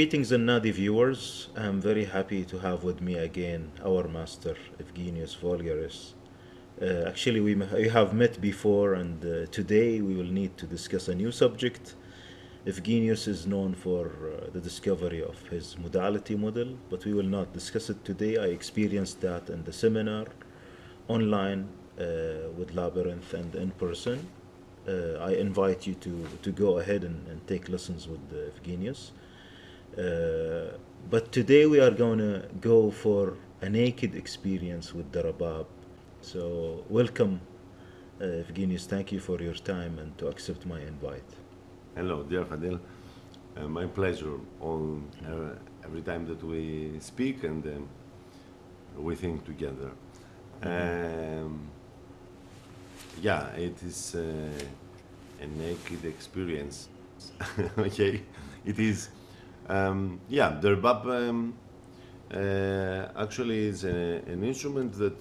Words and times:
Greetings 0.00 0.32
and 0.32 0.48
Nadi 0.48 0.72
viewers. 0.72 1.48
I'm 1.54 1.78
very 1.78 2.06
happy 2.06 2.42
to 2.46 2.58
have 2.60 2.84
with 2.84 3.02
me 3.02 3.16
again 3.16 3.70
our 3.84 4.08
master 4.08 4.56
Evgenios 4.82 5.36
Voulgaris. 5.36 6.14
Uh, 6.80 7.06
actually, 7.06 7.40
we, 7.40 7.54
we 7.54 7.86
have 7.90 8.14
met 8.14 8.40
before, 8.40 8.94
and 8.94 9.22
uh, 9.22 9.44
today 9.50 10.00
we 10.00 10.14
will 10.14 10.32
need 10.40 10.56
to 10.56 10.64
discuss 10.64 11.08
a 11.08 11.14
new 11.14 11.30
subject. 11.30 11.96
Evgenios 12.64 13.28
is 13.28 13.46
known 13.46 13.74
for 13.74 14.06
uh, 14.06 14.48
the 14.54 14.60
discovery 14.60 15.22
of 15.22 15.36
his 15.48 15.76
modality 15.76 16.34
model, 16.34 16.78
but 16.88 17.04
we 17.04 17.12
will 17.12 17.30
not 17.38 17.52
discuss 17.52 17.90
it 17.90 18.02
today. 18.02 18.38
I 18.38 18.46
experienced 18.46 19.20
that 19.20 19.50
in 19.50 19.64
the 19.64 19.72
seminar 19.72 20.28
online 21.08 21.68
uh, 22.00 22.04
with 22.56 22.72
Labyrinth 22.74 23.34
and 23.34 23.54
in 23.54 23.70
person. 23.72 24.26
Uh, 24.88 25.18
I 25.20 25.32
invite 25.32 25.86
you 25.86 25.94
to, 25.96 26.26
to 26.40 26.50
go 26.50 26.78
ahead 26.78 27.04
and, 27.04 27.28
and 27.28 27.46
take 27.46 27.68
lessons 27.68 28.08
with 28.08 28.22
uh, 28.32 28.48
Evgenios. 28.58 29.10
Uh, 29.98 30.76
but 31.10 31.32
today 31.32 31.66
we 31.66 31.80
are 31.80 31.90
going 31.90 32.18
to 32.18 32.46
go 32.60 32.90
for 32.90 33.34
a 33.60 33.68
naked 33.68 34.14
experience 34.14 34.94
with 34.94 35.10
the 35.12 35.22
Rabab. 35.22 35.66
So, 36.22 36.84
welcome, 36.88 37.40
uh, 38.20 38.24
Evgenios. 38.24 38.86
Thank 38.86 39.10
you 39.12 39.20
for 39.20 39.40
your 39.42 39.54
time 39.54 39.98
and 39.98 40.16
to 40.18 40.28
accept 40.28 40.64
my 40.66 40.80
invite. 40.80 41.24
Hello, 41.96 42.22
dear 42.22 42.44
Fadel. 42.44 42.78
Uh, 43.56 43.66
my 43.66 43.86
pleasure 43.86 44.38
on 44.60 45.02
uh, 45.26 45.58
every 45.84 46.02
time 46.02 46.24
that 46.26 46.42
we 46.44 46.92
speak 47.00 47.42
and 47.42 47.66
um, 47.66 47.88
we 48.96 49.16
think 49.16 49.44
together. 49.44 49.90
Um, 50.62 51.68
yeah, 53.20 53.48
it 53.56 53.82
is 53.82 54.14
uh, 54.14 54.22
a 55.42 55.46
naked 55.46 56.04
experience. 56.04 56.88
okay, 57.78 58.22
it 58.64 58.78
is. 58.78 59.08
Um, 59.70 60.20
yeah, 60.28 60.58
the 60.60 60.70
rebab 60.74 61.06
um, 61.06 61.54
uh, 62.34 63.22
actually 63.22 63.68
is 63.68 63.84
a, 63.84 64.20
an 64.26 64.42
instrument 64.42 64.94
that 64.94 65.16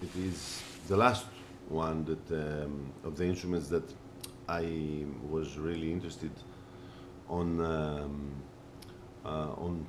it 0.00 0.16
is 0.16 0.62
the 0.88 0.96
last 0.96 1.26
one 1.68 2.02
that 2.06 2.30
um, 2.32 2.90
of 3.04 3.18
the 3.18 3.26
instruments 3.26 3.68
that 3.68 3.84
I 4.48 5.04
was 5.28 5.58
really 5.58 5.92
interested 5.92 6.30
on 7.28 7.60
um, 7.60 8.32
uh, 9.22 9.52
on 9.58 9.86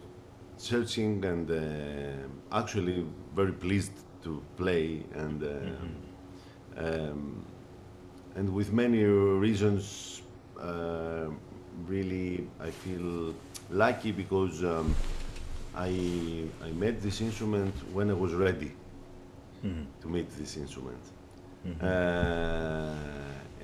searching 0.57 1.23
and 1.23 1.49
uh, 1.49 2.57
actually 2.57 3.05
very 3.33 3.53
pleased 3.53 3.93
to 4.23 4.43
play 4.57 5.05
and 5.13 5.41
uh, 5.41 6.83
um, 6.83 7.45
and 8.35 8.53
with 8.53 8.73
many 8.73 9.05
reasons 9.05 10.21
uh, 10.59 11.27
really 11.87 12.45
I 12.59 12.71
feel 12.71 13.33
lucky 13.69 14.11
because 14.11 14.63
um, 14.63 14.95
I 15.75 16.43
I 16.63 16.71
met 16.71 17.01
this 17.01 17.21
instrument 17.21 17.73
when 17.93 18.09
I 18.09 18.13
was 18.13 18.33
ready 18.33 18.71
to 20.01 20.07
meet 20.07 20.29
this 20.37 20.57
instrument. 20.57 21.01
Uh, 21.81 22.93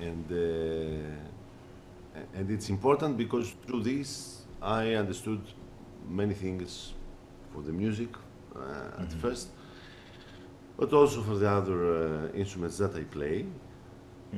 and 0.00 0.26
uh, 0.32 0.36
and 2.34 2.50
it's 2.50 2.68
important 2.68 3.16
because 3.16 3.52
through 3.66 3.82
this 3.82 4.42
I 4.60 4.94
understood 4.94 5.40
many 6.08 6.34
things 6.34 6.94
for 7.52 7.62
the 7.62 7.72
music 7.72 8.08
uh, 8.56 9.02
at 9.02 9.12
first, 9.12 9.48
but 10.76 10.92
also 10.92 11.22
for 11.22 11.36
the 11.36 11.48
other 11.48 11.78
uh, 11.94 12.32
instruments 12.34 12.78
that 12.78 12.94
I 12.96 13.04
play. 13.04 13.46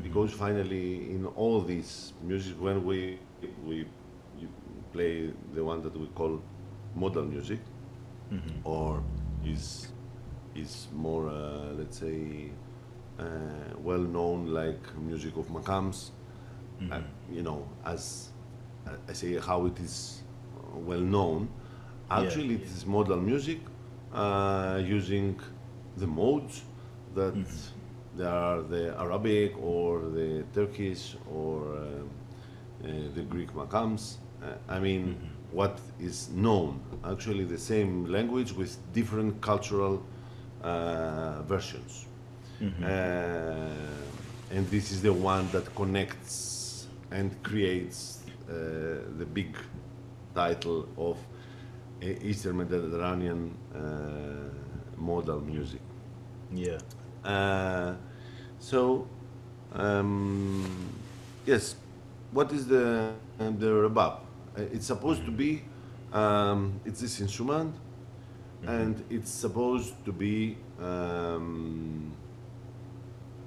Because 0.02 0.32
finally, 0.32 1.10
in 1.10 1.24
all 1.36 1.60
this 1.60 2.12
music, 2.22 2.54
when 2.60 2.84
we 2.84 3.18
we 3.64 3.86
play 4.94 5.30
the 5.56 5.62
one 5.64 5.82
that 5.82 5.94
we 6.02 6.06
call 6.20 6.40
modal 6.94 7.24
music, 7.34 7.60
or 8.64 9.02
is 9.44 9.88
is 10.54 10.88
more 10.92 11.28
uh, 11.28 11.72
let's 11.78 11.98
say 11.98 12.50
uh, 13.18 13.24
well 13.88 14.04
known 14.16 14.38
like 14.60 14.82
music 15.10 15.36
of 15.36 15.46
Makams, 15.56 16.10
uh, 16.92 17.00
you 17.36 17.42
know, 17.42 17.60
as 17.84 18.30
uh, 18.86 18.90
I 19.08 19.12
say 19.14 19.38
how 19.38 19.66
it 19.66 19.78
is 19.80 20.22
uh, 20.56 20.78
well 20.90 21.00
known. 21.16 21.48
Actually, 22.10 22.54
it 22.56 22.62
is 22.64 22.86
modal 22.86 23.20
music 23.20 23.60
uh, 24.12 24.80
using 24.98 25.40
the 25.96 26.06
modes 26.06 26.62
that 27.14 27.34
there 28.16 28.28
are 28.30 28.62
the 28.62 28.94
Arabic 28.98 29.54
or 29.60 30.00
the 30.18 30.44
Turkish 30.54 31.16
or 31.32 31.56
uh, 31.76 31.80
uh, 31.80 32.88
the 33.14 33.22
Greek 33.22 33.50
Makams. 33.54 34.18
I 34.68 34.78
mean, 34.78 35.16
what 35.52 35.78
is 36.00 36.28
known. 36.30 36.80
Actually, 37.04 37.44
the 37.44 37.58
same 37.58 38.06
language 38.06 38.52
with 38.52 38.76
different 38.92 39.40
cultural 39.40 40.02
uh, 40.62 41.42
versions. 41.42 42.06
Uh, 42.82 43.68
and 44.50 44.66
this 44.70 44.90
is 44.90 45.02
the 45.02 45.12
one 45.12 45.48
that 45.52 45.74
connects 45.74 46.86
and 47.10 47.30
creates 47.42 48.22
uh, 48.48 48.52
the 49.18 49.26
big 49.26 49.56
title 50.34 50.88
of 50.96 51.18
Eastern 52.02 52.56
Mediterranean 52.58 53.54
uh, 53.74 53.80
modal 54.96 55.40
music. 55.40 55.80
Yeah. 56.52 56.78
Uh, 57.24 57.94
so, 58.58 59.06
um, 59.72 60.64
yes, 61.46 61.76
what 62.32 62.52
is 62.52 62.66
the 62.66 63.12
the 63.38 63.88
rebab? 63.88 64.23
Uh, 64.56 64.62
It's 64.72 64.86
supposed 64.86 65.24
to 65.24 65.30
be 65.30 65.62
um, 66.12 66.80
it's 66.84 67.00
this 67.00 67.20
instrument, 67.20 67.74
and 68.66 69.02
it's 69.10 69.30
supposed 69.30 69.94
to 70.04 70.12
be 70.12 70.56
um, 70.80 72.12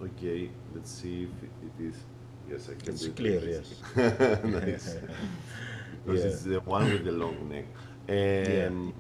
okay. 0.04 0.50
Let's 0.76 0.92
see 0.92 1.24
if 1.24 1.30
it, 1.44 1.52
it 1.68 1.88
is. 1.90 1.96
Yes, 2.50 2.70
I 2.70 2.74
can. 2.76 2.94
It's 2.94 3.04
do 3.06 3.10
it 3.10 3.16
clear, 3.16 3.40
like 3.40 3.50
yes. 3.96 4.44
nice. 4.44 4.96
Because 6.06 6.22
Yeah. 6.24 6.30
it's 6.32 6.42
the 6.44 6.60
one 6.62 6.86
with 6.92 7.04
the 7.06 7.12
long 7.12 7.50
neck. 7.50 7.66
Um, 8.10 8.94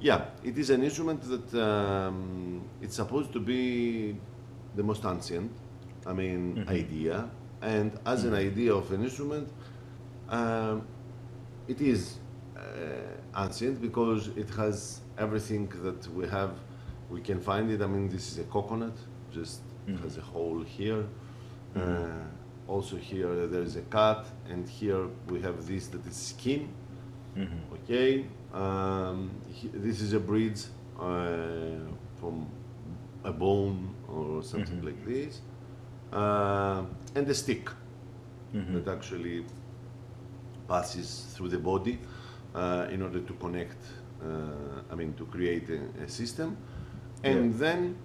yeah. 0.00 0.24
it 0.42 0.58
is 0.58 0.70
an 0.70 0.82
instrument 0.82 1.20
that 1.22 1.54
um, 1.62 2.62
it's 2.82 2.96
supposed 2.96 3.32
to 3.32 3.40
be 3.40 4.16
the 4.74 4.82
most 4.82 5.04
ancient, 5.04 5.52
I 6.06 6.12
mean, 6.12 6.64
idea. 6.68 7.30
And 7.62 7.92
as 8.04 8.24
an 8.24 8.34
idea 8.34 8.74
of 8.74 8.90
an 8.92 9.04
instrument, 9.04 9.48
um, 10.28 10.82
it 11.68 11.80
is 11.80 12.18
uh, 12.56 12.60
ancient 13.44 13.80
because 13.80 14.28
it 14.36 14.50
has 14.50 15.00
everything 15.18 15.68
that 15.84 16.06
we 16.14 16.26
have. 16.28 16.52
We 17.10 17.20
can 17.20 17.40
find 17.40 17.70
it. 17.70 17.80
I 17.82 17.86
mean, 17.86 18.08
this 18.08 18.32
is 18.32 18.38
a 18.38 18.44
coconut, 18.44 18.96
just 19.32 19.60
has 20.02 20.18
a 20.18 20.20
hole 20.20 20.62
here. 20.62 21.04
Uh, 21.76 21.80
also 22.66 22.96
here 22.96 23.46
there 23.46 23.62
is 23.62 23.76
a 23.76 23.82
cut, 23.82 24.26
and 24.50 24.68
here 24.68 25.06
we 25.30 25.40
have 25.40 25.66
this 25.66 25.86
that 25.88 26.04
is 26.06 26.16
skin. 26.16 26.68
Okay, 27.76 28.26
um, 28.52 29.30
he- 29.48 29.70
this 29.72 30.00
is 30.00 30.12
a 30.12 30.20
bridge 30.20 30.62
uh, 30.98 31.78
from 32.20 32.46
a 33.24 33.32
bone 33.32 33.94
or 34.08 34.42
something 34.42 34.82
like 34.84 35.00
this, 35.06 35.40
uh, 36.12 36.82
and 37.14 37.28
a 37.28 37.34
stick 37.34 37.70
that 38.74 38.88
actually 38.96 39.44
passes 40.68 41.26
through 41.34 41.48
the 41.48 41.58
body 41.58 41.98
uh, 42.54 42.86
in 42.90 43.02
order 43.02 43.20
to 43.20 43.32
connect. 43.34 43.78
Uh, 44.22 44.92
I 44.92 44.94
mean, 44.96 45.14
to 45.14 45.24
create 45.26 45.68
a, 45.70 45.80
a 46.04 46.08
system, 46.08 46.56
and 47.22 47.54
then 47.54 47.96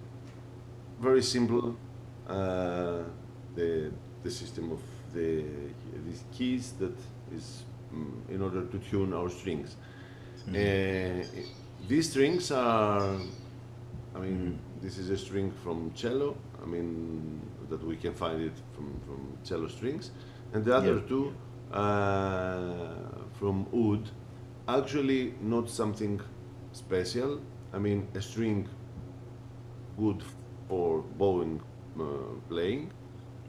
very 1.00 1.22
simple 1.22 1.76
uh, 2.28 3.02
the 3.56 3.90
the 4.22 4.30
system 4.30 4.72
of 4.72 4.80
the 5.12 5.44
these 6.06 6.24
keys 6.32 6.72
that 6.78 6.96
is 7.36 7.64
mm, 7.92 8.34
in 8.34 8.42
order 8.42 8.64
to 8.66 8.78
tune 8.90 9.12
our 9.12 9.28
strings. 9.30 9.76
Uh, 10.48 11.24
these 11.88 12.10
strings 12.10 12.50
are, 12.50 13.16
I 14.14 14.18
mean, 14.18 14.58
this 14.82 14.98
is 14.98 15.10
a 15.10 15.16
string 15.16 15.52
from 15.62 15.92
cello. 15.94 16.36
I 16.62 16.66
mean 16.66 17.40
that 17.68 17.82
we 17.84 17.96
can 17.96 18.14
find 18.14 18.40
it 18.42 18.56
from 18.74 19.00
from 19.06 19.20
cello 19.44 19.68
strings, 19.68 20.10
and 20.52 20.64
the 20.64 20.74
other 20.76 20.94
Yeah. 20.96 21.08
two 21.08 21.32
from 23.38 23.66
wood. 23.72 24.10
Actually, 24.68 25.34
not 25.40 25.68
something 25.68 26.20
special. 26.72 27.40
I 27.72 27.78
mean, 27.78 28.08
a 28.14 28.20
string 28.20 28.68
good 29.98 30.22
for 30.68 31.02
bowing 31.18 31.60
uh, 32.00 32.04
playing, 32.48 32.90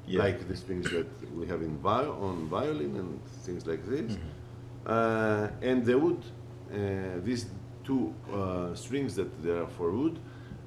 Yeah. 0.07 0.23
like 0.23 0.47
the 0.47 0.55
strings 0.55 0.89
that 0.91 1.07
we 1.37 1.47
have 1.47 1.61
in 1.63 1.77
vi- 1.77 2.07
on 2.27 2.47
violin 2.49 2.95
and 2.95 3.19
things 3.45 3.65
like 3.65 3.83
this. 3.85 4.17
Uh, 4.85 5.47
and 5.61 5.83
the 5.85 5.97
wood, 5.97 6.21
uh, 6.71 7.19
these 7.23 7.45
two 7.83 8.13
uh, 8.31 8.73
strings 8.75 9.15
that 9.15 9.29
they 9.43 9.51
are 9.51 9.67
for 9.77 9.91
wood, 9.91 10.19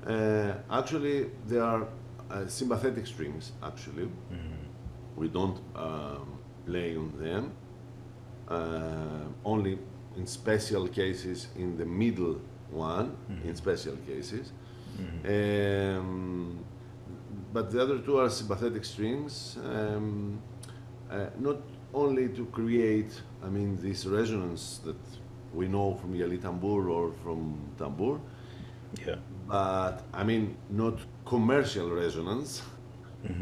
uh, 0.07 0.55
actually 0.71 1.31
they 1.47 1.59
are 1.59 1.83
uh, 2.31 2.47
sympathetic 2.47 3.07
strings. 3.07 3.53
Actually, 3.63 4.09
we 5.17 5.29
don't 5.29 5.59
um, 5.77 6.38
play 6.69 6.97
on 6.97 7.13
them. 7.25 7.53
Uh, 8.49 9.27
only 9.45 9.79
in 10.17 10.27
special 10.27 10.89
cases 10.89 11.49
in 11.57 11.77
the 11.77 11.85
middle 11.85 12.37
one, 12.71 13.17
in 13.45 13.55
special 13.55 13.97
cases. 14.11 14.53
Um, 15.25 16.65
but 17.53 17.71
the 17.71 17.81
other 17.83 17.99
two 17.99 18.19
are 18.19 18.31
sympathetic 18.31 18.85
strings, 18.85 19.57
um, 19.65 20.41
uh, 21.11 21.27
not 21.39 21.59
only 21.95 22.29
to 22.29 22.45
create, 22.47 23.13
I 23.45 23.49
mean, 23.49 23.79
this 23.81 24.07
resonance 24.07 24.81
that 24.85 25.03
we 25.55 25.69
know 25.69 25.95
from 25.95 26.15
Yali 26.15 26.41
Tambour 26.41 26.91
or 26.91 27.13
from 27.23 27.59
Tambour. 27.79 28.19
Yeah. 29.07 29.17
but 29.47 30.03
I 30.13 30.25
mean, 30.25 30.57
not 30.71 30.99
commercial 31.25 31.91
resonance, 31.91 32.63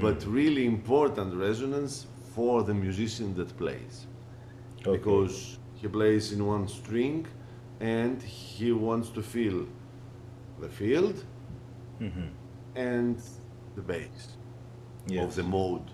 but 0.00 0.24
really 0.26 0.66
important 0.66 1.34
resonance 1.34 2.06
for 2.36 2.62
the 2.62 2.74
musician 2.74 3.34
that 3.34 3.50
plays. 3.56 4.06
Okay. 4.80 4.98
Because 4.98 5.58
he 5.74 5.88
plays 5.88 6.32
in 6.32 6.46
one 6.46 6.68
string 6.68 7.26
and 7.80 8.22
he 8.22 8.72
wants 8.72 9.08
to 9.16 9.22
feel 9.22 9.66
the 10.60 10.68
field 10.68 11.16
mm-hmm. 12.00 12.28
and 12.74 13.16
the 13.74 13.82
bass 13.82 14.22
Yes. 15.08 15.24
of 15.24 15.34
the 15.36 15.44
mode. 15.44 15.88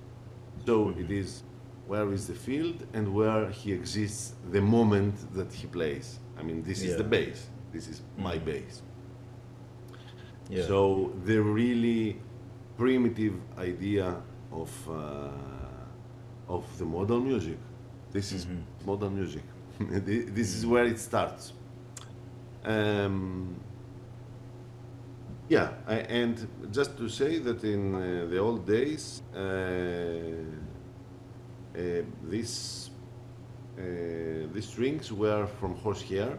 So 0.66 0.86
mm-hmm. 0.86 1.00
it 1.02 1.10
is 1.10 1.42
where 1.86 2.12
is 2.12 2.26
the 2.26 2.38
field 2.46 2.78
and 2.94 3.14
where 3.14 3.50
he 3.50 3.72
exists 3.72 4.34
the 4.50 4.62
moment 4.76 5.14
that 5.34 5.52
he 5.52 5.66
plays. 5.66 6.18
I 6.38 6.42
mean, 6.42 6.62
this 6.62 6.82
is 6.82 6.96
the 6.96 7.04
Yeah. 7.04 7.16
bass. 7.16 7.38
This 7.72 7.86
is 7.92 8.02
my 8.16 8.36
mm-hmm. 8.36 8.50
bass. 8.50 8.82
Yeah. 10.48 10.66
So 10.66 11.12
the 11.24 11.38
really 11.60 12.20
primitive 12.76 13.34
idea 13.58 14.06
of 14.50 14.70
uh, 14.88 15.62
of 16.52 16.64
the 16.78 16.84
modern 16.84 17.25
music. 17.25 17.58
This 18.12 18.32
is 18.32 18.46
modern 18.84 19.14
music. 19.14 19.43
This 20.38 20.54
is 20.56 20.64
where 20.66 20.87
it 20.93 20.99
starts. 20.99 21.52
Um, 22.64 23.56
yeah, 25.49 25.69
I, 25.87 25.96
and 26.20 26.37
just 26.70 26.96
to 26.99 27.08
say 27.08 27.38
that 27.38 27.64
in 27.64 27.94
uh, 27.94 28.26
the 28.31 28.38
old 28.38 28.66
days, 28.66 29.22
uh, 29.34 29.38
uh, 31.75 32.02
these 32.32 32.90
uh, 33.78 33.82
these 34.52 34.66
strings 34.72 35.10
were 35.12 35.46
from 35.58 35.75
horsehair. 35.84 36.38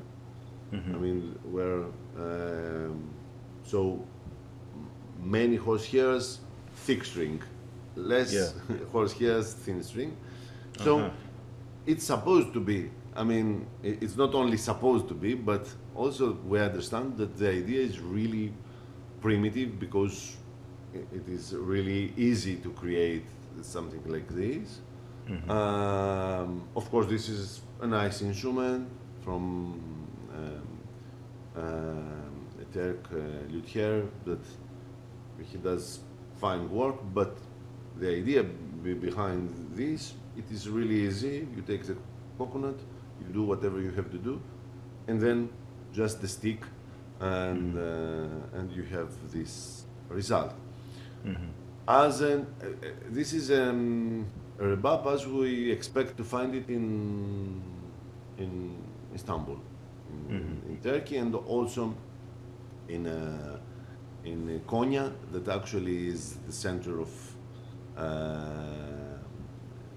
I 0.95 0.97
mean, 0.97 1.37
were 1.45 1.85
um, 2.17 3.09
so 3.63 3.81
many 5.19 5.57
horsehairs, 5.57 6.39
thick 6.85 7.03
string, 7.05 7.41
less 7.95 8.33
Yeah. 8.69 8.75
horsehairs, 8.93 9.53
thin 9.53 9.83
string. 9.83 10.15
So 10.77 10.97
Uh-huh. 10.99 11.09
it's 11.85 12.05
supposed 12.05 12.53
to 12.53 12.59
be. 12.59 12.89
I 13.15 13.23
mean, 13.23 13.67
it's 13.83 14.15
not 14.17 14.33
only 14.33 14.57
supposed 14.57 15.07
to 15.09 15.13
be, 15.13 15.35
but 15.35 15.67
also 15.95 16.33
we 16.47 16.59
understand 16.59 17.17
that 17.17 17.37
the 17.37 17.49
idea 17.49 17.81
is 17.81 17.99
really 17.99 18.51
primitive 19.21 19.79
because 19.79 20.35
it 20.93 21.27
is 21.27 21.53
really 21.55 22.13
easy 22.17 22.55
to 22.57 22.69
create 22.71 23.25
something 23.61 24.03
like 24.07 24.27
this. 24.29 24.79
Um, 25.49 26.63
of 26.75 26.89
course, 26.91 27.07
this 27.07 27.29
is 27.29 27.61
a 27.81 27.87
nice 27.87 28.21
instrument 28.21 28.87
from 29.23 29.79
um, 30.35 30.67
um, 31.55 32.47
a 32.61 32.65
Turk 32.73 33.07
uh, 33.11 33.17
luthier 33.51 34.03
that 34.25 34.39
he 35.51 35.57
does 35.57 35.99
fine 36.39 36.69
work, 36.69 36.95
but 37.13 37.37
the 37.99 38.09
idea 38.09 38.43
be 38.83 38.93
behind 38.93 39.49
this, 39.73 40.13
it 40.37 40.51
is 40.51 40.69
really 40.69 41.07
easy. 41.07 41.47
You 41.55 41.61
take 41.61 41.83
the 41.85 41.95
coconut, 42.37 42.79
you 43.19 43.33
do 43.33 43.43
whatever 43.43 43.79
you 43.79 43.91
have 43.91 44.11
to 44.11 44.17
do, 44.17 44.41
and 45.07 45.21
then 45.21 45.49
just 45.93 46.21
the 46.21 46.27
stick, 46.27 46.61
and 47.19 47.77
uh, 47.77 48.57
and 48.57 48.71
you 48.71 48.83
have 48.83 49.09
this 49.31 49.85
result. 50.09 50.53
As 51.87 52.21
an, 52.21 52.47
uh, 52.61 52.65
uh, 52.65 52.89
this 53.09 53.33
is 53.33 53.51
um, 53.51 54.25
a 54.59 54.63
rebab 54.63 55.05
as 55.13 55.27
we 55.27 55.71
expect 55.71 56.17
to 56.17 56.23
find 56.23 56.55
it 56.55 56.69
in 56.69 57.61
in 58.37 58.75
Istanbul, 59.13 59.59
in, 60.29 60.61
in 60.69 60.77
Turkey, 60.81 61.17
and 61.17 61.35
also 61.35 61.93
in 62.87 63.07
uh, 63.07 63.57
in 64.25 64.61
Konya, 64.65 65.11
that 65.31 65.47
actually 65.47 66.07
is 66.07 66.37
the 66.47 66.53
center 66.53 67.01
of, 67.01 67.32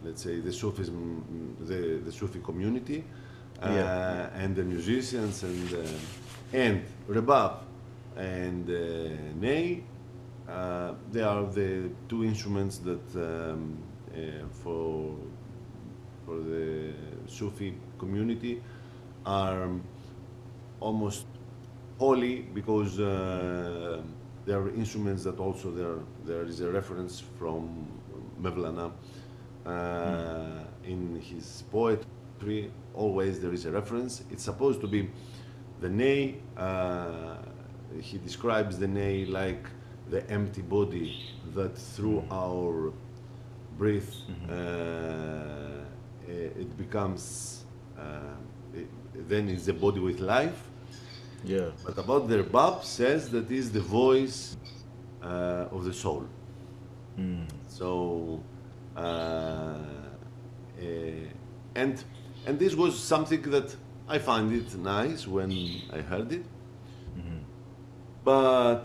let's 0.04 0.22
say, 0.22 0.40
the 0.40 0.52
Sufism, 0.52 1.56
the, 1.60 2.00
the 2.04 2.12
Sufi 2.12 2.40
community, 2.40 3.04
uh, 3.62 3.68
Yeah. 3.68 4.30
and 4.42 4.54
the 4.54 4.62
musicians, 4.64 5.42
and 5.42 5.72
uh, 5.74 6.56
and 6.64 6.82
rebab 7.08 7.52
and 8.16 8.68
uh, 8.70 8.74
ney. 9.40 9.82
Uh, 10.48 10.94
they 11.10 11.22
are 11.22 11.44
the 11.52 11.90
two 12.08 12.24
instruments 12.24 12.78
that 12.78 13.06
um, 13.16 13.76
uh, 14.14 14.46
for 14.62 15.16
for 16.24 16.38
the 16.38 16.92
Sufi 17.26 17.74
community 17.98 18.62
are 19.24 19.68
almost 20.80 21.26
holy 21.98 22.42
because 22.54 23.00
uh, 23.00 24.02
there 24.46 24.60
are 24.60 24.70
instruments 24.70 25.24
that 25.24 25.38
also 25.38 25.70
there 25.70 25.98
there 26.24 26.44
is 26.44 26.60
a 26.60 26.70
reference 26.70 27.22
from 27.38 27.88
Mevlana 28.40 28.92
uh, 29.66 30.64
in 30.84 31.20
his 31.20 31.64
poetry. 31.70 32.70
Always 32.94 33.40
there 33.40 33.52
is 33.52 33.66
a 33.66 33.72
reference. 33.72 34.22
It's 34.30 34.44
supposed 34.44 34.80
to 34.82 34.86
be 34.86 35.10
the 35.80 35.88
ney. 35.88 36.36
Uh, 36.56 37.36
he 38.00 38.18
describes 38.18 38.78
the 38.78 38.86
ney 38.86 39.24
like 39.24 39.66
the 40.10 40.28
empty 40.30 40.62
body 40.62 41.34
that 41.54 41.76
through 41.76 42.24
our 42.30 42.92
breath 43.76 44.14
uh, 44.48 45.82
it 46.28 46.76
becomes 46.76 47.64
uh, 47.98 48.02
it, 48.74 48.88
then 49.28 49.48
it's 49.48 49.66
the 49.66 49.72
body 49.72 50.00
with 50.00 50.20
life 50.20 50.68
Yeah. 51.44 51.70
but 51.84 51.96
about 51.98 52.28
the 52.28 52.42
Bab 52.42 52.84
says 52.84 53.28
that 53.30 53.50
is 53.50 53.70
the 53.70 53.80
voice 53.80 54.56
uh, 55.22 55.68
of 55.70 55.84
the 55.84 55.92
soul. 55.92 56.24
So, 57.68 58.42
uh, 58.96 59.78
eh, 60.80 61.30
and 61.74 62.02
and 62.46 62.58
this 62.58 62.74
was 62.74 62.98
something 62.98 63.42
that 63.50 63.74
I 64.08 64.18
find 64.18 64.52
it 64.52 64.74
nice 64.78 65.26
when 65.26 65.50
I 65.92 66.00
heard 66.00 66.32
it. 66.32 66.44
But 68.24 68.84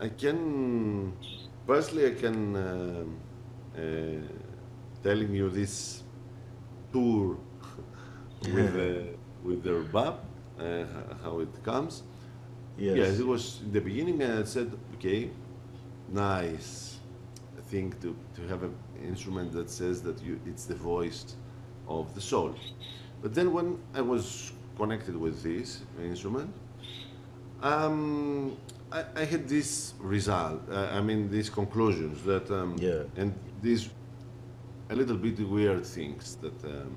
I 0.00 0.08
can 0.08 1.12
personally 1.66 2.06
I 2.06 2.14
can 2.14 2.56
uh, 2.56 3.04
uh, 3.76 3.82
telling 5.02 5.34
you 5.34 5.50
this 5.50 6.02
tour 6.92 7.36
with 8.54 8.72
the 8.74 8.90
with 9.44 9.62
the 9.64 9.76
Bab 9.92 10.14
uh, 10.58 10.84
how 11.22 11.40
it 11.40 11.62
comes. 11.62 12.02
Yes. 12.78 12.96
Yes, 12.96 13.18
it 13.18 13.26
was 13.26 13.60
in 13.64 13.72
the 13.72 13.80
beginning, 13.80 14.22
and 14.22 14.38
I 14.40 14.44
said, 14.44 14.72
okay, 14.94 15.30
nice 16.08 16.98
thing 17.68 17.94
to, 18.00 18.16
to 18.36 18.48
have 18.48 18.62
an 18.62 18.74
instrument 19.04 19.52
that 19.52 19.70
says 19.70 20.02
that 20.02 20.22
you, 20.22 20.40
it's 20.46 20.64
the 20.64 20.74
voice 20.74 21.36
of 21.88 22.14
the 22.14 22.20
soul. 22.20 22.54
But 23.22 23.34
then 23.34 23.52
when 23.52 23.78
I 23.94 24.00
was 24.00 24.52
connected 24.76 25.16
with 25.16 25.42
this 25.42 25.80
instrument, 26.02 26.52
um, 27.62 28.56
I, 28.90 29.04
I 29.16 29.24
had 29.24 29.48
this 29.48 29.94
result, 30.00 30.60
uh, 30.70 30.88
I 30.92 31.00
mean, 31.00 31.30
these 31.30 31.48
conclusions 31.50 32.22
that, 32.24 32.50
um, 32.50 32.76
Yeah. 32.78 33.04
and 33.16 33.34
these 33.60 33.90
a 34.90 34.94
little 34.94 35.16
bit 35.16 35.38
weird 35.48 35.86
things 35.86 36.36
that 36.42 36.64
um, 36.64 36.96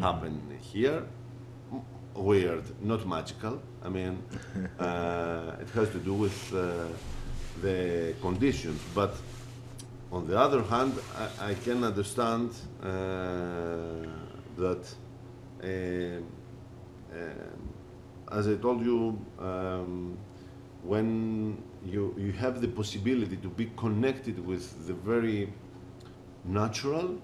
happen 0.00 0.42
here. 0.60 1.04
Weird, 2.14 2.62
not 2.80 3.06
magical. 3.06 3.60
I 3.82 3.88
mean, 3.88 4.22
uh, 4.78 5.56
it 5.60 5.68
has 5.70 5.90
to 5.90 5.98
do 5.98 6.14
with 6.14 6.54
uh, 6.54 6.86
the 7.60 8.14
conditions. 8.20 8.80
But 8.94 9.14
on 10.12 10.26
the 10.28 10.38
other 10.38 10.62
hand, 10.62 10.92
I, 11.40 11.50
I 11.50 11.54
can 11.54 11.82
understand 11.82 12.50
uh, 12.82 12.86
that, 14.56 14.94
uh, 15.62 15.66
um, 15.66 17.22
as 18.30 18.46
I 18.48 18.54
told 18.56 18.84
you, 18.84 19.18
um, 19.40 20.16
when 20.84 21.60
you, 21.84 22.14
you 22.16 22.30
have 22.32 22.60
the 22.60 22.68
possibility 22.68 23.36
to 23.38 23.48
be 23.48 23.70
connected 23.76 24.38
with 24.46 24.86
the 24.86 24.94
very 24.94 25.52
natural, 26.44 27.20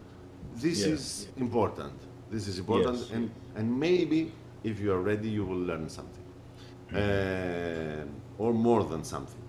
this 0.56 0.80
Yeah. 0.80 0.94
is 0.94 1.28
important. 1.36 1.92
This 2.30 2.48
is 2.48 2.58
important, 2.58 2.96
Yes. 2.98 3.10
and 3.10 3.30
and 3.56 3.78
maybe 3.78 4.32
if 4.64 4.80
you 4.80 4.92
are 4.92 5.00
ready, 5.00 5.28
you 5.28 5.44
will 5.44 5.58
learn 5.70 5.88
something, 5.88 6.24
Um 6.94 8.08
or 8.38 8.52
more 8.54 8.84
than 8.84 9.04
something. 9.04 9.44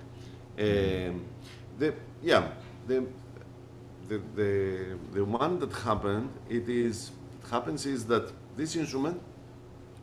Um, 0.60 1.26
the 1.80 1.94
yeah, 2.22 2.44
the, 2.88 3.06
the 4.10 4.18
the 4.36 4.52
the 5.14 5.24
one 5.24 5.60
that 5.60 5.74
happened, 5.74 6.30
it 6.50 6.68
is 6.70 7.12
it 7.44 7.50
happens 7.50 7.86
is 7.86 8.06
that 8.06 8.26
this 8.58 8.76
instrument 8.76 9.22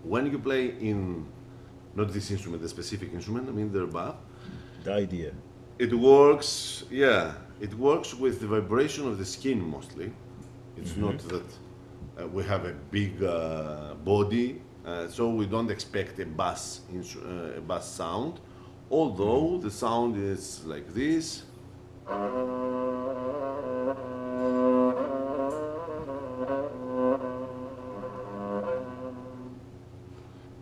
when 0.04 0.26
you 0.32 0.38
play 0.38 0.64
in 0.80 1.26
not 1.94 2.12
this 2.12 2.30
instrument, 2.30 2.62
the 2.62 2.68
specific 2.68 3.12
instrument, 3.12 3.48
I 3.48 3.52
mean 3.52 3.72
the 3.72 3.80
rebab, 3.86 4.16
The 4.84 4.92
idea. 4.94 5.32
it 5.78 5.92
works. 5.92 6.84
Yeah, 6.90 7.34
it 7.60 7.74
works 7.74 8.14
with 8.14 8.40
the 8.40 8.46
vibration 8.46 9.06
of 9.06 9.18
the 9.18 9.24
skin 9.24 9.60
mostly. 9.60 10.12
It's 10.76 10.96
not 10.96 11.18
that 11.28 11.48
uh, 12.20 12.28
we 12.28 12.44
have 12.44 12.64
a 12.64 12.72
big 12.90 13.22
uh, 13.22 13.94
body, 14.04 14.48
uh, 14.52 14.67
Uh, 14.88 15.06
so 15.06 15.28
we 15.28 15.44
don't 15.44 15.70
expect 15.70 16.18
a 16.18 16.24
bass 16.24 16.80
uh, 16.94 17.58
a 17.58 17.60
bass 17.60 17.86
sound. 17.86 18.40
Although 18.90 19.56
hmm. 19.56 19.60
the 19.60 19.70
sound 19.70 20.16
is 20.16 20.64
like 20.64 20.94
this. 20.94 21.42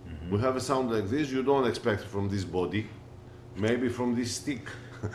Mm-hmm. 0.08 0.30
We 0.30 0.40
have 0.40 0.56
a 0.56 0.60
sound 0.60 0.90
like 0.90 1.08
this 1.08 1.30
you 1.30 1.44
don't 1.44 1.68
expect 1.68 2.02
from 2.02 2.28
this 2.28 2.44
body, 2.44 2.88
maybe 3.56 3.88
from 3.88 4.16
this 4.16 4.32
stick, 4.32 4.68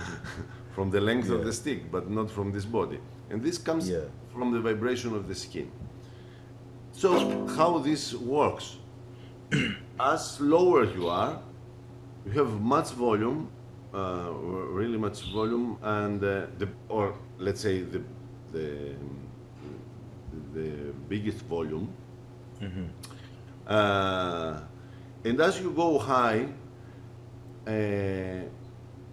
from 0.75 0.89
the 0.89 1.01
length 1.01 1.30
of 1.30 1.44
the 1.44 1.51
stick, 1.51 1.91
but 1.91 2.10
not 2.10 2.32
from 2.32 2.53
this 2.53 2.65
body. 2.65 3.00
And 3.30 3.44
this 3.44 3.58
comes 3.58 3.89
Yeah. 3.89 4.08
from 4.34 4.53
the 4.53 4.62
vibration 4.62 5.13
of 5.15 5.27
the 5.27 5.36
skin. 5.36 5.70
So, 6.94 7.10
how 7.58 7.80
this 7.80 8.13
works? 8.13 8.77
As 10.00 10.39
lower 10.39 10.86
you 10.86 11.08
are, 11.10 11.41
you 12.25 12.31
have 12.31 12.62
much 12.62 12.91
volume, 12.91 13.50
uh, 13.93 14.29
really 14.31 14.98
much 14.98 15.22
volume, 15.34 15.77
and 15.81 16.24
uh, 16.24 16.46
the 16.58 16.67
or 16.89 17.13
let's 17.38 17.62
say 17.62 17.81
the 17.81 18.01
the 18.53 18.96
the 20.53 20.70
biggest 21.10 21.39
volume. 21.46 21.88
Uh, 23.67 24.60
and 25.24 25.39
as 25.41 25.60
you 25.60 25.72
go 25.72 25.98
high, 26.00 26.48
uh, 27.67 27.72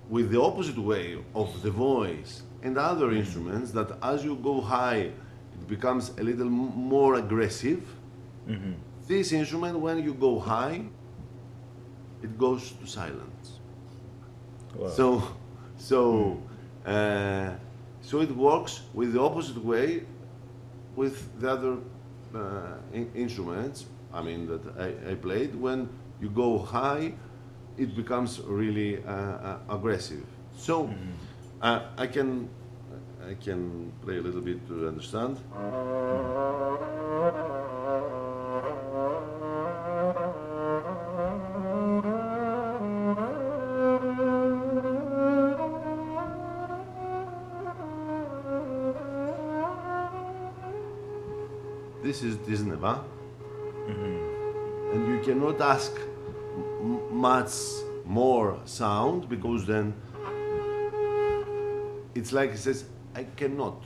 with 0.08 0.30
the 0.30 0.40
opposite 0.40 0.78
way 0.78 1.18
of 1.34 1.62
the 1.62 1.70
voice 1.70 2.42
and 2.62 2.78
other 2.78 3.12
instruments, 3.12 3.70
that 3.72 3.90
as 4.02 4.24
you 4.24 4.36
go 4.36 4.60
high, 4.60 5.10
it 5.54 5.68
becomes 5.68 6.10
a 6.18 6.22
little 6.22 6.48
more 6.48 7.16
aggressive. 7.16 7.82
This 9.08 9.32
instrument, 9.32 9.80
when 9.80 10.04
you 10.04 10.12
go 10.12 10.38
high, 10.38 10.82
it 12.22 12.36
goes 12.36 12.72
to 12.72 12.86
silence. 12.86 13.58
Wow. 14.76 14.88
So, 14.88 15.36
so, 15.78 16.42
uh, 16.84 17.52
so 18.02 18.20
it 18.20 18.30
works 18.36 18.82
with 18.92 19.14
the 19.14 19.20
opposite 19.22 19.64
way 19.64 20.02
with 20.94 21.40
the 21.40 21.50
other 21.50 21.76
uh, 22.34 22.74
in- 22.92 23.10
instruments. 23.14 23.86
I 24.12 24.20
mean 24.20 24.46
that 24.46 24.62
I, 24.78 25.12
I 25.12 25.14
played. 25.14 25.54
When 25.54 25.88
you 26.20 26.28
go 26.28 26.58
high, 26.58 27.14
it 27.78 27.96
becomes 27.96 28.40
really 28.40 29.02
uh, 29.04 29.10
uh, 29.10 29.58
aggressive. 29.70 30.26
So, 30.56 30.92
uh, 31.62 31.80
I 31.96 32.06
can 32.08 32.50
I 33.26 33.34
can 33.34 33.92
play 34.02 34.18
a 34.18 34.20
little 34.20 34.40
bit 34.42 34.66
to 34.68 34.88
understand. 34.88 35.38
This 52.08 52.22
is 52.22 52.36
Disneva. 52.36 53.04
And 54.94 55.06
you 55.12 55.18
cannot 55.22 55.60
ask 55.60 55.92
much 57.10 57.52
more 58.06 58.58
sound 58.64 59.28
because 59.28 59.66
then 59.66 59.92
it's 62.14 62.32
like 62.32 62.52
it 62.52 62.60
says, 62.60 62.86
I 63.14 63.24
cannot. 63.36 63.82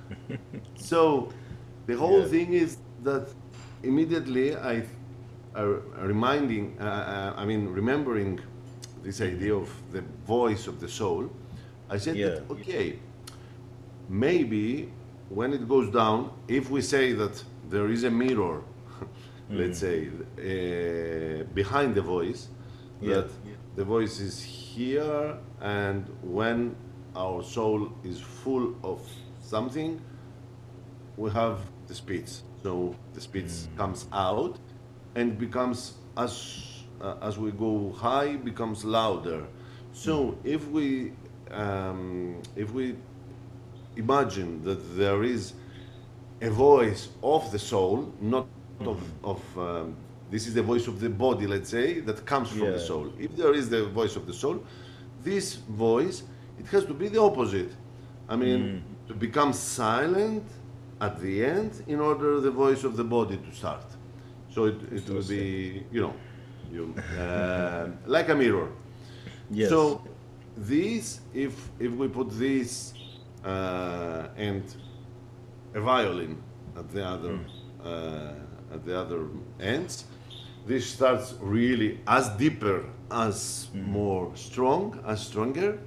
so 0.76 1.28
the 1.86 1.96
whole 1.98 2.22
Yeah. 2.22 2.34
thing 2.34 2.54
is 2.54 2.78
that 3.04 3.24
immediately 3.82 4.56
I, 4.56 4.74
uh, 5.54 5.66
reminding, 6.12 6.78
uh, 6.80 6.84
uh, 6.84 7.42
I 7.42 7.44
mean, 7.44 7.68
remembering 7.80 8.40
this 9.02 9.20
idea 9.20 9.54
of 9.54 9.68
the 9.92 10.02
voice 10.26 10.66
of 10.66 10.80
the 10.80 10.88
soul, 10.88 11.28
I 11.90 11.98
said 11.98 12.16
that, 12.16 12.50
okay, 12.50 12.98
maybe 14.08 14.88
when 15.30 15.52
it 15.52 15.68
goes 15.68 15.90
down, 15.92 16.30
if 16.48 16.70
we 16.70 16.80
say 16.80 17.12
that 17.12 17.42
there 17.68 17.88
is 17.88 18.04
a 18.04 18.10
mirror, 18.10 18.62
let's 19.50 19.78
say, 19.78 20.08
uh, 20.08 21.44
behind 21.54 21.94
the 21.94 22.02
voice, 22.02 22.48
Yeah. 23.00 23.14
that 23.14 23.30
the 23.76 23.84
voice 23.84 24.18
is 24.20 24.42
here, 24.42 25.38
and 25.60 26.04
when 26.22 26.74
our 27.14 27.42
soul 27.42 27.92
is 28.04 28.20
full 28.20 28.74
of 28.82 29.00
something, 29.40 30.00
we 31.16 31.30
have 31.30 31.58
the 31.86 31.94
speech. 31.94 32.30
So 32.62 32.94
the 33.14 33.20
speech 33.20 33.50
comes 33.76 34.06
out 34.12 34.58
and 35.14 35.38
becomes 35.38 35.94
as 36.16 36.64
uh, 37.00 37.14
as 37.22 37.38
we 37.38 37.50
go 37.52 37.92
high 37.92 38.36
becomes 38.36 38.84
louder. 38.84 39.46
So 39.92 40.36
if 40.44 40.66
we 40.68 41.12
um, 41.50 42.42
if 42.56 42.72
we 42.72 42.96
imagine 43.98 44.62
that 44.64 44.96
there 44.96 45.22
is 45.24 45.54
a 46.40 46.50
voice 46.50 47.08
of 47.22 47.50
the 47.52 47.58
soul, 47.58 48.12
not 48.20 48.46
of, 48.80 49.02
of 49.24 49.58
um, 49.58 49.96
this 50.30 50.46
is 50.46 50.54
the 50.54 50.62
voice 50.62 50.86
of 50.86 51.00
the 51.00 51.08
body, 51.08 51.46
let's 51.46 51.70
say, 51.70 52.00
that 52.00 52.24
comes 52.24 52.50
from 52.50 52.72
the 52.72 52.78
soul. 52.78 53.12
If 53.18 53.36
there 53.36 53.54
is 53.54 53.68
the 53.68 53.84
voice 53.86 54.14
of 54.16 54.26
the 54.26 54.32
soul, 54.32 54.62
this 55.22 55.54
voice, 55.56 56.22
it 56.58 56.66
has 56.66 56.84
to 56.84 56.94
be 56.94 57.08
the 57.08 57.20
opposite. 57.20 57.72
I 58.28 58.36
mean, 58.36 58.82
to 59.08 59.14
become 59.14 59.52
silent 59.52 60.44
at 61.00 61.18
the 61.20 61.44
end 61.44 61.82
in 61.86 62.00
order 62.00 62.40
the 62.40 62.50
voice 62.50 62.84
of 62.84 62.96
the 62.96 63.04
body 63.04 63.38
to 63.38 63.54
start. 63.54 63.84
So 64.50 64.66
it, 64.66 64.76
it 64.92 65.08
will 65.08 65.22
be, 65.22 65.84
you 65.90 66.00
know, 66.02 66.14
you, 66.70 66.94
uh, 67.18 67.88
like 68.06 68.28
a 68.28 68.34
mirror. 68.34 68.70
Yes. 69.50 69.70
So 69.70 70.02
this, 70.56 71.20
if 71.32 71.70
if 71.78 71.92
we 71.92 72.08
put 72.08 72.30
this 72.30 72.94
uh, 73.44 74.28
and 74.36 74.62
a 75.74 75.80
violin 75.80 76.36
at 76.76 76.90
the 76.90 77.04
other 77.04 77.38
uh, 77.84 78.32
at 78.74 78.84
the 78.84 78.98
other 78.98 79.26
ends, 79.60 80.04
this 80.66 80.90
starts 80.90 81.34
really 81.40 82.00
as 82.06 82.28
deeper, 82.30 82.84
as 83.10 83.68
more 83.74 84.30
strong, 84.36 85.00
as 85.06 85.20
stronger, 85.26 85.78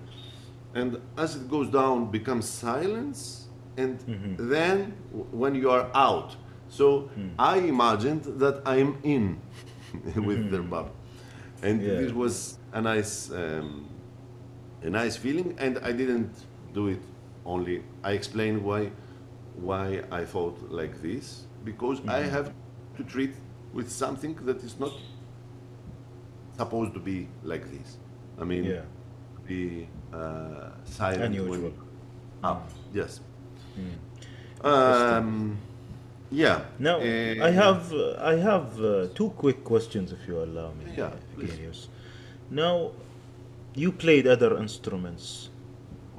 and 0.74 1.00
as 1.18 1.36
it 1.36 1.48
goes 1.50 1.70
down, 1.70 2.10
becomes 2.10 2.48
silence, 2.50 3.48
and 3.78 4.00
then 4.40 4.94
w- 5.12 5.28
when 5.32 5.54
you 5.56 5.70
are 5.70 5.90
out. 5.94 6.36
So 6.70 7.10
I 7.38 7.58
imagined 7.58 8.24
that 8.40 8.62
I'm 8.66 8.98
in 9.04 9.38
with 10.16 10.50
the 10.50 10.60
bab, 10.62 10.88
and 11.62 11.82
Yeah. 11.82 11.96
this 12.02 12.12
was 12.14 12.58
a 12.74 12.82
nice. 12.82 13.30
Um, 13.32 13.88
a 14.84 14.90
nice 14.90 15.16
feeling. 15.16 15.54
And 15.60 15.78
i 15.84 15.92
didn't 15.92 16.32
do 16.74 16.88
it 16.88 17.02
only 17.46 17.84
i 18.04 18.12
explain 18.12 18.64
why 18.64 18.92
why 19.56 20.02
i 20.12 20.24
thought 20.26 20.58
like 20.72 21.02
this 21.02 21.46
because 21.64 22.00
i 22.08 22.20
have 22.20 22.54
to 22.98 23.04
treat 23.04 23.34
with 23.74 23.90
something 23.90 24.36
that 24.46 24.58
is 24.64 24.80
not 24.80 24.92
supposed 26.58 26.94
to 26.94 27.00
be 27.00 27.28
like 27.44 27.66
this. 27.72 27.98
I 28.42 28.44
mean 28.44 28.64
Yeah. 28.66 28.82
be 29.48 29.88
uh, 30.14 30.70
silent 30.84 31.36
Unusual. 31.36 31.72
when 31.72 31.74
up 32.44 32.70
yes. 32.94 33.20
Um, 34.64 35.58
yeah 36.30 36.58
Now, 36.80 36.98
uh, 37.00 37.48
I 37.48 37.52
have 37.64 37.82
uh, 37.94 38.32
I 38.34 38.36
have 38.50 38.68
uh, 38.80 39.08
two 39.18 39.30
quick 39.44 39.64
questions, 39.64 40.12
if 40.18 40.22
you 40.28 40.36
allow 40.48 40.70
me, 40.80 40.86
Yeah, 40.98 41.12
please. 41.36 41.88
Now, 42.50 42.92
you 43.84 43.92
played 43.92 44.26
other 44.28 44.52
instruments, 44.66 45.50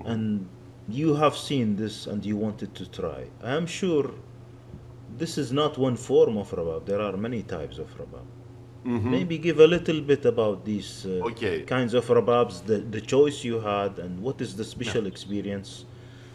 and 0.05 0.49
you 0.89 1.15
have 1.15 1.37
seen 1.37 1.77
this, 1.77 2.07
and 2.07 2.25
you 2.25 2.37
wanted 2.37 2.75
to 2.75 2.87
try. 2.91 3.25
I 3.43 3.53
am 3.55 3.67
sure 3.67 4.11
this 5.19 5.39
is 5.39 5.53
not 5.53 5.79
one 5.79 5.97
form 5.97 6.37
of 6.37 6.51
rabab. 6.51 6.87
There 6.87 7.01
are 7.01 7.17
many 7.17 7.43
types 7.43 7.79
of 7.79 7.89
rabab. 7.99 8.27
Maybe 8.85 9.39
give 9.39 9.61
a 9.61 9.67
little 9.67 10.01
bit 10.01 10.25
about 10.25 10.65
these 10.65 11.07
uh, 11.07 11.09
Mm-hmm. 11.09 11.27
Okay. 11.29 11.63
kinds 11.63 11.95
of 11.95 12.05
rababs, 12.09 12.65
the, 12.67 12.79
the 12.79 13.01
choice 13.01 13.45
you 13.45 13.61
had, 13.61 13.99
and 14.01 14.21
what 14.21 14.41
is 14.41 14.57
the 14.57 14.65
special 14.65 15.07
experience 15.07 15.85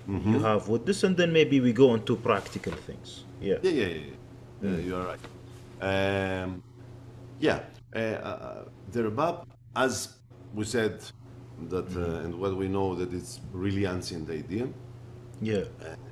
Mm-hmm. 0.09 0.31
you 0.33 0.39
have 0.39 0.69
with 0.69 0.85
this, 0.85 1.03
and 1.03 1.17
then 1.17 1.33
maybe 1.33 1.59
we 1.59 1.73
go 1.73 1.93
into 1.93 2.15
practical 2.15 2.71
things. 2.71 3.25
Yeah. 3.41 3.57
Yeah, 3.61 3.71
yeah, 3.71 3.87
yeah. 3.87 4.01
yeah. 4.61 4.69
Uh, 4.69 4.77
you 4.77 4.95
are 4.95 5.05
right. 5.11 6.43
Um, 6.43 6.63
yeah, 7.41 7.59
uh, 7.93 7.99
uh, 7.99 8.65
the 8.93 9.01
rebab, 9.03 9.45
as 9.75 10.13
we 10.53 10.63
said, 10.63 11.03
that 11.69 11.87
uh, 11.95 12.23
and 12.23 12.35
what 12.35 12.55
we 12.55 12.67
know 12.67 12.95
that 12.95 13.13
it's 13.13 13.39
really 13.53 13.85
ancient 13.85 14.29
idea, 14.29 14.67
Yeah. 15.41 15.63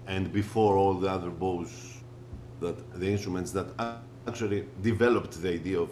and 0.08 0.32
before 0.32 0.76
all 0.78 0.94
the 0.96 1.10
other 1.10 1.30
bows, 1.30 2.02
that 2.60 2.76
the 3.00 3.08
instruments 3.12 3.52
that 3.52 3.68
actually 4.28 4.66
developed 4.82 5.42
the 5.42 5.50
idea 5.50 5.80
of 5.80 5.92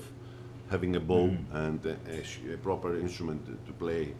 having 0.69 0.95
a 0.95 1.00
bow 1.00 1.36
and 1.51 1.86
a, 1.86 1.95
a 2.10 2.24
sh- 2.24 2.39
a 2.53 2.57
proper 2.57 2.98
instrument 2.98 3.45
to, 3.45 3.51
to 3.67 3.74
play 3.74 4.13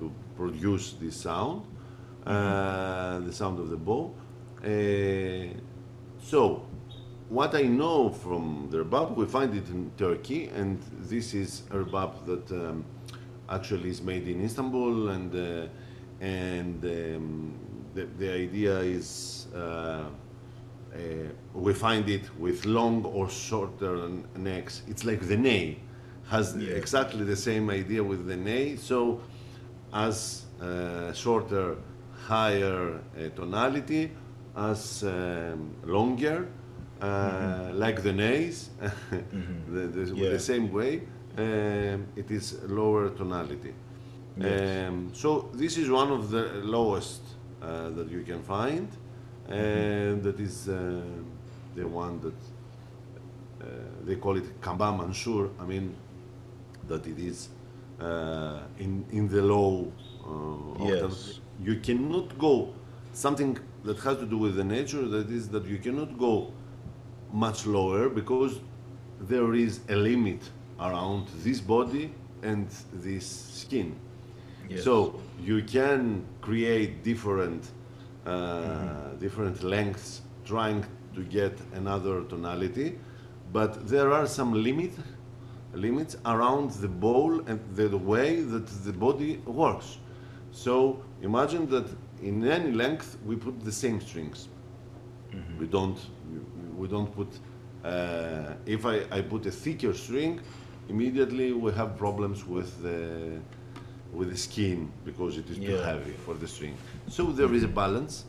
to 0.00 0.10
produce 0.36 0.94
this 1.00 1.16
sound, 1.16 1.62
uh, 2.26 3.20
the 3.20 3.32
sound 3.32 3.58
of 3.60 3.68
the 3.70 3.76
bow. 3.76 4.12
Uh, 4.64 5.54
so, 6.20 6.64
what 7.28 7.54
I 7.54 7.62
know 7.62 8.10
from 8.10 8.68
the 8.70 8.78
rebab, 8.84 9.16
we 9.16 9.26
find 9.26 9.54
it 9.54 9.68
in 9.68 9.90
Turkey, 9.96 10.48
and 10.48 10.78
this 11.00 11.34
is 11.34 11.62
a 11.70 11.76
rebab 11.76 12.24
that 12.26 12.50
um, 12.52 12.84
actually 13.56 13.90
is 13.90 14.00
made 14.02 14.26
in 14.28 14.38
Istanbul, 14.44 15.08
and 15.10 15.30
uh, 15.34 15.68
and 16.20 16.84
um, 16.84 17.54
the, 17.94 18.04
the 18.18 18.30
idea 18.46 18.78
is 18.80 19.46
uh, 19.54 19.58
uh, 19.58 20.04
we 21.54 21.72
find 21.74 22.08
it 22.08 22.24
with 22.38 22.64
long 22.64 23.04
or 23.04 23.28
shorter 23.28 23.94
necks. 24.36 24.82
It's 24.88 25.04
like 25.04 25.20
the 25.32 25.36
ney 25.36 25.78
has 26.28 26.46
Yeah. 26.56 26.74
exactly 26.82 27.24
the 27.24 27.36
same 27.36 27.66
idea 27.70 28.02
with 28.02 28.26
the 28.26 28.36
ney. 28.36 28.76
So, 28.76 29.20
as 29.92 30.44
uh, 30.60 31.12
shorter, 31.12 31.76
higher 32.26 32.94
uh, 32.94 33.28
tonality, 33.40 34.10
as 34.56 35.02
um, 35.02 35.74
longer, 35.84 36.38
uh, 37.00 37.70
like 37.84 38.02
the 38.02 38.12
nays, 38.12 38.70
the, 39.74 39.86
the, 39.96 40.04
Yeah. 40.14 40.30
the 40.30 40.38
same 40.38 40.66
way, 40.72 41.02
um, 41.38 42.06
it 42.16 42.30
is 42.30 42.58
lower 42.68 43.10
tonality. 43.10 43.72
Yes. 44.36 44.88
Um, 44.88 45.10
so 45.12 45.50
this 45.54 45.76
is 45.76 45.90
one 45.90 46.10
of 46.10 46.30
the 46.30 46.44
lowest 46.62 47.22
uh, 47.60 47.90
that 47.90 48.10
you 48.10 48.22
can 48.22 48.42
find, 48.42 48.88
and 49.48 50.22
that 50.22 50.40
is 50.40 50.68
uh, 50.68 51.02
the 51.74 51.86
one 51.86 52.20
that 52.20 52.34
uh, 53.60 53.66
they 54.04 54.16
call 54.16 54.36
it 54.36 54.60
Kamba 54.60 54.92
Mansur. 54.92 55.50
I 55.60 55.64
mean, 55.64 55.94
that 56.88 57.06
it 57.06 57.18
is 57.18 57.48
uh, 58.00 58.60
in 58.78 59.04
in 59.10 59.28
the 59.28 59.42
low 59.42 59.92
uh. 60.24 60.84
Yes. 60.84 61.40
You 61.62 61.76
cannot 61.76 62.36
go 62.38 62.74
something 63.12 63.56
that 63.84 63.98
has 64.00 64.16
to 64.18 64.26
do 64.26 64.38
with 64.38 64.56
the 64.56 64.64
nature. 64.64 65.06
That 65.06 65.30
is 65.30 65.48
that 65.50 65.64
you 65.66 65.78
cannot 65.78 66.18
go 66.18 66.52
much 67.32 67.66
lower 67.66 68.08
because 68.08 68.60
there 69.20 69.54
is 69.54 69.80
a 69.88 69.94
limit 69.96 70.40
around 70.82 71.28
this 71.44 71.60
body 71.60 72.12
and 72.42 72.68
this 72.92 73.26
skin. 73.26 73.94
Yes. 74.68 74.84
So 74.84 75.20
you 75.40 75.62
can 75.62 76.24
create 76.40 77.02
different 77.02 77.70
uh, 78.26 79.14
different 79.18 79.62
lengths 79.62 80.22
trying 80.44 80.84
to 81.14 81.22
get 81.22 81.58
another 81.74 82.22
tonality, 82.24 82.98
but 83.52 83.88
there 83.88 84.12
are 84.12 84.26
some 84.26 84.52
limit 84.52 84.92
limits 85.74 86.16
around 86.26 86.70
the 86.82 86.88
bowl 86.88 87.40
and 87.48 87.58
the, 87.74 87.88
the 87.88 87.98
way 87.98 88.42
that 88.42 88.66
the 88.84 88.92
body 88.92 89.36
works. 89.46 89.98
So 90.52 91.02
imagine 91.22 91.68
that 91.70 91.86
in 92.22 92.46
any 92.46 92.72
length 92.72 93.16
we 93.24 93.36
put 93.36 93.64
the 93.64 93.72
same 93.72 94.00
strings. 94.00 94.48
We 95.58 95.66
don't 95.66 95.98
we 96.76 96.88
don't 96.88 97.12
put 97.14 97.28
uh, 97.84 98.54
if 98.66 98.86
I, 98.86 99.04
I 99.10 99.22
put 99.22 99.46
a 99.46 99.50
thicker 99.50 99.94
string, 99.94 100.40
immediately 100.88 101.52
we 101.52 101.72
have 101.72 101.96
problems 101.96 102.46
with 102.46 102.82
the 102.82 103.40
with 104.12 104.30
the 104.30 104.36
skin 104.36 104.90
because 105.04 105.38
it 105.38 105.48
is 105.48 105.56
too 105.56 105.76
heavy 105.76 106.12
for 106.12 106.34
the 106.34 106.46
string. 106.46 106.76
So 107.08 107.32
there 107.32 107.52
is 107.54 107.62
a 107.64 107.68
balance, 107.68 108.24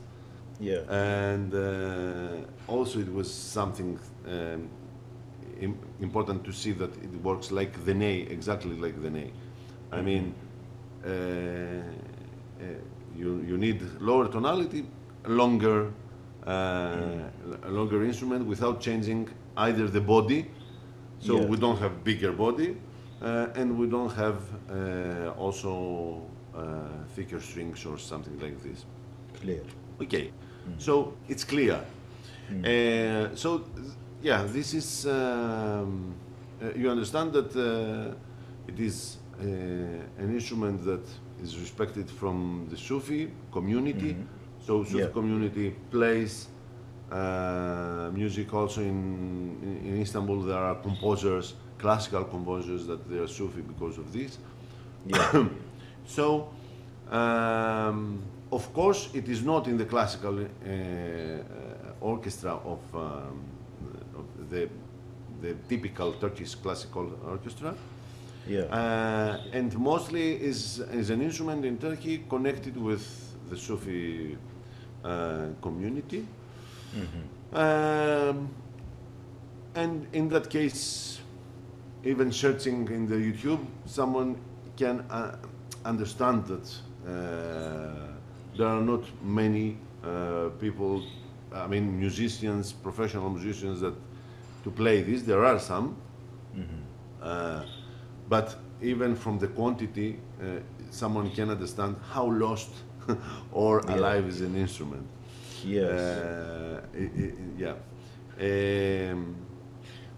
yeah. 0.58 0.80
and 0.88 1.54
uh, 1.54 2.72
also 2.72 3.00
it 3.00 3.12
was 3.12 3.32
something 3.32 3.98
um, 4.26 4.68
im- 5.60 5.78
important 6.00 6.42
to 6.44 6.52
see 6.52 6.72
that 6.72 6.90
it 6.96 7.22
works 7.22 7.50
like 7.50 7.84
the 7.84 7.92
ney, 7.94 8.20
exactly 8.20 8.76
like 8.76 9.00
the 9.02 9.10
ney. 9.10 9.30
I 9.92 10.00
mean, 10.00 10.34
uh, 11.04 11.08
uh, 11.08 12.64
you 13.16 13.44
you 13.46 13.58
need 13.58 13.82
lower 14.00 14.26
tonality, 14.28 14.86
longer, 15.26 15.92
uh, 16.46 16.50
a 17.62 17.70
longer 17.70 18.04
instrument 18.04 18.46
without 18.46 18.80
changing 18.80 19.28
either 19.56 19.86
the 19.86 20.00
body, 20.00 20.46
so 21.26 21.36
Yeah. 21.38 21.48
we 21.50 21.56
don't 21.56 21.78
have 21.78 21.94
bigger 22.04 22.32
body, 22.32 22.76
uh, 23.22 23.58
and 23.60 23.78
we 23.78 23.86
don't 23.86 24.12
have 24.12 24.38
uh, 24.70 25.44
also 25.44 26.20
uh, 26.54 26.60
thicker 27.16 27.40
strings 27.40 27.86
or 27.86 27.98
something 27.98 28.38
like 28.40 28.56
this. 28.62 28.84
Clear. 29.40 29.62
Okay, 30.00 30.30
so 30.78 31.14
it's 31.28 31.44
clear. 31.44 31.78
Uh, 32.50 33.34
so, 33.34 33.64
yeah, 34.22 34.44
this 34.52 34.74
is. 34.74 35.06
Um, 35.06 36.14
uh, 36.62 36.70
you 36.76 36.90
understand 36.90 37.32
that 37.32 37.50
uh, 37.56 38.14
it 38.68 38.78
is 38.78 39.16
uh, 39.40 39.44
an 40.22 40.28
instrument 40.32 40.84
that 40.84 41.04
is 41.42 41.58
respected 41.58 42.08
from 42.10 42.66
the 42.70 42.76
Sufi 42.76 43.30
community. 43.50 44.16
So, 44.60 44.84
Sufi 44.84 44.98
Yeah. 44.98 45.12
community 45.12 45.74
plays 45.90 46.48
uh, 47.14 48.10
music 48.12 48.52
also 48.52 48.80
in, 48.80 49.80
in, 49.84 50.00
Istanbul. 50.00 50.42
There 50.42 50.58
are 50.58 50.74
composers, 50.74 51.54
classical 51.78 52.24
composers, 52.24 52.86
that 52.86 53.08
they 53.08 53.18
are 53.18 53.28
Sufi 53.28 53.60
because 53.60 53.98
of 53.98 54.12
this. 54.12 54.38
Yeah. 55.06 55.48
So, 56.06 56.50
um, 57.10 58.22
of 58.52 58.70
course, 58.74 59.08
it 59.14 59.26
is 59.26 59.42
not 59.42 59.68
in 59.68 59.78
the 59.78 59.86
classical 59.86 60.38
uh, 60.38 60.44
uh, 60.44 61.94
orchestra 62.02 62.52
of, 62.52 62.80
um, 62.94 63.40
of 64.14 64.50
the, 64.50 64.68
the 65.40 65.54
typical 65.66 66.12
Turkish 66.12 66.54
classical 66.56 67.10
orchestra, 67.26 67.74
yeah. 68.46 68.64
uh, 68.64 69.40
and 69.54 69.74
mostly 69.78 70.34
is, 70.34 70.80
is 70.92 71.08
an 71.08 71.22
instrument 71.22 71.64
in 71.64 71.78
Turkey 71.78 72.24
connected 72.28 72.76
with 72.76 73.02
the 73.48 73.56
Sufi 73.56 74.36
uh, 75.02 75.46
community. 76.94 77.28
Um, 77.52 78.48
and 79.74 80.06
in 80.12 80.28
that 80.28 80.50
case, 80.50 81.20
even 82.04 82.32
searching 82.32 82.88
in 82.88 83.06
the 83.06 83.16
YouTube, 83.16 83.64
someone 83.86 84.36
can 84.76 85.00
uh, 85.10 85.36
understand 85.84 86.46
that 86.46 86.72
uh, 87.06 88.12
there 88.56 88.66
are 88.68 88.80
not 88.80 89.02
many 89.22 89.76
uh, 90.04 90.50
people, 90.60 91.02
I 91.52 91.66
mean, 91.66 91.98
musicians, 91.98 92.72
professional 92.72 93.30
musicians 93.30 93.80
that 93.80 93.94
to 94.64 94.70
play 94.70 95.02
this. 95.02 95.22
There 95.22 95.44
are 95.44 95.58
some, 95.58 95.96
uh, 97.22 97.64
but 98.28 98.56
even 98.82 99.14
from 99.16 99.38
the 99.38 99.48
quantity, 99.48 100.18
uh, 100.40 100.60
someone 100.90 101.30
can 101.30 101.50
understand 101.50 101.96
how 102.12 102.26
lost 102.30 102.70
or 103.52 103.82
Yeah. 103.88 103.96
alive 103.96 104.26
is 104.28 104.40
an 104.40 104.56
instrument. 104.56 105.06
Yes. 105.64 106.00
Uh, 106.00 106.80
i- 106.94 107.12
i- 107.22 107.34
yeah. 107.58 107.74
Um, 108.40 109.36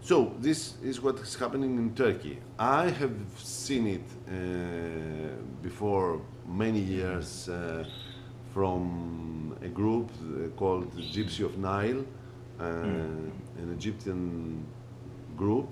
so 0.01 0.33
this 0.39 0.75
is 0.83 1.01
what 1.01 1.19
is 1.19 1.35
happening 1.35 1.77
in 1.77 1.93
Turkey. 1.93 2.39
I 2.59 2.89
have 2.89 3.15
seen 3.37 3.87
it 3.87 4.01
uh, 4.27 4.33
before 5.61 6.21
many 6.47 6.79
years 6.79 7.49
uh, 7.49 7.83
from 8.53 9.55
a 9.61 9.67
group 9.67 10.09
uh, 10.21 10.47
called 10.57 10.91
Gypsy 10.95 11.43
of 11.45 11.57
Nile, 11.57 12.03
uh, 12.59 12.63
an 12.63 13.71
Egyptian 13.77 14.63
group 15.37 15.67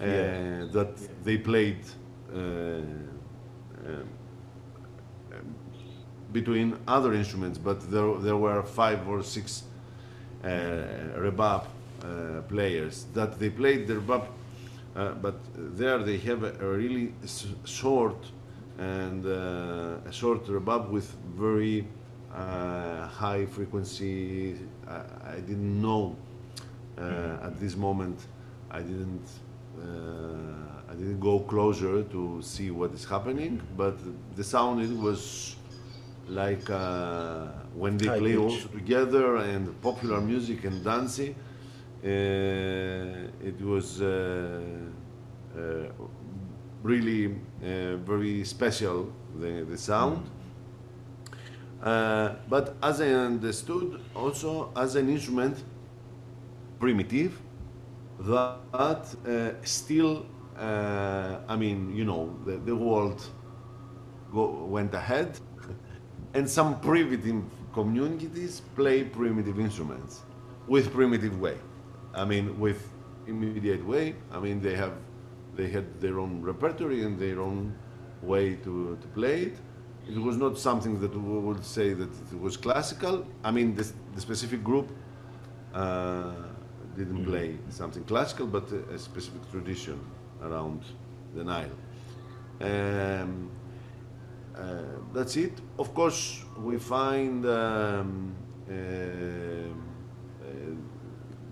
uh, 0.00 0.04
Yeah. 0.04 0.64
that 0.72 1.24
they 1.24 1.38
played. 1.38 1.84
Between 6.32 6.76
other 6.86 7.14
instruments, 7.14 7.58
but 7.58 7.90
there, 7.90 8.14
there 8.16 8.36
were 8.36 8.62
five 8.62 9.08
or 9.08 9.22
six 9.22 9.62
uh, 10.44 10.48
rebab 11.16 11.64
uh, 12.02 12.42
players 12.48 13.06
that 13.14 13.38
they 13.38 13.50
played 13.50 13.86
the 13.86 13.94
rebab, 13.94 14.26
uh, 14.94 15.12
but 15.12 15.36
there 15.56 15.98
they 15.98 16.18
have 16.18 16.42
a, 16.42 16.52
a 16.60 16.68
really 16.76 17.12
short 17.64 18.26
and 18.78 19.26
uh, 19.26 20.08
a 20.08 20.12
short 20.12 20.44
rebab 20.46 20.90
with 20.90 21.10
very 21.34 21.86
uh, 22.34 23.06
high 23.06 23.46
frequency. 23.46 24.56
I, 24.86 25.00
I 25.32 25.40
didn't 25.40 25.80
know 25.80 26.16
uh, 26.98 27.46
at 27.46 27.58
this 27.58 27.76
moment. 27.76 28.26
I 28.70 28.80
didn't. 28.80 29.28
Uh, 29.80 30.90
I 30.90 30.94
didn't 30.94 31.20
go 31.20 31.40
closer 31.40 32.02
to 32.02 32.40
see 32.42 32.70
what 32.70 32.92
is 32.92 33.04
happening, 33.04 33.60
but 33.76 33.98
the 34.36 34.42
sound 34.42 34.80
it 34.80 34.90
was 34.90 35.54
like 36.28 36.68
uh, 36.70 37.46
when 37.74 37.98
they 37.98 38.10
High 38.10 38.20
play 38.20 38.36
pitch. 38.36 38.36
also 38.36 38.68
together 38.68 39.36
and 39.36 39.80
popular 39.82 40.20
music 40.20 40.64
and 40.64 40.84
dancing. 40.84 41.34
Uh, 42.04 42.06
it 43.50 43.60
was 43.60 44.00
uh, 44.02 44.60
uh, 45.56 45.60
really 46.82 47.36
uh, 47.62 47.96
very 47.96 48.44
special 48.44 49.12
the, 49.38 49.64
the 49.68 49.76
sound. 49.76 50.28
Uh, 51.82 52.34
but 52.48 52.76
as 52.82 53.00
I 53.00 53.08
understood, 53.08 54.00
also 54.14 54.72
as 54.76 54.96
an 54.96 55.08
instrument, 55.08 55.62
primitive, 56.80 57.40
that 58.20 58.74
uh, 59.26 59.50
still, 59.62 60.26
uh, 60.56 61.38
I 61.48 61.56
mean, 61.56 61.94
you 61.94 62.04
know, 62.04 62.36
the, 62.44 62.56
the 62.58 62.74
world 62.74 63.22
go, 64.32 64.64
went 64.64 64.94
ahead, 64.94 65.38
and 66.38 66.48
some 66.48 66.80
primitive 66.80 67.42
communities 67.72 68.62
play 68.76 69.02
primitive 69.02 69.58
instruments 69.58 70.22
with 70.68 70.92
primitive 70.92 71.34
way. 71.40 71.56
I 72.14 72.24
mean, 72.24 72.46
with 72.64 72.80
immediate 73.26 73.84
way. 73.84 74.14
I 74.36 74.38
mean, 74.44 74.60
they 74.60 74.76
have 74.76 74.94
they 75.58 75.68
had 75.76 75.86
their 76.00 76.16
own 76.22 76.40
repertory 76.50 77.02
and 77.06 77.18
their 77.18 77.40
own 77.40 77.74
way 78.22 78.46
to, 78.64 78.96
to 79.02 79.08
play 79.08 79.36
it. 79.48 79.56
It 80.08 80.18
was 80.28 80.36
not 80.36 80.56
something 80.58 81.00
that 81.00 81.12
we 81.12 81.38
would 81.46 81.64
say 81.64 81.92
that 81.92 82.10
it 82.32 82.40
was 82.40 82.56
classical. 82.56 83.26
I 83.42 83.50
mean, 83.50 83.74
the, 83.74 83.84
the 84.14 84.20
specific 84.20 84.62
group 84.62 84.88
uh, 85.74 86.32
didn't 86.96 87.24
play 87.24 87.58
something 87.70 88.04
classical, 88.04 88.46
but 88.46 88.70
a, 88.70 88.94
a 88.94 88.98
specific 88.98 89.42
tradition 89.50 89.98
around 90.42 90.82
the 91.34 91.42
Nile. 91.42 91.76
Um, 92.60 93.50
that's 95.12 95.36
it. 95.36 95.60
Of 95.78 95.94
course, 95.94 96.44
we 96.58 96.78
find 96.78 97.44
um, 97.46 98.34
uh, 98.68 98.72
uh, 98.72 98.76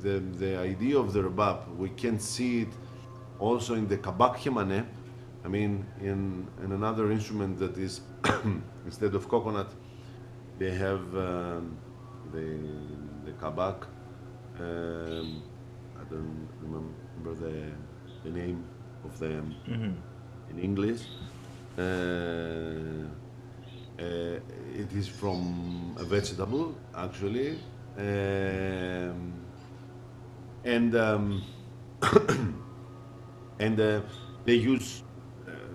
the, 0.00 0.20
the 0.38 0.58
idea 0.58 0.98
of 0.98 1.12
the 1.12 1.22
rebab. 1.22 1.76
We 1.76 1.90
can 1.90 2.18
see 2.18 2.62
it 2.62 2.68
also 3.38 3.74
in 3.74 3.88
the 3.88 3.98
kabak 3.98 4.38
kemane. 4.38 4.86
I 5.44 5.48
mean, 5.48 5.86
in, 6.00 6.46
in 6.62 6.72
another 6.72 7.12
instrument 7.12 7.58
that 7.58 7.78
is, 7.78 8.00
instead 8.84 9.14
of 9.14 9.28
coconut, 9.28 9.70
they 10.58 10.72
have 10.72 11.16
um, 11.16 11.76
the, 12.32 12.58
the 13.24 13.32
kabak. 13.32 13.86
Um, 14.58 15.42
I 15.98 16.04
don't 16.10 16.48
remember 16.60 17.34
the, 17.34 17.70
the 18.24 18.30
name 18.30 18.64
of 19.04 19.18
them 19.18 19.54
in 20.50 20.58
English. 20.58 21.02
Uh, 21.78 21.82
uh, 23.98 24.02
it 24.74 24.92
is 24.94 25.08
from 25.08 25.94
a 25.98 26.04
vegetable, 26.04 26.74
actually. 26.96 27.58
Um, 27.98 29.34
and 30.64 30.96
um, 30.96 31.42
and 33.58 33.80
uh, 33.80 34.00
they 34.44 34.54
use 34.54 35.02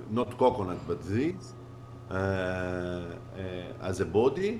not 0.09 0.37
coconut 0.37 0.79
but 0.87 1.01
this 1.03 1.53
as 3.81 3.99
a 3.99 4.05
body. 4.05 4.59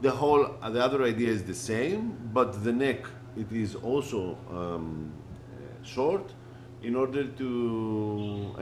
The 0.00 0.10
whole 0.10 0.56
the 0.62 0.82
other 0.82 1.04
idea 1.04 1.28
is 1.28 1.42
the 1.44 1.54
same, 1.54 2.16
but 2.32 2.64
the 2.64 2.72
neck 2.72 3.04
it 3.36 3.52
is 3.52 3.74
also 3.76 4.38
um, 4.50 5.12
short 5.82 6.32
in 6.82 6.96
order 6.96 7.24
to 7.24 8.54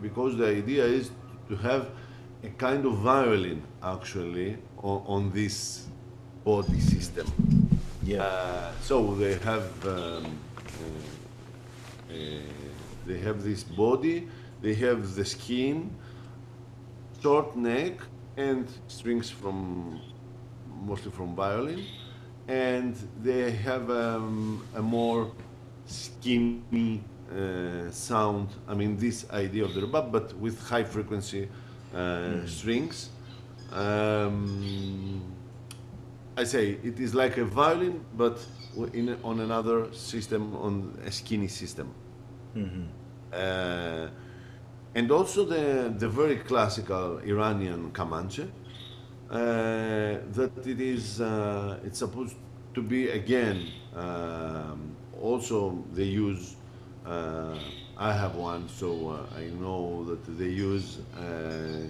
because 0.00 0.36
the 0.36 0.46
idea 0.46 0.84
is 0.84 1.10
to 1.48 1.56
have 1.56 1.88
a 2.42 2.48
kind 2.48 2.84
of 2.86 2.94
violin 2.98 3.62
actually 3.82 4.56
on, 4.82 5.02
on 5.06 5.32
this 5.32 5.86
body 6.44 6.80
system. 6.80 7.26
Yeah. 8.02 8.22
Uh, 8.22 8.72
so 8.82 9.14
they 9.14 9.34
have 9.36 9.86
um, 9.86 10.38
uh, 12.06 12.12
uh, 12.12 12.14
they 13.06 13.18
have 13.18 13.42
this 13.42 13.64
body, 13.64 14.28
they 14.60 14.74
have 14.74 15.14
the 15.14 15.24
skin, 15.24 15.90
short 17.22 17.56
neck, 17.56 17.94
and 18.36 18.68
strings 18.88 19.30
from 19.30 20.00
mostly 20.84 21.10
from 21.10 21.34
violin, 21.34 21.84
and 22.48 22.94
they 23.22 23.50
have 23.50 23.90
um, 23.90 24.66
a 24.74 24.82
more 24.82 25.30
skinny 25.86 27.02
uh, 27.34 27.90
sound. 27.90 28.48
I 28.68 28.74
mean, 28.74 28.96
this 28.96 29.26
idea 29.30 29.64
of 29.64 29.74
the 29.74 29.80
rebab, 29.82 30.12
but 30.12 30.32
with 30.38 30.60
high 30.68 30.84
frequency 30.84 31.48
uh, 31.94 32.46
strings. 32.46 33.10
Um, 33.72 35.22
I 36.36 36.44
say 36.44 36.78
it 36.82 36.98
is 37.00 37.14
like 37.14 37.36
a 37.38 37.44
violin, 37.44 38.04
but 38.16 38.38
in, 38.92 39.16
on 39.22 39.40
another 39.40 39.92
system, 39.92 40.54
on 40.56 40.98
a 41.06 41.10
skinny 41.10 41.48
system. 41.48 41.92
Uh, 43.32 44.08
and 44.94 45.10
also 45.10 45.44
the, 45.44 45.92
the 45.96 46.08
very 46.08 46.36
classical 46.36 47.18
Iranian 47.18 47.90
kamanche, 47.92 48.48
uh, 49.30 49.36
that 49.36 50.52
it 50.66 50.80
is 50.80 51.20
uh, 51.20 51.78
it's 51.84 51.98
supposed 51.98 52.36
to 52.74 52.82
be 52.82 53.08
again. 53.08 53.68
Um, 53.94 54.96
also, 55.20 55.84
they 55.92 56.04
use. 56.04 56.56
Uh, 57.04 57.58
I 57.98 58.12
have 58.12 58.34
one, 58.34 58.68
so 58.68 59.10
uh, 59.10 59.38
I 59.38 59.50
know 59.60 60.04
that 60.04 60.24
they 60.38 60.48
use 60.48 60.98
uh, 61.16 61.86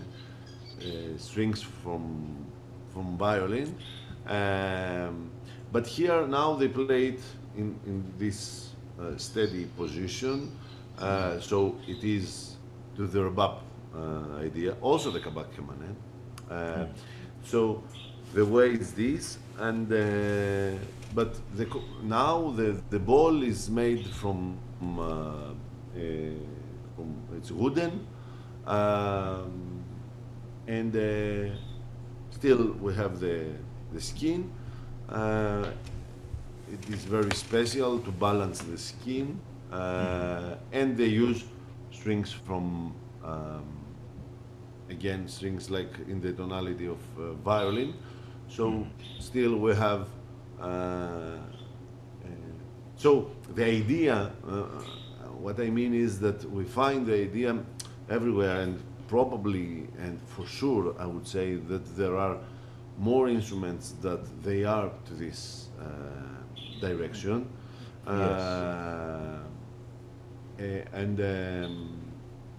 strings 1.16 1.62
from 1.62 2.46
from 2.92 3.16
violin. 3.16 3.74
Um, 4.27 5.31
but 5.72 5.87
here 5.87 6.27
now 6.27 6.55
they 6.55 6.68
play 6.68 7.09
it 7.09 7.20
in, 7.57 7.79
in 7.87 8.05
this 8.18 8.70
steady 9.16 9.66
position. 9.77 10.50
So 11.40 11.77
it 11.87 12.05
is 12.05 12.57
to 12.96 13.07
the 13.07 13.20
rebab 13.20 13.59
idea, 14.40 14.77
also 14.81 15.11
the 15.11 15.20
kabak 15.20 15.46
kemanen. 15.57 15.94
Uh, 16.50 16.87
so 17.44 17.83
the 18.33 18.44
way 18.44 18.72
is 18.72 18.92
this, 18.92 19.38
and 19.59 19.90
uh, 19.92 20.79
but 21.14 21.35
the, 21.57 21.66
now 22.03 22.50
the, 22.50 22.81
the 22.90 22.98
ball 22.98 23.42
is 23.42 23.70
made 23.70 24.07
from, 24.07 24.59
uh, 24.82 25.52
uh, 25.96 26.00
it's 27.37 27.50
wooden, 27.50 28.06
um, 28.66 29.84
and 30.66 30.94
uh, 30.96 31.54
still 32.30 32.72
we 32.80 32.94
have 32.94 33.20
the 33.20 33.46
the 33.92 34.00
skin. 34.00 34.50
Uh, 35.08 35.66
it 36.72 36.88
is 36.90 37.04
very 37.04 37.30
special 37.34 37.98
to 38.00 38.10
balance 38.10 38.58
the 38.60 38.78
skin, 38.78 39.38
uh, 39.72 40.54
and 40.72 40.96
they 40.96 41.06
use 41.06 41.44
strings 41.92 42.32
from 42.32 42.94
um, 43.24 43.64
again 44.90 45.28
strings 45.28 45.70
like 45.70 45.92
in 46.08 46.20
the 46.20 46.32
tonality 46.32 46.87
of 46.87 46.98
uh, 47.18 47.32
violin. 47.44 47.94
So 48.48 48.87
still 49.18 49.56
we 49.58 49.74
have. 49.74 50.08
So 52.96 53.30
the 53.54 53.64
idea, 53.64 54.33
uh, 54.46 54.62
what 55.38 55.61
I 55.61 55.70
mean 55.70 55.94
is 55.94 56.20
that 56.20 56.48
we 56.50 56.64
find 56.64 57.07
the 57.07 57.14
idea 57.14 57.59
everywhere, 58.09 58.61
and 58.61 58.80
probably 59.09 59.88
and 59.98 60.20
for 60.26 60.46
sure, 60.46 60.94
I 60.98 61.07
would 61.07 61.26
say 61.26 61.57
that 61.57 61.96
there 61.96 62.16
are 62.16 62.38
more 62.98 63.28
instruments 63.28 63.94
that 64.02 64.24
they 64.42 64.64
are 64.64 64.90
to 65.07 65.14
this 65.14 65.68
uh, 65.80 65.85
direction. 66.80 67.48
Uh, 68.07 69.38
eh, 70.59 70.83
and 70.92 71.20
um, 71.20 72.04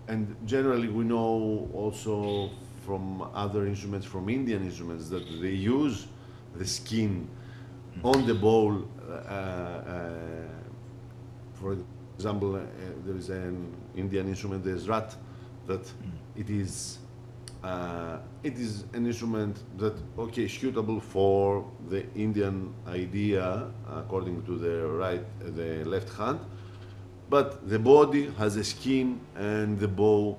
and 0.08 0.36
generally 0.45 0.88
we 0.88 1.04
know 1.04 1.69
also 1.74 2.50
from 2.86 3.21
other 3.34 3.65
instruments, 3.65 4.06
from 4.06 4.30
Indian 4.30 4.63
instruments, 4.63 5.10
that 5.10 5.26
they 5.41 5.52
use 5.52 6.08
the 6.56 6.65
skin 6.65 7.28
on 8.04 8.26
the 8.28 8.34
bowl. 8.34 8.88
Uh, 9.08 9.12
uh, 9.12 10.12
for 11.54 11.78
example, 12.15 12.56
uh, 12.56 12.62
there 13.06 13.15
is 13.15 13.30
an 13.30 13.72
Indian 13.96 14.28
instrument, 14.28 14.63
the 14.63 14.72
Zrat, 14.72 15.15
that 15.68 15.91
it 16.36 16.50
is 16.50 17.00
uh, 17.63 18.20
it 18.44 18.58
is 18.60 18.86
an 18.94 19.08
instrument 19.08 19.58
that 19.78 19.96
okay 20.18 20.48
suitable 20.48 21.00
for 21.00 21.65
the 21.89 22.06
Indian 22.13 22.74
idea 22.88 23.68
according 23.88 24.44
to 24.44 24.58
the 24.58 24.88
right 24.88 25.26
the 25.56 25.84
left 25.86 26.10
hand, 26.13 26.39
but 27.30 27.68
the 27.68 27.80
body 27.80 28.32
has 28.38 28.56
a 28.56 28.63
skin 28.63 29.20
and 29.36 29.80
the 29.80 29.88
bow. 29.88 30.38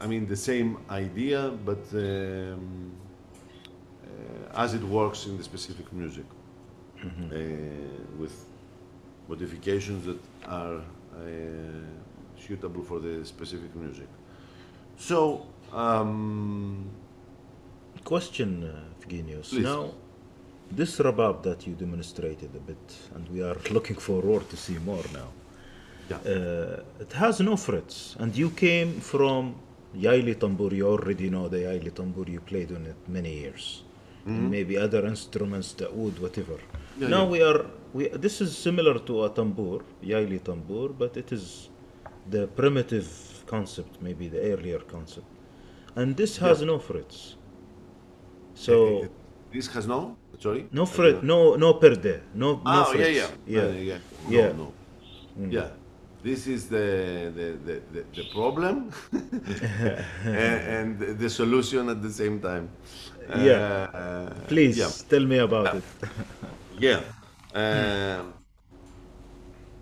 I 0.00 0.06
mean 0.06 0.26
the 0.26 0.36
same 0.36 0.78
idea, 0.90 1.52
but 1.64 1.84
um, 1.92 2.92
uh, 4.02 4.62
as 4.62 4.74
it 4.74 4.82
works 4.82 5.26
in 5.26 5.36
the 5.36 5.44
specific 5.44 5.92
music 5.92 6.24
uh, 7.04 7.36
with 8.18 8.46
modifications 9.28 10.04
that 10.06 10.20
are 10.46 10.76
uh, 10.78 11.20
suitable 12.38 12.82
for 12.82 12.98
the 13.00 13.24
specific 13.24 13.74
music. 13.76 14.08
So, 14.96 15.46
um, 15.72 16.86
Question, 18.04 18.64
uh, 18.64 19.02
Evgenios. 19.02 19.48
Please. 19.48 19.62
Now, 19.64 19.92
this 20.70 20.98
rabab 21.00 21.42
that 21.44 21.66
you 21.66 21.74
demonstrated 21.74 22.50
a 22.54 22.60
bit, 22.60 22.86
and 23.14 23.26
we 23.30 23.42
are 23.42 23.56
looking 23.70 23.96
forward 23.96 24.48
to 24.50 24.56
see 24.56 24.78
more 24.78 25.04
now. 25.12 25.28
yeah. 26.10 26.16
Uh, 26.16 26.82
it 27.00 27.12
has 27.14 27.40
no 27.40 27.56
frets, 27.56 28.14
and 28.18 28.36
you 28.36 28.50
came 28.50 29.00
from 29.00 29.54
Yaili 29.96 30.34
Tambur. 30.36 30.72
You 30.72 30.88
already 30.88 31.30
know 31.30 31.48
the 31.48 31.58
Yaili 31.58 31.90
Tambur. 31.92 32.28
You 32.28 32.40
played 32.40 32.72
on 32.72 32.84
it 32.86 32.96
many 33.08 33.32
years. 33.42 33.82
And 34.26 34.50
maybe 34.50 34.78
other 34.78 35.04
instruments, 35.06 35.74
the 35.74 35.86
oud, 35.90 36.18
whatever. 36.18 36.58
Yeah, 36.98 37.08
now 37.08 37.24
yeah. 37.24 37.30
we 37.32 37.42
are 37.42 37.60
we 37.92 38.08
this 38.08 38.40
is 38.40 38.56
similar 38.56 38.98
to 39.08 39.24
a 39.24 39.28
tambour, 39.30 39.80
yaili 40.02 40.38
tambour, 40.42 40.88
but 40.88 41.16
it 41.16 41.32
is 41.32 41.68
the 42.30 42.46
primitive 42.46 43.08
concept 43.46 44.00
maybe 44.00 44.28
the 44.28 44.40
earlier 44.52 44.78
concept 44.94 45.26
and 45.96 46.16
this 46.16 46.38
has 46.38 46.60
Yeah. 46.60 46.66
no 46.72 46.78
frets 46.78 47.36
so 48.54 48.74
This 49.52 49.68
has 49.74 49.86
no. 49.86 50.16
Sorry. 50.40 50.66
no 50.72 50.84
fret 50.86 51.22
no 51.22 51.54
no 51.56 51.74
perde 51.74 52.14
no 52.34 52.48
no 52.54 52.60
Ah, 52.64 52.78
yeah, 52.78 52.92
frets 52.92 53.16
yeah, 53.20 53.30
yeah 53.56 53.62
Uh, 53.62 53.72
yeah. 53.90 53.98
No, 54.28 54.38
Yeah. 54.38 54.52
no. 54.60 54.66
Yeah. 55.56 55.68
This 56.22 56.46
is 56.54 56.62
the 56.74 56.86
the, 57.38 57.46
the, 57.66 58.02
the, 58.16 58.24
problem 58.36 58.76
and, 60.24 60.60
and 60.76 61.18
the 61.22 61.28
solution 61.30 61.88
at 61.94 62.00
the 62.02 62.10
same 62.10 62.40
time. 62.40 62.68
Yeah. 63.28 63.88
Uh, 63.94 64.30
please 64.48 64.76
Yeah. 64.78 64.90
tell 65.12 65.24
me 65.32 65.38
about 65.38 65.74
it 65.76 65.84
Yeah. 66.78 67.00
Um, 67.54 68.34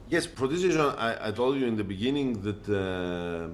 yes, 0.09 0.27
protestation, 0.27 0.81
I, 0.81 1.29
I 1.29 1.31
told 1.33 1.57
you 1.57 1.67
in 1.67 1.77
the 1.77 1.85
beginning 1.85 2.43
that 2.43 2.69
uh, 2.69 3.49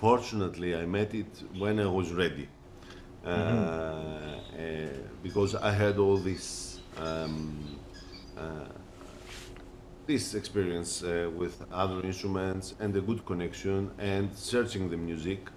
fortunately 0.00 0.74
I 0.74 0.84
met 0.86 1.14
it 1.14 1.42
when 1.56 1.78
I 1.78 1.86
was 1.86 2.10
ready. 2.12 2.48
Uh, 3.24 3.28
uh, 3.28 4.40
because 5.22 5.54
I 5.54 5.70
had 5.70 5.98
all 5.98 6.16
this 6.16 6.80
um, 6.98 7.78
uh, 8.36 8.66
this 10.06 10.34
experience 10.34 11.04
uh, 11.04 11.30
with 11.36 11.64
other 11.72 12.02
instruments 12.02 12.74
and 12.80 12.96
a 12.96 13.00
good 13.00 13.24
connection 13.24 13.92
and 13.98 14.34
searching 14.34 14.90
the 14.90 14.96
music 14.96 15.48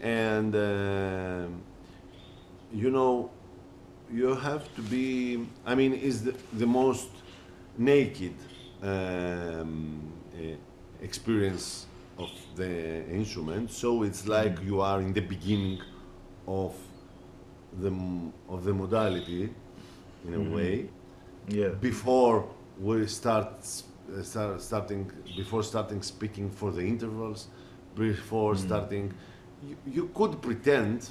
and 0.00 0.54
um 0.54 1.62
you 2.72 2.90
know 2.90 3.30
you 4.14 4.34
have 4.48 4.64
to 4.76 4.82
be 4.82 5.04
i 5.66 5.74
mean 5.74 5.92
is 5.92 6.16
the, 6.26 6.34
the 6.62 6.66
most 6.66 7.10
naked 7.76 8.34
um, 8.82 10.00
eh, 10.40 10.54
experience 11.00 11.86
of 12.18 12.30
the 12.54 13.04
instrument. 13.10 13.70
So 13.70 14.02
it's 14.02 14.26
like 14.26 14.62
you 14.62 14.80
are 14.80 15.00
in 15.00 15.12
the 15.12 15.20
beginning 15.20 15.80
of 16.46 16.74
the 17.80 17.92
of 18.48 18.64
the 18.64 18.72
modality 18.72 19.50
in 20.26 20.34
a 20.34 20.40
way. 20.56 20.88
Yeah. 21.48 21.68
Before 21.68 22.48
we 22.80 23.06
start, 23.06 23.52
uh, 23.56 24.22
start 24.22 24.62
starting 24.62 25.10
before 25.36 25.62
starting 25.62 26.02
speaking 26.02 26.50
for 26.50 26.70
the 26.70 26.82
intervals 26.82 27.48
before 27.96 28.56
starting 28.56 29.12
you, 29.68 29.76
you 29.86 30.10
could 30.14 30.40
pretend 30.42 31.08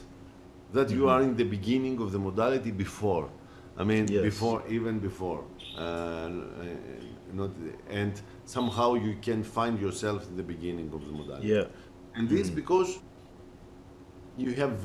that 0.74 0.90
you 0.90 1.08
are 1.08 1.22
in 1.22 1.36
the 1.36 1.44
beginning 1.56 2.02
of 2.02 2.12
the 2.12 2.20
modality 2.20 2.72
before. 2.72 3.30
I 3.78 3.84
mean 3.84 4.06
Yes. 4.08 4.24
before 4.30 4.60
even 4.78 5.00
before. 5.00 5.42
Uh, 5.78 5.82
uh, 5.82 6.30
not 7.40 7.52
and 7.90 8.14
somehow 8.46 8.90
you 8.94 9.14
can 9.28 9.44
find 9.44 9.80
yourself 9.86 10.20
in 10.30 10.36
the 10.42 10.48
beginning 10.54 10.90
of 10.94 11.02
the 11.08 11.14
modality. 11.22 11.48
Yeah. 11.48 11.66
And 12.16 12.30
this 12.30 12.50
because 12.62 13.00
you 14.38 14.54
have 14.54 14.78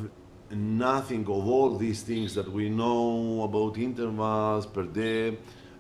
nothing 0.51 1.23
of 1.37 1.47
all 1.47 1.77
these 1.77 2.03
things 2.03 2.35
that 2.35 2.49
we 2.51 2.69
know 2.71 3.43
about 3.43 3.77
intervals 3.79 4.67
perde. 4.67 5.37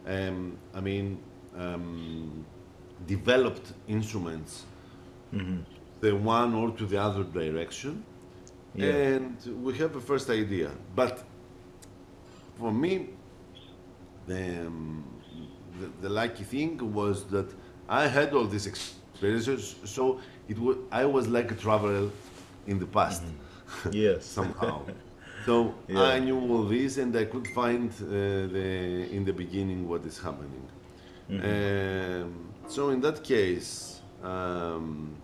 Um, 0.07 0.59
I 0.75 0.81
mean, 0.81 1.19
um, 1.57 2.45
developed 3.07 3.73
instruments, 3.87 4.65
the 6.01 6.13
one 6.13 6.55
or 6.55 6.71
to 6.79 6.87
the 6.87 6.99
other 7.01 7.25
direction, 7.25 8.05
Yeah. 8.75 8.87
and 9.17 9.37
we 9.65 9.77
have 9.79 9.97
a 9.97 10.01
first 10.01 10.31
idea. 10.31 10.71
But 10.95 11.25
for 12.59 12.73
me, 12.73 13.09
the, 14.27 14.67
um, 14.67 15.05
the, 15.81 15.87
the 16.03 16.09
lucky 16.09 16.45
thing 16.45 16.93
was 16.93 17.25
that 17.27 17.49
I 17.89 18.07
had 18.07 18.33
all 18.35 18.45
these 18.47 18.67
experiences, 18.67 19.77
so 19.85 20.21
it 20.49 20.59
was, 20.59 20.77
I 20.93 21.05
was 21.07 21.27
like 21.29 21.51
a 21.51 21.55
traveler 21.55 22.11
in 22.67 22.79
the 22.79 22.87
past 22.87 23.23
yes 23.91 24.25
somehow. 24.27 24.83
So 25.47 25.75
Yeah. 25.89 26.03
I 26.17 26.19
knew 26.19 26.39
all 26.51 26.65
this, 26.65 26.99
and 26.99 27.17
I 27.17 27.25
could 27.25 27.47
find 27.49 27.91
uh, 27.91 28.05
the 28.55 29.09
in 29.17 29.25
the 29.25 29.33
beginning 29.33 29.89
what 29.89 30.05
is 30.05 30.19
happening. 30.19 30.67
Um, 31.31 32.53
so 32.67 32.91
in 32.91 33.01
that 33.01 33.23
case, 33.25 34.01
um, 34.23 35.17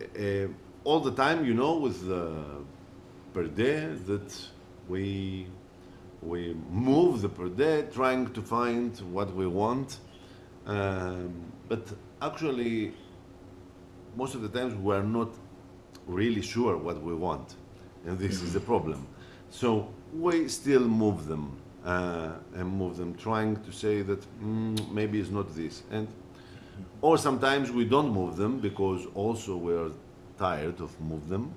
uh, 0.00 0.48
all 0.84 1.00
the 1.00 1.12
time, 1.12 1.44
you 1.44 1.54
know, 1.54 1.78
with 1.78 2.06
the 2.06 2.32
perde 3.34 4.04
that 4.06 4.48
we 4.88 5.46
we 6.22 6.56
move 6.70 7.20
the 7.20 7.28
perde, 7.28 7.92
trying 7.92 8.32
to 8.32 8.40
find 8.40 8.96
what 9.12 9.34
we 9.34 9.46
want, 9.46 9.98
um, 10.66 11.34
but 11.68 11.86
actually, 12.22 12.94
most 14.16 14.34
of 14.34 14.42
the 14.42 14.48
times 14.48 14.74
we 14.74 14.94
are 14.94 15.02
not 15.02 15.30
really 16.06 16.40
sure 16.42 16.76
what 16.76 17.02
we 17.02 17.14
want, 17.14 17.56
and 18.06 18.18
this 18.18 18.40
is 18.42 18.52
the 18.52 18.60
problem. 18.60 19.06
So 19.50 19.88
we 20.14 20.48
still 20.48 20.86
move 20.86 21.26
them 21.26 21.56
uh, 21.84 22.32
and 22.54 22.66
move 22.66 22.96
them, 22.96 23.14
trying 23.14 23.62
to 23.62 23.72
say 23.72 24.02
that 24.02 24.22
mm, 24.42 24.92
maybe 24.92 25.20
it's 25.20 25.30
not 25.30 25.54
this, 25.54 25.82
and 25.90 26.08
or 27.02 27.18
sometimes 27.18 27.70
we 27.70 27.84
don't 27.84 28.10
move 28.10 28.36
them 28.36 28.58
because 28.58 29.06
also 29.14 29.56
we 29.56 29.74
are 29.74 29.90
tired 30.38 30.80
of 30.80 30.90
move 31.00 31.28
them, 31.28 31.54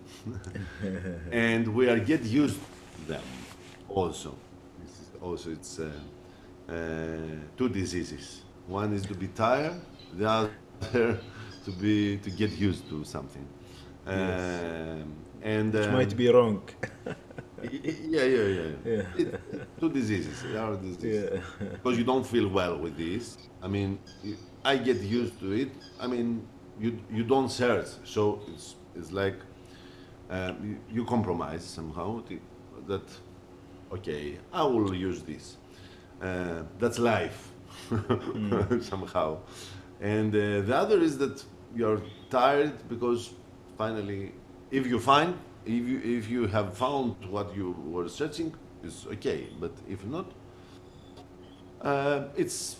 and 1.32 1.68
we 1.68 1.90
are 1.90 2.00
get 2.00 2.24
used 2.24 2.60
to 2.96 3.08
them 3.08 3.24
also. 3.90 4.36
This 4.82 4.92
is 4.92 5.10
also 5.22 5.52
it's 5.52 5.80
uh, 5.80 5.92
uh, 6.70 6.74
two 7.58 7.70
diseases. 7.70 8.42
One 8.68 8.94
is 8.94 9.04
to 9.04 9.16
be 9.16 9.28
tired, 9.28 9.80
the 10.14 10.28
other 10.28 10.52
to 11.66 11.72
be 11.80 12.18
to 12.18 12.30
get 12.30 12.52
used 12.52 12.88
to 12.90 13.04
something. 13.04 13.48
Um, 14.06 15.14
and 15.42 15.74
which 15.74 15.86
um, 15.86 15.94
might 15.94 16.16
be 16.16 16.30
wrong 16.30 16.62
yeah, 17.72 18.24
yeah, 18.24 18.44
yeah. 18.44 18.72
Yeah. 18.86 19.02
It, 19.18 19.80
two 19.80 19.90
diseases. 19.90 20.44
There 20.44 20.62
are 20.62 20.76
diseases. 20.76 21.42
yeah 21.60 21.68
Because 21.72 21.98
you 21.98 22.04
don't 22.04 22.26
feel 22.26 22.48
well 22.48 22.78
with 22.78 22.98
this. 22.98 23.38
I 23.62 23.68
mean, 23.68 24.00
I 24.64 24.78
get 24.78 25.02
used 25.02 25.40
to 25.40 25.52
it. 25.52 25.72
I 26.00 26.08
mean, 26.08 26.48
you 26.80 27.00
you 27.12 27.24
don't 27.24 27.50
search, 27.50 27.88
so 28.04 28.42
it's 28.54 28.76
it's 28.96 29.12
like 29.12 29.36
um, 30.30 30.56
you, 30.64 30.96
you 30.98 31.06
compromise 31.06 31.64
somehow. 31.64 32.22
That 32.88 33.08
okay, 33.92 34.38
I 34.54 34.64
will 34.64 34.94
use 34.94 35.22
this. 35.24 35.58
Uh, 36.22 36.64
that's 36.80 37.00
life 37.00 37.52
somehow. 38.82 39.38
And 40.02 40.34
uh, 40.34 40.62
the 40.62 40.76
other 40.76 41.00
is 41.00 41.18
that 41.18 41.44
you're 41.76 42.02
tired 42.30 42.88
because 42.88 43.32
finally, 43.78 44.32
if 44.72 44.88
you 44.88 45.00
find, 45.00 45.38
if 45.66 45.84
you 45.88 46.00
if 46.04 46.30
you 46.30 46.48
have 46.48 46.78
found 46.78 47.16
what 47.30 47.56
you 47.56 47.76
were 47.86 48.08
searching, 48.08 48.54
it's 48.84 49.06
okay. 49.08 49.48
But 49.60 49.72
if 49.90 50.06
not, 50.06 50.32
uh, 51.82 52.26
it's 52.36 52.78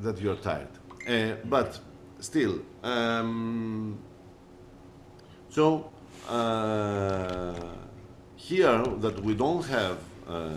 that 0.00 0.18
you're 0.20 0.36
tired. 0.36 0.68
Uh, 1.08 1.36
but 1.44 1.80
still, 2.22 2.60
um, 2.82 3.98
so 5.48 5.90
uh, 6.28 7.54
here 8.36 8.82
that 9.00 9.20
we 9.22 9.34
don't 9.34 9.64
have 9.66 9.98
uh, 10.28 10.50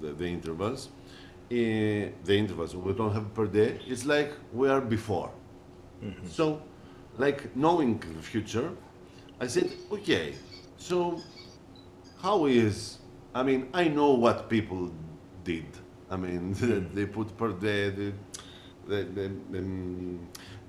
the, 0.00 0.12
the 0.12 0.24
intervals, 0.24 0.88
uh, 0.88 1.50
the 1.50 2.14
intervals 2.28 2.76
we 2.76 2.92
don't 2.92 3.12
have 3.12 3.34
perde. 3.34 3.80
It's 3.86 4.06
like 4.06 4.32
we 4.52 4.68
are 4.68 4.80
before. 4.80 5.30
So, 6.30 6.62
like 7.18 7.54
knowing 7.54 7.98
the 7.98 8.22
future, 8.22 8.70
I 9.38 9.48
said, 9.48 9.70
okay. 9.92 10.34
So, 10.78 11.20
how 12.22 12.46
is? 12.46 12.98
I 13.34 13.42
mean, 13.42 13.68
I 13.74 13.88
know 13.88 14.14
what 14.14 14.48
people 14.48 14.90
did. 15.44 15.66
I 16.10 16.16
mean, 16.16 16.52
they 16.94 17.04
put 17.04 17.36
perde. 17.36 17.60
They, 17.60 18.12
they, 18.88 19.02
they, 19.02 19.30
they, 19.50 19.60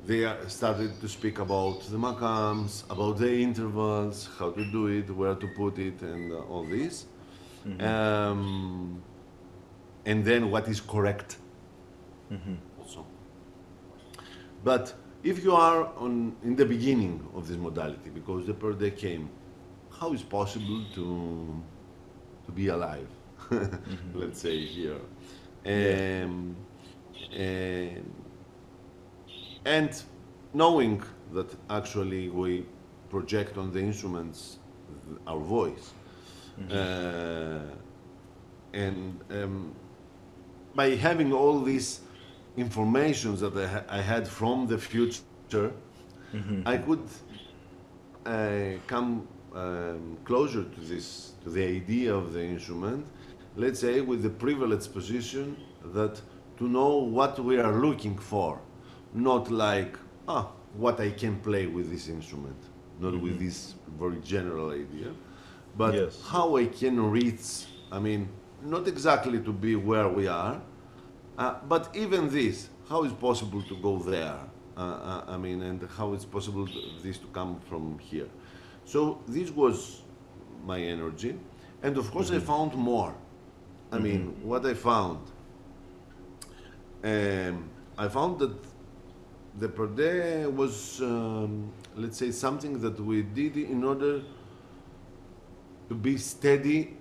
they 0.05 0.27
started 0.47 0.99
to 1.01 1.07
speak 1.07 1.39
about 1.39 1.81
the 1.83 1.97
makams, 1.97 2.83
about 2.89 3.17
the 3.17 3.31
intervals, 3.41 4.29
how 4.39 4.51
to 4.51 4.65
do 4.71 4.87
it, 4.87 5.09
where 5.09 5.35
to 5.35 5.47
put 5.47 5.77
it, 5.79 6.01
and 6.01 6.31
uh, 6.33 6.37
all 6.51 6.63
this. 6.65 7.05
Um, 7.79 9.01
and 10.05 10.25
then 10.25 10.49
what 10.49 10.67
is 10.67 10.81
correct 10.81 11.37
also. 12.79 13.05
But 14.63 14.93
if 15.23 15.43
you 15.43 15.53
are 15.55 15.85
on 15.97 16.35
in 16.43 16.55
the 16.55 16.65
beginning 16.65 17.27
of 17.35 17.47
this 17.47 17.57
modality, 17.57 18.09
because 18.09 18.47
the 18.47 18.53
perde 18.53 18.95
came, 18.97 19.29
how 19.99 20.13
is 20.13 20.23
possible 20.23 20.83
to 20.95 21.61
to 22.45 22.51
be 22.51 22.67
alive? 22.69 23.07
Let's 24.13 24.41
say 24.41 24.59
here, 24.65 24.99
um, 25.65 26.55
and, 27.35 28.20
and 29.65 29.89
knowing 30.53 31.01
that 31.33 31.49
actually 31.69 32.29
we 32.29 32.65
project 33.09 33.57
on 33.57 33.71
the 33.73 33.79
instruments 33.79 34.57
our 35.27 35.39
voice, 35.39 35.93
uh, 36.69 37.59
and 38.73 39.19
um, 39.31 39.73
by 40.75 40.89
having 40.95 41.33
all 41.33 41.61
these 41.61 42.01
informations 42.57 43.39
that 43.41 43.55
I, 43.57 43.67
ha- 43.67 43.83
I 43.89 44.01
had 44.01 44.27
from 44.27 44.67
the 44.67 44.77
future, 44.77 45.71
I 46.65 46.77
could 46.77 47.03
uh, 48.25 48.77
come 48.87 49.27
um, 49.53 50.17
closer 50.23 50.63
to 50.63 50.79
this, 50.81 51.33
to 51.43 51.49
the 51.49 51.63
idea 51.63 52.13
of 52.13 52.31
the 52.33 52.41
instrument, 52.43 53.05
let's 53.57 53.79
say 53.81 53.99
with 54.01 54.21
the 54.23 54.29
privileged 54.29 54.93
position 54.93 55.57
that 55.93 56.21
to 56.57 56.67
know 56.69 56.97
what 56.97 57.37
we 57.39 57.59
are 57.59 57.73
looking 57.81 58.17
for, 58.17 58.59
not 59.13 59.51
like, 59.51 59.97
ah, 60.27 60.47
what 60.75 60.99
I 60.99 61.11
can 61.11 61.39
play 61.39 61.67
with 61.67 61.89
this 61.91 62.07
instrument, 62.07 62.57
not 62.99 63.19
with 63.19 63.39
this 63.39 63.75
very 63.99 64.17
general 64.21 64.71
idea, 64.71 65.11
but 65.77 65.93
Yes. 65.93 66.21
how 66.25 66.55
I 66.57 66.65
can 66.65 67.11
reach, 67.11 67.65
I 67.91 67.99
mean, 67.99 68.29
not 68.63 68.87
exactly 68.87 69.39
to 69.39 69.51
be 69.51 69.75
where 69.75 70.07
we 70.07 70.27
are, 70.27 70.61
uh, 71.37 71.55
but 71.67 71.89
even 71.95 72.29
this, 72.29 72.69
how 72.87 73.03
is 73.03 73.11
possible 73.13 73.61
to 73.63 73.75
go 73.77 73.97
there? 73.97 74.39
Uh, 74.77 74.81
uh, 74.81 75.23
I 75.27 75.37
mean, 75.37 75.61
and 75.63 75.87
how 75.97 76.13
it's 76.13 76.25
possible 76.25 76.65
to, 76.67 76.81
this 77.03 77.17
to 77.17 77.27
come 77.27 77.59
from 77.69 77.99
here? 77.99 78.27
So 78.85 79.19
this 79.27 79.51
was 79.51 80.01
my 80.65 80.79
energy, 80.79 81.37
and 81.83 81.97
of 81.97 82.09
course 82.11 82.31
I 82.31 82.39
found 82.39 82.73
more. 82.75 83.13
I 83.91 83.97
mean, 83.99 84.35
what 84.43 84.65
I 84.65 84.73
found, 84.73 85.19
um, 87.03 87.69
I 87.97 88.07
found 88.07 88.39
that 88.39 88.55
the 89.59 89.67
Perde 89.67 90.51
was, 90.51 91.01
um, 91.01 91.71
let's 91.95 92.17
say, 92.17 92.31
something 92.31 92.79
that 92.81 92.99
we 92.99 93.21
did 93.21 93.57
in 93.57 93.83
order 93.83 94.21
to 95.89 95.95
be 95.95 96.17
steady 96.17 96.97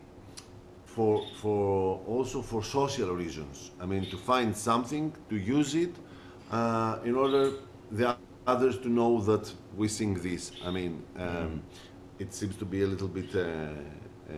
for, 0.85 1.25
for 1.41 2.01
also 2.07 2.43
for 2.43 2.63
social 2.65 3.15
reasons. 3.15 3.71
I 3.81 3.87
mean, 3.87 4.11
to 4.11 4.17
find 4.17 4.57
something, 4.57 5.13
to 5.29 5.37
use 5.37 5.75
it 5.75 5.95
uh, 6.51 6.99
in 7.05 7.15
order 7.15 7.53
the 7.93 8.17
others 8.47 8.79
to 8.79 8.89
know 8.89 9.21
that 9.21 9.53
we 9.77 9.87
sing 9.89 10.15
this. 10.15 10.51
I 10.65 10.71
mean, 10.71 11.03
um, 11.17 11.63
it 12.19 12.35
seems 12.35 12.57
to 12.57 12.65
be 12.65 12.83
a 12.83 12.87
little 12.87 13.09
bit. 13.09 13.35
Uh, 13.35 13.69
uh, 14.29 14.35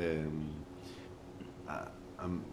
um, 0.00 0.50
uh, 1.68 1.84
I'm, 2.18 2.44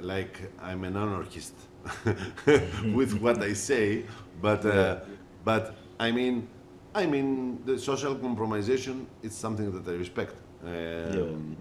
like 0.00 0.40
I'm 0.62 0.84
an 0.84 0.96
anarchist 0.96 1.54
with 2.94 3.14
what 3.20 3.42
I 3.42 3.52
say, 3.54 4.04
but 4.40 4.64
uh, 4.64 5.00
but 5.44 5.74
I 5.98 6.10
mean, 6.12 6.48
I 6.94 7.06
mean 7.06 7.62
the 7.64 7.78
social 7.78 8.14
compromisation 8.16 9.06
is 9.22 9.34
something 9.34 9.70
that 9.72 9.86
I 9.90 9.96
respect. 9.96 10.34
Um, 10.64 11.56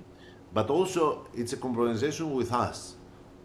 But 0.54 0.70
also, 0.70 1.28
it's 1.36 1.54
a 1.54 1.58
compromisation 1.58 2.32
with 2.34 2.52
us. 2.52 2.96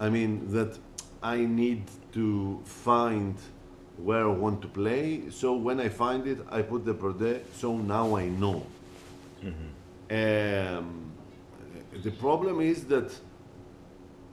I 0.00 0.08
mean 0.08 0.50
that 0.52 0.78
I 1.22 1.36
need 1.44 1.82
to 2.12 2.60
find 2.64 3.36
where 3.98 4.24
I 4.28 4.32
want 4.32 4.60
to 4.62 4.68
play. 4.68 5.22
So 5.30 5.54
when 5.54 5.80
I 5.80 5.88
find 5.88 6.26
it, 6.26 6.38
I 6.50 6.62
put 6.62 6.84
the 6.84 6.94
perde. 6.94 7.42
So 7.54 7.76
now 7.78 8.16
I 8.16 8.26
know. 8.28 8.62
Um, 10.10 11.12
the 12.02 12.10
problem 12.10 12.60
is 12.60 12.84
that 12.86 13.10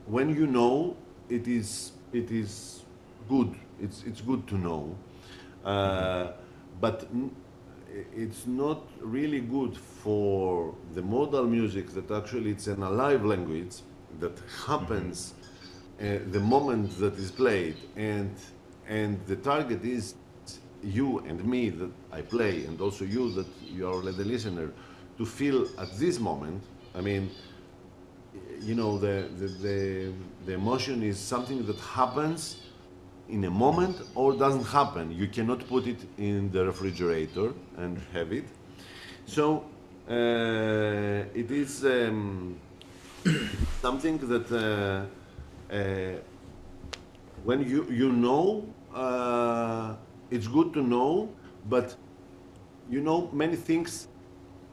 when 0.06 0.28
you 0.34 0.46
know, 0.46 0.96
it 1.28 1.46
is 1.48 1.92
it 2.12 2.30
is 2.30 2.82
good. 3.28 3.54
It's 3.80 4.04
it's 4.04 4.20
good 4.20 4.46
to 4.48 4.58
know, 4.58 4.96
uh, 5.64 6.32
but 6.80 7.06
n- 7.12 7.34
it's 8.16 8.46
not 8.46 8.80
really 9.00 9.40
good 9.40 9.76
for 9.76 10.74
the 10.94 11.02
modal 11.02 11.44
music 11.44 11.90
that 11.90 12.10
actually 12.10 12.50
it's 12.50 12.66
an 12.66 12.82
alive 12.82 13.24
language 13.24 13.82
that 14.20 14.32
happens 14.66 15.34
uh, 16.00 16.18
the 16.30 16.40
moment 16.40 16.98
that 16.98 17.14
is 17.18 17.30
played. 17.30 17.76
And 17.96 18.34
and 18.88 19.18
the 19.26 19.36
target 19.36 19.84
is 19.84 20.14
you 20.82 21.18
and 21.20 21.44
me 21.44 21.70
that 21.70 21.90
I 22.12 22.22
play 22.22 22.64
and 22.64 22.80
also 22.80 23.04
you 23.04 23.30
that 23.32 23.46
you 23.72 23.88
are 23.88 24.02
the 24.02 24.24
listener 24.24 24.72
to 25.18 25.24
feel 25.24 25.68
at 25.78 25.96
this 25.98 26.18
moment 26.18 26.62
I 26.96 27.00
mean 27.00 27.30
you 28.60 28.74
know 28.74 28.98
the, 28.98 29.28
the, 29.38 29.46
the, 29.46 30.12
the 30.46 30.54
emotion 30.54 31.02
is 31.02 31.18
something 31.18 31.64
that 31.66 31.78
happens 31.78 32.56
in 33.28 33.44
a 33.44 33.50
moment 33.50 33.96
or 34.14 34.34
doesn't 34.34 34.66
happen. 34.66 35.12
You 35.12 35.28
cannot 35.28 35.66
put 35.68 35.86
it 35.86 36.00
in 36.18 36.50
the 36.50 36.64
refrigerator 36.66 37.52
and 37.76 37.98
have 38.12 38.32
it. 38.32 38.44
So 39.26 39.64
uh, 40.08 41.24
it 41.34 41.50
is 41.50 41.84
um, 41.84 42.56
something 43.80 44.18
that 44.18 44.50
uh, 44.50 45.74
uh, 45.74 46.18
when 47.44 47.62
you 47.68 47.86
you 47.90 48.12
know 48.12 48.64
uh, 48.94 49.94
it's 50.30 50.48
good 50.48 50.72
to 50.74 50.82
know 50.82 51.28
but 51.68 51.96
you 52.90 53.00
know 53.00 53.30
many 53.32 53.56
things 53.56 54.08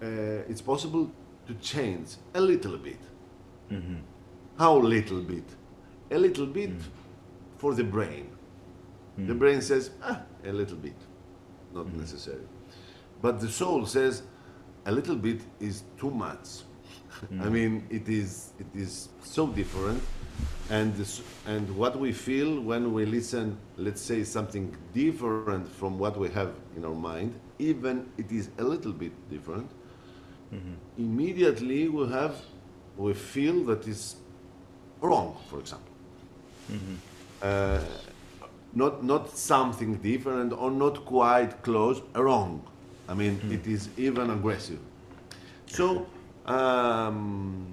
uh, 0.01 0.49
it's 0.49 0.61
possible 0.61 1.09
to 1.47 1.53
change 1.55 2.15
a 2.33 2.41
little 2.41 2.77
bit. 2.77 2.99
How 4.57 4.75
little 4.77 5.21
bit 5.21 5.43
a 6.11 6.17
little 6.17 6.45
bit 6.45 6.71
for 7.57 7.73
the 7.73 7.83
brain. 7.83 8.29
The 9.17 9.33
hmm. 9.33 9.39
brain 9.39 9.61
says 9.61 9.91
ah, 10.03 10.21
a 10.45 10.51
little 10.51 10.77
bit 10.77 10.95
not 11.73 11.85
hmm. 11.85 11.99
necessary. 11.99 12.45
But 13.21 13.39
the 13.39 13.49
soul 13.49 13.85
says 13.85 14.23
a 14.85 14.91
little 14.91 15.15
bit 15.15 15.41
is 15.59 15.83
too 15.99 16.11
much. 16.11 16.47
I 17.21 17.25
hmm. 17.25 17.53
mean 17.53 17.87
it 17.89 18.07
is 18.07 18.53
it 18.59 18.67
is 18.73 19.09
so 19.23 19.47
different. 19.47 20.01
And 20.69 20.95
this, 20.95 21.21
and 21.47 21.67
what 21.75 21.97
we 21.99 22.11
feel 22.11 22.61
when 22.61 22.93
we 22.93 23.03
listen 23.03 23.57
let's 23.75 24.01
say 24.01 24.23
something 24.23 24.75
different 24.93 25.67
from 25.67 25.97
what 25.97 26.15
we 26.15 26.29
have 26.29 26.53
in 26.77 26.85
our 26.85 26.93
mind 26.93 27.33
even 27.57 28.07
it 28.17 28.31
is 28.31 28.49
a 28.59 28.63
little 28.63 28.93
bit 28.93 29.11
different 29.29 29.69
mm-hmm. 30.53 30.73
immediately 30.97 31.89
we 31.89 32.07
have 32.09 32.35
we 32.97 33.13
feel 33.15 33.63
that 33.65 33.87
is 33.87 34.17
wrong 35.01 35.35
for 35.49 35.59
example 35.59 35.88
uh, 37.41 37.79
not 38.73 39.03
not 39.03 39.29
something 39.37 39.95
different 39.95 40.53
or 40.53 40.71
not 40.71 41.05
quite 41.05 41.61
close 41.63 42.01
wrong. 42.15 42.61
I 43.07 43.13
mean 43.13 43.41
it 43.49 43.65
is 43.67 43.89
even 43.97 44.29
aggressive. 44.29 44.79
So 45.65 46.05
um, 46.45 47.65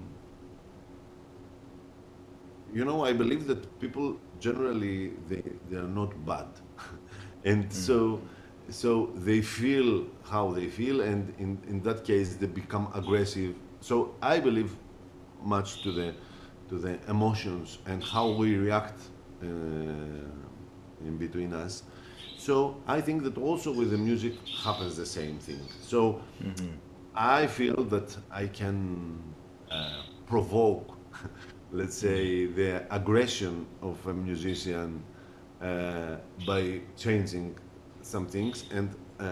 you 2.73 2.85
know 2.85 3.05
i 3.05 3.13
believe 3.13 3.47
that 3.47 3.61
people 3.81 4.17
generally 4.41 5.13
they, 5.29 5.43
they 5.71 5.77
are 5.77 5.93
not 6.01 6.13
bad. 6.27 6.49
And 7.45 7.73
so 7.73 8.21
so 8.69 9.13
they 9.15 9.41
feel 9.41 10.07
how 10.25 10.51
they 10.51 10.69
feel 10.69 11.01
and 11.01 11.33
in, 11.39 11.59
in 11.69 11.81
that 11.83 12.05
case 12.05 12.35
they 12.35 12.47
become 12.47 12.89
aggressive. 12.95 13.55
So 13.81 14.15
i 14.23 14.41
believe 14.41 14.73
much 15.43 15.83
to 15.83 15.93
the 15.93 16.15
to 16.69 16.79
the 16.79 16.99
emotions 17.09 17.79
and 17.87 18.03
how 18.03 18.31
we 18.31 18.57
react 18.57 19.01
uh, 19.43 19.47
in 21.07 21.17
between 21.19 21.53
us. 21.53 21.83
So 22.37 22.77
i 22.87 23.01
think 23.01 23.23
that 23.25 23.37
also 23.39 23.73
with 23.73 23.91
the 23.91 23.99
music 23.99 24.35
happens 24.65 24.97
the 24.97 25.07
same 25.07 25.39
thing. 25.39 25.61
So 25.81 26.21
i 27.15 27.47
feel 27.47 27.85
that 27.85 28.17
i 28.31 28.47
can 28.47 29.19
uh, 29.71 30.03
provoke 30.27 30.97
let's 31.73 31.97
say 31.97 32.47
the 32.47 32.83
aggression 32.95 33.67
of 33.83 33.97
a 34.07 34.13
musician 34.13 35.03
uh, 35.61 36.17
by 36.47 36.81
changing 36.97 37.57
some 38.03 38.27
things 38.27 38.65
and 38.71 38.91
uh, 39.19 39.25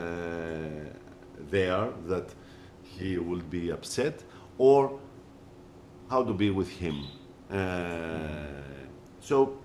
there 1.51 1.89
that 2.07 2.35
he 2.83 3.19
will 3.19 3.43
be 3.51 3.71
upset 3.71 4.23
or 4.59 4.99
how 6.11 6.23
to 6.25 6.33
be 6.33 6.51
with 6.51 6.69
him 6.69 7.05
Uh, 7.55 7.59
so 9.21 9.59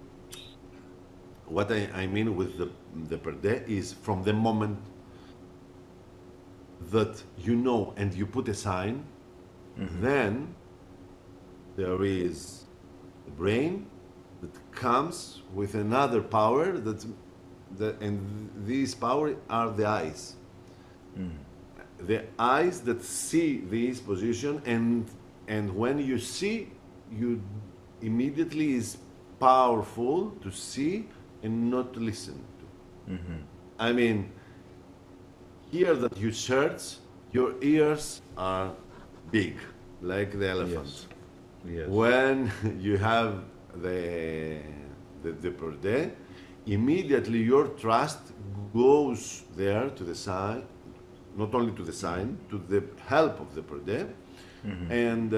what 1.48 1.72
I, 1.72 1.90
I 1.94 2.08
mean 2.08 2.36
with 2.36 2.58
the 2.58 2.70
the 3.08 3.18
perde 3.18 3.68
is 3.68 3.94
from 3.94 4.24
the 4.24 4.34
moment 4.34 4.78
that 6.92 7.24
you 7.38 7.56
know 7.56 7.94
and 7.98 8.14
you 8.14 8.26
put 8.26 8.48
a 8.48 8.54
sign 8.54 9.04
mm-hmm. 9.78 10.02
then 10.02 10.56
there 11.76 12.04
is 12.04 12.66
the 13.26 13.32
brain 13.32 13.86
that 14.42 14.72
comes 14.72 15.42
with 15.54 15.76
another 15.76 16.22
power 16.22 16.78
that, 16.78 17.06
that 17.78 18.02
and 18.02 18.50
these 18.66 18.96
power 18.96 19.36
are 19.50 19.70
the 19.72 19.86
eyes. 19.86 20.36
Mm-hmm. 21.18 22.06
The 22.06 22.26
eyes 22.38 22.82
that 22.82 23.04
see 23.04 23.58
this 23.58 24.00
position 24.00 24.62
and 24.66 25.10
and 25.48 25.76
when 25.76 26.00
you 26.00 26.18
see 26.18 26.70
you 27.12 27.42
immediately 28.02 28.74
is 28.74 28.98
powerful 29.40 30.32
to 30.42 30.52
see 30.52 31.08
and 31.44 31.72
not 31.72 31.94
to 31.94 32.00
listen 32.00 32.36
to. 32.60 33.14
I 33.80 33.94
mean 33.94 34.32
here 35.72 35.96
that 35.96 36.18
you 36.18 36.32
search 36.32 36.98
your 37.32 37.54
ears 37.62 38.22
are 38.38 38.72
big 39.32 39.56
like 40.02 40.38
the 40.40 40.50
elephant. 40.50 40.88
Yes. 40.88 41.06
Yes. 41.66 41.88
when 41.90 42.52
you 42.80 42.98
have 42.98 43.44
the, 43.76 44.60
the, 45.24 45.32
the 45.32 45.52
perde, 45.52 46.12
immediately 46.66 47.40
your 47.40 47.68
trust 47.68 48.20
goes 48.74 49.44
there 49.56 49.90
to 49.90 50.04
the 50.04 50.16
side, 50.16 50.64
not 51.36 51.54
only 51.54 51.74
to 51.74 51.84
the 51.84 51.94
sign, 51.94 52.38
to 52.50 52.58
the 52.58 52.84
help 53.06 53.40
of 53.40 53.54
the 53.56 53.62
perde, 53.62 54.08
and, 54.90 55.34
uh, 55.34 55.38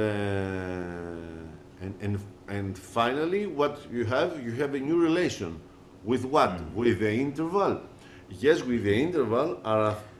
and, 1.81 1.93
and, 2.01 2.19
and 2.51 2.77
finally 2.77 3.47
what 3.47 3.79
you 3.91 4.03
have, 4.05 4.43
you 4.43 4.51
have 4.51 4.75
a 4.75 4.79
new 4.79 4.99
relation. 5.01 5.59
With 6.03 6.25
what? 6.25 6.51
With 6.73 6.99
the 6.99 7.11
interval. 7.11 7.81
Yes, 8.29 8.61
with 8.63 8.83
the 8.83 8.95
interval, 9.07 9.49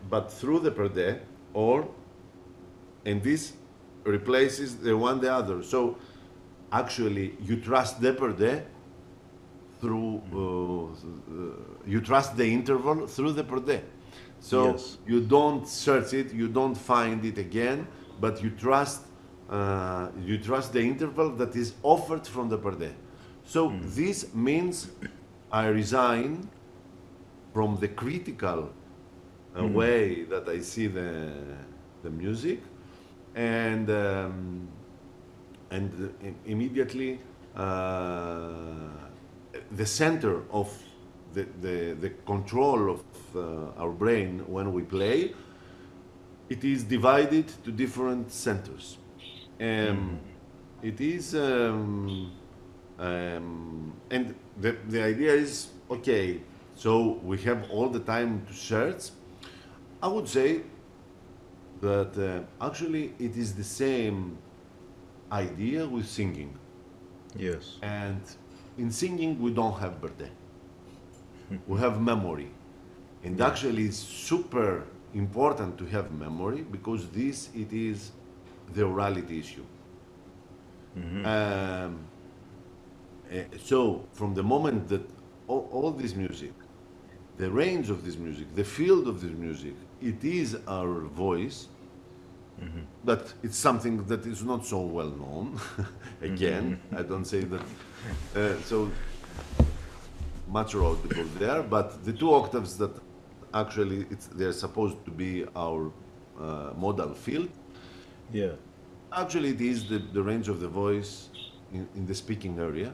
but 0.10 0.32
through 0.32 0.60
the 0.60 0.72
perde, 0.72 1.20
or, 1.54 1.88
and 3.06 3.22
this 3.22 3.54
replaces 4.04 4.78
the 4.78 4.96
one 4.96 5.20
the 5.20 5.32
other. 5.34 5.62
So 5.64 5.98
actually 6.72 7.36
you 7.42 7.58
trust 7.58 8.00
the 8.02 8.14
perde 8.14 8.64
through 9.82 10.22
uh, 10.34 11.90
you 11.90 12.00
trust 12.02 12.38
the 12.38 12.46
interval 12.46 13.08
through 13.08 13.34
the 13.34 13.44
perde 13.44 13.82
so 14.40 14.72
Yes. 14.72 14.98
you 15.06 15.20
don't 15.22 15.68
search 15.68 16.14
it 16.14 16.34
you 16.34 16.48
don't 16.48 16.76
find 16.76 17.26
it 17.26 17.38
again 17.38 17.88
but 18.20 18.42
you 18.44 18.50
trust 18.52 19.02
uh, 19.52 20.08
you 20.24 20.38
trust 20.38 20.74
the 20.74 20.82
interval 20.82 21.30
that 21.30 21.56
is 21.56 21.74
offered 21.84 22.26
from 22.26 22.50
the 22.50 22.58
perde 22.58 22.92
so 23.44 23.74
this 23.82 24.34
means 24.34 24.92
i 25.52 25.68
resign 25.68 26.48
from 27.54 27.78
the 27.80 27.88
critical 27.88 28.70
uh, 29.60 29.66
way 29.66 30.24
that 30.24 30.48
i 30.48 30.60
see 30.60 30.88
the 30.88 31.34
the 32.04 32.10
music 32.10 32.60
and 33.36 33.90
um, 33.90 34.68
and 35.72 36.14
uh, 36.24 36.28
immediately 36.46 37.20
uh, 37.56 38.90
the 39.72 39.86
center 39.86 40.44
of 40.52 40.72
the, 41.34 41.46
the, 41.62 41.96
the 42.00 42.10
control 42.26 42.92
of 42.92 43.04
uh, 43.36 43.82
our 43.82 43.92
brain 43.92 44.44
when 44.48 44.74
we 44.74 44.82
play 44.82 45.34
it 46.50 46.64
is 46.64 46.84
divided 46.84 47.48
to 47.64 47.72
different 47.72 48.32
centers 48.32 48.98
um, 49.62 50.20
it 50.82 51.00
is 51.00 51.36
um, 51.36 52.32
um, 53.00 53.94
and 54.10 54.36
the, 54.60 54.76
the 54.88 55.04
idea 55.04 55.34
is 55.34 55.70
okay 55.90 56.42
so 56.76 57.20
we 57.24 57.38
have 57.38 57.70
all 57.70 57.90
the 57.90 58.00
time 58.00 58.46
to 58.48 58.54
search 58.54 59.10
i 60.02 60.08
would 60.08 60.28
say 60.28 60.62
that 61.82 62.18
uh, 62.18 62.66
actually 62.66 63.14
it 63.20 63.36
is 63.36 63.54
the 63.56 63.64
same 63.64 64.38
idea 65.32 65.86
with 65.88 66.08
singing. 66.08 66.58
Yes. 67.36 67.78
And 67.82 68.22
in 68.78 68.92
singing, 68.92 69.42
we 69.42 69.52
don't 69.52 69.78
have 69.80 70.02
perde. 70.02 70.30
we 71.68 71.80
have 71.80 72.02
memory. 72.02 72.52
And 73.24 73.40
actually, 73.42 73.86
it's 73.86 73.98
super 73.98 74.84
important 75.14 75.78
to 75.78 75.86
have 75.86 76.12
memory 76.12 76.62
because 76.62 77.08
this 77.10 77.50
it 77.54 77.72
is 77.72 78.12
the 78.74 78.84
orality 78.84 79.40
issue. 79.40 79.66
Um, 81.26 82.00
eh, 83.30 83.44
so, 83.64 84.06
from 84.14 84.34
the 84.34 84.44
moment 84.44 84.88
that 84.90 85.02
all, 85.48 85.70
all 85.72 85.92
this 85.92 86.16
music, 86.16 86.54
the 87.38 87.50
range 87.50 87.90
of 87.90 88.04
this 88.06 88.18
music, 88.18 88.54
the 88.56 88.64
field 88.64 89.08
of 89.08 89.22
this 89.22 89.32
music, 89.32 89.74
it 90.02 90.24
is 90.24 90.58
our 90.68 91.02
voice, 91.02 91.68
but 93.04 93.34
it's 93.44 93.58
something 93.58 94.04
that 94.06 94.26
is 94.26 94.44
not 94.44 94.66
so 94.66 94.82
well 94.82 95.10
known. 95.10 95.60
Again, 96.22 96.80
I 96.96 97.02
don't 97.02 97.26
say 97.26 97.42
that. 97.42 97.62
Uh, 98.36 98.62
so 98.64 98.92
much 100.48 100.74
go 100.74 100.96
there, 101.40 101.64
but 101.64 102.04
the 102.04 102.14
two 102.14 102.34
octaves 102.34 102.78
that 102.78 102.92
actually 103.54 104.06
it's, 104.12 104.28
they're 104.28 104.54
supposed 104.54 105.04
to 105.06 105.12
be 105.12 105.46
our 105.56 105.92
uh, 106.40 106.72
modal 106.78 107.14
field. 107.14 107.50
Yeah. 108.34 108.52
Actually, 109.14 109.50
it 109.50 109.62
is 109.62 109.90
the, 109.90 110.00
the 110.14 110.22
range 110.24 110.48
of 110.48 110.60
the 110.60 110.68
voice 110.68 111.30
in, 111.74 111.88
in 111.96 112.06
the 112.06 112.16
speaking 112.16 112.60
area. 112.60 112.94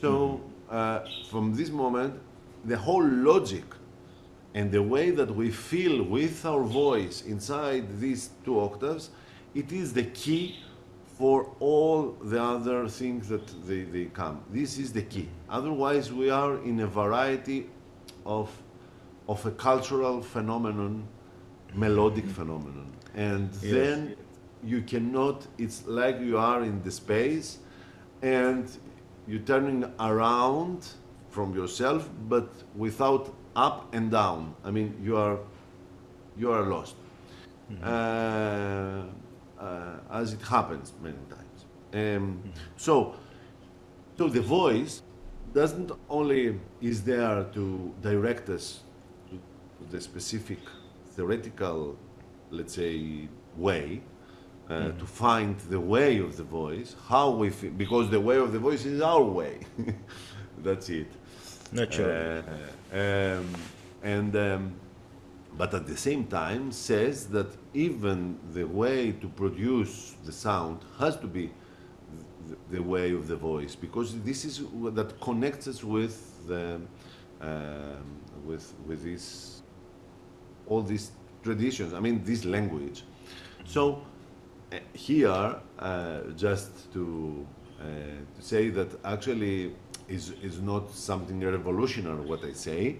So, 0.00 0.40
uh, 0.70 1.00
from 1.30 1.54
this 1.54 1.70
moment, 1.70 2.20
the 2.64 2.76
whole 2.76 3.04
logic 3.04 3.64
and 4.54 4.70
the 4.70 4.82
way 4.82 5.10
that 5.10 5.30
we 5.34 5.50
feel 5.50 6.02
with 6.02 6.44
our 6.44 6.62
voice 6.62 7.22
inside 7.22 8.00
these 8.00 8.30
two 8.44 8.60
octaves, 8.60 9.10
it 9.54 9.72
is 9.72 9.92
the 9.92 10.04
key 10.04 10.56
for 11.18 11.50
all 11.60 12.16
the 12.22 12.42
other 12.42 12.88
things 12.88 13.28
that 13.28 13.46
they, 13.66 13.82
they 13.82 14.06
come. 14.06 14.40
This 14.50 14.78
is 14.78 14.92
the 14.92 15.02
key. 15.02 15.28
Otherwise, 15.48 16.12
we 16.12 16.28
are 16.30 16.56
in 16.64 16.80
a 16.80 16.86
variety 16.86 17.68
of, 18.26 18.50
of 19.28 19.44
a 19.46 19.52
cultural 19.52 20.20
phenomenon, 20.22 21.06
melodic 21.74 22.26
phenomenon. 22.26 22.90
And 23.14 23.50
Yes. 23.62 23.72
then 23.72 24.16
you 24.64 24.82
cannot, 24.82 25.46
it's 25.58 25.86
like 25.86 26.20
you 26.20 26.38
are 26.38 26.62
in 26.62 26.82
the 26.82 26.90
space 26.90 27.58
and 28.22 28.70
you're 29.26 29.40
turning 29.40 29.84
around 30.00 30.88
from 31.28 31.54
yourself, 31.54 32.08
but 32.28 32.48
without 32.76 33.34
up 33.56 33.92
and 33.94 34.10
down. 34.10 34.54
I 34.64 34.70
mean, 34.70 34.96
you 35.02 35.16
are, 35.16 35.38
you 36.36 36.50
are 36.52 36.62
lost. 36.62 36.96
Uh, 37.82 39.02
uh, 39.58 39.96
as 40.10 40.32
it 40.34 40.42
happens 40.42 40.92
many 41.02 41.16
times. 41.30 41.64
Um, 41.94 42.42
So, 42.76 43.14
so 44.18 44.28
the 44.28 44.42
voice 44.42 45.02
doesn't 45.54 45.90
only 46.08 46.60
is 46.80 47.02
there 47.04 47.44
to 47.54 47.94
direct 48.02 48.48
us 48.48 48.80
to, 49.30 49.36
to 49.78 49.90
the 49.92 50.00
specific 50.00 50.58
theoretical, 51.14 51.96
let's 52.50 52.74
say, 52.74 53.28
way, 53.56 54.02
uh, 54.68 54.90
to 54.92 55.06
find 55.06 55.58
the 55.68 55.80
way 55.80 56.18
of 56.18 56.36
the 56.36 56.42
voice, 56.42 56.96
how 57.08 57.30
we 57.30 57.50
feel, 57.50 57.70
because 57.72 58.10
the 58.10 58.20
way 58.20 58.36
of 58.36 58.52
the 58.52 58.58
voice 58.58 58.84
is 58.84 59.00
our 59.00 59.22
way. 59.22 59.60
That's 60.58 60.88
it. 60.88 61.08
Naturally. 61.72 62.42
Uh, 62.92 63.38
um, 63.38 63.54
and 64.02 64.36
um, 64.36 64.74
but 65.56 65.72
at 65.74 65.86
the 65.86 65.96
same 65.96 66.24
time 66.26 66.72
says 66.72 67.26
that 67.28 67.46
even 67.74 68.38
the 68.52 68.64
way 68.64 69.12
to 69.12 69.28
produce 69.28 70.14
the 70.24 70.32
sound 70.32 70.80
has 70.98 71.16
to 71.16 71.26
be 71.26 71.50
the, 72.48 72.76
the 72.76 72.82
way 72.82 73.12
of 73.12 73.28
the 73.28 73.36
voice 73.36 73.74
because 73.74 74.20
this 74.22 74.44
is 74.44 74.62
what 74.62 74.94
that 74.94 75.20
connects 75.20 75.68
us 75.68 75.84
with 75.84 76.46
the 76.46 76.80
um, 77.40 78.20
with 78.44 78.74
with 78.86 79.02
this 79.04 79.62
all 80.66 80.82
these 80.82 81.12
traditions 81.42 81.94
i 81.94 82.00
mean 82.00 82.22
this 82.24 82.44
language 82.44 83.04
so 83.64 84.02
here 84.92 85.56
uh, 85.78 86.20
just 86.36 86.92
to 86.92 87.46
uh, 87.80 87.84
to 88.36 88.42
say 88.42 88.70
that 88.70 88.88
actually 89.04 89.74
is 90.08 90.30
is 90.42 90.60
not 90.60 90.90
something 90.90 91.40
revolutionary 91.40 92.20
what 92.20 92.44
i 92.44 92.52
say. 92.52 92.96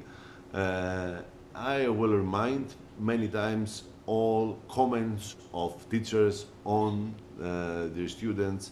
Uh, 0.53 1.23
i 1.55 1.89
will 1.89 2.15
remind 2.25 2.75
many 2.99 3.29
times 3.29 3.85
all 4.07 4.59
comments 4.69 5.37
of 5.53 5.89
teachers 5.91 6.47
on 6.65 7.15
uh, 7.43 7.89
their 7.95 8.09
students 8.09 8.71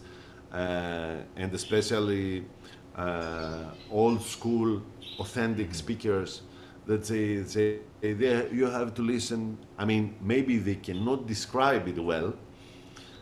uh, 0.53 1.17
and 1.37 1.55
especially 1.55 2.45
uh, 2.97 3.65
old 3.91 4.23
school 4.23 4.83
authentic 5.19 5.75
speakers 5.75 6.43
that 6.87 7.07
say, 7.07 7.43
say 7.45 7.79
they, 8.01 8.49
you 8.51 8.67
have 8.67 8.93
to 8.95 9.03
listen. 9.03 9.57
I 9.79 9.85
mean 9.85 10.15
maybe 10.21 10.59
they 10.59 10.75
cannot 10.75 11.27
describe 11.27 11.89
it 11.89 11.99
well 11.99 12.35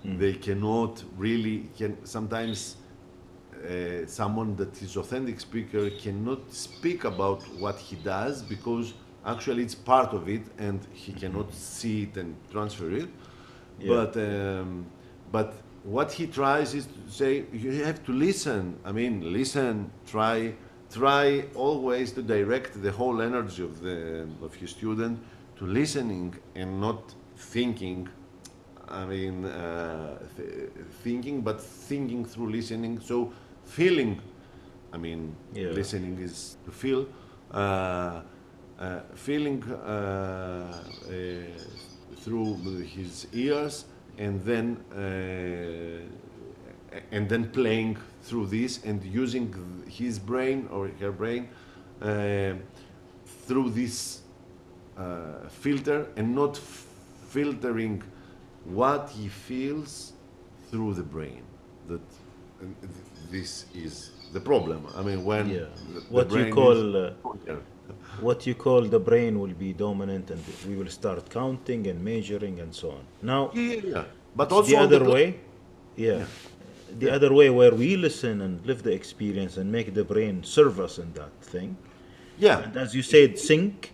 they 0.04 0.32
cannot 0.32 1.02
really 1.16 1.68
can 1.76 2.04
sometimes 2.06 2.76
uh, 3.62 4.06
someone 4.06 4.56
that 4.56 4.80
is 4.82 4.96
authentic 4.96 5.38
speaker 5.40 5.90
cannot 5.90 6.52
speak 6.52 7.04
about 7.04 7.42
what 7.58 7.78
he 7.78 7.96
does 7.96 8.42
because 8.42 8.94
actually 9.26 9.62
it's 9.62 9.74
part 9.74 10.14
of 10.14 10.28
it 10.28 10.42
and 10.58 10.80
he 10.92 11.12
cannot 11.12 11.52
see 11.52 12.04
it 12.04 12.16
and 12.16 12.34
transfer 12.50 12.90
it. 12.90 13.08
Yeah. 13.78 13.88
but 13.88 14.16
um, 14.16 14.86
but 15.30 15.54
what 15.84 16.12
he 16.12 16.26
tries 16.26 16.74
is 16.74 16.86
to 16.86 17.10
say 17.10 17.44
you 17.52 17.84
have 17.84 18.04
to 18.04 18.12
listen. 18.12 18.78
I 18.84 18.92
mean 18.92 19.32
listen 19.32 19.90
try 20.06 20.54
try 20.90 21.44
always 21.54 22.12
to 22.12 22.22
direct 22.22 22.82
the 22.82 22.90
whole 22.90 23.20
energy 23.20 23.62
of 23.62 23.80
the 23.80 24.26
of 24.42 24.58
your 24.60 24.68
student 24.68 25.18
to 25.58 25.66
listening 25.66 26.34
and 26.54 26.80
not 26.80 27.14
thinking 27.36 28.08
I 28.90 29.04
mean, 29.06 29.44
uh, 29.44 30.18
th- 30.36 30.70
thinking, 31.02 31.42
but 31.42 31.60
thinking 31.60 32.24
through 32.24 32.50
listening. 32.50 33.00
So 33.00 33.32
feeling, 33.64 34.20
I 34.92 34.98
mean, 34.98 35.34
Yeah. 35.54 35.72
listening 35.72 36.18
is 36.18 36.56
to 36.64 36.70
feel. 36.70 37.06
Uh, 37.52 38.20
uh, 38.78 39.00
feeling 39.14 39.62
uh, 39.64 39.74
uh, 39.86 41.12
through 42.22 42.56
his 42.96 43.26
ears, 43.32 43.84
and 44.18 44.42
then 44.44 44.76
uh, 44.92 46.00
and 47.12 47.28
then 47.28 47.50
playing 47.50 47.96
through 48.22 48.46
this 48.46 48.80
and 48.84 49.04
using 49.04 49.54
his 49.88 50.18
brain 50.18 50.68
or 50.72 50.88
her 51.00 51.12
brain 51.12 51.48
uh, 52.02 52.54
through 53.46 53.70
this 53.70 54.20
uh, 54.96 55.48
filter 55.48 56.06
and 56.16 56.34
not 56.34 56.56
f- 56.56 56.86
filtering 57.28 58.02
what 58.64 59.10
he 59.10 59.28
feels 59.28 60.12
through 60.70 60.94
the 60.94 61.02
brain. 61.02 61.42
That 61.88 62.00
this 63.30 63.66
is 63.74 64.10
the 64.32 64.40
problem. 64.40 64.86
I 64.96 65.02
mean, 65.02 65.24
when 65.24 65.48
Yeah. 65.48 65.58
the- 65.94 66.00
the 66.00 66.06
What 66.14 66.30
you 66.32 66.52
call, 66.52 66.76
is- 66.94 66.94
uh, 66.94 67.56
what 68.20 68.46
you 68.46 68.54
call 68.54 68.82
the 68.82 69.00
brain 69.00 69.40
will 69.40 69.54
be 69.54 69.72
dominant 69.72 70.30
and 70.30 70.42
we 70.68 70.76
will 70.76 70.90
start 70.90 71.28
counting 71.30 71.86
and 71.86 72.04
measuring 72.04 72.60
and 72.60 72.74
so 72.74 72.90
on. 72.90 73.04
Now, 73.22 73.50
yeah, 73.54 73.62
yeah, 73.62 73.80
yeah. 73.84 74.04
But 74.36 74.52
also 74.52 74.70
the 74.70 74.76
other 74.76 75.00
pla- 75.00 75.14
way, 75.14 75.40
yeah, 75.96 76.26
the 76.98 77.10
other 77.10 77.32
way 77.32 77.50
where 77.50 77.74
we 77.74 77.96
listen 77.96 78.40
and 78.40 78.64
live 78.66 78.82
the 78.82 78.92
experience 78.92 79.56
and 79.56 79.72
make 79.72 79.94
the 79.94 80.04
brain 80.04 80.42
serve 80.44 80.78
us 80.80 80.98
in 80.98 81.12
that 81.14 81.32
thing. 81.42 81.76
Yeah, 82.38 82.60
And 82.64 82.76
as 82.76 82.94
you 82.94 83.02
said, 83.02 83.38
sync. 83.38 83.92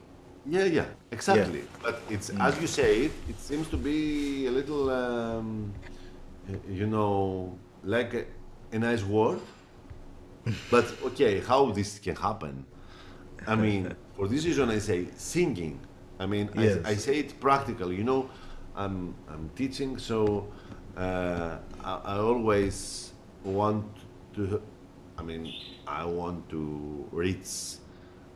Yeah, 0.49 0.65
yeah, 0.65 0.87
exactly. 1.11 1.63
But 1.83 2.01
it's 2.11 2.31
Mm. 2.31 2.41
as 2.41 2.61
you 2.61 2.67
say 2.67 3.07
it. 3.07 3.13
It 3.29 3.39
seems 3.41 3.69
to 3.69 3.77
be 3.77 4.47
a 4.47 4.51
little, 4.51 4.91
um, 4.91 5.73
you 6.69 6.87
know, 6.87 7.59
like 7.85 8.15
a, 8.15 8.25
a 8.73 8.79
nice 8.79 9.03
word. 9.05 9.41
but 10.71 10.85
okay, 11.05 11.41
how 11.41 11.73
this 11.73 11.99
can 11.99 12.15
happen? 12.17 12.65
I 13.47 13.57
mean, 13.57 13.95
for 14.17 14.29
this 14.29 14.45
reason, 14.45 14.71
I 14.71 14.79
say 14.79 15.09
singing. 15.17 15.81
I 16.19 16.27
mean, 16.27 16.49
Yes. 16.55 16.79
I, 16.85 16.91
I 16.91 16.97
say 16.97 17.19
it 17.19 17.41
practically. 17.41 17.97
You 17.97 18.05
know, 18.05 18.31
I'm 18.77 19.15
I'm 19.29 19.51
teaching, 19.57 19.99
so 19.99 20.47
uh, 20.97 21.59
I, 21.83 21.93
I 22.15 22.17
always 22.19 23.13
want 23.45 23.85
to. 24.35 24.63
I 25.19 25.23
mean, 25.23 25.53
I 25.87 26.05
want 26.05 26.49
to 26.51 26.61
reach 27.11 27.79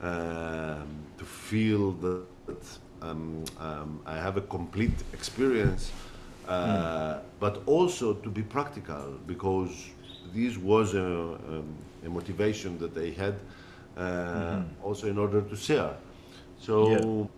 um, 0.03 0.87
to 1.19 1.25
feel 1.25 1.93
that 1.93 2.27
um, 3.03 3.45
um, 3.59 4.01
I 4.07 4.17
have 4.17 4.37
a 4.37 4.41
complete 4.43 4.99
experience, 5.13 5.93
uh, 6.49 7.19
but 7.39 7.63
also 7.67 8.15
to 8.15 8.31
be 8.31 8.43
practical 8.43 9.15
because 9.27 9.91
this 10.35 10.57
was 10.57 10.95
a, 10.95 11.05
um, 11.05 11.75
a 12.05 12.09
motivation 12.09 12.79
that 12.79 12.97
I 12.97 13.11
had 13.11 13.35
uh, 13.97 14.63
also 14.83 15.09
in 15.09 15.19
order 15.19 15.43
to 15.43 15.57
share. 15.57 15.95
So, 16.59 17.29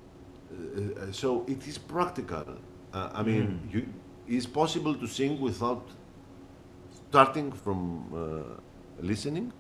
uh, 0.53 1.13
so 1.13 1.45
it 1.49 1.67
is 1.67 1.79
practical. 1.79 2.45
Uh, 2.93 3.11
I 3.15 3.23
mean, 3.23 3.59
you, 3.71 3.89
it's 4.29 4.47
possible 4.47 4.95
to 4.95 5.07
sing 5.07 5.41
without 5.41 5.87
starting 7.11 7.53
from 7.53 7.81
uh, 8.15 9.03
listening. 9.03 9.53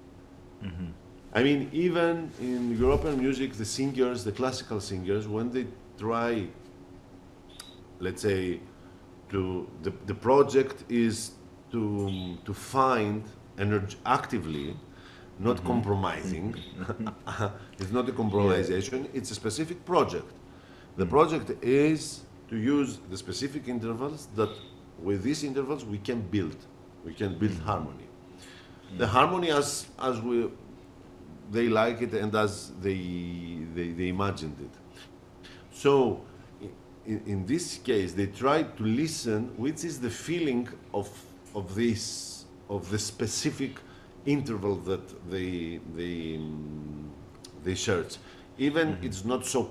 I 1.35 1.43
mean, 1.43 1.71
even 1.73 2.31
in 2.41 2.77
European 2.79 3.19
music, 3.19 3.55
the 3.55 3.65
singers, 3.65 4.23
the 4.23 4.33
classical 4.33 4.81
singers, 4.81 5.27
when 5.27 5.51
they 5.51 5.67
try, 5.99 6.47
let's 8.01 8.21
say, 8.23 8.61
to 9.31 9.67
the, 9.83 9.93
the 10.07 10.15
project 10.15 10.85
is 10.91 11.33
to 11.71 12.37
to 12.45 12.53
find 12.53 13.25
energy 13.59 13.97
actively, 14.05 14.77
not 15.39 15.57
mm-hmm. 15.57 15.67
compromising. 15.67 16.55
it's 17.79 17.93
not 17.93 18.09
a 18.09 18.13
compromisation. 18.13 19.09
It's 19.15 19.31
a 19.31 19.35
specific 19.35 19.85
project. 19.85 20.33
The 20.97 21.07
mm. 21.07 21.11
project 21.11 21.65
is 21.65 22.23
to 22.51 22.57
use 22.57 22.99
the 23.11 23.17
specific 23.17 23.69
intervals 23.69 24.29
that 24.37 24.51
with 25.03 25.23
these 25.23 25.43
intervals 25.43 25.85
we 25.85 25.99
can 25.99 26.21
build. 26.21 26.57
We 27.05 27.15
can 27.15 27.39
build 27.39 27.53
mm. 27.53 27.63
harmony. 27.63 28.09
Mm. 28.93 28.99
The 28.99 29.07
harmony 29.07 29.51
as 29.51 29.87
as 29.99 30.21
we 30.21 30.51
they 31.53 31.69
like 31.69 32.01
it 32.03 32.13
and 32.15 32.35
as 32.35 32.73
they, 32.81 33.01
they, 33.75 33.89
they 33.99 34.09
imagined 34.09 34.57
it. 34.61 34.75
So, 35.73 36.23
in, 37.07 37.23
in 37.27 37.47
this 37.47 37.79
case, 37.79 38.13
they 38.15 38.27
try 38.27 38.63
to 38.63 38.83
listen, 38.83 39.41
which 39.57 39.85
is 39.85 40.01
the 40.01 40.11
feeling 40.11 40.69
of, 40.95 41.09
of 41.55 41.75
this, 41.75 42.45
of 42.69 42.91
the 42.91 42.99
specific 42.99 43.73
interval 44.25 44.77
that 44.77 45.31
they, 45.31 45.81
they, 45.95 46.39
mm, 46.39 47.09
they 47.65 47.75
search. 47.75 48.17
Even 48.59 48.99
it's 49.03 49.25
not 49.25 49.45
so 49.45 49.71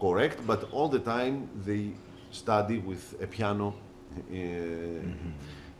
correct, 0.00 0.38
but 0.46 0.60
all 0.72 0.88
the 0.88 0.98
time 0.98 1.48
they 1.64 1.90
study 2.30 2.78
with 2.78 3.14
a 3.22 3.26
piano. 3.26 3.74
Uh, 4.30 5.04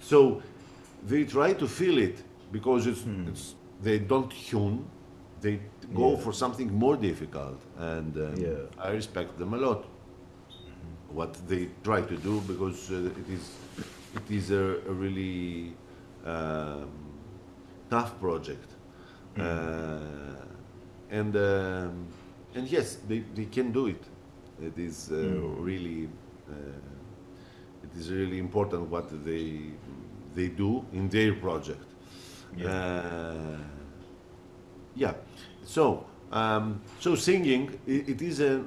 So 0.00 0.42
they 1.10 1.24
try 1.24 1.54
to 1.54 1.66
feel 1.66 1.98
it 1.98 2.22
because 2.52 2.86
it's, 2.86 3.04
it's 3.26 3.54
they 3.82 3.98
don't 3.98 4.30
tune, 4.30 4.84
they 5.40 5.60
go 5.94 6.10
Yeah. 6.10 6.16
for 6.24 6.32
something 6.32 6.72
more 6.74 6.96
difficult, 6.96 7.60
and 7.76 8.16
um, 8.16 8.36
Yeah. 8.36 8.86
I 8.86 8.90
respect 8.92 9.38
them 9.38 9.54
a 9.54 9.56
lot. 9.56 9.84
What 11.10 11.34
they 11.48 11.68
try 11.82 12.02
to 12.02 12.16
do 12.16 12.40
because 12.52 12.90
uh, 12.90 13.20
it 13.20 13.28
is 13.36 13.44
it 14.14 14.30
is 14.30 14.50
a, 14.50 14.64
a 14.88 14.92
really 14.92 15.72
um, 16.26 16.90
tough 17.90 18.18
project, 18.20 18.68
uh, 19.38 19.42
and 21.10 21.34
um, 21.36 22.06
and 22.54 22.68
yes, 22.70 22.98
they, 23.08 23.20
they 23.34 23.46
can 23.46 23.72
do 23.72 23.86
it. 23.86 24.02
It 24.60 24.78
is 24.78 25.10
uh, 25.10 25.16
really 25.60 26.08
uh, 26.50 26.54
it 27.84 27.96
is 27.98 28.10
really 28.10 28.38
important 28.38 28.90
what 28.90 29.08
they 29.24 29.70
they 30.34 30.48
do 30.48 30.84
in 30.92 31.08
their 31.08 31.34
project. 31.34 31.86
Uh, 32.64 33.56
yeah. 34.94 35.14
So, 35.68 36.06
um, 36.32 36.80
so 36.98 37.14
singing, 37.14 37.78
i 37.86 37.90
it 38.12 38.22
is 38.22 38.40
a, 38.40 38.64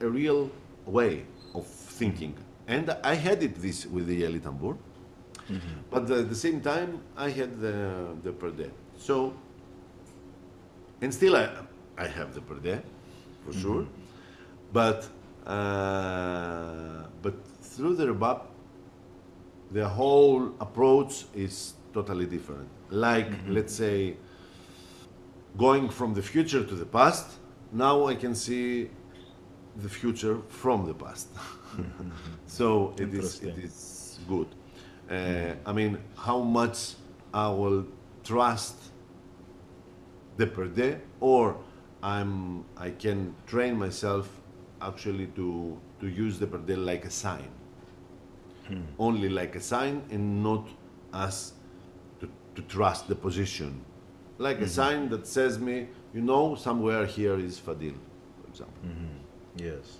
a 0.00 0.08
real 0.08 0.50
way 0.86 1.24
of 1.54 1.66
thinking. 1.66 2.34
And 2.66 2.96
I 3.04 3.14
had 3.14 3.42
it 3.42 3.56
this 3.56 3.84
with 3.84 4.06
the 4.06 4.22
Yaylı 4.22 4.40
Tambur. 4.40 4.76
But 5.90 6.10
at 6.10 6.30
the 6.30 6.34
same 6.34 6.62
time, 6.62 7.00
I 7.14 7.28
had 7.28 7.60
the, 7.60 8.16
the 8.22 8.32
Perde. 8.32 8.70
So, 8.96 9.34
and 11.02 11.12
still 11.12 11.36
I, 11.36 11.50
I 11.98 12.06
have 12.06 12.32
the 12.32 12.40
Perde, 12.40 12.80
for 13.44 13.52
sure. 13.52 13.86
But, 14.72 15.08
uh, 15.46 17.04
but 17.20 17.34
through 17.60 17.96
the 17.96 18.06
Rebab, 18.06 18.40
the 19.72 19.86
whole 19.86 20.54
approach 20.58 21.26
is 21.34 21.74
totally 21.92 22.24
different. 22.24 22.68
Like, 22.88 23.30
let's 23.46 23.74
say, 23.74 24.16
going 25.56 25.88
from 25.88 26.14
the 26.14 26.22
future 26.22 26.64
to 26.64 26.74
the 26.74 26.86
past, 26.86 27.26
now 27.72 28.06
I 28.06 28.14
can 28.14 28.34
see 28.34 28.90
the 29.76 29.88
future 29.88 30.38
from 30.48 30.86
the 30.86 30.94
past. 30.94 31.28
so 32.46 32.94
it 32.98 33.14
is, 33.14 33.42
it 33.42 33.58
is 33.58 34.18
good. 34.28 34.48
Uh, 35.10 35.54
I 35.66 35.72
mean, 35.72 35.98
how 36.16 36.40
much 36.40 36.94
I 37.32 37.48
will 37.48 37.86
trust 38.24 38.76
the 40.36 40.46
perde, 40.46 41.00
or 41.20 41.56
I'm 42.02 42.64
I 42.76 42.90
can 42.90 43.34
train 43.46 43.76
myself 43.76 44.28
actually 44.80 45.26
to 45.36 45.78
to 46.00 46.08
use 46.08 46.38
the 46.38 46.46
perde 46.46 46.76
like 46.76 47.04
a 47.04 47.10
sign, 47.10 47.48
only 48.98 49.28
like 49.28 49.56
a 49.56 49.60
sign, 49.60 50.02
and 50.10 50.42
not 50.42 50.66
as 51.12 51.52
to, 52.20 52.28
to 52.54 52.62
trust 52.62 53.08
the 53.08 53.14
position, 53.14 53.84
like 54.40 54.58
a 54.60 54.68
sign 54.68 55.08
that 55.10 55.26
says 55.26 55.58
me, 55.58 55.76
you 56.14 56.22
know, 56.22 56.54
somewhere 56.54 57.04
here 57.06 57.38
is 57.38 57.60
Fadil, 57.60 57.94
for 58.40 58.48
example. 58.48 58.82
Yes. 59.56 59.98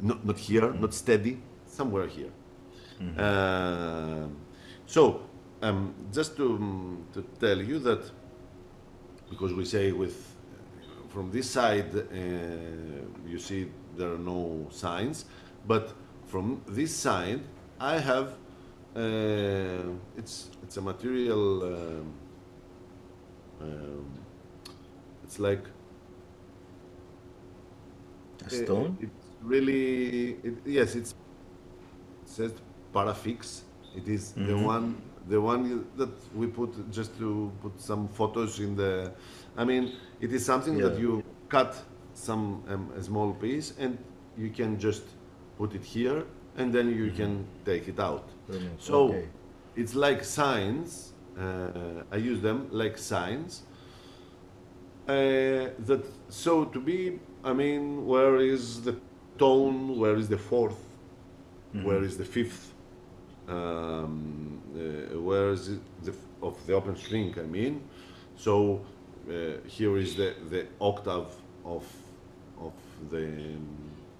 Not, 0.00 0.24
not 0.24 0.38
here, 0.38 0.72
not 0.72 0.92
steady, 0.94 1.34
somewhere 1.66 2.08
here. 2.08 2.32
Um, 3.18 4.36
so, 4.86 5.02
um, 5.60 5.94
just 6.12 6.36
to, 6.36 6.46
um, 6.56 7.06
to 7.12 7.22
tell 7.38 7.60
you 7.70 7.78
that, 7.80 8.02
because 9.30 9.52
we 9.52 9.64
say 9.64 9.92
with, 9.92 10.16
from 11.08 11.30
this 11.30 11.50
side, 11.50 11.94
uh, 11.94 12.06
you 13.26 13.38
see 13.38 13.68
there 13.96 14.12
are 14.14 14.24
no 14.34 14.68
signs, 14.70 15.26
but 15.66 15.92
from 16.26 16.62
this 16.66 16.94
side, 16.94 17.40
I 17.78 17.98
have, 17.98 18.28
uh, 18.96 19.00
it's, 20.16 20.50
it's 20.62 20.76
a 20.76 20.80
material, 20.80 21.62
um, 21.64 22.14
um, 23.62 24.06
it's 25.24 25.38
like 25.38 25.64
A 28.46 28.50
stone? 28.50 28.98
It's 29.00 29.26
really, 29.42 30.36
it, 30.42 30.54
yes, 30.64 30.94
it's 30.94 31.12
it 32.22 32.28
says 32.28 32.52
Patafix. 32.94 33.62
It 33.96 34.08
is 34.08 34.32
the 34.32 34.56
one, 34.56 35.00
the 35.28 35.40
one 35.40 35.86
that 35.96 36.10
we 36.34 36.46
put 36.46 36.90
just 36.90 37.16
to 37.18 37.52
put 37.62 37.80
some 37.80 38.08
photos 38.08 38.58
in 38.58 38.74
the. 38.74 39.12
I 39.56 39.64
mean, 39.64 39.92
it 40.20 40.32
is 40.32 40.44
something 40.44 40.78
that 40.78 40.98
you 40.98 41.22
cut 41.48 41.76
some 42.14 42.62
um, 42.68 42.90
a 42.96 43.02
small 43.02 43.32
piece 43.32 43.74
and 43.78 43.98
you 44.36 44.50
can 44.50 44.78
just 44.78 45.02
put 45.58 45.74
it 45.74 45.84
here 45.84 46.24
and 46.56 46.72
then 46.72 46.88
you 46.88 47.10
can 47.10 47.46
take 47.64 47.88
it 47.88 48.00
out. 48.00 48.28
So 48.78 49.08
okay. 49.08 49.28
it's 49.76 49.94
like 49.94 50.24
signs 50.24 51.11
uh, 51.38 52.02
I 52.10 52.16
use 52.16 52.40
them 52.40 52.68
like 52.70 52.98
signs. 52.98 53.62
Uh, 55.08 55.74
that 55.86 56.04
so 56.28 56.64
to 56.64 56.80
be, 56.80 57.18
I 57.44 57.52
mean, 57.52 58.06
where 58.06 58.36
is 58.36 58.82
the 58.82 58.96
tone? 59.38 59.98
Where 59.98 60.16
is 60.16 60.28
the 60.28 60.36
4th 60.36 60.76
Where 61.72 62.02
is 62.04 62.18
the 62.18 62.24
fifth? 62.24 62.74
Um, 63.48 64.60
uh, 64.74 65.18
where 65.20 65.50
is 65.50 65.68
it 65.68 65.80
the 66.02 66.14
of 66.42 66.54
the 66.66 66.74
open 66.74 66.96
string? 66.96 67.34
I 67.38 67.42
mean, 67.42 67.82
so 68.36 68.84
uh, 69.28 69.32
here 69.66 69.96
is 69.96 70.14
the 70.14 70.34
the 70.50 70.66
octave 70.80 71.28
of 71.64 71.84
of 72.60 72.72
the 73.10 73.24
um, 73.24 73.66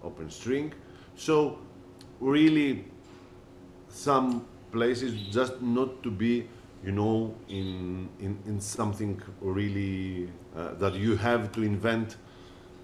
open 0.02 0.30
string. 0.30 0.72
So 1.14 1.58
really 2.20 2.84
some 3.88 4.46
places 4.72 5.12
just 5.30 5.60
not 5.60 6.02
to 6.02 6.10
be 6.10 6.48
you 6.84 6.92
know 6.92 7.34
in 7.48 8.08
in, 8.20 8.38
in 8.46 8.60
something 8.60 9.20
really 9.40 10.28
uh, 10.56 10.74
that 10.74 10.94
you 10.94 11.16
have 11.16 11.50
to 11.52 11.62
invent 11.62 12.16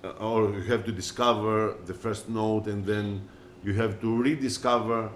uh, 0.04 0.10
or 0.28 0.50
you 0.50 0.62
have 0.62 0.84
to 0.84 0.92
discover 0.92 1.74
the 1.86 1.94
first 1.94 2.28
note 2.28 2.66
and 2.66 2.84
then 2.84 3.20
you 3.64 3.72
have 3.74 4.00
to 4.00 4.22
rediscover 4.22 5.10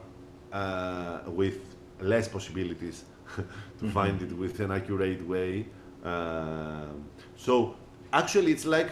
uh, 0.52 1.20
with 1.26 1.58
less 2.00 2.28
possibilities 2.28 3.04
to 3.78 3.88
find 3.90 4.20
it 4.22 4.32
with 4.36 4.60
an 4.60 4.70
accurate 4.72 5.22
way 5.26 5.66
Um 6.04 7.04
so 7.36 7.54
actually 8.12 8.50
it's 8.56 8.66
like 8.76 8.90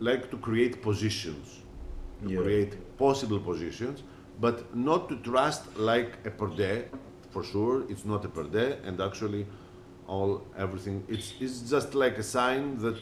like 0.00 0.30
to 0.30 0.36
create 0.48 0.74
positions 0.82 1.62
to 2.22 2.28
Yeah. 2.30 2.42
create 2.42 2.72
possible 2.98 3.40
positions, 3.40 4.02
but 4.40 4.56
not 4.74 5.08
to 5.08 5.16
trust 5.16 5.62
like 5.76 6.10
a 6.24 6.30
perde. 6.30 6.84
For 7.32 7.42
sure, 7.42 7.76
it's 7.88 8.04
not 8.04 8.24
a 8.24 8.28
perde, 8.28 8.66
and 8.86 9.00
actually, 9.00 9.46
all 10.06 10.30
everything 10.64 10.96
it's 11.08 11.28
it's 11.40 11.58
just 11.74 11.94
like 11.94 12.18
a 12.18 12.22
sign 12.22 12.64
that 12.84 12.98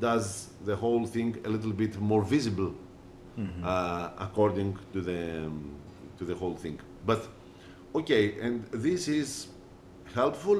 does 0.00 0.48
the 0.64 0.76
whole 0.76 1.06
thing 1.06 1.36
a 1.44 1.48
little 1.48 1.72
bit 1.72 1.98
more 2.00 2.22
visible, 2.36 2.72
uh, 3.64 4.10
according 4.26 4.76
to 4.92 5.00
the 5.00 5.20
um, 5.46 5.74
to 6.18 6.24
the 6.24 6.34
whole 6.34 6.54
thing. 6.56 6.78
But 7.06 7.20
okay, 7.94 8.24
and 8.40 8.64
this 8.72 9.08
is 9.08 9.48
helpful. 10.14 10.58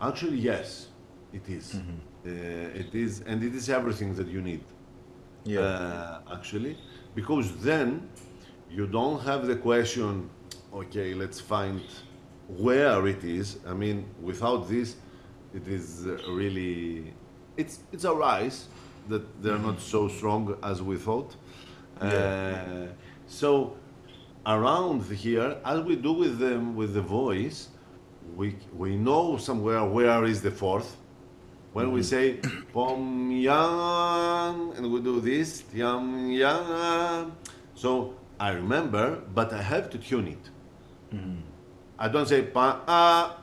Actually, 0.00 0.38
yes, 0.38 0.88
it 1.32 1.48
is. 1.48 1.74
Uh, 2.26 2.30
it 2.82 2.94
is, 2.94 3.20
and 3.26 3.42
it 3.42 3.54
is 3.54 3.68
everything 3.68 4.14
that 4.14 4.28
you 4.28 4.40
need 4.40 4.62
Yeah. 5.44 5.60
uh, 5.60 6.34
actually, 6.36 6.76
because 7.14 7.48
then 7.62 8.08
you 8.70 8.86
don't 8.86 9.20
have 9.22 9.46
the 9.46 9.56
question, 9.56 10.30
okay, 10.74 11.14
let's 11.14 11.40
find 11.40 11.80
where 12.48 13.06
it 13.06 13.24
is. 13.24 13.58
I 13.66 13.74
mean, 13.74 14.06
without 14.20 14.68
this, 14.68 14.96
it 15.54 15.68
is 15.68 16.06
really, 16.28 17.12
it's, 17.56 17.80
it's 17.92 18.04
a 18.04 18.14
rise 18.14 18.66
that 19.08 19.42
they're 19.42 19.58
not 19.58 19.80
so 19.80 20.08
strong 20.08 20.56
as 20.62 20.82
we 20.82 20.96
thought. 20.96 21.34
Uh, 22.00 22.86
so 23.26 23.76
around 24.46 25.04
here, 25.04 25.58
as 25.64 25.80
we 25.80 25.96
do 25.96 26.12
with 26.12 26.38
them 26.38 26.74
with 26.74 26.94
the 26.94 27.02
voice, 27.02 27.68
we, 28.34 28.56
we 28.76 28.96
know 28.96 29.36
somewhere 29.36 29.84
where 29.84 30.24
is 30.24 30.40
the 30.42 30.50
fourth. 30.50 30.96
When 31.72 31.92
we 31.92 32.02
say 32.02 32.34
pom 32.74 33.30
yang 33.30 34.74
and 34.76 34.92
we 34.92 35.00
do 35.00 35.20
this 35.20 35.64
yam 35.72 36.30
yang, 36.30 37.32
so 37.74 38.14
I 38.38 38.50
remember, 38.50 39.22
but 39.34 39.52
I 39.52 39.62
have 39.62 39.88
to 39.90 39.98
tune 39.98 40.28
it. 40.28 40.51
I 41.98 42.08
don't 42.08 42.26
say 42.26 42.42
pa 42.42 42.80
a 42.86 43.36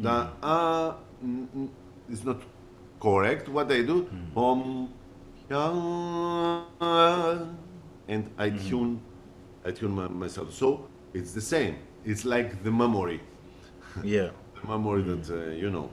da 0.00 0.28
a. 0.42 0.94
n- 1.22 1.48
n- 1.54 1.70
It's 2.08 2.24
not 2.24 2.40
correct. 3.00 3.48
What 3.48 3.70
I 3.72 3.82
do 3.82 4.06
pom 4.34 4.88
yang 5.50 5.78
and 8.08 8.30
I 8.38 8.50
tune, 8.50 9.00
I 9.64 9.70
tune 9.72 9.90
my, 9.94 10.08
myself. 10.08 10.52
So 10.52 10.86
it's 11.12 11.32
the 11.32 11.40
same. 11.40 11.76
It's 12.04 12.24
like 12.24 12.62
the 12.62 12.70
memory 12.70 13.20
yeah. 14.02 14.30
memory 14.66 15.02
that 15.02 15.28
uh, 15.30 15.50
you 15.50 15.70
know 15.70 15.90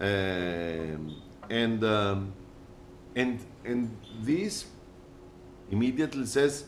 um, 0.00 1.16
and 1.50 1.82
um, 1.84 2.32
and 3.16 3.38
and 3.64 3.90
this 4.22 4.66
immediately 5.70 6.26
says 6.26 6.64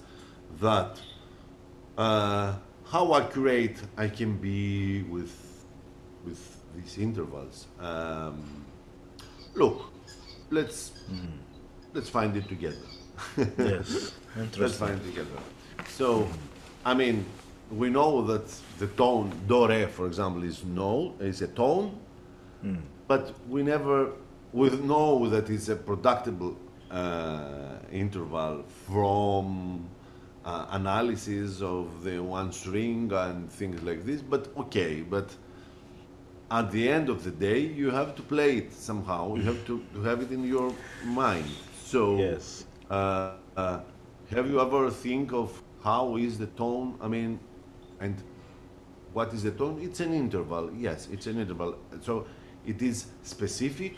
that 0.60 1.00
uh, 1.96 2.54
how 2.92 3.14
accurate 3.14 3.78
I 3.96 4.08
can 4.08 4.36
be 4.36 5.02
with 5.14 5.34
with 6.24 6.42
these 6.76 6.98
intervals 6.98 7.66
um, 7.80 8.36
look 9.54 9.78
let's 10.50 10.92
let's 11.94 12.08
find 12.08 12.36
it 12.36 12.48
together 12.48 12.86
Yes. 13.58 14.12
Let's 14.58 14.76
find 14.76 15.02
together. 15.04 15.38
So, 15.88 16.28
I 16.84 16.94
mean, 16.94 17.24
we 17.70 17.90
know 17.90 18.22
that 18.22 18.46
the 18.78 18.86
tone 18.88 19.32
do 19.46 19.66
re, 19.68 19.86
for 19.86 20.06
example, 20.06 20.42
is 20.42 20.64
no, 20.64 21.14
is 21.20 21.42
a 21.42 21.48
tone, 21.48 21.98
but 23.08 23.34
we 23.48 23.62
never 23.62 24.12
we 24.52 24.70
know 24.70 25.28
that 25.28 25.48
it's 25.48 25.68
a 25.68 25.76
productible 25.76 26.56
uh, 26.90 27.78
interval 27.90 28.64
from 28.86 29.88
uh, 30.44 30.66
analysis 30.70 31.60
of 31.62 32.02
the 32.04 32.18
one 32.22 32.52
string 32.52 33.10
and 33.12 33.50
things 33.50 33.82
like 33.82 34.04
this. 34.04 34.22
But 34.22 34.48
okay, 34.56 35.02
but 35.02 35.36
at 36.50 36.70
the 36.70 36.88
end 36.88 37.08
of 37.08 37.24
the 37.24 37.30
day, 37.30 37.60
you 37.60 37.90
have 37.90 38.14
to 38.16 38.22
play 38.22 38.56
it 38.58 38.72
somehow. 38.72 39.34
You 39.36 39.42
have 39.44 39.64
to, 39.66 39.82
to 39.94 40.02
have 40.02 40.20
it 40.22 40.30
in 40.30 40.44
your 40.44 40.72
mind. 41.04 41.46
So 41.84 42.16
Yes. 42.18 42.66
uh, 42.90 43.34
uh, 43.56 43.80
have 44.30 44.48
you 44.48 44.60
ever 44.60 44.90
think 44.90 45.32
of 45.32 45.62
how 45.82 46.16
is 46.16 46.38
the 46.38 46.46
tone? 46.46 46.96
I 47.00 47.08
mean, 47.08 47.40
and 48.00 48.22
what 49.12 49.32
is 49.32 49.42
the 49.42 49.50
tone? 49.52 49.78
It's 49.80 50.00
an 50.00 50.12
interval. 50.12 50.70
Yes, 50.74 51.08
it's 51.10 51.26
an 51.26 51.38
interval. 51.38 51.76
So 52.00 52.26
it 52.66 52.82
is 52.82 53.06
specific, 53.22 53.96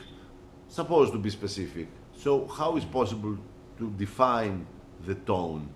supposed 0.69 1.13
to 1.13 1.19
be 1.19 1.31
specific. 1.31 1.89
So 2.13 2.47
how 2.47 2.77
is 2.77 2.85
possible 2.85 3.37
to 3.79 3.91
define 3.93 4.67
the 5.05 5.15
tone? 5.15 5.69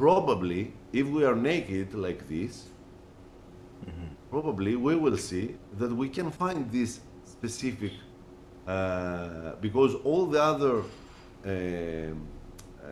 Probably, 0.00 0.72
if 0.94 1.06
we 1.08 1.24
are 1.26 1.36
naked 1.36 1.92
like 1.92 2.26
this, 2.26 2.70
probably 4.30 4.74
we 4.74 4.96
will 4.96 5.18
see 5.18 5.56
that 5.78 5.92
we 5.94 6.08
can 6.08 6.30
find 6.30 6.70
this 6.72 7.00
specific 7.24 7.92
uh, 8.66 9.56
because 9.60 9.94
all 9.96 10.24
the 10.24 10.42
other 10.42 10.76
um, 10.78 10.86
uh, 11.44 12.86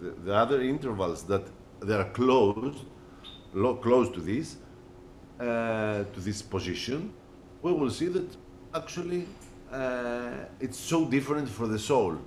the, 0.00 0.10
the 0.26 0.34
other 0.34 0.60
intervals 0.60 1.22
that 1.24 1.44
they 1.80 1.94
are 1.94 2.10
close 2.10 2.76
lo- 3.54 3.76
close 3.76 4.10
to 4.10 4.20
this 4.20 4.56
uh, 5.40 6.04
to 6.12 6.20
this 6.20 6.42
position 6.42 7.14
we 7.62 7.72
will 7.72 7.90
see 7.90 8.08
that 8.08 8.28
actually 8.74 9.26
uh, 9.72 10.32
it's 10.60 10.78
so 10.78 11.06
different 11.06 11.48
for 11.48 11.66
the 11.66 11.78
soul. 11.78 12.18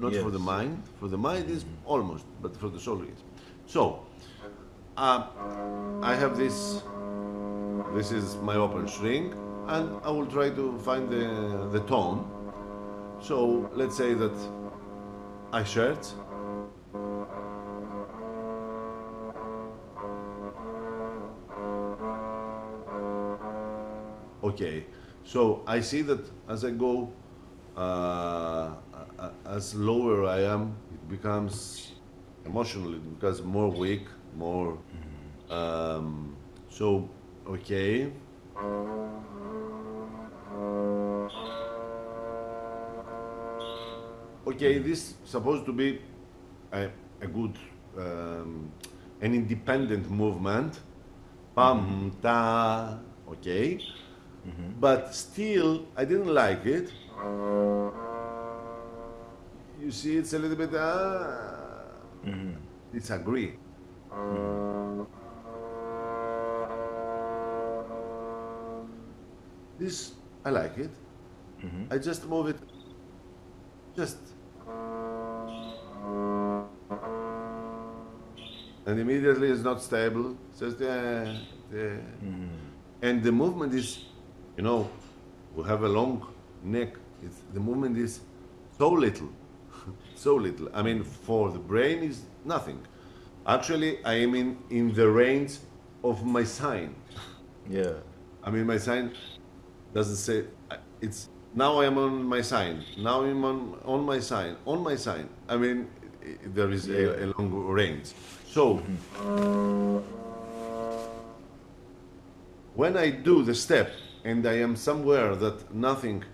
Not 0.00 0.14
for 0.24 0.30
the 0.30 0.38
mind. 0.38 0.82
For 0.98 1.08
the 1.08 1.18
mind 1.18 1.50
is 1.50 1.64
almost 1.84 2.24
but 2.42 2.56
for 2.56 2.68
the 2.68 2.80
soul 2.80 3.02
is 3.02 3.20
so 3.70 4.04
uh, 4.96 5.28
I 6.02 6.16
have 6.16 6.36
this 6.36 6.82
this 7.94 8.10
is 8.10 8.34
my 8.38 8.56
open 8.56 8.88
string 8.88 9.32
and 9.68 10.00
I 10.02 10.10
will 10.10 10.26
try 10.26 10.50
to 10.50 10.76
find 10.78 11.08
the, 11.08 11.68
the 11.70 11.80
tone. 11.86 12.28
So 13.20 13.70
let's 13.74 13.96
say 13.96 14.14
that 14.14 14.36
I 15.52 15.62
shared. 15.62 16.04
Okay, 24.42 24.86
so 25.22 25.62
I 25.66 25.80
see 25.80 26.02
that 26.02 26.24
as 26.48 26.64
I 26.64 26.70
go, 26.70 27.12
uh, 27.76 28.70
as 29.46 29.74
lower 29.76 30.26
I 30.26 30.40
am, 30.42 30.74
it 30.92 31.08
becomes 31.08 31.89
emotionally, 32.44 32.98
because 32.98 33.42
more 33.42 33.68
weak, 33.70 34.06
more. 34.36 34.78
Um, 35.50 36.36
so, 36.68 37.08
okay. 37.46 38.12
Okay, 44.46 44.78
this 44.78 45.14
supposed 45.24 45.64
to 45.66 45.72
be 45.72 46.00
a, 46.72 46.88
a 47.20 47.26
good, 47.26 47.58
um, 47.98 48.70
an 49.20 49.34
independent 49.34 50.10
movement. 50.10 50.80
Pam 51.56 52.12
ta, 52.22 52.98
okay. 53.28 53.78
But 54.80 55.14
still, 55.14 55.86
I 55.96 56.04
didn't 56.04 56.32
like 56.32 56.64
it. 56.64 56.92
You 59.80 59.90
see, 59.90 60.16
it's 60.16 60.32
a 60.32 60.38
little 60.38 60.56
bit. 60.56 60.74
Uh, 60.74 61.69
Mm-hmm. 62.24 62.52
Disagree. 62.92 63.54
Uh, 64.12 65.04
this 69.78 70.12
I 70.44 70.50
like 70.50 70.78
it. 70.78 70.90
Mm-hmm. 71.64 71.92
I 71.92 71.98
just 71.98 72.26
move 72.26 72.48
it. 72.48 72.58
Just. 73.96 74.18
And 78.86 78.98
immediately 78.98 79.48
it's 79.48 79.62
not 79.62 79.80
stable. 79.82 80.36
Just 80.58 80.80
yeah, 80.80 81.36
yeah. 81.72 81.78
Mm-hmm. 81.78 82.48
And 83.02 83.22
the 83.22 83.32
movement 83.32 83.74
is, 83.74 84.04
you 84.56 84.62
know, 84.62 84.90
we 85.54 85.64
have 85.64 85.82
a 85.84 85.88
long 85.88 86.26
neck. 86.62 86.96
It's, 87.22 87.36
the 87.52 87.60
movement 87.60 87.96
is 87.98 88.20
so 88.78 88.90
little, 88.90 89.28
so 90.14 90.34
little. 90.34 90.68
I 90.74 90.82
mean, 90.82 91.02
for 91.02 91.50
the 91.50 91.58
brain 91.58 92.02
is 92.02 92.22
nothing. 92.44 92.80
Actually, 93.46 94.04
I 94.04 94.14
am 94.14 94.34
in, 94.34 94.58
in 94.70 94.92
the 94.92 95.08
range 95.08 95.58
of 96.04 96.24
my 96.24 96.44
sign. 96.44 96.94
Yeah. 97.68 97.94
I 98.42 98.50
mean, 98.50 98.66
my 98.66 98.78
sign 98.78 99.12
doesn't 99.94 100.16
say 100.16 100.44
it's 101.00 101.28
now 101.54 101.80
I 101.80 101.86
am 101.86 101.98
on 101.98 102.22
my 102.22 102.42
sign. 102.42 102.84
Now 102.98 103.24
I'm 103.24 103.44
on, 103.44 103.78
on 103.84 104.04
my 104.04 104.20
sign. 104.20 104.56
On 104.66 104.82
my 104.82 104.96
sign. 104.96 105.28
I 105.48 105.56
mean, 105.56 105.88
there 106.44 106.70
is 106.70 106.88
a, 106.88 107.24
a 107.24 107.26
long 107.36 107.50
range. 107.50 108.12
So 108.46 108.76
when 112.74 112.96
I 112.96 113.10
do 113.10 113.42
the 113.42 113.54
step 113.54 113.90
and 114.24 114.46
I 114.46 114.54
am 114.54 114.76
somewhere 114.76 115.34
that 115.36 115.74
nothing 115.74 116.24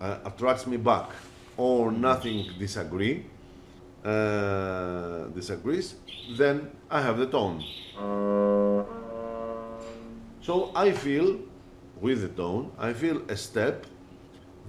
uh, 0.00 0.18
attracts 0.24 0.66
me 0.66 0.76
back 0.76 1.10
or 1.56 1.90
nothing 1.90 2.50
disagree 2.58 3.24
uh, 4.06 5.24
disagrees, 5.34 5.96
then 6.38 6.70
I 6.90 7.02
have 7.02 7.18
the 7.18 7.26
tone. 7.26 7.62
So 10.40 10.70
I 10.76 10.92
feel 10.92 11.40
with 12.00 12.20
the 12.20 12.28
tone, 12.28 12.70
I 12.78 12.92
feel 12.92 13.22
a 13.28 13.36
step 13.36 13.84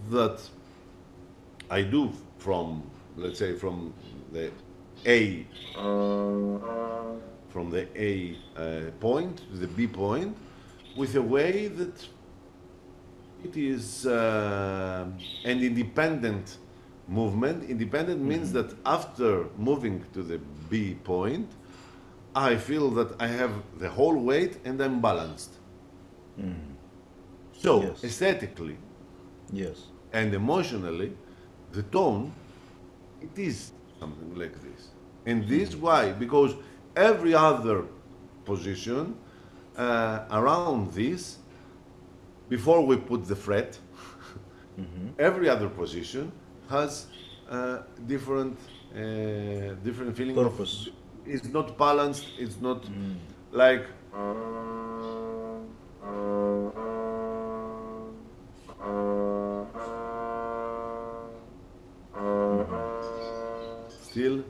that 0.10 0.40
I 1.70 1.84
do 1.84 2.12
from, 2.40 2.82
let's 3.16 3.38
say, 3.38 3.54
from 3.54 3.94
the 4.32 4.52
A, 5.06 5.46
from 7.50 7.70
the 7.70 7.88
A 7.96 8.38
uh, 8.56 8.92
point 9.00 9.38
to 9.52 9.58
the 9.58 9.68
B 9.68 9.86
point, 9.86 10.36
with 10.96 11.16
a 11.16 11.22
way 11.22 11.68
that 11.68 12.08
it 13.44 13.56
is 13.56 14.08
uh, 14.08 15.06
an 15.46 15.62
independent 15.62 16.58
movement. 17.08 17.70
Independent 17.70 18.22
means 18.22 18.50
mm-hmm. 18.52 18.68
that 18.68 18.78
after 18.86 19.46
moving 19.58 20.04
to 20.14 20.24
the 20.24 20.40
B 20.70 20.96
point, 21.04 21.50
I 22.36 22.56
feel 22.58 22.90
that 22.92 23.20
I 23.20 23.28
have 23.28 23.52
the 23.80 23.90
whole 23.90 24.16
weight 24.16 24.58
and 24.66 24.80
I'm 24.82 25.02
balanced. 25.02 25.54
Mm. 26.40 26.76
So 27.54 27.82
Yes. 27.82 28.04
aesthetically 28.04 28.78
Yes. 29.52 29.78
and 30.14 30.34
emotionally, 30.34 31.14
the 31.72 31.84
tone, 31.84 32.32
it 33.22 33.38
is 33.40 33.72
something 34.00 34.36
like 34.36 34.56
this. 34.62 34.90
And 35.26 35.48
this 35.48 35.74
mm. 35.74 35.80
why? 35.82 36.12
Because 36.12 36.54
every 36.96 37.34
other 37.34 37.86
position 38.46 39.16
uh, 39.76 40.26
around 40.32 40.94
this, 40.94 41.38
before 42.50 42.86
we 42.86 42.98
put 42.98 43.26
the 43.26 43.36
fret, 43.36 43.80
mm-hmm. 44.80 45.08
every 45.20 45.50
other 45.50 45.70
position 45.70 46.32
has 46.70 47.08
uh, 47.50 47.80
different 48.06 48.58
uh, 48.96 49.00
different 49.84 50.16
feeling 50.16 50.36
Purpose. 50.36 50.88
of 50.88 50.94
it's 51.26 51.48
not 51.50 51.78
balanced 51.78 52.26
it's 52.38 52.60
not 52.62 52.84
like 53.52 53.86
still 64.02 64.44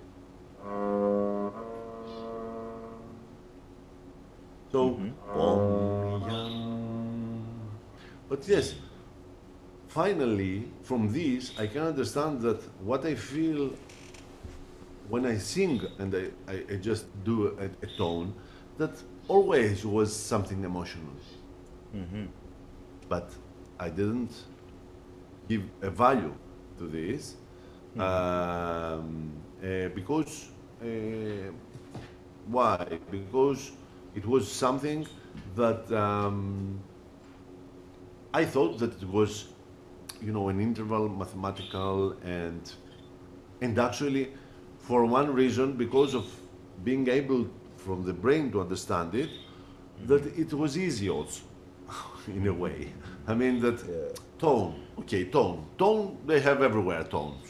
so 4.71 4.99
Om 5.35 6.21
Yam. 6.29 7.69
but 8.29 8.47
yes 8.47 8.75
finally, 9.87 10.65
from 10.83 11.11
this, 11.11 11.53
I 11.59 11.67
can 11.67 11.83
understand 11.83 12.41
that 12.41 12.61
what 12.83 13.05
I 13.05 13.15
feel 13.15 13.71
when 15.09 15.25
I 15.25 15.37
sing 15.37 15.81
and 15.99 16.13
I, 16.15 16.51
I, 16.51 16.63
I 16.73 16.75
just 16.77 17.05
do 17.23 17.57
a, 17.59 17.65
a 17.85 17.87
tone, 17.97 18.33
that 18.77 18.91
always 19.27 19.85
was 19.85 20.13
something 20.15 20.63
emotional. 20.63 21.13
But 23.09 23.31
I 23.79 23.89
didn't 23.89 24.31
give 25.47 25.63
a 25.81 25.89
value 25.89 26.33
to 26.79 26.87
this 26.87 27.35
um, 27.97 29.31
uh, 29.63 29.89
because 29.95 30.49
uh, 30.81 30.85
why? 32.47 32.99
Because 33.11 33.71
it 34.15 34.25
was 34.25 34.51
something 34.51 35.07
that 35.55 35.91
um, 35.91 36.79
I 38.33 38.45
thought 38.45 38.77
that 38.79 39.01
it 39.01 39.09
was, 39.09 39.47
you 40.21 40.31
know, 40.31 40.49
an 40.49 40.59
interval 40.59 41.09
mathematical 41.09 42.13
and 42.23 42.61
and 43.61 43.77
actually, 43.79 44.33
for 44.77 45.05
one 45.05 45.33
reason, 45.33 45.73
because 45.73 46.13
of 46.13 46.25
being 46.83 47.07
able 47.07 47.47
from 47.75 48.03
the 48.05 48.13
brain 48.13 48.51
to 48.51 48.61
understand 48.61 49.15
it, 49.15 49.29
that 50.05 50.25
it 50.37 50.53
was 50.53 50.77
easy 50.77 51.09
also, 51.09 51.43
in 52.27 52.45
a 52.47 52.53
way. 52.53 52.93
I 53.27 53.33
mean 53.33 53.59
that 53.61 53.79
Yeah. 53.87 54.13
tone, 54.37 54.73
okay, 54.99 55.25
tone, 55.25 55.65
tone. 55.77 56.17
They 56.25 56.39
have 56.39 56.61
everywhere 56.61 57.03
tones. 57.03 57.45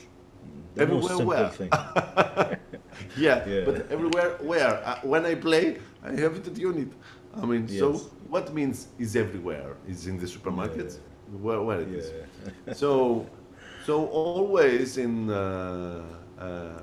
The 0.76 0.82
everywhere 0.84 1.18
where? 1.20 1.52
Yeah, 3.16 3.48
Yeah. 3.48 3.66
but 3.66 3.76
everywhere 3.92 4.38
where 4.42 4.74
uh, 4.86 5.00
when 5.04 5.26
I 5.26 5.36
play, 5.36 5.78
I 6.04 6.12
have 6.16 6.42
to 6.44 6.52
tune 6.52 6.78
it. 6.86 6.92
I 7.42 7.46
mean, 7.46 7.68
so 7.68 7.94
what 8.30 8.54
means 8.54 8.88
is 8.98 9.16
everywhere? 9.16 9.76
Is 9.88 10.08
in 10.08 10.18
the 10.18 10.26
supermarkets? 10.26 10.98
Where, 11.42 11.62
where 11.62 11.82
it 11.82 11.90
is? 11.90 12.12
Yeah. 12.12 12.74
So, 12.74 13.26
so 13.86 14.08
always 14.08 14.98
in, 14.98 15.30
uh, 15.30 16.04
uh, 16.40 16.82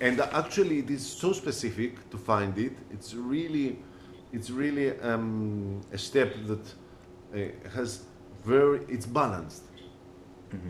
and 0.00 0.20
actually 0.20 0.78
it 0.80 0.90
is 0.90 1.06
so 1.06 1.32
specific 1.32 2.08
to 2.10 2.18
find 2.18 2.56
it. 2.58 2.72
It's 2.90 3.14
really, 3.14 3.78
it's 4.32 4.50
really 4.50 4.98
um, 5.00 5.80
a 5.92 5.98
step 5.98 6.34
that 6.46 6.74
uh, 7.34 7.70
has 7.74 8.04
very, 8.44 8.80
it's 8.88 9.06
balanced. 9.06 9.64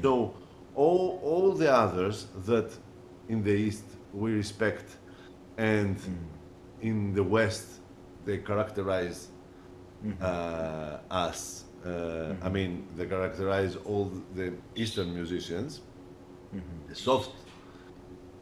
So 0.02 0.34
all, 0.74 1.20
all 1.22 1.52
the 1.52 1.72
others 1.72 2.26
that 2.46 2.72
in 3.28 3.42
the 3.44 3.52
East 3.52 3.84
we 4.12 4.32
respect 4.32 4.96
and 5.56 5.96
in 6.80 7.14
the 7.14 7.22
West 7.22 7.80
they 8.24 8.38
characterize 8.38 9.28
uh, 10.20 10.98
us. 11.10 11.64
Uh, 11.88 12.46
I 12.46 12.48
mean, 12.48 12.86
they 12.96 13.06
characterize 13.06 13.76
all 13.84 14.10
the 14.34 14.52
Eastern 14.76 15.14
musicians. 15.14 15.80
The 16.88 16.94
soft, 16.94 17.32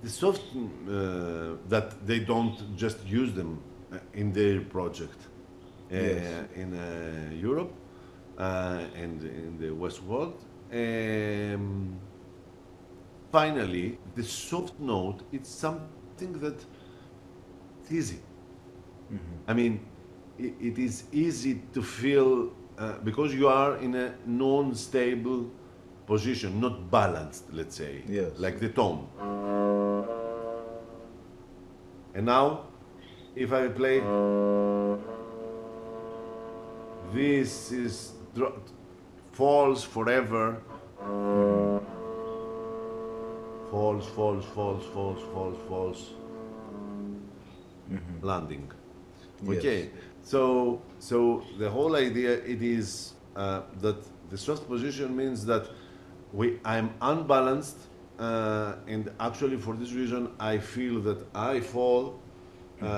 the 0.03 0.11
soft 0.11 0.43
uh, 0.55 1.57
that 1.69 2.07
they 2.07 2.21
don't 2.21 2.77
just 2.77 2.99
use 3.07 3.33
them 3.33 3.61
uh, 3.93 3.99
in 4.15 4.33
their 4.33 4.61
project 4.61 5.19
Yes. 5.91 6.49
in 6.57 6.71
Europe 7.41 7.73
uh, 8.39 8.81
and 9.03 9.23
in 9.23 9.59
the 9.59 9.71
West 9.71 10.03
world. 10.03 10.35
Um, 10.73 11.99
finally, 13.31 13.99
the 14.17 14.25
soft 14.25 14.79
note 14.81 15.23
it's 15.33 15.49
something 15.51 16.33
that 16.41 16.59
it's 17.81 17.93
easy. 17.93 18.19
I 19.47 19.55
mean, 19.55 19.81
it, 20.39 20.55
it 20.61 20.79
is 20.79 21.05
easy 21.13 21.63
to 21.73 21.83
feel 21.83 22.51
uh, 22.79 22.99
because 23.05 23.35
you 23.35 23.49
are 23.49 23.77
in 23.79 23.95
a 23.95 24.15
non-stable 24.27 25.51
position, 26.07 26.61
not 26.61 26.91
balanced, 26.91 27.45
let's 27.53 27.75
say, 27.77 28.03
Yes. 28.09 28.33
like 28.39 28.59
the 28.61 28.69
tone. 28.69 29.09
And 32.15 32.27
now, 32.27 32.65
if 33.35 33.53
I 33.53 33.69
play, 33.69 34.01
this 37.13 37.73
is 37.73 38.13
dro- 38.35 38.61
falls 39.33 39.85
forever. 39.85 40.57
Falls, 43.71 44.07
falls, 44.07 44.45
falls, 44.55 44.85
falls, 44.95 45.23
falls, 45.35 45.59
falls. 45.69 46.11
Landing. 48.23 48.71
Yes. 49.43 49.89
So 50.27 50.83
so 50.99 51.45
the 51.57 51.71
whole 51.71 51.95
idea 51.95 52.33
it 52.55 52.61
is 52.61 53.15
uh, 53.37 53.61
that 53.81 53.99
the 54.29 54.37
soft 54.37 54.67
position 54.67 55.17
means 55.17 55.47
that 55.47 55.65
we 56.33 56.59
I'm 56.65 56.91
unbalanced, 57.01 57.79
uh, 58.19 58.75
and 58.89 59.09
actually 59.21 59.57
for 59.57 59.75
this 59.77 59.93
reason 59.93 60.23
I 60.41 60.59
feel 60.59 61.01
that 61.03 61.19
I 61.33 61.61
fall 61.61 62.19
um, 62.83 62.89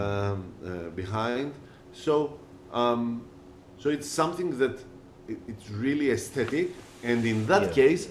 uh, 0.64 0.88
behind. 0.96 1.52
So 1.92 2.38
um, 2.72 3.22
so 3.76 3.90
it's 3.90 4.08
something 4.08 4.58
that 4.58 4.76
it, 5.28 5.38
it's 5.46 5.68
really 5.70 6.10
aesthetic, 6.10 6.70
and 7.02 7.26
in 7.26 7.46
that 7.46 7.62
Yeah. 7.62 7.74
case, 7.74 8.08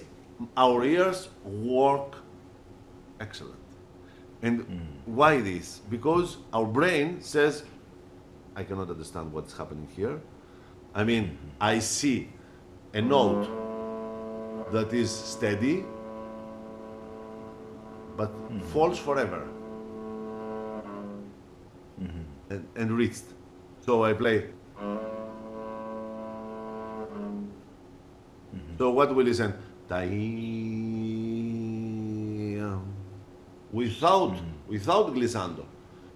our 0.56 0.84
ears 0.84 1.28
work 1.44 2.14
excellent. 3.18 3.66
And 4.42 4.64
why 5.06 5.40
this? 5.40 5.80
Because 5.90 6.36
our 6.52 6.66
brain 6.66 7.20
says, 7.20 7.64
I 8.58 8.64
cannot 8.64 8.90
understand 8.90 9.32
what's 9.32 9.56
happening 9.56 9.86
here. 9.94 10.20
I 10.92 11.04
mean, 11.04 11.38
I 11.60 11.78
see 11.78 12.28
a 12.92 13.00
note 13.00 13.46
that 14.72 14.92
is 14.92 15.12
steady, 15.12 15.84
but 18.16 18.32
mm-hmm. 18.32 18.58
falls 18.72 18.98
forever 18.98 19.46
mm-hmm. 22.02 22.24
and, 22.50 22.66
and 22.74 22.90
reached. 22.90 23.26
So 23.86 24.02
I 24.02 24.12
play. 24.12 24.50
Mm-hmm. 28.50 28.76
So 28.76 28.90
what 28.90 29.14
will 29.14 29.24
listen? 29.24 29.54
Without 33.70 34.34
without 34.66 35.14
glissando. 35.14 35.64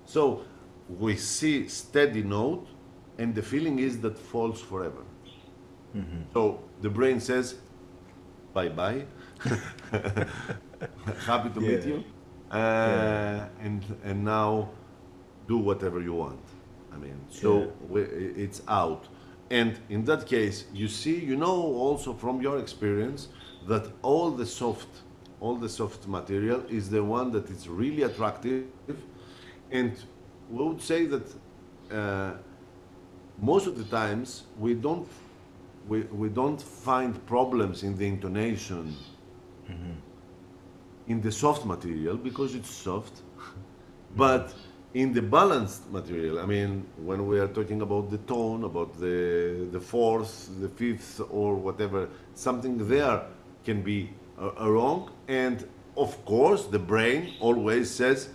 So 0.07 0.43
we 0.89 1.17
see 1.17 1.69
steady 1.69 2.23
note, 2.23 2.67
and 3.19 3.35
the 3.35 3.43
feeling 3.43 3.79
is 3.79 4.01
that 4.01 4.19
falls 4.19 4.61
forever. 4.61 5.05
So 6.33 6.61
the 6.81 6.89
brain 6.89 7.21
says, 7.21 7.57
bye 8.55 8.69
bye. 8.71 9.05
Happy 11.27 11.51
to 11.51 11.61
meet 11.61 11.85
you. 11.85 12.05
Uh, 12.51 13.47
and 13.61 13.83
and 14.05 14.25
now 14.25 14.71
do 15.49 15.59
whatever 15.59 16.01
you 16.01 16.15
want. 16.15 16.41
I 16.93 16.97
mean, 16.97 17.19
so 17.29 17.51
Yeah. 17.61 17.67
we, 17.89 18.01
it's 18.45 18.63
out. 18.69 19.09
And 19.51 19.79
in 19.91 20.05
that 20.05 20.27
case, 20.27 20.65
you 20.73 20.89
see, 20.89 21.19
you 21.19 21.37
know 21.37 21.57
also 21.87 22.15
from 22.15 22.41
your 22.41 22.59
experience 22.59 23.29
that 23.69 23.85
all 24.03 24.31
the 24.31 24.47
soft, 24.47 24.89
all 25.41 25.57
the 25.57 25.69
soft 25.69 26.07
material 26.09 26.63
is 26.69 26.89
the 26.89 27.03
one 27.03 27.31
that 27.33 27.51
is 27.51 27.69
really 27.69 28.03
attractive. 28.03 28.65
And 29.71 29.93
we 30.53 30.65
would 30.65 30.83
say 30.83 31.07
that 31.07 31.27
uh, 31.91 32.33
most 33.41 33.67
of 33.67 33.77
the 33.77 33.85
times 33.85 34.45
we 34.59 34.75
don't, 34.75 35.09
we, 35.89 36.03
we 36.03 36.29
don't 36.29 36.61
find 36.61 37.25
problems 37.27 37.83
in 37.83 37.97
the 37.97 38.07
intonation 38.07 38.95
in 41.09 41.21
the 41.21 41.33
soft 41.33 41.65
material 41.65 42.17
because 42.17 42.55
it's 42.55 42.71
soft. 42.71 43.23
But 44.17 44.55
in 44.95 45.15
the 45.15 45.23
balanced 45.23 45.91
material, 45.91 46.39
I 46.39 46.47
mean, 46.47 46.85
when 46.99 47.27
we 47.27 47.41
are 47.41 47.49
talking 47.49 47.81
about 47.81 48.11
the 48.11 48.19
tone, 48.19 48.65
about 48.65 48.91
the 49.01 49.69
the 49.73 49.81
fourth, 49.81 50.33
the 50.61 50.69
fifth, 50.69 51.21
or 51.31 51.55
whatever, 51.67 52.09
something 52.35 52.75
there 52.89 53.23
can 53.65 53.83
be 53.83 54.11
uh, 54.39 54.71
wrong. 54.71 55.11
And 55.29 55.67
of 55.97 56.13
course, 56.25 56.63
the 56.67 56.79
brain 56.79 57.35
always 57.41 57.91
says, 57.91 58.29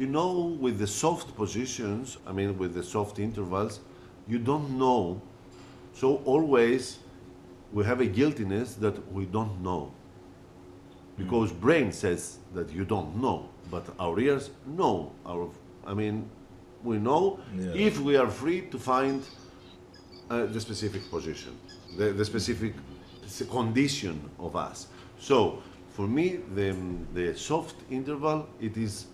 you 0.00 0.06
know, 0.06 0.56
with 0.58 0.78
the 0.78 0.86
soft 0.86 1.36
positions, 1.36 2.16
I 2.26 2.32
mean, 2.32 2.56
with 2.56 2.74
the 2.74 2.82
soft 2.82 3.18
intervals, 3.18 3.80
you 4.26 4.38
don't 4.38 4.78
know. 4.78 5.20
So 5.92 6.22
always 6.24 6.98
we 7.72 7.84
have 7.84 8.00
a 8.00 8.06
guiltiness 8.06 8.74
that 8.76 8.96
we 9.12 9.26
don't 9.26 9.62
know 9.62 9.92
because 11.18 11.52
brain 11.52 11.92
says 11.92 12.38
that 12.54 12.72
you 12.72 12.84
don't 12.84 13.14
know 13.20 13.48
but 13.70 13.84
our 13.98 14.18
ears 14.18 14.50
know 14.66 15.12
our 15.26 15.48
i 15.86 15.92
mean 15.92 16.24
we 16.82 16.96
know 16.98 17.38
Yeah. 17.58 17.86
if 17.88 18.00
we 18.00 18.16
are 18.16 18.30
free 18.30 18.62
to 18.70 18.78
find 18.78 19.22
uh, 20.30 20.46
the 20.46 20.60
specific 20.60 21.02
position 21.10 21.52
the, 21.98 22.12
the 22.12 22.24
specific 22.24 22.72
condition 23.50 24.18
of 24.38 24.56
us 24.56 24.86
so 25.18 25.62
for 25.90 26.08
me 26.08 26.40
the, 26.54 26.74
the 27.14 27.36
soft 27.36 27.76
interval 27.90 28.48
it 28.60 28.76
is 28.76 29.06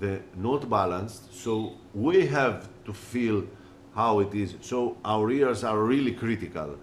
the 0.00 0.20
not 0.36 0.68
balanced 0.68 1.32
so 1.34 1.72
we 1.94 2.26
have 2.26 2.68
to 2.84 2.92
feel 2.92 3.44
how 3.94 4.20
it 4.20 4.34
is. 4.34 4.54
So 4.60 4.96
our 5.04 5.30
ears 5.30 5.64
are 5.64 5.78
really 5.78 6.12
critical. 6.12 6.76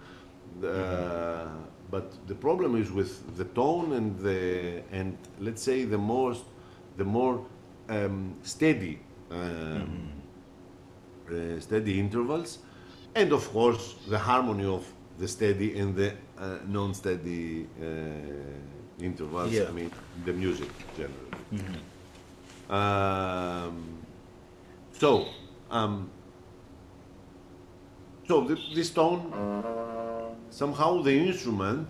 Uh, 0.64 1.46
but 1.92 2.12
the 2.28 2.34
problem 2.36 2.76
is 2.76 2.92
with 2.92 3.38
the 3.38 3.46
tone 3.46 3.94
and 3.94 4.18
the 4.20 4.82
and 4.92 5.16
let's 5.40 5.62
say 5.62 5.86
the 5.86 5.98
most 5.98 6.44
the 6.98 7.04
more 7.06 7.46
um, 7.90 8.34
steady 8.44 9.00
um, 9.32 10.12
uh, 11.30 11.60
steady 11.60 12.00
intervals 12.00 12.60
and 13.16 13.32
of 13.32 13.48
course 13.52 13.96
the 14.10 14.18
harmony 14.18 14.66
of 14.66 14.84
the 15.20 15.28
steady 15.28 15.78
and 15.80 15.96
the 15.96 16.10
uh, 16.40 16.58
non-steady 16.68 17.68
uh, 17.82 19.04
intervals 19.10 19.52
Yeah. 19.54 19.68
i 19.70 19.72
mean 19.72 19.92
the 20.26 20.34
music 20.34 20.70
generally 20.98 21.32
um, 22.74 24.00
so 24.92 25.26
um, 25.70 26.10
so 28.28 28.48
th- 28.48 28.76
this 28.76 28.90
tone 28.90 29.32
somehow 30.50 31.02
the 31.02 31.12
instrument 31.12 31.88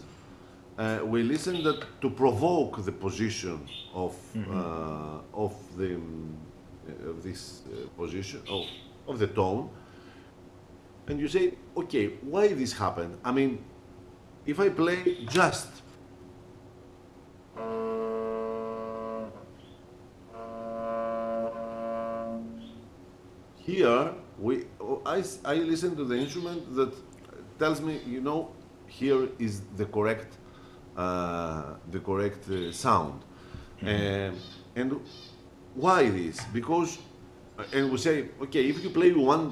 uh, 0.77 0.99
we 1.05 1.21
listen 1.23 1.63
that 1.63 1.86
to 2.01 2.09
provoke 2.09 2.84
the 2.84 2.91
position 2.91 3.59
of 3.93 4.15
uh, 4.36 5.19
of 5.34 5.53
the 5.77 5.95
uh, 5.95 7.09
of 7.09 7.23
this 7.23 7.61
uh, 7.67 7.88
position 7.97 8.41
of, 8.49 8.65
of 9.07 9.19
the 9.19 9.27
tone. 9.27 9.69
And 11.07 11.19
you 11.19 11.27
say 11.27 11.53
okay 11.77 12.07
why 12.21 12.47
this 12.53 12.73
happened? 12.73 13.17
I 13.23 13.31
mean 13.31 13.63
if 14.45 14.59
i 14.59 14.69
play 14.69 15.25
just 15.29 15.67
here 23.66 24.11
we 24.39 24.66
I, 25.05 25.24
I 25.45 25.55
listen 25.72 25.95
to 25.95 26.03
the 26.05 26.16
instrument 26.16 26.76
that 26.76 26.93
tells 27.59 27.80
me 27.82 27.99
you 28.05 28.22
know 28.22 28.51
here 28.88 29.28
is 29.39 29.61
the 29.78 29.86
correct 29.86 30.32
uh, 30.97 31.74
the 31.91 31.99
correct 31.99 32.43
uh, 32.49 32.72
sound 32.72 33.20
Um, 33.84 34.36
and 34.82 34.89
why 35.76 36.09
this 36.18 36.38
because 36.59 36.91
uh, 37.59 37.76
and 37.76 37.91
we 37.91 37.97
say 37.97 38.16
okay 38.45 38.64
if 38.72 38.78
you 38.84 38.89
play 38.99 39.11
one 39.34 39.45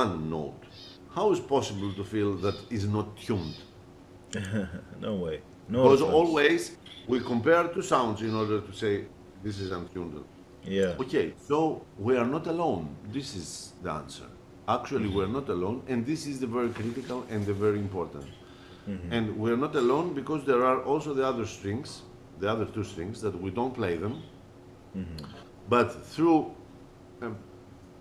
one 0.00 0.12
note 0.36 0.62
how 1.16 1.32
is 1.32 1.40
possible 1.40 1.90
to 1.98 2.04
feel 2.04 2.30
that 2.46 2.58
is 2.70 2.84
not 2.96 3.06
tuned 3.26 3.56
no 5.00 5.14
way. 5.16 5.40
No. 5.68 5.82
because 5.82 6.00
offense. 6.00 6.14
always 6.14 6.76
we 7.06 7.20
compare 7.20 7.68
two 7.68 7.82
sounds 7.82 8.22
in 8.22 8.34
order 8.34 8.60
to 8.60 8.72
say 8.72 9.04
this 9.42 9.58
is 9.58 9.70
untuned 9.70 10.24
Yeah. 10.64 10.94
Okay, 11.00 11.34
so 11.48 11.84
we 11.98 12.16
are 12.16 12.26
not 12.26 12.46
alone. 12.46 12.94
This 13.12 13.34
is 13.34 13.72
the 13.82 13.90
answer. 13.90 14.24
Actually, 14.68 15.08
we 15.08 15.24
are 15.24 15.28
not 15.40 15.48
alone, 15.48 15.82
and 15.88 16.06
this 16.06 16.26
is 16.26 16.38
the 16.38 16.46
very 16.46 16.68
critical 16.70 17.26
and 17.30 17.44
the 17.44 17.52
very 17.54 17.78
important. 17.78 18.24
And 19.10 19.38
we 19.38 19.50
are 19.52 19.56
not 19.56 19.76
alone 19.76 20.12
because 20.12 20.44
there 20.44 20.64
are 20.64 20.82
also 20.82 21.14
the 21.14 21.24
other 21.26 21.46
strings, 21.46 22.02
the 22.40 22.50
other 22.50 22.64
two 22.64 22.82
strings 22.82 23.20
that 23.20 23.40
we 23.40 23.50
don't 23.50 23.72
play 23.74 23.96
them, 23.96 24.22
but 25.68 26.04
through 26.06 26.52
a 27.20 27.30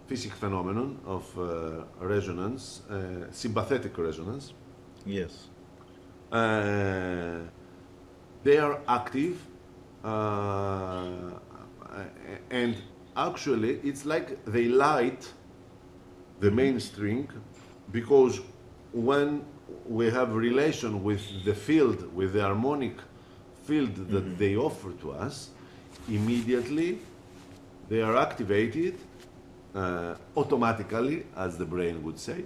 physical 0.07 0.37
phenomenon 0.37 0.99
of 1.05 1.23
uh, 1.37 1.83
resonance, 1.99 2.81
uh, 2.89 3.31
sympathetic 3.31 3.95
resonance, 3.97 4.53
Yes. 5.05 5.47
uh, 6.31 7.39
they 8.43 8.57
are 8.57 8.79
active 8.87 9.37
uh, 10.03 11.31
and 12.49 12.75
actually 13.15 13.79
it's 13.83 14.05
like 14.05 14.43
they 14.45 14.67
light 14.67 15.27
the 16.39 16.49
main 16.51 16.79
string 16.79 17.29
because 17.91 18.39
when 18.93 19.43
we 19.87 20.09
have 20.09 20.33
relation 20.35 21.03
with 21.03 21.21
the 21.45 21.53
field 21.53 21.99
with 22.15 22.33
the 22.33 22.41
harmonic 22.41 22.95
field 23.65 23.95
that 24.09 24.37
they 24.37 24.55
offer 24.55 24.91
to 25.01 25.11
us 25.11 25.49
immediately 26.09 26.97
they 27.89 28.01
are 28.01 28.15
activated 28.17 28.95
uh, 29.75 30.15
automatically 30.35 31.25
as 31.35 31.57
the 31.57 31.65
brain 31.65 32.01
would 32.03 32.19
say. 32.19 32.43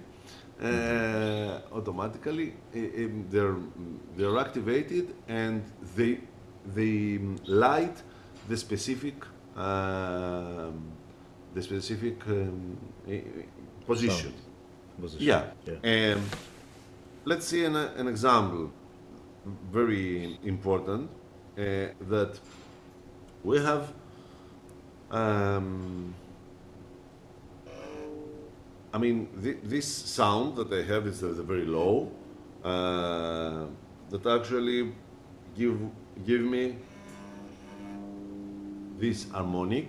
Uh, 0.62 1.60
automatically 1.78 2.54
i- 2.74 2.78
i- 3.02 3.10
they're 3.30 3.56
they're 4.16 4.38
activated 4.38 5.06
and 5.28 5.62
they 5.96 6.18
they 6.74 7.18
light 7.46 7.96
the 8.48 8.56
specific 8.56 9.14
the 11.54 11.62
specific 11.62 12.26
um, 12.28 12.76
position 13.86 14.32
Position. 15.00 15.26
yeah. 15.26 15.44
Yeah. 15.66 16.14
Um, 16.14 16.22
let's 17.24 17.46
see 17.46 17.64
an, 17.64 17.76
an 17.76 18.08
example, 18.08 18.70
very 19.70 20.38
important, 20.44 21.10
uh, 21.58 21.62
that 22.08 22.38
we 23.44 23.58
have 23.58 23.92
um, 25.10 26.14
I 28.92 28.98
mean, 28.98 29.28
thi- 29.42 29.60
this 29.62 29.86
sound 29.86 30.56
that 30.56 30.72
I 30.72 30.82
have 30.82 31.06
is 31.06 31.22
uh, 31.22 31.28
very 31.42 31.66
low, 31.66 32.10
uh, 32.64 33.66
that 34.10 34.26
actually 34.26 34.92
give 35.54 35.78
give 36.24 36.40
me 36.40 36.76
this 38.98 39.26
harmonic. 39.30 39.88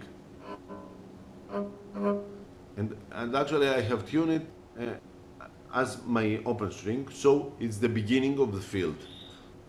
And 2.78 2.96
and 3.12 3.36
actually 3.36 3.68
I 3.70 3.82
have 3.82 4.06
tuned 4.10 4.32
it 4.32 4.46
uh, 4.80 5.46
as 5.74 5.98
my 6.06 6.40
open 6.46 6.72
string 6.72 7.08
so 7.12 7.54
it's 7.60 7.78
the 7.78 7.90
beginning 7.90 8.40
of 8.40 8.52
the 8.58 8.62
field 8.62 8.96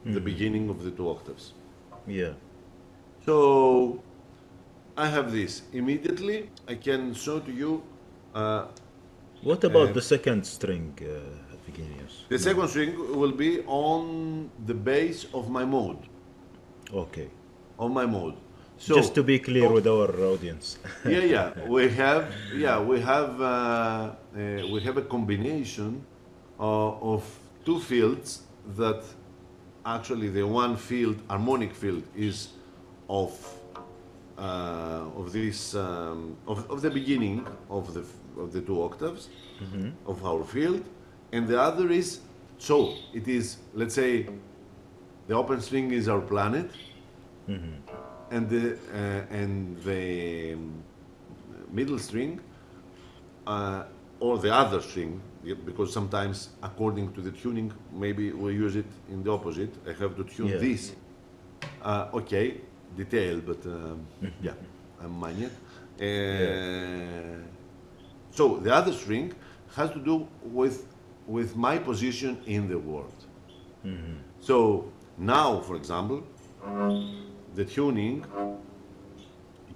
the 0.05 0.21
beginning 0.21 0.69
of 0.71 0.83
the 0.85 0.91
two 0.91 1.09
octaves. 1.11 1.53
Yeah. 2.07 2.33
so 3.27 4.03
I 4.97 5.07
have 5.07 5.33
this. 5.33 5.63
Immediately 5.73 6.51
I 6.67 6.75
can 6.75 7.15
show 7.15 7.39
to 7.41 7.53
you 7.53 7.83
uh, 8.35 8.67
What 9.43 9.63
about 9.65 9.89
Uh, 9.91 9.93
the 9.99 10.03
second 10.15 10.45
string, 10.47 10.87
uh, 11.03 11.57
Evgenios? 11.57 12.15
the 12.29 12.39
second 12.39 12.69
string 12.69 12.93
will 13.21 13.33
be 13.47 13.51
on 13.67 14.51
the 14.71 14.75
base 14.75 15.21
of 15.35 15.51
my 15.59 15.65
mode. 15.77 16.03
Okay. 17.05 17.29
on 17.85 17.93
my 18.01 18.07
mode 18.07 18.37
so 18.79 18.95
Just 18.95 19.15
to 19.17 19.23
be 19.23 19.39
clear 19.39 19.69
with 19.71 19.87
our 19.87 20.11
audience. 20.33 20.79
yeah, 21.05 21.19
yeah. 21.19 21.67
We 21.67 21.89
have, 22.03 22.33
yeah, 22.55 22.81
we 22.81 23.01
have, 23.01 23.41
uh, 23.41 23.45
uh, 23.45 24.13
we 24.73 24.81
have 24.81 24.97
a 24.97 25.03
combination 25.03 26.05
uh, 26.61 27.13
of 27.13 27.25
two 27.65 27.81
fields 27.81 28.43
that 28.77 29.03
actually 29.85 30.29
the 30.29 30.47
one 30.47 30.77
field, 30.77 31.17
harmonic 31.29 31.75
field, 31.75 32.03
is 32.17 32.51
of 33.09 33.33
uh, 34.39 35.05
of 35.17 35.33
this 35.33 35.75
um, 35.75 36.37
of, 36.47 36.71
of 36.71 36.81
the 36.81 36.91
beginning 36.91 37.45
of 37.69 37.93
the 37.95 38.05
of 38.41 38.53
the 38.53 38.61
two 38.61 38.81
octaves 38.83 39.29
of 40.07 40.25
our 40.25 40.45
field, 40.45 40.85
and 41.33 41.49
the 41.49 41.61
other 41.61 41.91
is 41.91 42.21
so 42.59 42.95
it 43.13 43.27
is 43.27 43.57
let's 43.75 43.95
say 43.95 44.29
the 45.27 45.35
open 45.35 45.61
string 45.61 45.91
is 45.91 46.09
our 46.09 46.21
planet 46.21 46.71
and 48.31 48.49
the 48.49 48.77
uh, 48.93 49.37
and 49.39 49.83
the 49.83 50.55
um, 50.55 50.83
middle 51.71 51.99
string 51.99 52.41
uh, 53.47 53.85
or 54.21 54.39
the 54.39 54.53
other 54.55 54.81
string 54.81 55.21
because 55.65 55.93
sometimes 55.93 56.51
according 56.63 57.13
to 57.15 57.21
the 57.21 57.31
tuning 57.31 57.73
maybe 57.93 58.33
we 58.33 58.53
use 58.55 58.77
it 58.77 58.87
in 59.11 59.23
the 59.23 59.31
opposite. 59.31 59.73
I 59.87 59.93
have 60.03 60.17
to 60.17 60.25
tune 60.25 60.49
Yeah. 60.49 60.59
this. 60.59 60.93
Uh, 61.83 62.09
okay 62.13 62.61
detail 62.97 63.41
but 63.41 63.65
um, 63.67 64.01
yeah 64.43 64.53
i'm 65.03 65.21
maniac 65.21 65.53
uh, 66.01 66.05
so 68.31 68.57
the 68.59 68.75
other 68.75 68.93
string 68.93 69.33
has 69.77 69.91
to 69.91 69.99
do 69.99 70.27
with 70.43 70.87
with 71.27 71.55
my 71.57 71.77
position 71.79 72.39
in 72.47 72.69
the 72.69 72.79
world. 72.79 73.19
So 74.41 74.91
now 75.19 75.61
for 75.61 75.77
example 75.77 76.23
the 77.59 77.65
tuning 77.65 78.25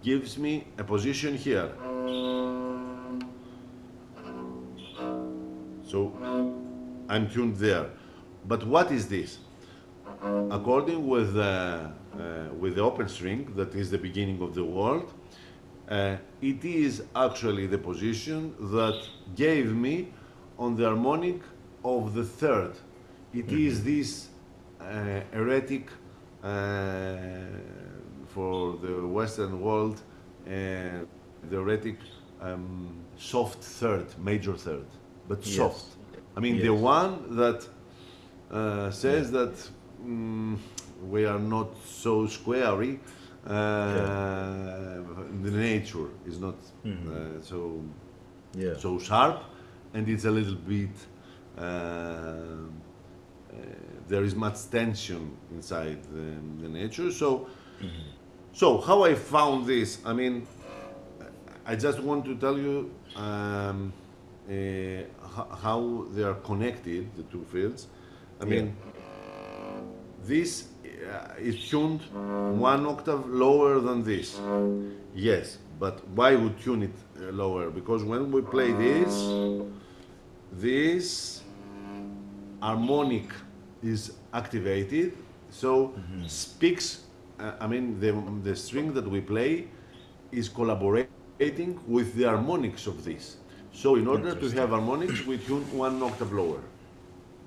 gives 0.04 0.38
me 0.38 0.64
a 0.78 0.84
position 0.84 1.36
here. 1.36 1.68
So 5.90 5.98
I'm 7.08 7.28
tuned 7.28 7.56
there. 7.56 7.86
But 8.46 8.64
what 8.64 8.92
is 8.92 9.08
this? 9.08 9.38
According 10.58 11.08
with 11.08 11.34
the, 11.34 11.90
uh, 12.14 12.54
with 12.56 12.76
the 12.76 12.82
open 12.82 13.08
string, 13.08 13.52
that 13.56 13.74
is 13.74 13.90
the 13.90 13.98
beginning 13.98 14.40
of 14.42 14.54
the 14.54 14.64
world, 14.64 15.12
uh, 15.88 16.18
it 16.40 16.64
is 16.64 17.02
actually 17.16 17.66
the 17.66 17.78
position 17.78 18.54
that 18.76 18.98
gave 19.34 19.74
me 19.74 20.12
on 20.56 20.76
the 20.76 20.84
harmonic 20.84 21.40
of 21.84 22.14
the 22.14 22.22
third. 22.22 22.74
It 23.34 23.50
is 23.50 23.82
this 23.82 24.28
uh, 24.80 25.20
heretic 25.32 25.88
uh, 25.90 26.01
for 28.34 28.76
the 28.82 29.06
Western 29.06 29.60
world, 29.60 30.00
uh, 30.46 30.50
the 31.50 31.56
heretic 31.56 31.98
um, 32.40 32.94
soft 33.16 33.62
third, 33.62 34.06
major 34.18 34.54
third, 34.56 34.86
but 35.28 35.38
Yes. 35.46 35.56
soft. 35.56 35.84
I 36.36 36.40
mean, 36.40 36.60
the 36.60 36.70
one 36.74 37.36
that 37.36 37.60
uh, 38.50 38.90
says 38.90 39.30
that 39.30 39.54
mm, 40.04 40.56
we 41.10 41.24
are 41.26 41.38
not 41.38 41.68
so 41.84 42.26
squarey. 42.26 42.98
Uh, 43.46 43.52
The 45.42 45.50
nature 45.50 46.08
is 46.26 46.38
not 46.38 46.54
uh, 46.86 47.40
so 47.40 47.80
Yeah. 48.54 48.76
so 48.78 48.98
sharp, 48.98 49.38
and 49.94 50.08
it's 50.08 50.24
a 50.24 50.30
little 50.30 50.58
bit. 50.68 50.96
There 54.08 54.24
is 54.24 54.34
much 54.34 54.70
tension 54.70 55.36
inside 55.52 56.02
the, 56.04 56.62
the 56.62 56.68
nature. 56.68 57.10
So, 57.10 57.46
so 58.52 58.80
how 58.80 59.04
I 59.04 59.14
found 59.14 59.66
this? 59.66 59.98
I 60.04 60.12
mean, 60.12 60.46
I 61.64 61.76
just 61.76 62.00
want 62.00 62.24
to 62.24 62.34
tell 62.36 62.58
you 62.58 62.90
um, 63.16 63.92
uh, 64.50 64.54
how 65.62 66.06
they 66.12 66.22
are 66.22 66.34
connected, 66.34 67.14
the 67.16 67.22
two 67.24 67.44
fields. 67.52 67.86
I 68.40 68.44
mean, 68.44 68.76
this 70.24 70.68
uh, 70.84 71.34
is 71.38 71.68
tuned 71.68 72.02
one 72.58 72.86
octave 72.86 73.26
lower 73.28 73.80
than 73.80 74.02
this. 74.02 74.38
Yes, 75.14 75.58
but 75.78 76.06
why 76.08 76.34
would 76.34 76.58
tune 76.60 76.82
it 76.84 76.94
uh, 77.20 77.32
lower? 77.32 77.70
Because 77.70 78.02
when 78.04 78.32
we 78.32 78.42
play 78.42 78.72
this, 78.72 79.12
this 80.52 81.42
harmonic 82.60 83.28
is 83.82 84.12
activated, 84.32 85.12
so 85.50 85.94
speaks. 86.26 87.04
Uh, 87.38 87.52
I 87.60 87.66
mean, 87.66 87.98
the, 88.00 88.12
the 88.42 88.54
string 88.56 88.92
that 88.94 89.08
we 89.08 89.20
play 89.20 89.68
is 90.30 90.48
collaborating 90.48 91.80
with 91.86 92.14
the 92.14 92.24
harmonics 92.24 92.86
of 92.86 93.04
this. 93.04 93.36
So, 93.72 93.96
in 93.96 94.06
order 94.06 94.34
to 94.34 94.50
have 94.50 94.70
harmonics, 94.70 95.26
we 95.26 95.38
tune 95.38 95.64
one 95.76 96.02
octave 96.02 96.32
lower. 96.32 96.60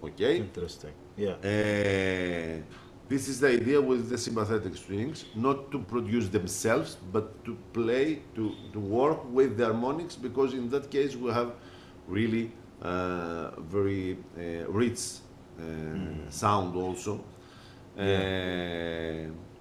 Okay. 0.03 0.37
Interesting. 0.37 0.91
Yeah. 1.17 1.31
Uh, 1.31 2.61
this 3.07 3.27
is 3.27 3.39
the 3.39 3.49
idea 3.49 3.79
with 3.79 4.09
the 4.09 4.17
sympathetic 4.17 4.75
strings, 4.75 5.25
not 5.35 5.71
to 5.71 5.79
produce 5.79 6.27
themselves, 6.27 6.97
but 7.13 7.43
to 7.45 7.55
play, 7.71 8.21
to, 8.35 8.51
to 8.73 8.79
work 8.79 9.23
with 9.31 9.57
the 9.57 9.65
harmonics, 9.65 10.15
because 10.15 10.53
in 10.53 10.69
that 10.71 10.89
case 10.89 11.15
we 11.15 11.31
have 11.31 11.53
really 12.07 12.51
uh, 12.81 13.51
very 13.61 14.17
uh, 14.37 14.69
rich 14.69 14.99
uh, 15.59 16.29
sound 16.29 16.75
also. 16.75 17.23
Uh, 17.97 18.01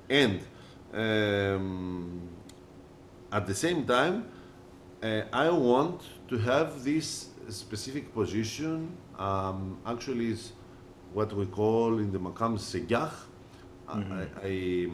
and 0.08 0.40
um, 0.92 2.28
at 3.32 3.46
the 3.46 3.54
same 3.54 3.84
time, 3.84 4.26
uh, 5.02 5.22
I 5.32 5.50
want 5.50 6.02
to 6.28 6.38
have 6.38 6.82
this 6.82 7.28
specific 7.48 8.12
position. 8.14 8.96
Um, 9.18 9.78
actually, 9.86 10.30
is 10.30 10.52
what 11.12 11.32
we 11.32 11.46
call 11.46 11.98
in 11.98 12.10
the 12.10 12.18
Makam 12.18 12.58
segach. 12.58 13.12
I, 13.86 14.26
I, 14.42 14.88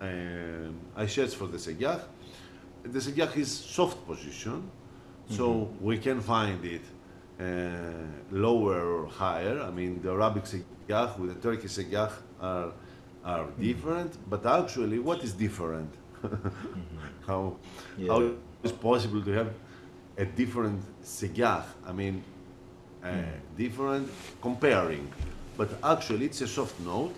um, 0.00 0.80
I 0.96 1.06
search 1.06 1.34
for 1.34 1.46
the 1.46 1.58
segach. 1.58 2.02
The 2.82 2.98
segach 2.98 3.36
is 3.36 3.50
soft 3.52 4.06
position, 4.06 4.70
so 5.28 5.70
we 5.80 5.98
can 5.98 6.20
find 6.20 6.64
it 6.64 6.82
lower 8.30 8.80
or 8.86 9.06
higher. 9.06 9.60
I 9.60 9.70
mean, 9.70 10.00
the 10.02 10.10
Arabic 10.10 10.44
segach 10.44 11.18
with 11.18 11.34
the 11.34 11.40
Turkish 11.40 11.72
segach 11.72 12.12
are 12.40 12.72
are 13.24 13.46
different, 13.60 14.16
but 14.30 14.46
actually, 14.46 14.98
what 14.98 15.22
is 15.24 15.32
different? 15.32 15.90
how 17.26 17.56
Yeah. 17.98 18.12
how 18.12 18.30
is 18.62 18.72
possible 18.72 19.22
to 19.22 19.32
have 19.32 19.50
a 20.16 20.24
different 20.24 20.80
segach? 21.02 21.64
I 21.86 21.92
mean, 21.92 22.22
uh, 23.04 23.08
different 23.56 24.08
comparing, 24.40 25.08
but 25.56 25.68
actually 25.82 26.26
it's 26.26 26.40
a 26.40 26.46
soft 26.48 26.78
note, 26.80 27.14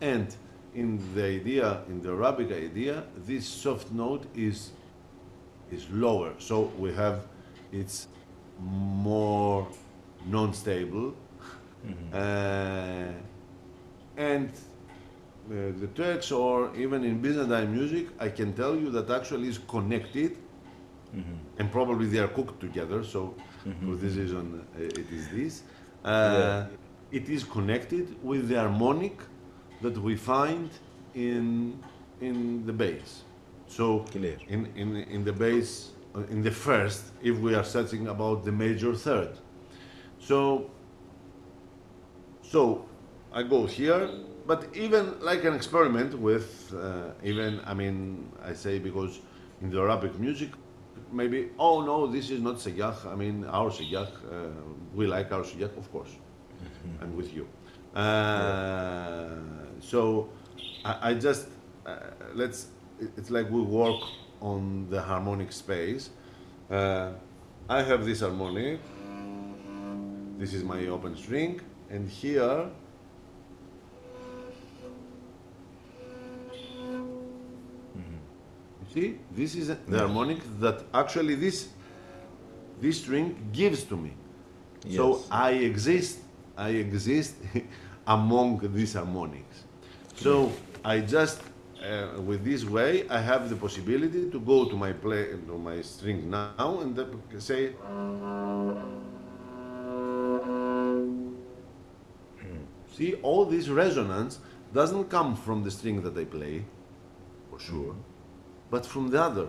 and 0.00 0.26
in 0.74 0.98
the 1.14 1.24
idea, 1.24 1.82
in 1.88 2.00
the 2.02 2.10
Arabic 2.10 2.50
idea, 2.50 3.04
this 3.26 3.46
soft 3.46 3.90
note 3.92 4.24
is 4.34 4.72
is 5.70 5.88
lower. 5.90 6.32
So 6.38 6.70
we 6.78 6.92
have 6.94 7.20
it's 7.72 8.08
more 8.62 9.66
non-stable, 10.26 11.14
uh, 12.12 13.06
and 14.16 14.48
uh, 14.48 15.54
the 15.80 15.88
Turks 15.94 16.30
or 16.30 16.70
even 16.76 17.04
in 17.04 17.20
Byzantine 17.20 17.72
music, 17.72 18.06
I 18.20 18.28
can 18.28 18.52
tell 18.52 18.76
you 18.76 18.90
that 18.90 19.10
actually 19.10 19.48
is 19.48 19.58
connected, 19.58 20.36
and 21.58 21.70
probably 21.70 22.06
they 22.06 22.18
are 22.18 22.28
cooked 22.28 22.60
together. 22.60 23.04
So 23.04 23.34
for 23.84 23.96
this 23.96 24.14
reason, 24.16 24.64
uh, 24.76 24.82
it 24.82 25.10
is 25.10 25.28
this. 25.28 25.62
Uh, 26.04 26.66
It 27.12 27.28
is 27.28 27.44
connected 27.44 28.06
with 28.22 28.48
the 28.48 28.56
harmonic 28.56 29.16
that 29.82 29.96
we 29.98 30.16
find 30.16 30.70
in 31.14 31.76
in 32.20 32.64
the 32.64 32.72
bass. 32.72 33.24
So 33.66 33.84
Clear. 34.12 34.38
in, 34.48 34.60
in, 34.76 34.96
in 34.96 35.24
the 35.24 35.32
bass, 35.32 35.92
in 36.30 36.42
the 36.42 36.50
first, 36.50 37.04
if 37.22 37.38
we 37.38 37.54
are 37.54 37.64
searching 37.64 38.08
about 38.08 38.44
the 38.44 38.52
major 38.52 38.94
third. 38.94 39.38
So 40.18 40.70
So 42.52 42.84
I 43.32 43.42
go 43.44 43.64
here, 43.64 44.10
but 44.46 44.66
even 44.74 45.18
like 45.20 45.42
an 45.44 45.54
experiment 45.54 46.12
with, 46.18 46.74
uh, 46.74 47.12
even, 47.24 47.60
I 47.64 47.72
mean, 47.72 48.30
I 48.44 48.52
say 48.52 48.78
because 48.78 49.20
in 49.62 49.70
the 49.70 49.80
Arabic 49.80 50.18
music, 50.18 50.50
maybe, 51.10 51.48
oh 51.58 51.80
no, 51.80 52.06
this 52.06 52.28
is 52.28 52.40
not 52.42 52.56
Segach, 52.56 53.06
I 53.06 53.14
mean, 53.14 53.46
our 53.46 53.70
Segach, 53.70 54.12
uh, 54.30 54.50
we 54.94 55.06
like 55.06 55.32
our 55.32 55.44
Segach, 55.44 55.74
of 55.78 55.90
course, 55.90 56.10
I'm 57.00 57.16
with 57.16 57.32
you. 57.32 57.48
Uh, 57.98 59.38
so 59.80 60.28
I, 60.84 61.10
I 61.10 61.14
just, 61.14 61.46
uh, 61.86 61.96
let's, 62.34 62.66
it's 63.16 63.30
like 63.30 63.48
we 63.50 63.62
work 63.62 64.02
on 64.42 64.86
the 64.90 65.00
harmonic 65.00 65.52
space. 65.52 66.10
Uh, 66.70 67.12
I 67.68 67.82
have 67.82 68.04
this 68.04 68.20
harmonic, 68.20 68.80
this 70.38 70.52
is 70.52 70.62
my 70.64 70.86
open 70.88 71.16
string, 71.16 71.60
and 71.88 72.08
here 72.08 72.68
You 78.94 79.00
see, 79.02 79.18
this 79.30 79.54
is 79.54 79.68
the 79.88 79.98
harmonic 79.98 80.38
that 80.60 80.84
actually 80.92 81.34
this 81.34 81.68
this 82.80 83.00
string 83.00 83.48
gives 83.52 83.84
to 83.84 83.96
me. 83.96 84.12
So 84.90 85.22
I 85.30 85.52
exist, 85.52 86.18
I 86.56 86.70
exist 86.70 87.36
among 88.06 88.60
these 88.74 88.94
harmonics. 88.94 89.64
So 90.16 90.52
I 90.84 91.00
just 91.00 91.40
uh, 91.82 92.20
with 92.20 92.44
this 92.44 92.64
way 92.64 93.08
I 93.08 93.20
have 93.20 93.48
the 93.48 93.56
possibility 93.56 94.30
to 94.30 94.40
go 94.40 94.64
to 94.66 94.76
my 94.76 94.92
play 94.92 95.24
to 95.48 95.58
my 95.58 95.82
string 95.82 96.30
now 96.30 96.80
and 96.80 96.98
say 97.38 97.72
See, 102.96 103.14
all 103.22 103.46
this 103.46 103.68
resonance 103.68 104.38
doesn't 104.74 105.08
come 105.08 105.34
from 105.34 105.62
the 105.62 105.70
string 105.70 106.02
that 106.02 106.16
I 106.16 106.24
play, 106.24 106.64
for 107.50 107.58
sure, 107.58 107.94
but 108.70 108.84
from 108.84 109.08
the 109.08 109.22
other, 109.22 109.48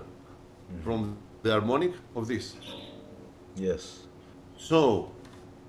from 0.83 1.17
the 1.41 1.51
harmonic 1.51 1.93
of 2.15 2.27
this. 2.27 2.55
Yes. 3.55 4.03
So, 4.57 5.11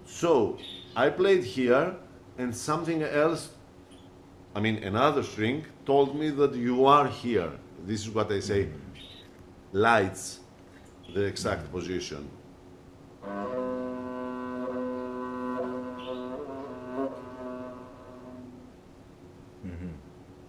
so 0.06 0.58
I 0.94 1.10
played 1.10 1.42
here, 1.42 1.96
and 2.38 2.54
something 2.54 3.02
else, 3.02 3.50
I 4.56 4.60
mean, 4.60 4.76
another 4.84 5.22
string 5.22 5.64
told 5.84 6.14
me 6.18 6.30
that 6.30 6.54
you 6.54 6.86
are 6.86 7.08
here. 7.08 7.50
This 7.86 8.00
is 8.02 8.10
what 8.10 8.30
I 8.30 8.40
say, 8.40 8.68
lights 9.72 10.40
the 11.12 11.22
exact 11.24 11.70
position. 11.72 12.28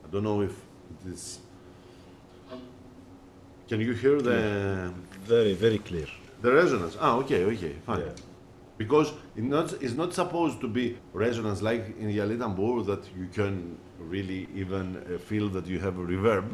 I 0.03 0.07
don't 0.11 0.23
know 0.23 0.41
if 0.41 0.51
it 0.51 1.11
is. 1.13 1.39
Can 3.67 3.81
you 3.81 3.93
hear 3.93 4.21
the 4.21 4.93
Very, 5.25 5.53
very 5.53 5.79
clear. 5.79 6.07
the 6.41 6.51
resonance? 6.53 6.95
Ah, 7.01 7.15
okay, 7.17 7.43
okay, 7.45 7.73
fine. 7.85 8.01
Yeah. 8.01 8.11
Because 8.77 9.13
it's 9.35 9.45
not, 9.47 9.73
it's 9.81 9.93
not 9.95 10.13
supposed 10.13 10.61
to 10.61 10.67
be 10.67 10.97
resonance 11.13 11.61
like 11.61 11.97
in 11.99 12.09
Yaylı 12.09 12.37
Tambur 12.37 12.85
that 12.85 13.03
you 13.17 13.27
can 13.33 13.77
really 13.99 14.47
even 14.53 14.97
uh, 14.97 15.17
feel 15.17 15.49
that 15.49 15.65
you 15.67 15.79
have 15.79 15.97
a 15.97 16.01
reverb. 16.03 16.45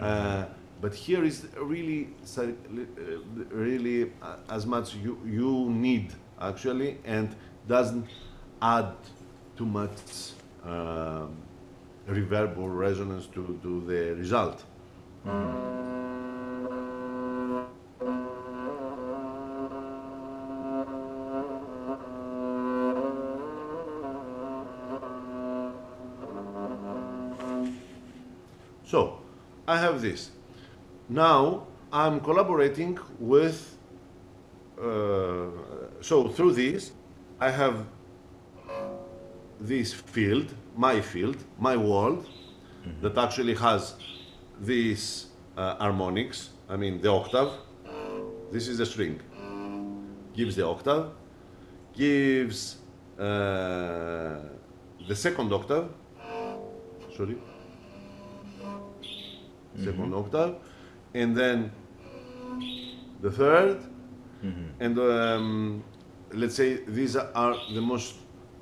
Uh, 0.00 0.44
but 0.80 0.94
here 0.94 1.24
is 1.24 1.46
really, 1.60 2.08
uh, 2.38 2.46
really 3.50 4.12
uh, 4.22 4.36
as 4.48 4.66
much 4.66 4.94
you, 4.94 5.18
you 5.26 5.68
need 5.70 6.12
actually 6.40 6.98
and 7.04 7.34
doesn't 7.68 8.06
add 8.62 8.94
too 9.56 9.66
much 9.66 10.32
um 10.64 11.36
reverb 12.08 12.58
or 12.58 12.70
resonance 12.70 13.26
to, 13.26 13.58
to 13.62 13.82
the 13.86 14.14
result. 14.14 14.64
So, 28.90 29.20
I 29.68 29.78
have 29.78 30.02
this. 30.02 30.32
Now, 31.08 31.68
I'm 31.92 32.18
collaborating 32.18 32.98
with, 33.20 33.78
uh, 34.82 35.46
so 36.00 36.26
through 36.28 36.54
this, 36.54 36.90
I 37.38 37.50
have 37.50 37.86
this 39.60 39.92
field, 39.92 40.52
my 40.76 41.00
field, 41.00 41.36
my 41.56 41.76
world, 41.76 42.28
that 43.00 43.16
actually 43.16 43.54
has 43.54 43.94
these 44.60 45.26
uh, 45.56 45.76
harmonics, 45.76 46.50
I 46.68 46.76
mean 46.76 47.00
the 47.00 47.12
octave, 47.12 47.52
this 48.50 48.66
is 48.66 48.78
the 48.78 48.86
string, 48.86 49.20
gives 50.34 50.56
the 50.56 50.66
octave, 50.66 51.12
gives 51.94 52.78
uh, 53.20 54.40
the 55.06 55.14
second 55.14 55.52
octave, 55.52 55.90
sorry, 57.16 57.36
second 59.84 60.14
octave, 60.14 60.56
and 61.14 61.36
then 61.36 61.72
the 63.20 63.30
3rd 63.30 63.90
and 64.80 64.98
um, 64.98 65.84
let's 66.32 66.54
say 66.54 66.76
these 66.86 67.16
are 67.16 67.56
the 67.74 67.80
most, 67.80 68.14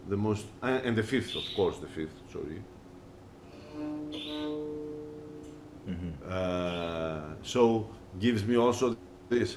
the 0.08 0.16
most, 0.16 0.46
uh, 0.62 0.80
and 0.84 0.96
the 0.96 1.02
fifth, 1.02 1.36
of 1.36 1.44
course, 1.54 1.78
the 1.78 1.86
fifth. 1.86 2.14
Sorry. 2.32 2.62
Uh, 6.28 7.20
so 7.42 7.88
gives 8.18 8.44
me 8.44 8.56
also 8.56 8.96
this. 9.28 9.56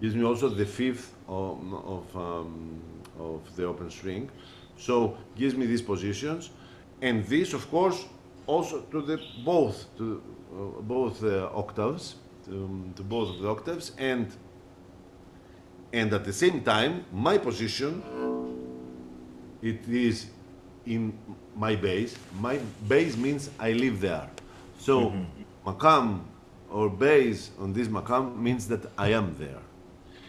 Gives 0.00 0.14
me 0.14 0.24
also 0.24 0.48
the 0.48 0.66
fifth 0.66 1.14
of, 1.26 1.58
of, 1.74 2.16
um, 2.16 2.80
of 3.18 3.40
the 3.56 3.64
open 3.64 3.90
string. 3.90 4.30
So 4.76 5.16
gives 5.36 5.54
me 5.56 5.66
these 5.66 5.82
positions, 5.82 6.50
and 7.00 7.24
this, 7.26 7.52
of 7.52 7.70
course, 7.70 8.06
also 8.46 8.80
to 8.80 9.02
the 9.02 9.20
both 9.44 9.86
to 9.98 10.22
uh, 10.52 10.80
both 10.82 11.22
uh, 11.22 11.50
octaves, 11.54 12.16
to, 12.46 12.92
to 12.96 13.02
both 13.02 13.36
of 13.36 13.42
the 13.42 13.48
octaves, 13.48 13.92
and 13.98 14.26
and 15.92 16.12
at 16.12 16.24
the 16.24 16.32
same 16.32 16.62
time, 16.62 17.04
my 17.12 17.38
position 17.38 18.02
it 19.62 19.88
is 19.88 20.26
in 20.86 21.12
my 21.56 21.74
base. 21.76 22.16
My 22.40 22.58
base 22.86 23.16
means 23.16 23.50
I 23.58 23.72
live 23.72 24.00
there. 24.00 24.28
So 24.78 25.12
makam 25.66 26.20
or 26.70 26.90
base 26.90 27.50
on 27.58 27.72
this 27.72 27.88
makam 27.88 28.36
means 28.36 28.68
that 28.68 28.86
I 28.96 29.08
am 29.12 29.34
there. 29.38 29.62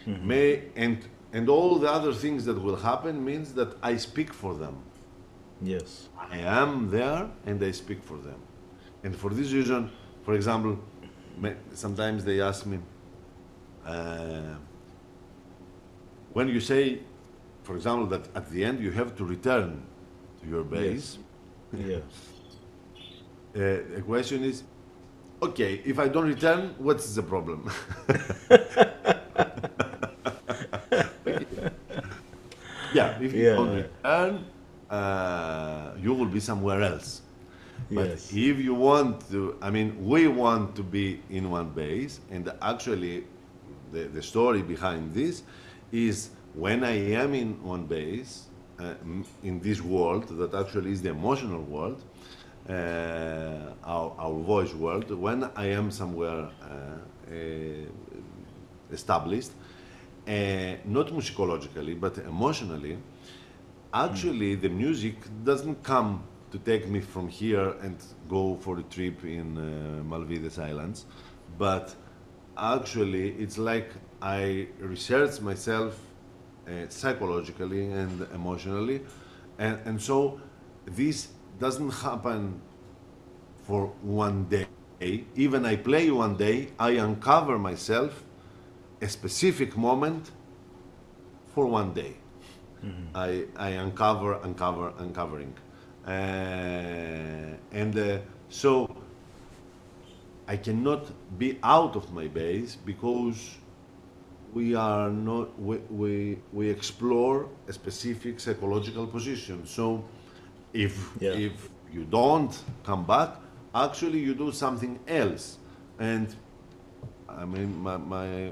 May 0.06 0.62
and 0.76 0.98
and 1.32 1.48
all 1.48 1.78
the 1.78 1.90
other 1.90 2.12
things 2.12 2.44
that 2.46 2.60
will 2.60 2.76
happen 2.76 3.24
means 3.24 3.54
that 3.54 3.76
I 3.82 3.96
speak 3.96 4.32
for 4.32 4.54
them. 4.54 4.76
Yes. 5.62 6.08
I 6.18 6.38
am 6.38 6.90
there 6.90 7.28
and 7.46 7.62
I 7.62 7.70
speak 7.72 8.02
for 8.02 8.16
them. 8.16 8.40
And 9.04 9.14
for 9.16 9.30
this 9.30 9.52
reason, 9.52 9.90
for 10.24 10.34
example, 10.34 10.78
sometimes 11.74 12.24
they 12.24 12.40
ask 12.40 12.66
me, 12.66 12.78
uh, 13.86 14.54
when 16.32 16.48
you 16.48 16.60
say, 16.60 17.00
for 17.62 17.76
example, 17.76 18.06
that 18.06 18.28
at 18.34 18.50
the 18.50 18.64
end 18.64 18.80
you 18.80 18.90
have 18.90 19.16
to 19.16 19.24
return 19.24 19.82
to 20.42 20.48
your 20.48 20.64
base, 20.64 21.18
Yes. 21.72 21.72
uh, 23.54 23.54
the 23.54 24.02
question 24.04 24.42
is, 24.44 24.62
okay, 25.42 25.80
if 25.84 25.98
I 25.98 26.08
don't 26.08 26.26
return, 26.26 26.74
what's 26.78 27.14
the 27.14 27.22
problem? 27.22 27.70
yeah, 32.92 33.18
if 33.20 33.32
you 33.32 33.42
Yeah. 33.44 33.54
don't 33.56 33.74
return, 33.76 34.44
uh, 34.90 35.92
you 36.02 36.12
will 36.14 36.26
be 36.26 36.40
somewhere 36.40 36.82
else. 36.82 37.22
But 37.90 38.08
Yes. 38.08 38.32
if 38.32 38.58
you 38.58 38.74
want 38.74 39.28
to, 39.30 39.56
I 39.62 39.70
mean, 39.70 39.88
we 40.06 40.28
want 40.28 40.74
to 40.76 40.82
be 40.82 41.20
in 41.30 41.50
one 41.50 41.70
base, 41.70 42.20
and 42.30 42.52
actually, 42.60 43.24
the, 43.92 44.04
the 44.04 44.22
story 44.22 44.62
behind 44.62 45.14
this 45.14 45.42
is 45.90 46.30
when 46.54 46.84
I 46.84 46.96
am 47.14 47.34
in 47.34 47.62
one 47.62 47.86
base, 47.86 48.46
uh, 48.78 48.94
in 49.42 49.60
this 49.60 49.80
world 49.80 50.28
that 50.38 50.54
actually 50.54 50.92
is 50.92 51.02
the 51.02 51.10
emotional 51.10 51.62
world, 51.62 52.02
uh, 52.68 52.72
our, 53.84 54.14
our 54.18 54.38
voice 54.42 54.72
world, 54.74 55.10
when 55.10 55.44
I 55.56 55.66
am 55.66 55.90
somewhere 55.90 56.48
uh, 56.62 57.34
established, 58.92 59.50
uh, 60.26 60.30
not 60.84 61.08
musicologically, 61.08 61.98
but 61.98 62.18
emotionally, 62.18 62.98
actually 63.92 64.54
the 64.54 64.68
music 64.68 65.14
doesn't 65.44 65.82
come 65.82 66.22
to 66.52 66.58
take 66.58 66.88
me 66.88 67.00
from 67.00 67.28
here 67.28 67.74
and 67.82 67.96
go 68.28 68.56
for 68.56 68.78
a 68.78 68.82
trip 68.84 69.24
in 69.24 69.56
uh, 69.58 70.02
Maldives 70.04 70.58
Islands, 70.58 71.06
but 71.58 71.94
actually 72.56 73.30
it's 73.32 73.58
like 73.58 73.90
I 74.22 74.68
research 74.78 75.40
myself 75.40 75.98
uh, 76.66 76.88
psychologically 76.88 77.90
and 77.90 78.26
emotionally, 78.34 79.00
and 79.58 79.78
and 79.84 80.00
so 80.00 80.40
this 80.86 81.28
doesn't 81.58 81.90
happen 81.90 82.60
for 83.64 83.86
one 84.02 84.44
day. 84.44 84.66
Even 85.34 85.64
I 85.64 85.76
play 85.76 86.10
one 86.10 86.36
day, 86.36 86.68
I 86.78 86.90
uncover 86.90 87.58
myself 87.58 88.22
a 89.00 89.08
specific 89.08 89.76
moment 89.76 90.30
for 91.54 91.66
one 91.66 91.94
day. 91.94 92.16
I, 93.14 93.44
I 93.56 93.70
uncover, 93.70 94.34
uncover, 94.42 94.92
uncovering. 94.98 95.54
Uh, 96.06 96.10
and 97.72 97.98
uh, 97.98 98.18
so 98.48 98.88
I 100.48 100.56
cannot 100.56 101.06
be 101.38 101.58
out 101.62 101.96
of 101.96 102.12
my 102.12 102.26
base 102.28 102.76
because 102.76 103.56
we 104.52 104.74
are 104.74 105.10
not, 105.10 105.60
we, 105.60 105.76
we, 105.90 106.38
we 106.52 106.68
explore 106.68 107.48
a 107.68 107.72
specific 107.72 108.40
psychological 108.40 109.06
position. 109.06 109.66
So 109.66 110.04
if, 110.72 111.10
Yeah. 111.20 111.32
if 111.32 111.68
you 111.92 112.04
don't 112.04 112.56
come 112.84 113.04
back, 113.04 113.36
actually 113.74 114.18
you 114.20 114.34
do 114.34 114.52
something 114.52 114.98
else. 115.06 115.58
And 115.98 116.34
I 117.28 117.44
mean, 117.44 117.80
my, 117.80 117.96
my, 117.96 118.50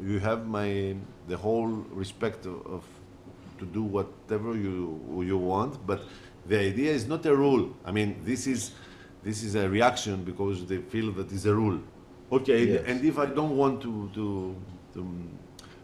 you 0.00 0.18
have 0.20 0.46
my, 0.46 0.94
the 1.26 1.36
whole 1.36 1.66
respect 1.90 2.46
of 2.46 2.84
to 3.60 3.66
do 3.66 3.82
whatever 3.82 4.54
you, 4.56 5.22
you 5.24 5.38
want, 5.38 5.86
but 5.86 6.00
the 6.46 6.58
idea 6.58 6.90
is 6.92 7.06
not 7.06 7.24
a 7.26 7.34
rule. 7.34 7.70
I 7.84 7.92
mean, 7.92 8.16
this 8.24 8.46
is, 8.46 8.72
this 9.22 9.42
is 9.42 9.54
a 9.54 9.68
reaction 9.68 10.24
because 10.24 10.66
they 10.66 10.78
feel 10.78 11.12
that 11.12 11.30
it's 11.32 11.44
a 11.44 11.54
rule. 11.54 11.78
Okay, 12.32 12.64
Yes. 12.64 12.84
and 12.86 13.04
if 13.04 13.18
I 13.18 13.26
don't 13.26 13.56
want 13.56 13.80
to, 13.82 14.10
to, 14.14 14.56
to, 14.94 15.06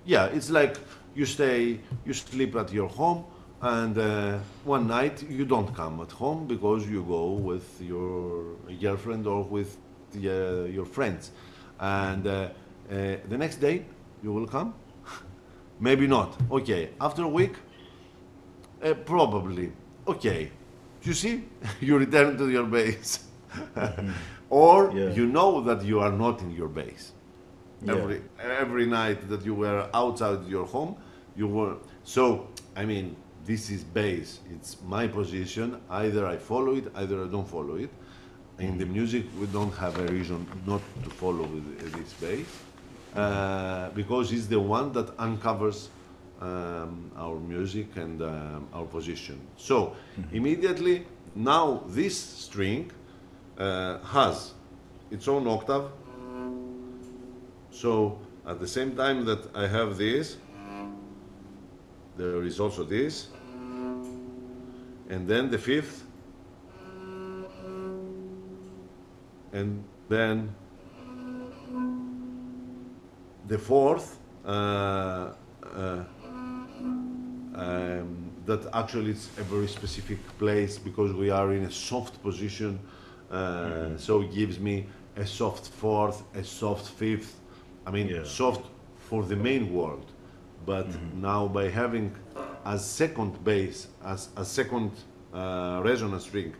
yeah, 0.05 0.27
it's 0.27 0.51
like 0.51 0.77
you 1.15 1.27
stay, 1.27 1.81
you 2.05 2.13
sleep 2.15 2.55
at 2.57 2.73
your 2.73 2.89
home, 2.89 3.25
and 3.61 3.97
uh, 3.99 4.39
one 4.65 4.87
night 4.87 5.25
you 5.29 5.45
don't 5.45 5.75
come 5.75 6.01
at 6.01 6.13
home 6.13 6.47
because 6.47 6.87
you 6.89 7.03
go 7.03 7.33
with 7.33 7.81
your 7.81 8.45
girlfriend 8.81 9.27
or 9.27 9.43
with 9.43 9.77
the, 10.13 10.29
uh, 10.31 10.65
your 10.67 10.85
friends, 10.85 11.31
and 11.81 12.27
uh, 12.27 12.31
uh, 12.91 13.17
the 13.29 13.37
next 13.39 13.57
day 13.57 13.85
you 14.23 14.33
will 14.33 14.47
come. 14.47 14.75
Maybe 15.81 16.07
not. 16.07 16.37
Okay, 16.51 16.91
after 17.01 17.23
a 17.25 17.29
week, 17.29 17.55
uh, 18.83 18.95
probably. 19.05 19.73
Okay, 20.07 20.51
you 21.03 21.13
see, 21.15 21.45
you 21.81 21.99
return 21.99 22.37
to 22.39 22.49
your 22.51 22.65
base, 22.65 23.21
or 24.51 24.93
Yeah. 24.95 25.11
you 25.11 25.27
know 25.27 25.61
that 25.63 25.83
you 25.85 26.01
are 26.01 26.13
not 26.13 26.41
in 26.43 26.51
your 26.51 26.69
base. 26.69 27.13
Yeah. 27.83 27.93
every 27.95 28.23
every 28.41 28.87
night 28.87 29.29
that 29.29 29.45
you 29.45 29.55
were 29.55 29.87
outside 29.93 30.47
your 30.49 30.65
home 30.65 30.97
you 31.37 31.47
were 31.47 31.77
so 32.05 32.49
i 32.75 32.87
mean 32.87 33.15
this 33.45 33.71
is 33.71 33.85
base. 33.85 34.41
It's 34.51 34.77
my 34.89 35.07
position. 35.07 35.79
Either 35.91 36.27
i 36.27 36.37
follow 36.37 36.75
it 36.75 36.87
either 36.97 37.23
i 37.23 37.29
don't 37.29 37.47
follow 37.49 37.77
it. 37.77 37.91
In 38.59 38.79
the 38.79 38.87
music 38.87 39.25
we 39.39 39.47
don't 39.53 39.75
have 39.77 39.95
a 40.01 40.07
reason 40.11 40.47
not 40.67 40.81
to 41.05 41.11
follow 41.11 41.47
this 41.99 42.13
base 42.15 42.49
uh, 43.15 43.91
because 43.91 44.33
it's 44.33 44.47
the 44.47 44.59
one 44.59 44.91
that 44.93 45.09
uncovers 45.19 45.91
um, 46.41 47.11
our 47.17 47.39
music 47.39 47.97
and 47.97 48.23
um, 48.23 48.69
our 48.73 48.85
position. 48.85 49.41
So 49.57 49.97
immediately 50.33 51.07
now 51.35 51.83
this 51.87 52.17
string 52.19 52.91
uh, 53.59 53.99
has 53.99 54.53
its 55.11 55.29
own 55.29 55.47
octave. 55.47 55.91
So 57.71 58.19
at 58.47 58.61
the 58.61 58.69
same 58.69 58.97
time 58.97 59.25
that 59.25 59.55
I 59.55 59.67
have 59.67 59.97
this, 59.97 60.37
there 62.17 62.43
is 62.45 62.61
also 62.61 62.85
this, 62.85 63.29
and 65.09 65.29
then 65.29 65.51
the 65.51 65.59
fifth, 65.59 66.05
and 69.53 69.85
then 70.09 70.55
the 73.47 73.59
fourth, 73.59 74.19
uh, 74.45 74.49
uh, 75.63 76.05
um, 77.57 78.31
that 78.45 78.61
actually 78.73 79.11
it's 79.13 79.29
a 79.39 79.43
very 79.45 79.67
specific 79.69 80.19
place 80.39 80.79
because 80.79 81.13
we 81.13 81.31
are 81.31 81.53
in 81.53 81.65
a 81.65 81.71
soft 81.71 82.23
position, 82.23 82.79
uh, 83.31 83.97
so 83.97 84.21
it 84.23 84.33
gives 84.35 84.59
me 84.59 84.87
a 85.17 85.27
soft 85.27 85.69
fourth, 85.69 86.23
a 86.35 86.45
soft 86.45 86.87
fifth. 86.89 87.35
I 87.87 87.91
mean, 87.91 88.09
Yeah. 88.09 88.25
soft 88.25 88.65
for 89.09 89.23
the 89.25 89.37
main 89.37 89.73
world, 89.73 90.07
but 90.67 90.87
now 91.15 91.49
by 91.49 91.71
having 91.71 92.11
as 92.65 92.85
second 92.85 93.33
base, 93.45 93.89
as 94.05 94.29
a 94.37 94.45
second 94.45 94.91
uh, 95.33 95.81
resonance 95.85 96.25
string, 96.25 96.55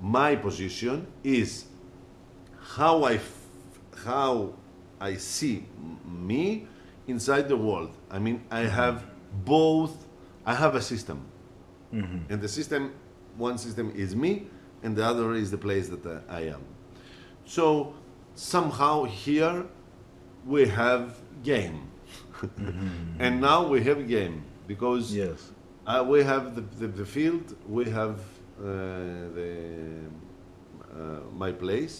my 0.00 0.36
position 0.36 1.06
is 1.24 1.64
how 2.76 3.04
I, 3.04 3.14
f- 3.14 3.48
how 4.04 4.52
I 5.00 5.16
see 5.16 5.64
me 6.06 6.66
inside 7.06 7.48
the 7.48 7.56
world. 7.56 7.90
I 8.10 8.18
mean, 8.18 8.42
I 8.50 8.60
have 8.60 9.02
both. 9.44 9.92
I 10.50 10.54
have 10.62 10.74
a 10.74 10.82
system, 10.92 11.18
and 12.30 12.38
the 12.44 12.48
system, 12.48 12.82
one 13.48 13.56
system 13.66 13.86
is 14.04 14.10
me, 14.24 14.32
and 14.82 14.90
the 14.98 15.04
other 15.10 15.26
is 15.42 15.48
the 15.56 15.58
place 15.66 15.86
that 15.94 16.04
uh, 16.06 16.38
I 16.38 16.40
am. 16.56 16.62
So 17.44 17.64
somehow 18.34 18.94
here 19.04 19.56
we 20.52 20.62
have 20.80 21.04
game, 21.52 21.78
and 23.24 23.40
now 23.50 23.60
we 23.72 23.78
have 23.88 23.98
game 24.16 24.36
because 24.66 25.04
Yes. 25.22 25.38
uh, 25.86 26.04
we 26.12 26.18
have 26.32 26.44
the, 26.56 26.62
the, 26.80 26.88
the 27.02 27.06
field, 27.14 27.46
we 27.76 27.84
have 27.98 28.16
uh, 28.18 28.64
the, 29.38 29.48
uh, 30.92 31.20
my 31.42 31.52
place. 31.52 31.94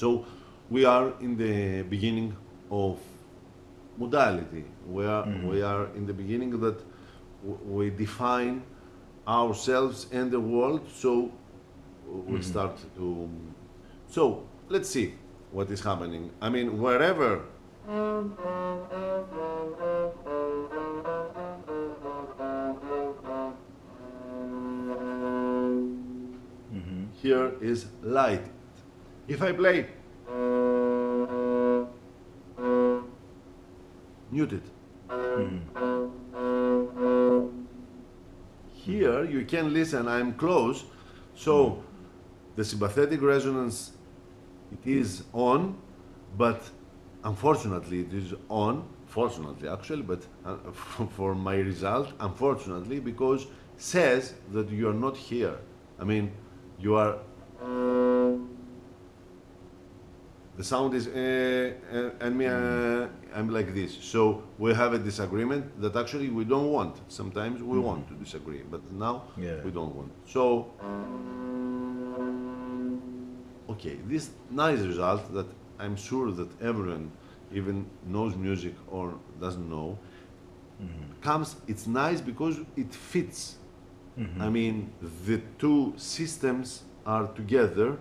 So 0.00 0.08
we 0.70 0.84
are 0.84 1.06
in 1.20 1.32
the 1.44 1.82
beginning 1.94 2.36
of 2.70 2.98
modality. 3.98 4.64
We 4.96 5.04
are, 5.06 5.24
we 5.52 5.62
are 5.62 5.84
in 5.98 6.04
the 6.06 6.14
beginning 6.22 6.52
that 6.60 6.78
we 7.42 7.90
define 7.90 8.62
ourselves 9.26 10.06
and 10.12 10.30
the 10.30 10.40
world. 10.40 10.88
So 10.92 11.32
we 12.06 12.38
mm-hmm. 12.38 12.42
start 12.42 12.78
to. 12.96 13.28
So 14.08 14.46
let's 14.68 14.88
see 14.88 15.14
what 15.52 15.70
is 15.70 15.80
happening. 15.80 16.30
I 16.40 16.48
mean, 16.48 16.80
wherever 16.80 17.44
mm-hmm. 26.72 27.04
here 27.22 27.52
is 27.60 27.86
light. 28.02 28.44
If 29.28 29.42
I 29.42 29.52
play 29.52 29.86
muted. 34.30 34.62
Here 38.84 39.24
you 39.24 39.44
can 39.44 39.74
listen, 39.74 40.08
I'm 40.08 40.32
close, 40.34 40.84
so 41.34 41.82
the 42.56 42.64
sympathetic 42.64 43.20
resonance 43.20 43.92
it 44.72 44.90
is 44.90 45.24
on, 45.34 45.76
but 46.38 46.62
unfortunately 47.24 48.00
it 48.00 48.14
is 48.14 48.32
on, 48.48 48.88
fortunately 49.06 49.68
actually, 49.68 50.02
but 50.02 50.22
uh, 50.46 50.56
for 51.16 51.34
my 51.34 51.56
result, 51.56 52.12
unfortunately, 52.20 53.00
because 53.00 53.46
says 53.76 54.34
that 54.52 54.70
you 54.70 54.88
are 54.88 54.94
not 54.94 55.16
here. 55.16 55.56
I 55.98 56.04
mean, 56.04 56.32
you 56.78 56.94
are 56.94 57.18
the 60.56 60.64
sound 60.64 60.94
is 60.94 61.06
uh, 61.08 62.10
and 62.20 62.36
me 62.36 62.46
uh, 62.46 63.06
I'm 63.34 63.48
like 63.50 63.74
this. 63.74 63.96
So 64.00 64.42
we 64.58 64.74
have 64.74 64.92
a 64.92 64.98
disagreement 64.98 65.80
that 65.80 65.96
actually 65.96 66.28
we 66.28 66.44
don't 66.44 66.70
want. 66.72 66.96
Sometimes 67.08 67.62
we 67.62 67.78
want 67.78 68.08
to 68.08 68.14
disagree, 68.14 68.62
but 68.70 68.82
now 68.92 69.22
Yeah. 69.36 69.62
we 69.64 69.70
don't 69.70 69.94
want. 69.94 70.12
So 70.26 70.66
okay, 73.68 73.98
this 74.08 74.30
nice 74.50 74.80
result 74.80 75.32
that 75.34 75.46
I'm 75.78 75.96
sure 75.96 76.30
that 76.32 76.48
everyone 76.60 77.10
even 77.52 77.86
knows 78.06 78.36
music 78.36 78.74
or 78.90 79.14
doesn't 79.40 79.68
know 79.68 79.98
comes. 81.20 81.56
It's 81.68 81.86
nice 81.86 82.20
because 82.20 82.56
it 82.76 82.94
fits. 82.94 83.56
I 84.38 84.50
mean, 84.50 84.92
the 85.26 85.40
two 85.58 85.94
systems 85.96 86.82
are 87.06 87.26
together, 87.28 87.96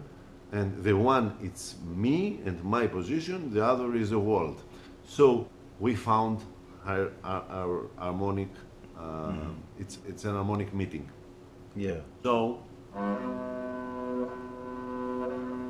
and 0.51 0.83
the 0.83 0.93
one 0.93 1.37
it's 1.41 1.75
me 1.95 2.39
and 2.45 2.63
my 2.63 2.87
position, 2.87 3.53
the 3.53 3.63
other 3.63 3.95
is 3.95 4.09
the 4.09 4.19
world. 4.19 4.61
So 5.07 5.47
we 5.79 5.95
found 5.95 6.41
our, 6.85 7.11
our, 7.23 7.43
our 7.49 7.87
harmonic. 7.97 8.49
Uh, 8.97 9.33
It's 9.79 9.97
it's 10.07 10.25
an 10.25 10.33
harmonic 10.35 10.73
meeting. 10.73 11.09
Yeah. 11.75 12.01
So, 12.23 12.59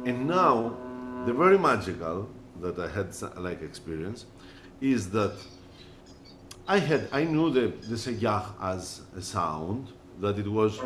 and 0.06 0.28
now, 0.28 0.74
the 1.26 1.34
very 1.34 1.58
magical 1.58 2.28
that 2.62 2.80
I 2.80 2.88
had 2.88 3.08
like 3.38 3.62
experience 3.62 4.26
is 4.82 5.10
that 5.12 5.34
I 6.68 6.80
had, 6.80 7.08
I 7.12 7.24
knew 7.26 7.52
the, 7.52 7.68
the 7.88 7.96
segach 7.96 8.46
as 8.62 9.02
a 9.16 9.22
sound, 9.22 9.88
that 10.22 10.38
it 10.38 10.48
was. 10.48 10.80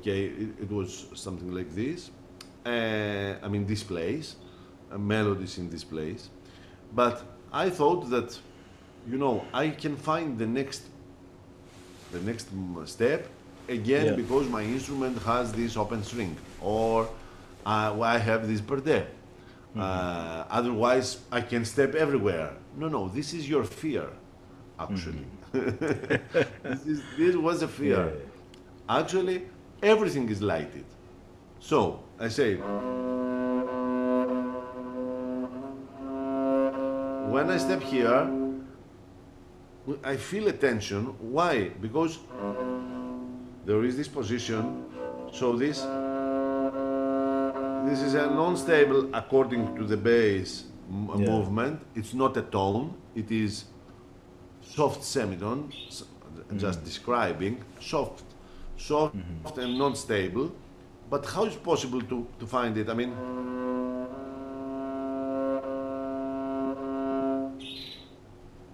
Okay, 0.00 0.24
it, 0.24 0.48
it 0.62 0.70
was 0.70 1.06
something 1.14 1.52
like 1.52 1.74
this. 1.74 2.10
Uh, 2.64 3.34
I 3.42 3.48
mean, 3.48 3.66
this 3.66 3.82
place, 3.82 4.36
uh, 4.90 4.96
melodies 4.96 5.58
in 5.58 5.68
this 5.68 5.84
place. 5.84 6.30
But 6.94 7.22
I 7.52 7.68
thought 7.68 8.08
that, 8.08 8.38
you 9.10 9.18
know, 9.18 9.44
I 9.52 9.68
can 9.70 9.96
find 9.96 10.38
the 10.38 10.46
next, 10.46 10.82
the 12.12 12.20
next 12.20 12.48
step 12.86 13.28
again 13.68 14.06
Yeah. 14.06 14.16
because 14.22 14.48
my 14.48 14.62
instrument 14.62 15.18
has 15.22 15.52
this 15.52 15.76
open 15.76 16.02
string 16.02 16.34
or 16.60 17.08
uh, 17.66 18.00
I 18.14 18.18
have 18.18 18.48
this 18.48 18.60
perde. 18.60 19.06
Uh, 19.76 20.44
otherwise, 20.50 21.18
I 21.30 21.42
can 21.42 21.64
step 21.64 21.94
everywhere. 21.94 22.50
No, 22.76 22.88
no, 22.88 23.08
this 23.08 23.32
is 23.34 23.48
your 23.48 23.64
fear, 23.64 24.08
actually. 24.78 25.26
this, 25.52 26.86
is, 26.86 27.02
this 27.18 27.36
was 27.36 27.62
a 27.62 27.68
fear. 27.68 28.12
Yeah. 28.90 28.98
Actually, 29.00 29.42
everything 29.82 30.28
is 30.28 30.40
lighted. 30.42 30.84
So 31.58 32.02
I 32.18 32.28
say, 32.28 32.56
when 37.34 37.50
I 37.50 37.58
step 37.58 37.82
here, 37.82 38.30
I 40.04 40.16
feel 40.16 40.48
a 40.48 40.52
tension. 40.52 41.06
Why? 41.18 41.70
Because 41.80 42.18
there 43.64 43.84
is 43.84 43.96
this 43.96 44.08
position. 44.08 44.84
So 45.32 45.56
this 45.56 45.78
this 47.88 48.02
is 48.02 48.14
a 48.14 48.26
non-stable 48.26 49.08
according 49.14 49.74
to 49.76 49.84
the 49.84 49.96
bass 49.96 50.64
Yeah. 50.90 51.30
movement. 51.30 51.80
It's 51.94 52.14
not 52.14 52.36
a 52.36 52.42
tone. 52.42 52.94
It 53.14 53.30
is 53.30 53.64
soft 54.62 55.02
semitone. 55.04 55.70
Just 56.56 56.80
mm. 56.80 56.84
describing 56.84 57.62
soft, 57.80 58.24
soft 58.80 59.14
and 59.58 59.78
non-stable. 59.78 60.52
But 61.08 61.26
how 61.26 61.44
is 61.44 61.56
possible 61.56 62.00
to, 62.02 62.26
to 62.38 62.46
find 62.46 62.76
it? 62.76 62.88
I 62.88 62.94
mean, 62.94 63.12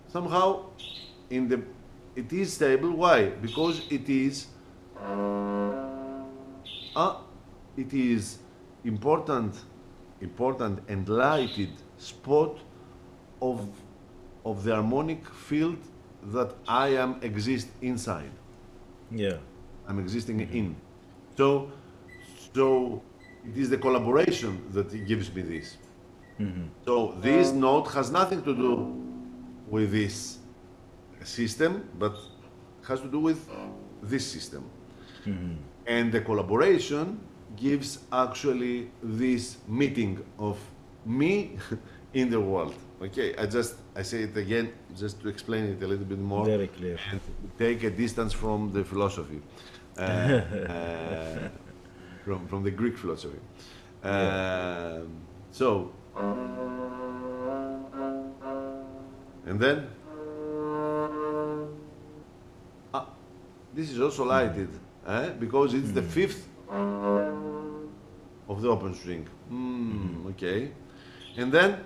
somehow 0.08 0.66
in 1.30 1.48
the 1.48 1.62
it 2.14 2.32
is 2.32 2.54
stable. 2.54 2.92
Why? 2.92 3.26
Because 3.46 3.82
it 3.90 4.08
is 4.08 4.46
uh, 6.94 7.16
it 7.76 7.92
is 7.92 8.38
important 8.84 9.54
important 10.20 10.80
and 10.88 11.08
lighted 11.08 11.72
spot 11.98 12.58
of 13.42 13.68
of 14.44 14.64
the 14.64 14.74
harmonic 14.74 15.28
field 15.28 15.78
that 16.32 16.54
I 16.66 16.88
am 17.04 17.18
exist 17.22 17.68
inside. 17.82 18.32
Yeah. 19.10 19.38
I'm 19.88 19.98
existing 19.98 20.40
in. 20.40 20.76
So, 21.36 21.70
so 22.54 23.02
it 23.44 23.56
is 23.56 23.70
the 23.70 23.78
collaboration 23.78 24.62
that 24.72 24.88
gives 25.06 25.32
me 25.34 25.42
this. 25.42 25.76
Mm-hmm. 26.40 26.64
So 26.84 27.14
this 27.20 27.52
note 27.52 27.86
has 27.92 28.10
nothing 28.10 28.42
to 28.42 28.54
do 28.54 29.02
with 29.68 29.92
this 29.92 30.38
system, 31.24 31.88
but 31.98 32.14
has 32.86 33.00
to 33.00 33.08
do 33.08 33.20
with 33.20 33.48
this 34.02 34.26
system. 34.26 34.68
Mm-hmm. 35.24 35.54
And 35.86 36.12
the 36.12 36.20
collaboration 36.20 37.20
gives 37.56 38.00
actually 38.12 38.90
this 39.02 39.58
meeting 39.66 40.24
of 40.38 40.58
me 41.04 41.56
in 42.14 42.30
the 42.30 42.40
world. 42.40 42.74
Okay, 43.02 43.34
I 43.36 43.46
just 43.46 43.74
I 43.94 44.02
say 44.02 44.22
it 44.22 44.36
again 44.36 44.72
just 44.96 45.20
to 45.20 45.28
explain 45.28 45.64
it 45.64 45.82
a 45.82 45.86
little 45.86 46.04
bit 46.06 46.18
more 46.18 46.44
Very 46.46 46.68
clear. 46.68 46.98
and 47.10 47.20
take 47.58 47.82
a 47.84 47.90
distance 47.90 48.32
from 48.32 48.72
the 48.72 48.84
philosophy, 48.84 49.40
from, 52.24 52.46
from 52.48 52.62
the 52.62 52.70
Greek 52.70 52.96
philosophy. 52.98 53.38
Um, 54.02 55.08
so, 55.50 55.92
and 59.46 59.60
then, 59.60 59.86
ah, 62.92 63.06
this 63.74 63.90
is 63.90 64.00
also 64.00 64.24
lighted 64.24 64.68
eh, 65.06 65.30
because 65.38 65.74
it's 65.74 65.92
the 65.92 66.02
fifth 66.02 66.46
of 68.48 68.62
the 68.62 68.68
open 68.68 68.94
string. 68.94 69.26
Mm, 69.50 70.26
Okay, 70.30 70.72
and 71.36 71.50
then 71.52 71.78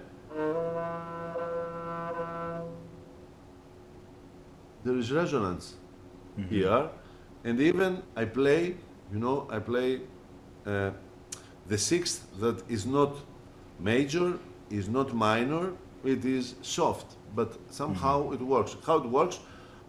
there 4.85 4.97
is 4.97 5.12
resonance 5.12 5.77
here, 6.49 6.89
and 7.45 7.61
even 7.61 8.03
I 8.17 8.25
play, 8.25 8.77
you 9.12 9.19
know, 9.19 9.47
I 9.51 9.59
play 9.59 10.01
uh, 10.67 10.91
the 11.69 11.79
sixth 11.79 12.27
that 12.41 12.62
is 12.69 12.87
not 12.87 13.17
major, 13.79 14.39
is 14.71 14.89
not 14.89 15.15
minor, 15.15 15.73
it 16.05 16.25
is 16.25 16.55
soft, 16.62 17.17
but 17.35 17.59
somehow 17.71 18.33
it 18.33 18.41
works. 18.41 18.77
How 18.87 18.99
it 18.99 19.07
works? 19.07 19.39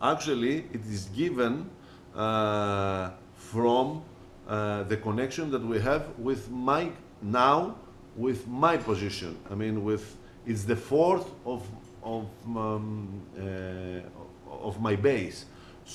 Actually, 0.02 0.66
it 0.74 0.86
is 0.86 1.06
given 1.16 1.70
uh, 2.16 3.12
from 3.36 4.04
uh, 4.48 4.84
the 4.84 4.98
connection 4.98 5.52
that 5.52 5.64
we 5.64 5.80
have 5.80 6.08
with 6.18 6.50
my 6.50 6.92
now 7.22 7.76
with 8.16 8.48
my 8.48 8.78
position. 8.78 9.38
I 9.50 9.56
mean, 9.56 9.84
with 9.84 10.18
it's 10.46 10.64
the 10.64 10.76
fourth 10.76 11.30
of 11.46 11.66
of 12.04 12.26
um, 12.56 13.22
uh, 13.38 14.64
of 14.68 14.82
my 14.82 14.96
base. 14.96 15.46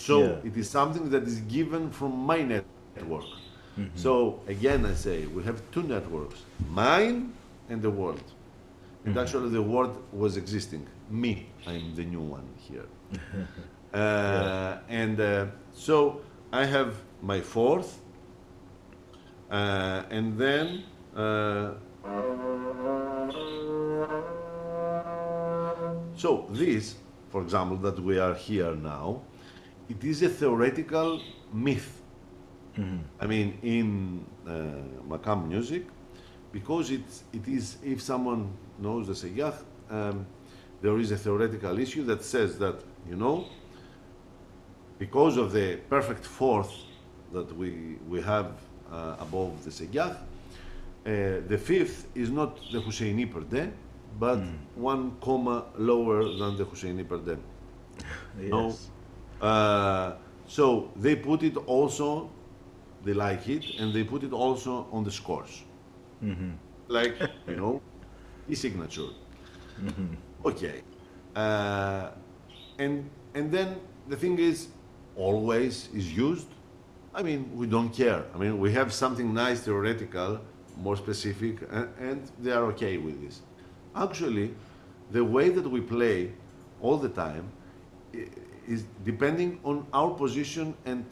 So 0.05 0.17
Yeah. 0.21 0.49
it 0.49 0.57
is 0.57 0.69
something 0.79 1.11
that 1.11 1.25
is 1.33 1.41
given 1.57 1.91
from 1.91 2.13
my 2.33 2.39
network. 2.53 3.31
So 3.95 4.41
again, 4.49 4.81
I 4.93 4.95
say 4.95 5.27
we 5.37 5.43
have 5.45 5.59
two 5.75 5.83
networks: 5.83 6.39
mine 6.83 7.19
and 7.71 7.79
the 7.83 7.91
world. 7.91 8.27
And 9.05 9.17
actually, 9.19 9.51
the 9.51 9.63
world 9.63 9.95
was 10.13 10.37
existing. 10.37 10.83
Me, 11.11 11.33
I'm 11.67 11.95
the 11.95 12.05
new 12.05 12.25
one 12.37 12.47
here. 12.69 12.87
uh, 13.95 14.79
And 14.89 15.21
uh, 15.21 15.47
so 15.73 16.21
I 16.53 16.65
have 16.65 16.91
my 17.23 17.41
fourth, 17.41 17.91
uh, 19.51 20.17
and 20.17 20.27
then. 20.39 20.67
Uh, 21.15 21.75
so 26.17 26.47
this, 26.51 26.95
for 27.31 27.43
example, 27.43 27.77
that 27.79 27.99
we 28.01 28.19
are 28.19 28.35
here 28.35 28.75
now, 28.75 29.21
it 29.89 30.05
is 30.05 30.23
a 30.23 30.29
theoretical 30.29 31.21
myth. 31.53 32.03
I 33.21 33.27
mean, 33.27 33.59
in 33.63 34.25
uh, 34.47 34.51
Makam 35.09 35.49
music, 35.49 35.87
because 36.53 36.91
it, 36.91 37.05
it 37.33 37.47
is, 37.49 37.79
if 37.83 38.03
someone 38.03 38.51
knows 38.79 39.07
the 39.07 39.15
Segach, 39.15 39.57
um, 39.91 40.27
there 40.83 40.99
is 40.99 41.11
a 41.11 41.17
theoretical 41.17 41.79
issue 41.79 42.05
that 42.05 42.23
says 42.23 42.59
that, 42.59 42.77
you 43.09 43.17
know, 43.17 43.47
because 44.99 45.37
of 45.37 45.53
the 45.53 45.77
perfect 45.89 46.25
fourth 46.25 46.73
that 47.33 47.55
we, 47.57 47.97
we 48.09 48.21
have 48.21 48.53
uh, 48.93 49.17
above 49.21 49.65
the 49.65 49.71
Segach, 49.71 50.17
uh, 50.17 51.41
the 51.49 51.59
fifth 51.59 52.09
is 52.15 52.31
not 52.31 52.57
the 52.73 52.81
Husseini 52.81 53.31
perde, 53.33 53.71
but 54.19 54.39
one 54.75 55.17
comma 55.21 55.65
lower 55.79 56.25
than 56.25 56.57
the 56.57 56.65
Husseini 56.65 57.05
perde. 57.05 57.39
No. 58.39 58.75
Uh, 59.41 60.13
so 60.47 60.91
they 60.97 61.17
put 61.17 61.43
it 61.43 61.57
also, 61.67 62.31
they 63.05 63.13
like 63.13 63.49
it, 63.49 63.65
and 63.79 63.93
they 63.93 64.05
put 64.05 64.23
it 64.23 64.33
also 64.33 64.87
on 64.93 65.05
the 65.05 65.11
scores. 65.11 65.63
Like, 66.89 67.17
you 67.49 67.57
know, 67.57 67.83
e-signature. 68.49 69.11
Okay. 70.45 70.83
Uh, 71.35 72.11
and, 72.79 73.11
and 73.35 73.51
then 73.53 73.81
the 74.09 74.17
thing 74.17 74.39
is, 74.39 74.69
always 75.17 75.89
is 75.95 76.13
used. 76.13 76.49
I 77.15 77.23
mean, 77.23 77.51
we 77.55 77.67
don't 77.67 77.91
care. 77.91 78.25
I 78.35 78.39
mean, 78.39 78.59
we 78.59 78.73
have 78.73 78.93
something 78.93 79.33
nice, 79.33 79.61
theoretical, 79.61 80.41
more 80.77 80.97
specific, 80.97 81.59
and, 81.71 81.89
and 81.99 82.31
they 82.39 82.53
are 82.53 82.65
okay 82.67 82.99
with 82.99 83.23
this. 83.23 83.41
Actually, 83.95 84.55
the 85.11 85.25
way 85.25 85.49
that 85.49 85.69
we 85.69 85.81
play 85.81 86.33
all 86.83 86.99
the 86.99 87.09
time 87.09 87.51
is 88.69 88.85
depending 89.05 89.59
on 89.65 89.87
our 89.93 90.11
position 90.11 90.75
and 90.85 91.05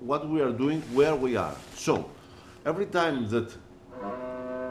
what 0.00 0.28
we 0.28 0.40
are 0.40 0.52
doing, 0.52 0.80
where 0.92 1.14
we 1.14 1.36
are. 1.36 1.56
So, 1.74 2.10
every 2.66 2.86
time 2.86 3.28
that 3.30 3.48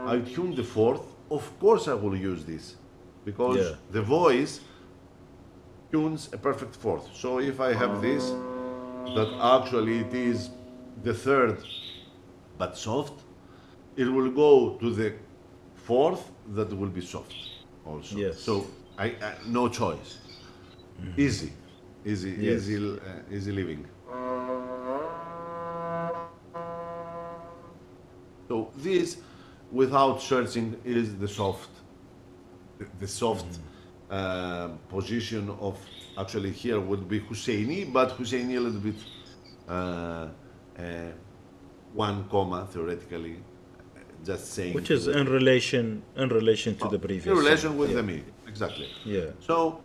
I 0.06 0.20
tune 0.20 0.56
the 0.56 0.64
fourth, 0.64 1.02
of 1.32 1.44
course 1.60 1.88
I 1.88 1.94
will 1.94 2.16
use 2.16 2.44
this 2.46 2.76
because 3.26 3.58
Yeah. 3.58 3.76
the 3.92 4.02
voice 4.02 4.62
tunes 5.92 6.30
a 6.34 6.38
perfect 6.38 6.76
fourth. 6.76 7.06
So 7.16 7.40
if 7.40 7.60
I 7.60 7.74
have 7.74 8.02
this, 8.02 8.24
that 9.16 9.30
actually 9.58 10.00
it 10.00 10.14
is 10.14 10.50
the 11.04 11.14
third 11.14 11.58
but 12.58 12.78
soft, 12.78 13.14
it 13.96 14.08
will 14.16 14.30
go 14.32 14.78
to 14.82 14.90
the 14.94 15.14
fourth 15.76 16.24
that 16.56 16.70
will 16.80 16.90
be 16.90 17.02
soft. 17.02 17.34
also. 17.86 18.16
Yes. 18.18 18.40
So 18.40 18.54
I, 18.98 19.06
I 19.28 19.34
no 19.48 19.68
choice. 19.70 20.12
Mm-hmm. 21.02 21.22
Easy, 21.22 21.52
easy, 22.06 22.32
Yes. 22.32 22.62
easy, 22.62 22.78
uh, 22.78 23.36
easy 23.36 23.52
living. 23.52 23.86
So 28.48 28.72
this, 28.78 29.18
without 29.72 30.22
searching, 30.22 30.76
is 30.84 31.16
the 31.16 31.28
soft, 31.28 31.70
the 33.00 33.08
soft 33.08 33.60
uh, 34.10 34.70
position 34.90 35.50
of 35.60 35.78
actually 36.18 36.52
here 36.52 36.80
would 36.80 37.08
be 37.08 37.20
Husseini, 37.20 37.92
but 37.94 38.18
Husseini 38.18 38.58
a 38.58 38.60
little 38.60 38.80
bit 38.80 38.96
uh, 39.68 39.72
uh, 39.72 41.12
one 41.94 42.28
comma 42.30 42.68
theoretically, 42.72 43.36
uh, 43.36 44.00
just 44.26 44.54
saying. 44.54 44.74
Which 44.74 44.90
is 44.92 45.08
in 45.08 45.28
relation 45.30 46.02
in 46.16 46.30
relation 46.30 46.76
to 46.78 46.88
the 46.88 47.00
previous. 47.00 47.28
in 47.28 47.36
relation 47.36 47.78
with 47.78 47.92
yeah. 47.92 47.98
the 47.98 48.04
me, 48.04 48.24
exactly. 48.48 48.90
Yeah. 49.06 49.26
So, 49.40 49.82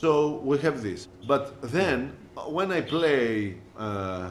so 0.00 0.40
we 0.44 0.58
have 0.58 0.82
this. 0.82 1.08
But 1.26 1.60
then, 1.62 2.16
when 2.46 2.70
I 2.72 2.80
play, 2.80 3.56
uh, 3.76 4.30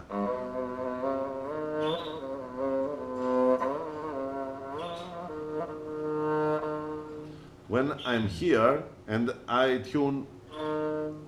when 7.68 7.94
I'm 8.06 8.28
here 8.28 8.84
and 9.08 9.34
I 9.48 9.80
tune, 9.80 10.26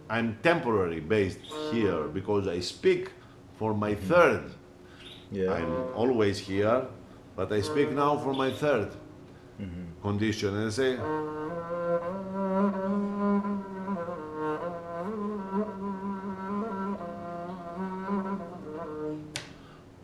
I'm 0.09 0.37
temporary 0.41 1.01
based 1.01 1.39
here 1.71 2.03
because 2.07 2.47
I 2.47 2.61
speak 2.61 3.11
for 3.57 3.73
my 3.73 3.93
third. 3.93 4.43
Yeah. 5.31 5.53
I'm 5.53 5.93
always 5.93 6.39
here, 6.39 6.87
but 7.35 7.51
I 7.51 7.61
speak 7.61 7.91
now 7.91 8.17
for 8.17 8.33
my 8.33 8.49
3rd 8.49 8.91
condition 10.01 10.55
and 10.55 10.67
I 10.67 10.69
say. 10.69 11.38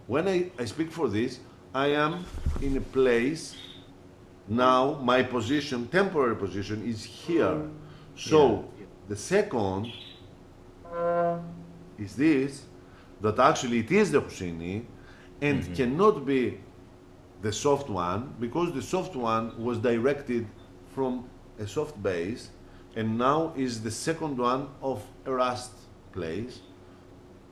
When 0.08 0.28
I, 0.28 0.52
I 0.60 0.66
speak 0.66 0.92
for 0.92 1.08
this, 1.10 1.40
I 1.74 1.88
am 1.88 2.26
in 2.62 2.78
a 2.78 2.82
place 2.82 3.56
now, 4.48 5.00
my 5.02 5.24
position, 5.24 5.88
temporary 5.88 6.36
position, 6.36 6.86
is 6.86 7.04
here. 7.04 7.68
So 8.16 8.66
the 9.08 9.16
second 9.16 9.92
is 11.98 12.16
this 12.16 12.64
that 13.22 13.40
actually 13.40 13.80
it 13.80 13.92
is 13.92 14.12
the 14.12 14.22
Husseini 14.22 14.86
and 15.42 15.64
mm-hmm. 15.64 15.74
cannot 15.74 16.26
be 16.26 16.60
the 17.42 17.52
soft 17.52 17.90
one 17.90 18.34
because 18.40 18.74
the 18.74 18.82
soft 18.82 19.16
one 19.16 19.52
was 19.62 19.78
directed 19.80 20.48
from 20.94 21.28
a 21.60 21.68
soft 21.68 22.02
base 22.02 22.50
and 22.96 23.18
now 23.18 23.54
is 23.56 23.82
the 23.82 23.92
second 23.92 24.38
one 24.38 24.68
of 24.82 25.04
a 25.26 25.32
rust 25.32 25.72
place 26.12 26.60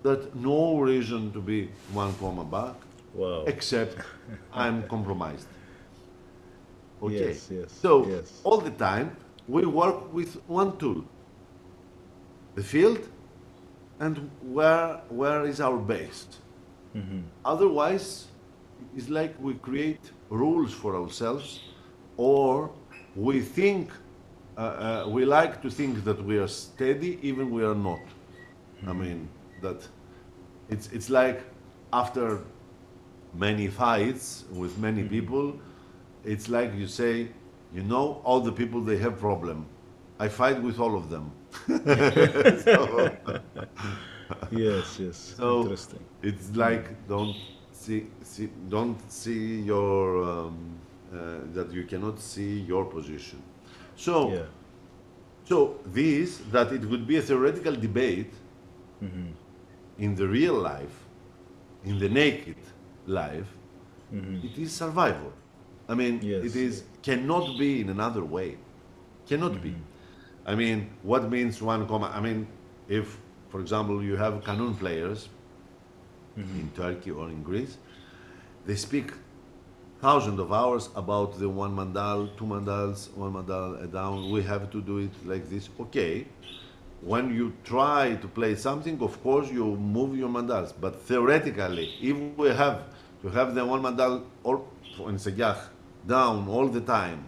that 0.04 0.36
no 0.36 0.80
reason 0.80 1.32
to 1.34 1.42
be 1.42 1.70
one 1.94 2.14
comma 2.16 2.44
back 2.44 2.76
Wow. 3.14 3.44
except 3.48 3.98
I'm 4.54 4.84
compromised. 4.88 5.48
Okay. 7.02 7.28
Yes, 7.28 7.50
yes, 7.52 7.72
So 7.72 8.08
yes. 8.08 8.42
all 8.44 8.58
the 8.60 8.72
time 8.72 9.16
we 9.48 9.66
work 9.66 10.14
with 10.14 10.36
one 10.48 10.78
tool, 10.78 11.04
the 12.56 12.64
field, 12.64 13.00
and 14.00 14.30
where 14.42 15.02
where 15.10 15.46
is 15.46 15.60
our 15.62 15.78
base. 15.78 16.28
Mm-hmm. 16.96 17.22
Otherwise, 17.46 18.28
it's 18.96 19.10
like 19.10 19.34
we 19.40 19.54
create 19.56 20.12
rules 20.30 20.74
for 20.74 20.96
ourselves, 20.96 21.60
or 22.18 22.72
we 23.16 23.42
think 23.42 23.92
uh, 24.58 24.62
uh, 24.62 25.06
we 25.10 25.26
like 25.26 25.62
to 25.62 25.70
think 25.70 26.04
that 26.06 26.24
we 26.24 26.38
are 26.38 26.48
steady, 26.48 27.20
even 27.22 27.52
we 27.52 27.64
are 27.64 27.76
not. 27.76 28.02
I 28.88 28.94
mean 28.94 29.28
that 29.64 29.88
it's 30.70 30.88
it's 30.94 31.10
like 31.10 31.40
after 31.92 32.40
many 33.34 33.68
fights 33.68 34.46
with 34.52 34.78
many 34.78 35.04
people, 35.04 35.46
it's 36.24 36.48
like 36.50 36.74
you 36.82 36.88
say, 36.88 37.28
you 37.76 37.84
know, 37.84 38.22
all 38.24 38.40
the 38.42 38.52
people 38.52 38.80
they 38.82 38.98
have 38.98 39.16
problem. 39.20 39.66
I 40.20 40.28
fight 40.30 40.62
with 40.62 40.80
all 40.80 40.96
of 40.96 41.10
them. 41.10 41.26
So- 42.66 43.12
Yes, 44.52 45.00
yes. 45.00 45.18
so 45.38 45.62
Interesting. 45.62 46.00
it's 46.22 46.56
like 46.56 46.86
don't 47.08 47.36
see, 47.72 48.08
see 48.24 48.50
don't 48.70 48.98
see 49.12 49.62
your 49.62 50.24
um, 50.24 50.56
uh, 51.14 51.18
that 51.54 51.72
you 51.72 51.84
cannot 51.84 52.20
see 52.20 52.60
your 52.72 52.86
position. 52.86 53.40
So 53.96 54.32
Yeah. 54.32 54.46
so 55.50 55.76
this 55.94 56.40
that 56.52 56.72
it 56.72 56.84
would 56.90 57.06
be 57.06 57.18
a 57.18 57.22
theoretical 57.22 57.76
debate 57.76 58.34
in 59.98 60.16
the 60.16 60.28
real 60.28 60.56
life, 60.56 61.06
in 61.84 62.00
the 62.00 62.10
naked 62.10 62.56
life, 63.06 63.48
mm-hmm. 64.14 64.46
it 64.46 64.58
is 64.58 64.72
survival. 64.72 65.34
I 65.88 65.96
mean, 65.96 66.20
Yes. 66.22 66.44
it 66.46 66.56
is 66.56 66.84
cannot 67.02 67.58
be 67.58 67.82
in 67.82 67.90
another 67.90 68.24
way. 68.24 68.58
Cannot 69.28 69.62
be. 69.62 69.72
Mm-hmm. 69.72 70.48
I 70.52 70.56
mean, 70.56 70.90
what 71.04 71.30
means 71.30 71.62
one 71.62 71.88
comma? 71.88 72.12
I 72.14 72.20
mean, 72.20 72.48
if, 72.88 73.18
for 73.50 73.60
example, 73.62 74.04
you 74.04 74.16
have 74.18 74.44
Kanun 74.44 74.78
players 74.78 75.30
mm-hmm. 76.38 76.60
in 76.60 76.72
Turkey 76.76 77.12
or 77.12 77.30
in 77.30 77.44
Greece, 77.44 77.78
they 78.66 78.76
speak 78.76 79.12
thousands 80.02 80.40
of 80.40 80.52
hours 80.52 80.90
about 80.96 81.40
the 81.40 81.48
one 81.48 81.76
mandal, 81.76 82.36
two 82.38 82.46
mandals, 82.46 83.14
one 83.16 83.34
mandal 83.34 83.92
down. 83.92 84.30
We 84.32 84.44
have 84.44 84.70
to 84.72 84.82
do 84.82 84.98
it 84.98 85.12
like 85.26 85.50
this. 85.50 85.70
Okay. 85.80 86.28
When 87.06 87.34
you 87.36 87.54
try 87.66 88.16
to 88.16 88.28
play 88.28 88.56
something, 88.56 89.02
of 89.02 89.22
course 89.22 89.52
you 89.52 89.76
move 89.76 90.18
your 90.18 90.30
mandals. 90.30 90.74
But 90.80 91.02
theoretically, 91.02 91.94
if 92.02 92.16
we 92.38 92.50
have 92.50 92.84
to 93.22 93.30
have 93.30 93.54
the 93.56 93.66
one 93.66 93.82
mandal 93.82 94.24
or 94.44 94.64
in 95.00 95.16
Segach 95.16 95.60
down 96.08 96.48
all 96.48 96.68
the 96.68 96.82
time, 96.82 97.26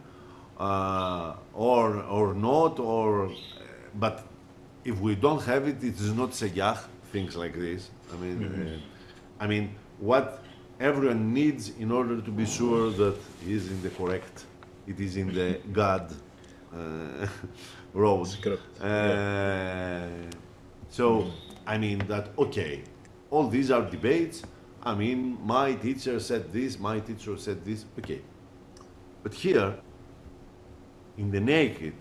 uh, 0.58 1.34
or 1.54 2.02
or 2.04 2.34
not, 2.34 2.80
or 2.80 3.32
but 3.96 4.26
if 4.86 4.98
we 5.00 5.16
don't 5.16 5.44
have 5.44 5.68
it, 5.68 5.84
it 5.84 6.00
is 6.00 6.14
not 6.14 6.30
Segach. 6.32 6.80
Things 7.12 7.36
like 7.36 7.54
this. 7.54 7.90
I 8.14 8.16
mean, 8.18 8.44
uh, 8.44 9.44
I 9.44 9.48
mean, 9.48 9.76
what 10.00 10.44
everyone 10.80 11.34
needs 11.34 11.72
in 11.80 11.92
order 11.92 12.22
to 12.22 12.32
be 12.32 12.46
sure 12.46 12.92
that 12.92 13.18
he 13.44 13.54
is 13.54 13.68
in 13.70 13.82
the 13.82 13.90
correct, 13.90 14.46
it 14.88 15.00
is 15.00 15.18
in 15.18 15.34
the 15.34 15.60
God 15.72 16.14
uh, 16.74 17.28
road. 17.96 18.28
Correct. 18.42 18.62
Uh, 18.82 20.08
so, 20.90 21.32
I 21.66 21.78
mean 21.78 22.00
that 22.08 22.30
okay, 22.38 22.84
all 23.32 23.48
these 23.48 23.72
are 23.72 23.82
debates. 23.82 24.44
I 24.84 24.94
mean, 24.94 25.40
my 25.44 25.74
teacher 25.74 26.20
said 26.20 26.54
this, 26.54 26.78
my 26.80 27.00
teacher 27.00 27.38
said 27.38 27.66
this. 27.66 27.86
Okay, 27.98 28.22
but 29.24 29.34
here, 29.34 29.74
in 31.18 31.32
the 31.32 31.40
naked, 31.40 31.96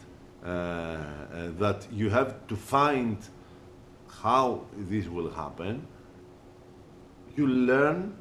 uh, 0.44 0.48
uh, 0.48 1.50
that 1.58 1.86
you 1.90 2.10
have 2.10 2.46
to 2.48 2.56
find 2.56 3.16
how 4.22 4.66
this 4.76 5.08
will 5.08 5.30
happen. 5.30 5.86
You 7.36 7.46
learn 7.46 8.16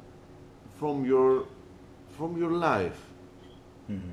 from 0.78 1.04
your 1.04 1.46
from 2.16 2.38
your 2.38 2.52
life. 2.52 2.98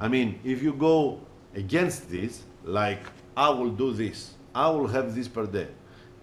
I 0.02 0.10
mean, 0.10 0.40
if 0.44 0.62
you 0.62 0.74
go 0.74 1.22
against 1.56 2.10
this, 2.10 2.44
like 2.66 3.04
I 3.36 3.50
will 3.50 3.72
do 3.72 3.94
this, 3.94 4.34
I 4.54 4.70
will 4.70 4.88
have 4.88 5.16
this 5.16 5.28
perde. 5.28 5.68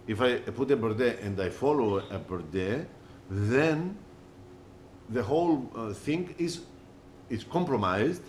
If 0.06 0.20
I 0.20 0.38
put 0.38 0.70
a 0.70 0.76
perde 0.76 1.22
and 1.24 1.40
I 1.40 1.50
follow 1.50 1.98
a 1.98 2.18
perde, 2.18 2.86
then 3.30 3.96
the 5.10 5.22
whole 5.22 5.70
uh, 5.74 5.92
thing 5.92 6.34
is 6.38 6.60
is 7.30 7.44
compromised 7.44 8.22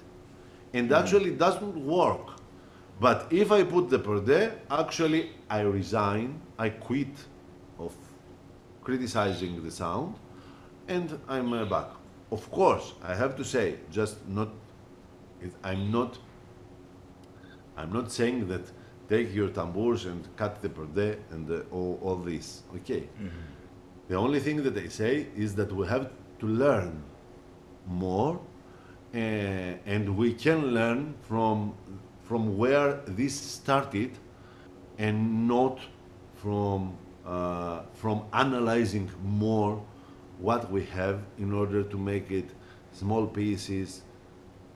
and 0.74 0.92
actually 0.92 1.32
doesn't 1.32 1.76
work. 1.86 2.40
But 3.00 3.28
if 3.32 3.52
I 3.52 3.64
put 3.64 3.90
the 3.90 4.00
perde, 4.00 4.52
actually 4.70 5.32
I 5.50 5.62
resign, 5.62 6.42
I 6.58 6.70
quit 6.70 7.16
of 7.78 7.94
criticizing 8.84 9.64
the 9.64 9.72
sound, 9.72 10.16
and 10.88 11.18
I'm 11.28 11.54
uh, 11.54 11.66
back. 11.66 11.88
Of 12.32 12.52
course, 12.52 12.94
I 13.04 13.16
have 13.16 13.36
to 13.38 13.44
say, 13.44 13.76
just 13.92 14.18
not, 14.28 14.50
I'm 15.64 15.92
not, 15.92 16.18
I'm 17.80 17.94
not 17.94 18.12
saying 18.12 18.48
that 18.50 18.66
take 19.08 19.34
your 19.34 19.50
tambours 19.50 20.06
and 20.06 20.28
cut 20.36 20.62
the 20.62 20.70
perde 20.70 21.18
and 21.32 21.50
uh, 21.50 21.62
all, 21.72 21.98
all 22.04 22.18
this. 22.18 22.64
Okay. 22.76 23.08
The 24.10 24.16
only 24.16 24.40
thing 24.40 24.64
that 24.64 24.78
I 24.78 24.88
say 24.90 25.28
is 25.36 25.56
that 25.56 25.72
we 25.72 25.88
have 25.88 26.12
to 26.40 26.46
learn 26.46 27.04
more, 27.88 28.40
uh, 29.14 29.18
and 29.18 30.18
we 30.18 30.34
can 30.34 30.68
learn 30.68 31.16
from 31.22 31.74
from 32.24 32.58
where 32.58 33.02
this 33.08 33.34
started, 33.34 34.12
and 34.98 35.48
not 35.48 35.80
from 36.36 36.98
uh, 37.26 37.82
from 37.94 38.24
analyzing 38.34 39.10
more 39.24 39.82
what 40.40 40.72
we 40.72 40.84
have 40.86 41.20
in 41.38 41.54
order 41.54 41.84
to 41.84 41.98
make 41.98 42.30
it 42.32 42.50
small 42.92 43.26
pieces 43.26 44.02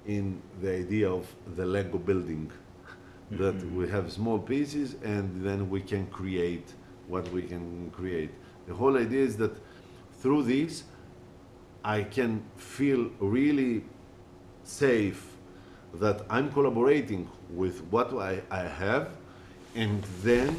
in 0.05 0.41
the 0.61 0.71
idea 0.83 1.09
of 1.09 1.25
the 1.55 1.65
Lego 1.65 1.97
building. 1.97 2.51
That 3.37 3.55
we 3.71 3.89
have 3.89 4.11
small 4.11 4.39
pieces 4.39 4.95
and 5.03 5.43
then 5.45 5.69
we 5.69 5.81
can 5.81 6.05
create 6.07 6.73
what 7.07 7.29
we 7.31 7.43
can 7.43 7.91
create. 7.91 8.31
The 8.67 8.73
whole 8.73 8.97
idea 8.97 9.23
is 9.23 9.37
that 9.37 9.55
through 10.19 10.43
this, 10.43 10.83
I 11.83 12.03
can 12.03 12.43
feel 12.55 13.09
really 13.19 13.83
safe 14.63 15.27
that 15.95 16.21
I'm 16.29 16.51
collaborating 16.51 17.29
with 17.49 17.81
what 17.91 18.13
I, 18.13 18.41
I 18.49 18.61
have 18.61 19.09
and 19.75 20.03
then 20.21 20.57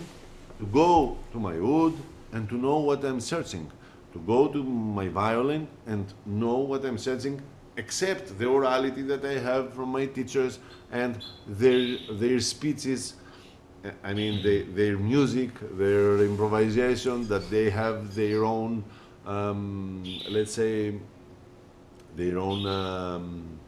to 0.58 0.66
go 0.66 1.16
to 1.32 1.38
my 1.38 1.58
wood 1.58 1.94
and 2.32 2.48
to 2.48 2.56
know 2.56 2.78
what 2.78 3.04
I'm 3.04 3.20
searching, 3.20 3.70
to 4.12 4.18
go 4.20 4.48
to 4.48 4.62
my 4.62 5.08
violin 5.08 5.66
and 5.86 6.12
know 6.26 6.58
what 6.58 6.84
I'm 6.84 6.98
searching, 6.98 7.40
accept 7.76 8.38
the 8.38 8.44
orality 8.44 9.06
that 9.08 9.24
I 9.24 9.38
have 9.38 9.72
from 9.74 9.90
my 9.90 10.06
teachers 10.06 10.58
and 10.92 11.22
their, 11.46 11.98
their 12.12 12.40
speeches, 12.40 13.14
I 14.02 14.14
mean, 14.14 14.42
their 14.74 14.96
music, 14.96 15.50
their 15.76 16.18
improvisation, 16.18 17.28
that 17.28 17.50
they 17.50 17.70
have 17.70 18.14
their 18.14 18.44
own, 18.44 18.84
um, 19.26 20.04
let's 20.30 20.52
say, 20.52 20.94
their 22.16 22.38
own 22.38 22.66
um, 22.66 23.58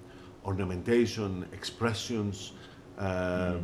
ornamentation, 0.44 1.46
expressions, 1.52 2.52
uh, 2.98 3.56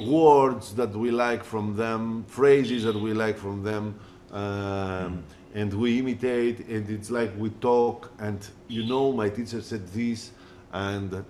words 0.00 0.74
that 0.74 0.94
we 0.94 1.10
like 1.10 1.44
from 1.44 1.76
them, 1.76 2.24
phrases 2.28 2.84
that 2.84 2.98
we 2.98 3.12
like 3.12 3.36
from 3.36 3.62
them, 3.62 3.98
um, 4.30 5.22
and 5.54 5.72
we 5.74 5.98
imitate, 5.98 6.60
and 6.68 6.88
it's 6.90 7.10
like 7.10 7.30
we 7.38 7.50
talk, 7.50 8.10
and 8.18 8.38
you 8.68 8.84
know, 8.86 9.12
my 9.12 9.28
teacher 9.28 9.60
said 9.62 9.86
this, 9.88 10.30
and 10.72 11.24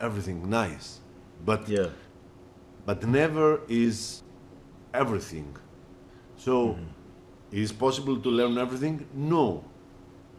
everything 0.00 0.48
nice, 0.50 1.00
but 1.44 1.68
Yeah. 1.68 1.88
but 2.86 3.06
never 3.06 3.60
is 3.68 4.22
everything. 4.92 5.56
So, 6.36 6.76
is 7.52 7.72
possible 7.72 8.16
to 8.20 8.28
learn 8.30 8.58
everything? 8.58 9.06
No, 9.14 9.62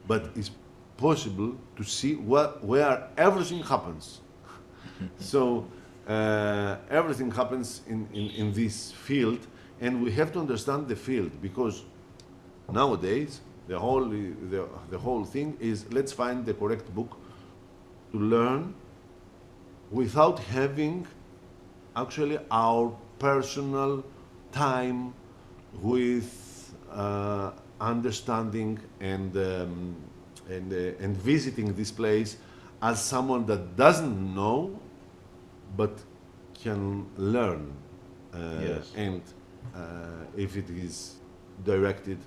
but 0.08 0.32
it's 0.36 0.52
possible 0.98 1.56
to 1.78 1.84
see 1.84 2.16
what 2.16 2.64
where 2.64 3.08
everything 3.18 3.62
happens. 3.64 4.22
so, 5.20 5.68
uh, 6.08 6.78
everything 6.90 7.32
happens 7.32 7.82
in, 7.88 8.08
in, 8.14 8.30
in 8.32 8.54
this 8.54 8.92
field, 8.92 9.40
and 9.80 10.02
we 10.04 10.12
have 10.12 10.32
to 10.34 10.40
understand 10.40 10.88
the 10.88 10.96
field 10.96 11.32
because 11.42 11.84
nowadays 12.74 13.42
the 13.68 13.78
whole 13.80 14.06
the, 14.06 14.68
the 14.90 14.98
whole 14.98 15.24
thing 15.26 15.58
is 15.60 15.86
let's 15.92 16.12
find 16.12 16.46
the 16.46 16.54
correct 16.54 16.94
book 16.96 17.18
to 18.12 18.18
learn 18.18 18.74
without 19.92 20.40
having 20.40 21.06
actually 21.96 22.38
our 22.50 22.92
personal 23.20 24.04
time 24.52 25.14
with 25.82 26.74
uh, 26.92 27.52
understanding 27.80 28.80
and 29.00 29.36
um, 29.38 29.96
and 30.50 30.72
uh, 30.74 31.04
and 31.04 31.16
visiting 31.18 31.74
this 31.76 31.92
place 31.92 32.38
as 32.82 33.02
someone 33.04 33.46
that 33.46 33.76
doesn't 33.78 34.36
know 34.36 34.80
but 35.78 35.92
can 36.54 37.06
learn 37.18 37.72
uh, 38.34 38.38
Yes. 38.62 38.92
and 38.96 39.22
uh, 39.76 39.80
if 40.36 40.58
it 40.58 40.70
is 40.70 41.16
directed 41.64 42.18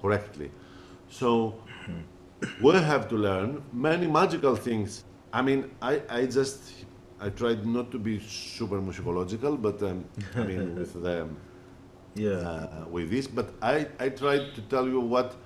correctly 0.00 0.50
so 1.08 1.54
we 2.60 2.74
have 2.74 3.08
to 3.08 3.16
learn 3.16 3.62
many 3.72 4.06
magical 4.06 4.56
things. 4.56 5.04
I 5.32 5.42
mean, 5.42 5.70
I, 5.82 6.02
I 6.08 6.26
just, 6.26 6.60
I 7.20 7.30
tried 7.30 7.66
not 7.66 7.90
to 7.92 7.98
be 7.98 8.18
super 8.20 8.80
musicological, 8.80 9.60
but 9.60 9.82
um, 9.82 10.04
I 10.36 10.44
mean, 10.44 10.74
with 10.78 10.92
the, 11.02 11.28
Yeah. 12.14 12.30
uh, 12.30 12.84
with 12.90 13.10
this, 13.10 13.26
but 13.26 13.54
I, 13.62 13.88
I 13.98 14.08
tried 14.10 14.54
to 14.54 14.62
tell 14.62 14.86
you 14.88 15.00
what, 15.00 15.36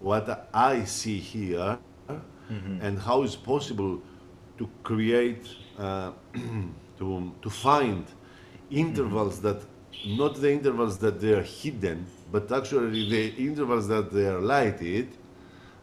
what 0.00 0.48
I 0.52 0.84
see 0.84 1.18
here 1.18 1.78
and 2.80 2.98
how 2.98 3.22
it's 3.22 3.36
possible 3.36 4.02
to 4.58 4.68
create, 4.82 5.46
uh, 5.78 6.12
to, 6.98 7.32
to 7.42 7.50
find 7.50 8.04
intervals 8.70 9.40
that, 9.42 9.62
not 10.06 10.36
the 10.36 10.52
intervals 10.52 10.98
that 10.98 11.20
they 11.20 11.32
are 11.32 11.42
hidden, 11.42 12.06
but 12.32 12.50
actually 12.50 13.08
the 13.10 13.28
intervals 13.36 13.86
that 13.88 14.10
they 14.10 14.26
are 14.26 14.40
lighted. 14.40 15.08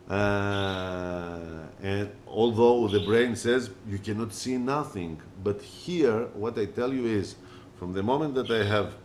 Uh, 0.10 1.38
and 1.84 2.10
although 2.28 2.88
the 2.88 3.00
brain 3.06 3.36
says 3.36 3.70
you 3.88 4.00
cannot 4.00 4.34
see 4.34 4.58
nothing, 4.58 5.22
but 5.44 5.62
here 5.62 6.26
what 6.34 6.58
I 6.58 6.66
tell 6.66 6.92
you 6.92 7.06
is 7.06 7.36
from 7.78 7.94
the 7.94 8.02
moment 8.02 8.34
that 8.34 8.50
I 8.50 8.64
have 8.66 8.96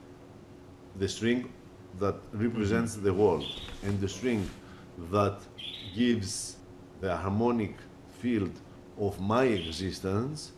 the 0.97 1.09
string 1.09 1.53
that 2.01 2.17
represents 2.33 2.97
the 2.97 3.13
world 3.13 3.47
and 3.83 4.01
the 4.01 4.09
string 4.09 4.49
that 5.13 5.39
gives 5.95 6.57
the 7.01 7.15
harmonic 7.15 7.77
field 8.21 8.53
of 8.99 9.21
my 9.21 9.45
existence, 9.45 10.53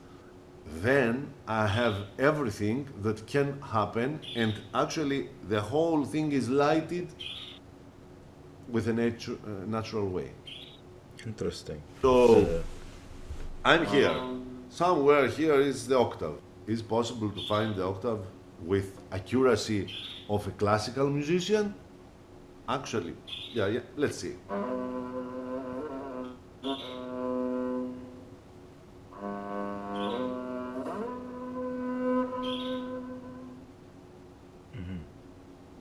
then 0.83 1.33
I 1.47 1.67
have 1.67 1.95
everything 2.19 2.89
that 3.03 3.27
can 3.27 3.61
happen, 3.61 4.21
and 4.35 4.55
actually 4.75 5.29
the 5.49 5.61
whole 5.61 6.05
thing 6.05 6.33
is 6.33 6.49
lighted 6.49 7.09
with 8.69 8.89
a 8.89 8.93
natu- 8.93 9.39
uh, 9.45 9.67
natural 9.67 10.09
way. 10.09 10.33
Interesting. 11.25 11.81
So 12.03 12.63
I'm 13.65 13.87
here. 13.87 14.15
Somewhere 14.69 15.29
here 15.29 15.61
is 15.61 15.87
the 15.87 15.99
octave. 15.99 16.39
Is 16.67 16.83
possible 16.83 17.31
to 17.31 17.47
find 17.47 17.77
the 17.77 17.85
octave 17.85 18.27
with 18.61 19.01
accuracy 19.13 19.89
of 20.29 20.47
a 20.49 20.51
classical 20.51 21.09
musician? 21.09 21.75
Actually, 22.69 23.15
yeah, 23.55 23.69
yeah. 23.69 23.81
Let's 23.97 24.19
see. 24.19 24.35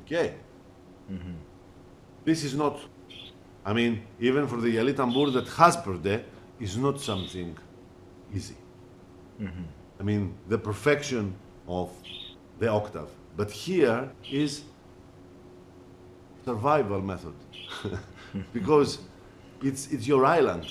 Okay. 0.06 0.34
This 2.24 2.44
is 2.44 2.56
not, 2.56 2.80
I 3.66 3.74
mean, 3.74 4.02
even 4.20 4.48
for 4.48 4.58
the 4.62 4.76
Yaylı 4.76 4.94
Tambur 4.96 5.32
that 5.34 5.48
has 5.50 5.78
perde, 5.78 6.24
is 6.60 6.78
not 6.78 7.00
something 7.00 7.58
easy. 8.34 8.56
I 10.00 10.04
mean, 10.04 10.34
the 10.48 10.58
perfection 10.58 11.36
of 11.68 11.90
the 12.60 12.68
octave. 12.70 13.10
But 13.38 13.52
here 13.52 14.10
is 14.32 14.64
survival 16.46 17.02
method 17.02 17.34
because 18.54 19.00
it's 19.62 19.92
it's 19.92 20.08
your 20.08 20.26
island. 20.26 20.66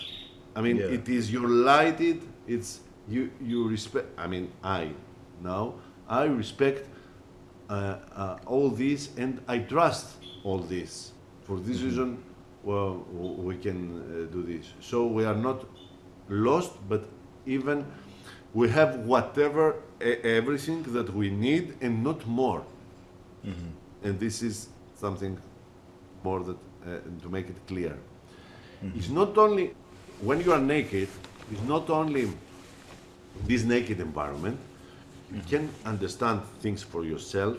I 0.57 0.61
mean, 0.63 0.77
Yeah. 0.77 0.95
it 0.97 1.09
is 1.09 1.31
your 1.33 1.49
lighted. 1.49 2.23
It's 2.47 2.81
you 3.09 3.31
you 3.41 3.69
respect. 3.69 4.07
I 4.19 4.27
mean, 4.27 4.51
I 4.63 4.93
now 5.43 5.75
I 6.09 6.25
respect 6.25 6.89
Uh, 7.69 7.97
uh, 8.15 8.37
all 8.47 8.69
this 8.69 9.09
and 9.17 9.41
I 9.49 9.59
trust 9.59 10.17
all 10.43 10.59
this. 10.59 11.13
For 11.45 11.59
this 11.59 11.79
mm-hmm. 11.79 11.87
reason, 11.87 12.25
well, 12.63 13.07
we 13.11 13.57
can 13.57 14.29
uh, 14.29 14.33
do 14.33 14.43
this. 14.43 14.73
So 14.81 15.07
we 15.07 15.25
are 15.25 15.35
not 15.35 15.65
lost, 16.29 16.73
but 16.89 17.05
even 17.47 17.87
we 18.53 18.69
have 18.69 18.99
whatever 19.01 19.77
everything 20.01 20.83
that 20.93 21.13
we 21.15 21.31
need 21.31 21.75
and 21.81 22.05
not 22.05 22.27
more. 22.27 22.63
Mm-hmm. 23.47 24.09
And 24.09 24.21
this 24.21 24.43
is 24.43 24.69
something 24.95 25.39
more 26.23 26.41
that 26.45 26.57
uh, 26.87 26.99
to 27.23 27.29
make 27.29 27.49
it 27.49 27.57
clear. 27.67 27.97
Mm-hmm. 28.85 28.99
It's 28.99 29.09
not 29.09 29.39
only 29.39 29.75
when 30.21 30.41
you 30.41 30.53
are 30.53 30.61
naked. 30.61 31.09
It's 31.51 31.63
not 31.63 31.91
only 31.91 32.31
this 33.47 33.65
naked 33.65 34.01
environment. 34.01 34.59
You 35.35 35.43
can 35.49 35.69
understand 35.85 36.43
things 36.61 36.83
for 36.83 37.05
yourself, 37.05 37.57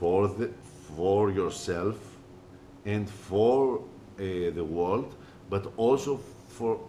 for 0.00 0.28
the 0.28 0.50
for 0.96 1.30
yourself, 1.30 1.96
and 2.84 3.08
for 3.08 3.78
uh, 3.78 4.22
the 4.54 4.64
world, 4.64 5.14
but 5.50 5.72
also 5.76 6.20
for 6.48 6.80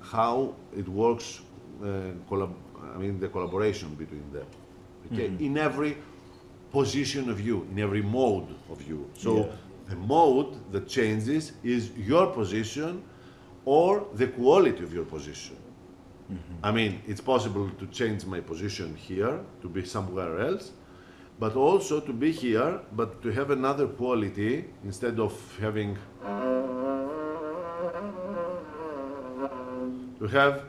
how 0.00 0.54
it 0.76 0.88
works. 0.88 1.40
Uh, 1.82 2.12
collab- 2.28 2.54
I 2.94 2.98
mean, 2.98 3.20
the 3.20 3.28
collaboration 3.28 3.94
between 3.94 4.24
them. 4.32 4.46
Okay, 5.12 5.30
in 5.38 5.56
every 5.58 5.96
position 6.72 7.30
of 7.30 7.40
you, 7.40 7.66
in 7.72 7.78
every 7.78 8.02
mode 8.02 8.48
of 8.70 8.78
you. 8.88 9.08
So 9.14 9.36
Yeah. 9.36 9.46
the 9.88 9.96
mode 9.96 10.52
that 10.72 10.88
changes 10.88 11.52
is 11.64 11.90
your 11.96 12.26
position 12.32 13.02
or 13.64 14.06
the 14.14 14.26
quality 14.28 14.82
of 14.84 14.92
your 14.92 15.04
position. 15.04 15.56
Mm-hmm. 16.30 16.64
I 16.64 16.70
mean, 16.70 17.02
it's 17.08 17.20
possible 17.20 17.68
to 17.70 17.86
change 17.88 18.24
my 18.24 18.40
position 18.40 18.94
here 18.94 19.40
to 19.62 19.68
be 19.68 19.84
somewhere 19.96 20.40
else, 20.40 20.70
but 21.38 21.56
also 21.56 22.00
to 22.00 22.12
be 22.12 22.30
here, 22.30 22.80
but 22.92 23.20
to 23.22 23.32
have 23.32 23.50
another 23.50 23.88
quality 23.88 24.64
instead 24.84 25.18
of 25.18 25.32
having. 25.60 25.98
To 30.18 30.26
have. 30.28 30.64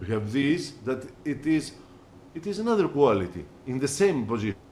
We 0.00 0.06
have 0.14 0.32
this 0.32 0.72
that 0.84 1.04
it 1.24 1.46
is 1.46 1.72
it 2.34 2.46
is 2.46 2.58
another 2.60 2.86
quality 2.88 3.44
in 3.66 3.78
the 3.78 3.88
same 3.88 4.26
position 4.26 4.67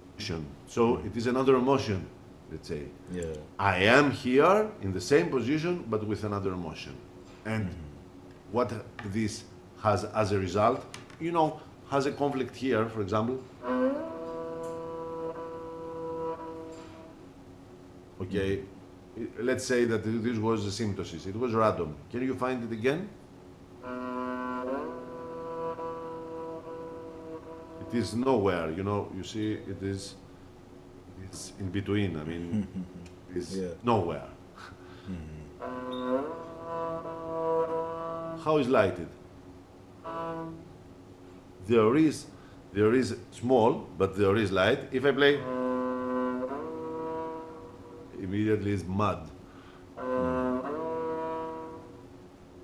so 0.67 0.99
it 1.05 1.17
is 1.17 1.27
another 1.27 1.57
emotion, 1.57 2.07
let's 2.51 2.69
say. 2.69 2.85
Yeah. 3.13 3.25
I 3.59 3.79
am 3.79 4.11
here 4.11 4.71
in 4.83 4.93
the 4.93 5.01
same 5.01 5.31
position 5.31 5.85
but 5.89 6.07
with 6.07 6.25
another 6.25 6.53
emotion. 6.53 6.97
And 7.45 7.71
what 8.53 8.73
this 9.07 9.45
has 9.83 10.05
as 10.05 10.33
a 10.33 10.39
result, 10.39 10.85
you 11.21 11.33
know, 11.33 11.61
has 11.91 12.07
a 12.07 12.13
conflict 12.13 12.57
here, 12.57 12.89
for 12.89 13.01
example. 13.01 13.43
Okay, 18.21 18.63
let's 19.39 19.65
say 19.65 19.85
that 19.85 20.03
this 20.05 20.39
was 20.39 20.67
a 20.67 20.73
symptosis. 20.73 21.27
It 21.27 21.37
was 21.37 21.53
random. 21.53 21.95
Can 22.11 22.23
you 22.23 22.35
find 22.35 22.65
it 22.65 22.73
again? 22.73 23.09
It 27.89 27.95
is 27.99 28.15
nowhere, 28.15 28.71
you 28.73 28.83
know, 28.83 29.09
you 29.17 29.23
see, 29.23 29.53
it 29.53 29.83
is 29.83 30.15
it's 31.25 31.53
in 31.61 31.71
between. 31.71 32.17
I 32.19 32.25
mean, 32.25 32.67
it's 33.35 33.55
Yeah. 33.57 33.69
nowhere. 33.83 34.29
How 38.45 38.59
is 38.59 38.69
lighted? 38.69 39.09
There 41.67 41.97
is, 41.97 42.27
there 42.73 42.95
is 42.95 43.17
small, 43.33 43.87
but 43.99 44.17
there 44.17 44.37
is 44.37 44.53
light. 44.53 44.79
If 44.93 45.05
I 45.05 45.13
play, 45.13 45.35
immediately 48.23 48.73
it's 48.73 48.85
mud. 48.87 49.29
Mm. 49.99 50.63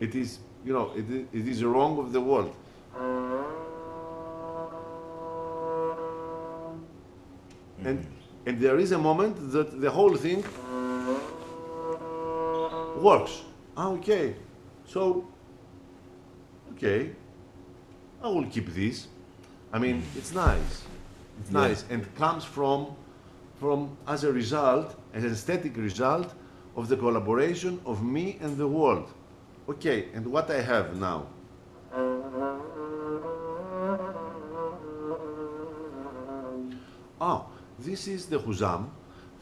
It 0.00 0.14
is, 0.14 0.38
you 0.64 0.72
know, 0.72 0.90
it 0.96 1.04
it 1.32 1.48
is 1.48 1.64
wrong 1.64 1.98
of 1.98 2.12
the 2.12 2.20
world. 2.20 2.54
And, 7.84 8.06
and 8.46 8.59
there 8.60 8.78
is 8.78 8.92
a 8.92 8.98
moment 8.98 9.36
that 9.52 9.80
the 9.80 9.90
whole 9.90 10.16
thing 10.16 10.44
works. 13.00 13.42
Ah, 13.76 13.90
okay. 13.92 14.34
So, 14.86 15.24
okay, 16.72 17.10
I 18.22 18.28
will 18.28 18.46
keep 18.46 18.68
this. 18.74 19.09
I 19.72 19.78
mean, 19.78 20.02
it's 20.16 20.32
nice. 20.34 20.84
It's 21.40 21.50
Yeah. 21.50 21.68
nice 21.68 21.84
and 21.90 22.02
comes 22.14 22.44
from, 22.44 22.86
from 23.59 23.96
as 24.06 24.24
a 24.24 24.32
result, 24.32 24.96
as 25.14 25.24
an 25.24 25.30
aesthetic 25.32 25.76
result 25.76 26.34
of 26.76 26.88
the 26.88 26.96
collaboration 26.96 27.80
of 27.86 28.02
me 28.02 28.38
and 28.40 28.56
the 28.56 28.68
world. 28.68 29.09
Okay, 29.68 30.09
and 30.14 30.26
what 30.26 30.50
I 30.50 30.60
have 30.60 30.96
now? 30.96 31.26
Oh, 37.20 37.46
this 37.84 38.06
is 38.06 38.26
the 38.26 38.38
Huzam 38.38 38.90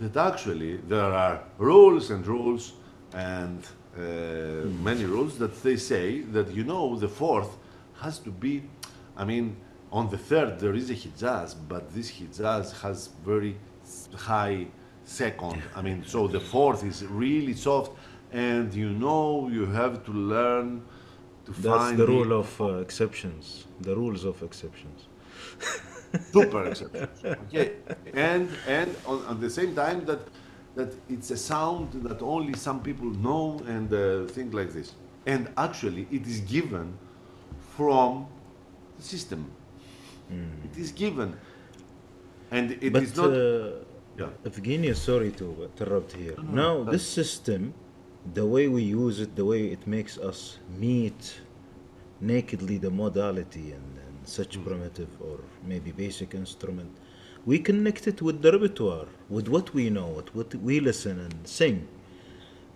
that 0.01 0.17
actually 0.17 0.79
there 0.89 1.12
are 1.25 1.43
rules 1.59 2.11
and 2.11 2.27
rules 2.27 2.73
and 3.12 3.67
uh, 3.97 4.01
many 4.83 5.05
rules 5.05 5.37
that 5.39 5.62
they 5.62 5.77
say 5.77 6.21
that 6.21 6.51
you 6.55 6.65
know 6.65 6.97
the 6.97 7.09
fourth 7.09 7.57
has 8.01 8.19
to 8.21 8.31
be, 8.31 8.62
I 9.17 9.25
mean, 9.25 9.57
on 9.93 10.09
the 10.09 10.17
third 10.17 10.59
there 10.59 10.75
is 10.75 10.89
a 10.91 10.95
Hijaz, 10.95 11.55
but 11.69 11.93
this 11.93 12.11
Hijaz 12.11 12.81
has 12.81 13.11
very 13.25 13.57
high 14.17 14.67
second. 15.05 15.62
I 15.75 15.83
mean, 15.83 16.05
so 16.07 16.29
the 16.29 16.41
fourth 16.41 16.85
is 16.85 17.05
really 17.05 17.55
soft 17.55 17.93
and 18.33 18.73
you 18.73 18.91
know 18.91 19.49
you 19.49 19.67
have 19.67 20.05
to 20.05 20.12
learn 20.12 20.83
to 21.47 21.53
That's 21.53 21.67
find 21.67 21.99
the 21.99 22.07
rule 22.07 22.33
of 22.33 22.61
uh, 22.61 22.75
exceptions. 22.77 23.67
The 23.81 23.95
rules 23.97 24.25
of 24.25 24.43
exceptions. 24.43 25.09
super 26.32 26.65
exceptions. 26.66 27.24
Okay, 27.47 27.73
and 28.15 28.49
and 28.66 28.91
on, 29.07 29.24
at 29.31 29.41
the 29.41 29.51
same 29.51 29.74
time 29.74 30.05
that 30.07 30.20
that 30.74 30.93
it's 31.09 31.31
a 31.31 31.37
sound 31.37 31.93
that 32.09 32.23
only 32.23 32.55
some 32.55 32.81
people 32.82 33.07
know 33.27 33.61
and 33.66 33.93
uh, 33.93 34.27
things 34.35 34.53
like 34.55 34.70
this. 34.73 34.95
And 35.27 35.49
actually, 35.57 36.07
it 36.11 36.27
is 36.27 36.41
given 36.41 36.97
from 37.77 38.27
the 38.99 39.03
system. 39.05 39.51
It 40.65 40.78
is 40.78 40.93
given, 40.93 41.37
and 42.51 42.70
it 42.70 42.95
is 42.97 43.12
but 43.12 43.16
not. 43.16 43.32
uh, 43.32 43.70
yeah. 44.16 44.49
Evgenia, 44.51 44.95
sorry 44.95 45.31
to 45.32 45.47
interrupt 45.69 46.12
here. 46.12 46.37
no, 46.39 46.53
now, 46.53 46.74
that's- 46.85 46.93
this 46.93 47.07
system, 47.09 47.74
the 48.35 48.47
way 48.47 48.69
we 48.69 48.82
use 48.82 49.19
it, 49.20 49.35
the 49.35 49.45
way 49.45 49.62
it 49.77 49.87
makes 49.87 50.19
us 50.19 50.59
meet 50.78 51.41
nakedly 52.20 52.77
the 52.78 52.91
modality 52.91 53.73
and 53.73 53.90
such 54.31 54.62
primitive 54.65 55.09
or 55.20 55.36
maybe 55.65 55.90
basic 55.93 56.35
instrument, 56.35 56.90
we 57.47 57.59
connect 57.59 58.07
it 58.07 58.20
with 58.23 58.43
the 58.43 58.52
repertoire, 58.52 59.07
with 59.28 59.48
what 59.48 59.73
we 59.74 59.90
know, 59.90 60.09
with 60.09 60.35
what 60.35 60.55
we 60.57 60.81
listen 60.81 61.19
and 61.20 61.47
sing. 61.47 61.89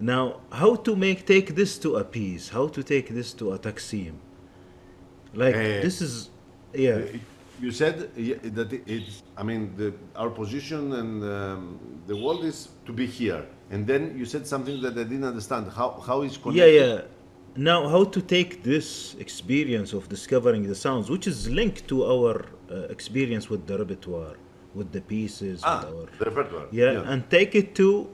Now, 0.00 0.40
how 0.50 0.74
to 0.86 0.96
make 0.96 1.24
take 1.26 1.54
this 1.54 1.78
to 1.78 1.96
a 1.96 2.04
piece? 2.04 2.48
How 2.48 2.66
to 2.68 2.82
take 2.82 3.08
this 3.08 3.32
to 3.34 3.52
a 3.52 3.58
taksim? 3.58 4.14
Like 5.34 5.54
Eh, 5.54 5.80
this 5.82 6.00
is, 6.00 6.30
yeah, 6.72 6.96
Uh, 6.96 7.18
You 7.62 7.70
said 7.70 7.96
that 8.58 8.68
it's. 8.94 9.22
I 9.40 9.42
mean, 9.48 9.62
the, 9.80 9.88
our 10.16 10.28
position 10.28 10.92
and 11.00 11.22
um, 11.22 11.78
the 12.10 12.16
world 12.16 12.44
is 12.44 12.68
to 12.86 12.92
be 12.92 13.06
here. 13.06 13.46
And 13.70 13.86
then 13.86 14.02
you 14.18 14.26
said 14.26 14.44
something 14.54 14.82
that 14.82 14.94
I 14.98 15.04
didn't 15.04 15.28
understand. 15.32 15.64
How 15.78 15.88
how 16.08 16.18
is 16.22 16.36
connected? 16.36 16.58
Yeah, 16.62 16.80
yeah. 16.80 17.00
Now, 17.56 17.88
how 17.88 18.04
to 18.04 18.20
take 18.20 18.62
this 18.64 19.14
experience 19.20 19.92
of 19.92 20.08
discovering 20.08 20.62
the 20.66 20.74
sounds, 20.74 21.08
which 21.08 21.26
is 21.28 21.48
linked 21.48 21.86
to 21.88 22.04
our 22.04 22.44
uh, 22.70 22.74
experience 22.90 23.48
with 23.48 23.66
the 23.66 23.78
repertoire, 23.78 24.34
with 24.74 24.90
the 24.90 25.00
pieces, 25.00 25.60
Ah, 25.62 25.84
with 25.86 25.94
our 25.94 26.06
the 26.18 26.24
repertoire. 26.30 26.66
yeah, 26.72 27.10
and 27.12 27.28
take 27.30 27.54
it 27.54 27.74
to 27.76 28.08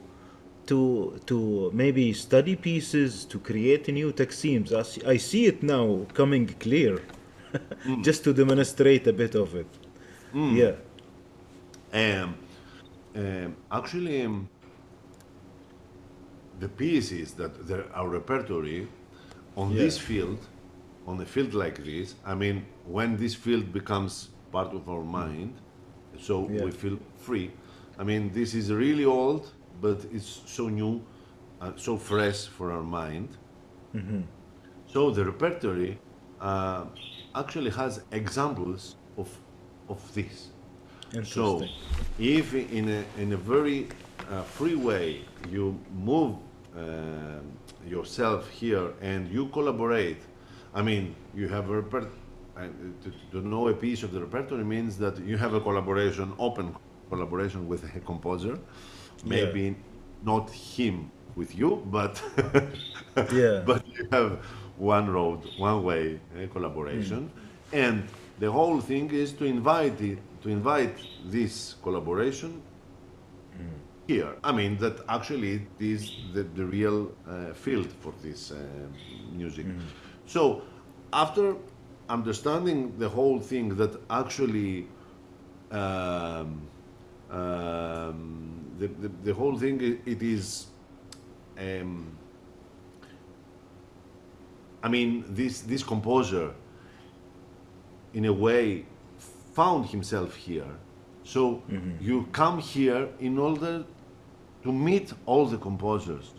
to 0.66 1.18
to 1.26 1.70
maybe 1.72 2.12
study 2.12 2.54
pieces 2.54 3.24
to 3.24 3.38
create 3.38 3.88
new 3.88 4.12
taksims. 4.12 4.72
I 4.72 4.82
see, 4.82 5.02
I 5.06 5.16
see 5.16 5.46
it 5.46 5.62
now 5.62 6.06
coming 6.12 6.46
clear, 6.60 7.00
just 8.02 8.22
to 8.24 8.34
demonstrate 8.34 9.06
a 9.06 9.12
bit 9.12 9.34
of 9.34 9.54
it. 9.54 9.66
Yeah, 10.34 10.74
Um, 11.92 12.34
um, 13.16 13.56
actually, 13.72 14.22
um, 14.22 14.48
the 16.60 16.68
pieces 16.68 17.32
that 17.34 17.66
there 17.66 17.86
our 17.94 18.08
repertory 18.08 18.86
on 19.60 19.68
Yeah. 19.70 19.84
this 19.84 19.98
field, 19.98 20.38
on 21.06 21.20
a 21.20 21.26
field 21.34 21.52
like 21.54 21.76
this, 21.84 22.14
I 22.24 22.34
mean, 22.34 22.56
when 22.96 23.16
this 23.16 23.34
field 23.34 23.66
becomes 23.72 24.12
part 24.52 24.72
of 24.78 24.88
our 24.88 25.04
mind, 25.20 25.52
so 26.26 26.34
Yeah. 26.48 26.64
we 26.64 26.70
feel 26.70 26.98
free. 27.26 27.50
I 28.00 28.02
mean, 28.04 28.30
this 28.32 28.54
is 28.54 28.66
really 28.84 29.04
old, 29.04 29.44
but 29.84 29.98
it's 30.16 30.30
so 30.56 30.68
new, 30.68 30.94
uh, 31.60 31.72
so 31.76 31.96
fresh 31.96 32.40
for 32.56 32.66
our 32.72 32.82
mind. 33.00 33.28
So 34.86 35.10
the 35.16 35.24
repertory 35.24 35.92
uh, 36.40 36.84
actually 37.34 37.70
has 37.70 37.92
examples 38.12 38.96
of 39.16 39.28
of 39.88 40.00
this. 40.14 40.36
So, 41.24 41.44
if 42.18 42.54
in 42.54 42.88
a, 42.88 43.00
in 43.22 43.32
a 43.32 43.36
very 43.36 43.80
uh, 44.30 44.42
free 44.56 44.76
way 44.88 45.06
you 45.54 45.64
move 46.10 46.32
uh, 46.76 47.40
yourself 47.86 48.48
here 48.50 48.92
and 49.00 49.28
you 49.30 49.46
collaborate, 49.48 50.20
I 50.74 50.82
mean, 50.82 51.14
you 51.34 51.48
have 51.48 51.70
a 51.70 51.82
reper- 51.82 52.08
uh, 52.56 52.66
to, 53.02 53.12
to 53.32 53.46
know 53.46 53.68
a 53.68 53.74
piece 53.74 54.02
of 54.02 54.12
the 54.12 54.20
repertory 54.20 54.64
means 54.64 54.96
that 54.98 55.18
you 55.18 55.36
have 55.36 55.54
a 55.54 55.60
collaboration, 55.60 56.32
open 56.38 56.74
collaboration 57.08 57.66
with 57.68 57.84
a 57.96 58.00
composer, 58.00 58.58
maybe 59.24 59.76
not 60.24 60.50
him 60.50 61.10
with 61.36 61.56
you, 61.56 61.82
but 61.90 62.22
Yeah. 63.32 63.62
but 63.66 63.86
you 63.88 64.06
have 64.12 64.38
one 64.76 65.10
road, 65.10 65.40
one 65.58 65.82
way 65.82 66.20
eh, 66.36 66.46
collaboration, 66.52 67.30
and 67.72 68.04
the 68.38 68.50
whole 68.50 68.80
thing 68.80 69.10
is 69.10 69.32
to 69.34 69.44
invite 69.44 70.00
it, 70.00 70.18
to 70.42 70.48
invite 70.48 70.96
this 71.26 71.74
collaboration 71.82 72.62
here. 74.10 74.32
I 74.48 74.52
mean 74.52 74.72
that 74.78 74.96
actually 75.08 75.52
it 75.60 75.84
is 75.94 76.00
the, 76.34 76.42
the 76.58 76.66
real 76.78 76.98
uh, 77.08 77.52
field 77.64 77.90
for 78.02 78.12
this 78.22 78.50
uh, 78.50 78.56
music. 79.40 79.66
So 80.26 80.62
after 81.12 81.56
understanding 82.08 82.78
the 82.98 83.08
whole 83.08 83.40
thing, 83.40 83.76
that 83.76 83.92
actually 84.10 84.88
um, 85.70 86.48
um, 87.30 88.64
the, 88.80 88.88
the, 89.02 89.10
the 89.26 89.34
whole 89.34 89.56
thing 89.58 89.76
it 90.14 90.22
is. 90.22 90.66
Um, 91.58 92.16
I 94.82 94.88
mean, 94.88 95.24
this 95.28 95.60
this 95.60 95.82
composer, 95.82 96.46
in 98.14 98.24
a 98.24 98.32
way, 98.32 98.86
found 99.54 99.86
himself 99.86 100.34
here. 100.46 100.72
So 101.24 101.62
you 102.00 102.26
come 102.32 102.58
here 102.74 103.08
in 103.20 103.38
order 103.38 103.84
to 104.62 104.72
meet 104.72 105.12
all 105.26 105.46
the 105.46 105.58
composers. 105.58 106.32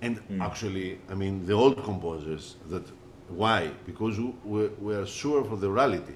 And 0.00 0.20
actually, 0.40 0.98
I 1.10 1.14
mean, 1.14 1.46
the 1.46 1.52
old 1.54 1.82
composers 1.84 2.56
that 2.70 2.82
Why? 3.28 3.70
Because 3.86 4.18
we, 4.44 4.68
we 4.80 4.94
are 4.94 5.06
sure 5.06 5.42
for 5.44 5.56
the 5.56 5.70
reality. 5.70 6.14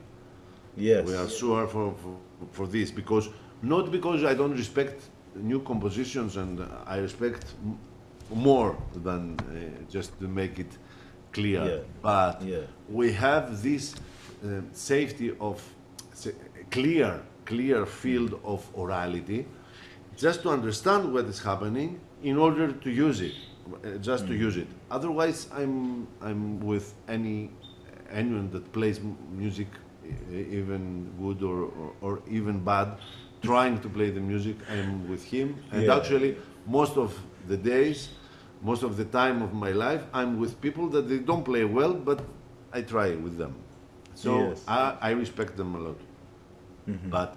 Yes. 0.77 1.07
We 1.09 1.15
are 1.17 1.29
sure 1.29 1.67
for, 1.67 1.95
for, 2.03 2.17
for 2.53 2.67
this 2.67 2.91
because 2.91 3.31
not 3.63 3.91
because 3.91 4.23
I 4.25 4.35
don't 4.35 4.55
respect 4.57 5.03
new 5.35 5.61
compositions 5.61 6.37
and 6.37 6.61
I 6.87 6.99
respect 6.99 7.45
m- 7.65 7.79
more 8.35 8.77
than 9.03 9.23
uh, 9.41 9.91
just 9.91 10.19
to 10.21 10.29
make 10.29 10.59
it 10.59 10.73
clear, 11.33 11.65
Yeah. 11.65 11.79
but 12.03 12.43
Yeah. 12.43 12.59
we 12.89 13.13
have 13.13 13.63
this 13.63 13.95
uh, 13.95 14.61
safety 14.73 15.33
of 15.41 15.63
clear, 16.71 17.21
clear 17.47 17.87
field 17.87 18.33
of 18.45 18.61
orality, 18.75 19.47
just 20.17 20.43
to 20.43 20.51
understand 20.51 21.13
what 21.13 21.27
is 21.27 21.41
happening 21.43 22.01
in 22.23 22.37
order 22.39 22.73
to 22.73 22.91
use 22.91 23.21
it, 23.21 23.35
uh, 23.85 23.99
just 23.99 24.27
to 24.27 24.35
use 24.35 24.57
it. 24.57 24.69
Otherwise, 24.91 25.49
I'm 25.53 26.07
I'm 26.23 26.61
with 26.61 26.95
any 27.09 27.51
anyone 28.11 28.51
that 28.51 28.73
plays 28.73 28.99
m- 28.99 29.17
music, 29.33 29.69
even 30.31 31.11
good 31.21 31.43
or, 31.43 31.65
or, 31.81 31.93
or 32.01 32.23
even 32.31 32.61
bad, 32.65 32.89
trying 33.43 33.81
to 33.81 33.89
play 33.89 34.11
the 34.11 34.21
music. 34.21 34.57
I'm 34.71 35.09
with 35.09 35.25
him, 35.25 35.49
and 35.73 35.83
Yeah. 35.87 35.97
actually, 35.97 36.37
most 36.67 36.97
of 36.97 37.11
the 37.49 37.57
days, 37.57 38.09
most 38.63 38.83
of 38.83 38.97
the 38.97 39.05
time 39.05 39.43
of 39.43 39.53
my 39.53 39.73
life, 39.73 40.03
I'm 40.15 40.39
with 40.41 40.61
people 40.61 40.89
that 40.91 41.09
they 41.09 41.19
don't 41.19 41.45
play 41.45 41.65
well, 41.65 41.93
but 41.95 42.21
I 42.73 42.83
try 42.83 43.09
with 43.17 43.37
them. 43.39 43.55
So 44.15 44.31
Yes. 44.49 44.65
I, 44.67 44.95
I 45.09 45.11
respect 45.11 45.57
them 45.57 45.75
a 45.75 45.79
lot. 45.79 46.01
But 47.11 47.37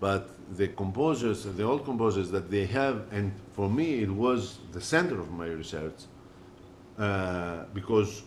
but 0.00 0.28
the 0.56 0.68
composers, 0.68 1.44
the 1.44 1.62
old 1.62 1.84
composers 1.84 2.30
that 2.30 2.50
they 2.50 2.66
have, 2.66 3.04
and 3.12 3.32
for 3.52 3.68
me 3.68 4.02
it 4.02 4.10
was 4.10 4.58
the 4.72 4.80
center 4.80 5.20
of 5.20 5.30
my 5.30 5.46
research, 5.46 5.94
uh, 6.98 7.64
because 7.72 8.22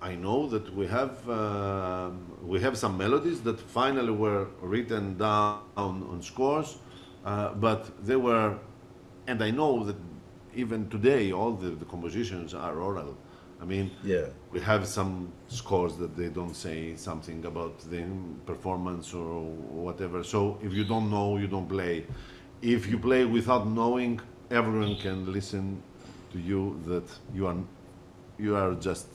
I 0.00 0.14
know 0.14 0.46
that 0.48 0.74
we 0.74 0.86
have 0.86 1.28
uh, 1.28 2.10
we 2.44 2.60
have 2.60 2.76
some 2.76 2.96
melodies 2.98 3.40
that 3.42 3.58
finally 3.60 4.10
were 4.12 4.46
written 4.60 5.16
down 5.16 5.60
on 5.76 6.20
scores, 6.22 6.78
uh, 7.24 7.54
but 7.54 7.90
they 8.04 8.16
were, 8.16 8.58
and 9.26 9.42
I 9.42 9.50
know 9.50 9.84
that 9.84 9.96
even 10.54 10.88
today 10.90 11.32
all 11.32 11.52
the, 11.52 11.70
the 11.70 11.84
compositions 11.84 12.52
are 12.54 12.78
oral. 12.80 13.16
I 13.60 13.64
mean, 13.64 13.90
Yeah. 14.02 14.26
we 14.50 14.60
have 14.60 14.86
some 14.86 15.32
scores 15.52 15.96
that 15.96 16.16
they 16.16 16.28
don't 16.28 16.54
say 16.54 16.96
something 16.96 17.44
about 17.44 17.78
the 17.90 18.02
performance 18.46 19.12
or 19.14 19.42
whatever. 19.86 20.24
So 20.24 20.58
if 20.62 20.72
you 20.72 20.84
don't 20.84 21.10
know, 21.10 21.36
you 21.36 21.46
don't 21.46 21.68
play. 21.68 22.06
If 22.62 22.88
you 22.88 22.98
play 22.98 23.24
without 23.24 23.66
knowing, 23.66 24.20
everyone 24.50 24.96
can 24.96 25.32
listen 25.32 25.82
to 26.32 26.38
you 26.38 26.80
that 26.86 27.04
you 27.34 27.46
are 27.46 27.56
you 28.38 28.56
are 28.56 28.74
just 28.74 29.06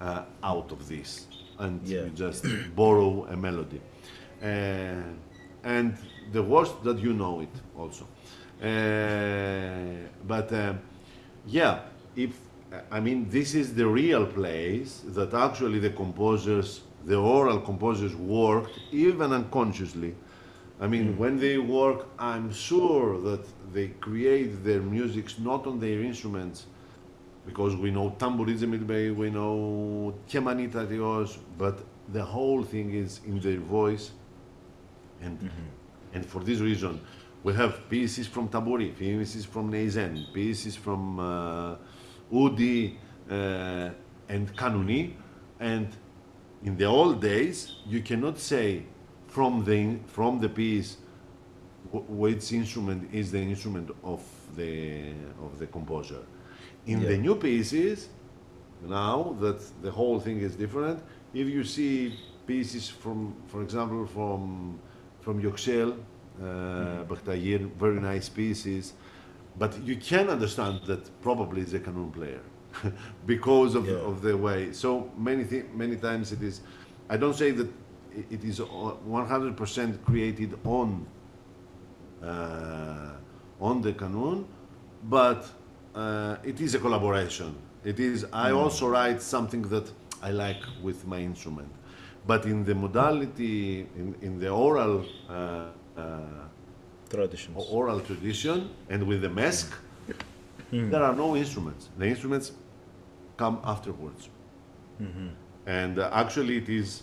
uh, 0.00 0.22
out 0.42 0.72
of 0.72 0.88
this 0.88 1.26
and 1.58 1.80
Yeah. 1.86 2.04
you 2.04 2.10
just 2.10 2.44
borrow 2.76 3.26
a 3.30 3.36
melody. 3.36 3.80
Uh, 4.42 5.02
and 5.64 5.96
the 6.32 6.42
worst 6.42 6.82
that 6.84 6.98
you 6.98 7.12
know 7.12 7.40
it 7.40 7.54
also. 7.76 8.06
Uh, 8.62 10.08
but 10.26 10.52
uh, 10.52 10.74
yeah, 11.46 11.80
if 12.14 12.32
I 12.90 13.00
mean 13.00 13.28
this 13.30 13.54
is 13.54 13.74
the 13.74 13.86
real 13.86 14.26
place 14.26 15.02
that 15.08 15.34
actually 15.34 15.78
the 15.78 15.90
composers, 15.90 16.82
the 17.04 17.16
oral 17.16 17.60
composers 17.60 18.14
worked 18.16 18.78
even 18.92 19.32
unconsciously. 19.32 20.14
I 20.78 20.86
mean, 20.86 21.16
when 21.16 21.38
they 21.38 21.56
work, 21.56 22.06
I'm 22.18 22.52
sure 22.52 23.18
that 23.22 23.46
they 23.72 23.88
create 23.88 24.62
their 24.62 24.82
musics 24.82 25.38
not 25.38 25.66
on 25.66 25.80
their 25.80 26.02
instruments, 26.02 26.66
because 27.46 27.74
we 27.76 27.90
know 27.90 28.14
tambourine 28.18 28.70
midway, 28.70 29.10
we 29.10 29.30
know 29.30 30.14
Kemani 30.28 30.70
Tatyos, 30.70 31.38
but 31.56 31.78
the 32.12 32.22
whole 32.22 32.62
thing 32.62 32.92
is 32.92 33.20
in 33.24 33.40
their 33.40 33.58
voice, 33.58 34.10
and 35.22 35.50
and 36.12 36.26
for 36.26 36.42
this 36.44 36.58
reason, 36.60 37.00
we 37.42 37.54
have 37.54 37.88
pieces 37.88 38.26
from 38.26 38.48
tanburi, 38.48 38.94
pieces 38.96 39.44
from 39.46 39.70
neyzen, 39.70 40.32
pieces 40.34 40.76
from 40.76 41.18
uh, 41.18 41.76
udi 42.32 42.96
uh, 43.30 43.90
and 44.28 44.54
kanuni, 44.56 45.14
and 45.60 45.88
in 46.64 46.76
the 46.76 46.84
old 46.84 47.20
days 47.20 47.76
you 47.86 48.00
cannot 48.02 48.38
say 48.38 48.82
from 49.28 49.64
the 49.64 49.98
from 50.06 50.40
the 50.40 50.48
piece 50.48 50.96
wh- 51.92 52.08
which 52.10 52.52
instrument 52.52 53.08
is 53.12 53.30
the 53.30 53.40
instrument 53.40 53.90
of 54.02 54.22
the 54.56 55.12
of 55.42 55.58
the 55.58 55.66
composer. 55.66 56.22
In 56.86 57.00
the 57.08 57.16
new 57.18 57.34
pieces, 57.34 58.08
now 58.86 59.36
that 59.40 59.58
the 59.82 59.90
whole 59.90 60.20
thing 60.20 60.38
is 60.40 60.54
different, 60.54 61.02
if 61.34 61.48
you 61.48 61.64
see 61.64 62.14
pieces 62.46 62.88
from, 62.88 63.34
for 63.48 63.62
example, 63.62 64.06
from 64.06 64.78
from 65.20 65.42
Göksel, 65.42 65.92
uh, 65.92 67.04
Baktagir, 67.04 67.68
very 67.78 68.00
nice 68.00 68.28
pieces, 68.28 68.92
but 69.58 69.72
you 69.84 69.96
can 69.96 70.28
understand 70.28 70.80
that 70.86 71.02
probably 71.22 71.62
is 71.62 71.74
a 71.74 71.78
kanun 71.80 72.12
player 72.12 72.42
because 73.26 73.74
of, 73.74 73.86
Yeah. 73.86 73.94
of 74.10 74.20
the 74.22 74.36
way. 74.36 74.72
So 74.72 75.10
many 75.16 75.44
thi- 75.44 75.64
many 75.74 75.96
times 75.96 76.32
it 76.32 76.42
is. 76.42 76.60
I 77.08 77.16
don't 77.16 77.34
say 77.34 77.50
that 77.52 77.68
it 78.30 78.44
is 78.44 78.60
100% 78.60 80.04
created 80.04 80.58
on 80.64 81.06
uh, 82.22 83.12
on 83.60 83.80
the 83.82 83.92
kanun, 83.92 84.44
but 85.04 85.46
uh, 85.94 86.36
it 86.44 86.60
is 86.60 86.74
a 86.74 86.78
collaboration. 86.78 87.54
It 87.84 88.00
is. 88.00 88.26
I 88.32 88.50
also 88.52 88.88
write 88.88 89.22
something 89.22 89.62
that 89.68 89.90
I 90.22 90.30
like 90.32 90.62
with 90.82 91.06
my 91.06 91.18
instrument, 91.18 91.70
but 92.26 92.44
in 92.46 92.64
the 92.64 92.74
modality, 92.74 93.86
in, 93.96 94.14
in 94.22 94.38
the 94.40 94.48
oral 94.48 95.04
uh, 95.28 95.68
uh, 95.96 96.20
Traditions. 97.10 97.56
oral 97.70 98.00
tradition, 98.00 98.70
and 98.88 99.06
with 99.06 99.20
the 99.22 99.28
mask, 99.30 99.72
there 100.70 101.02
are 101.02 101.14
no 101.14 101.36
instruments. 101.36 101.88
The 101.98 102.06
instruments 102.06 102.52
come 103.36 103.60
afterwards, 103.64 104.28
and 105.66 105.98
uh, 105.98 106.10
actually, 106.12 106.56
it 106.58 106.68
is. 106.68 107.02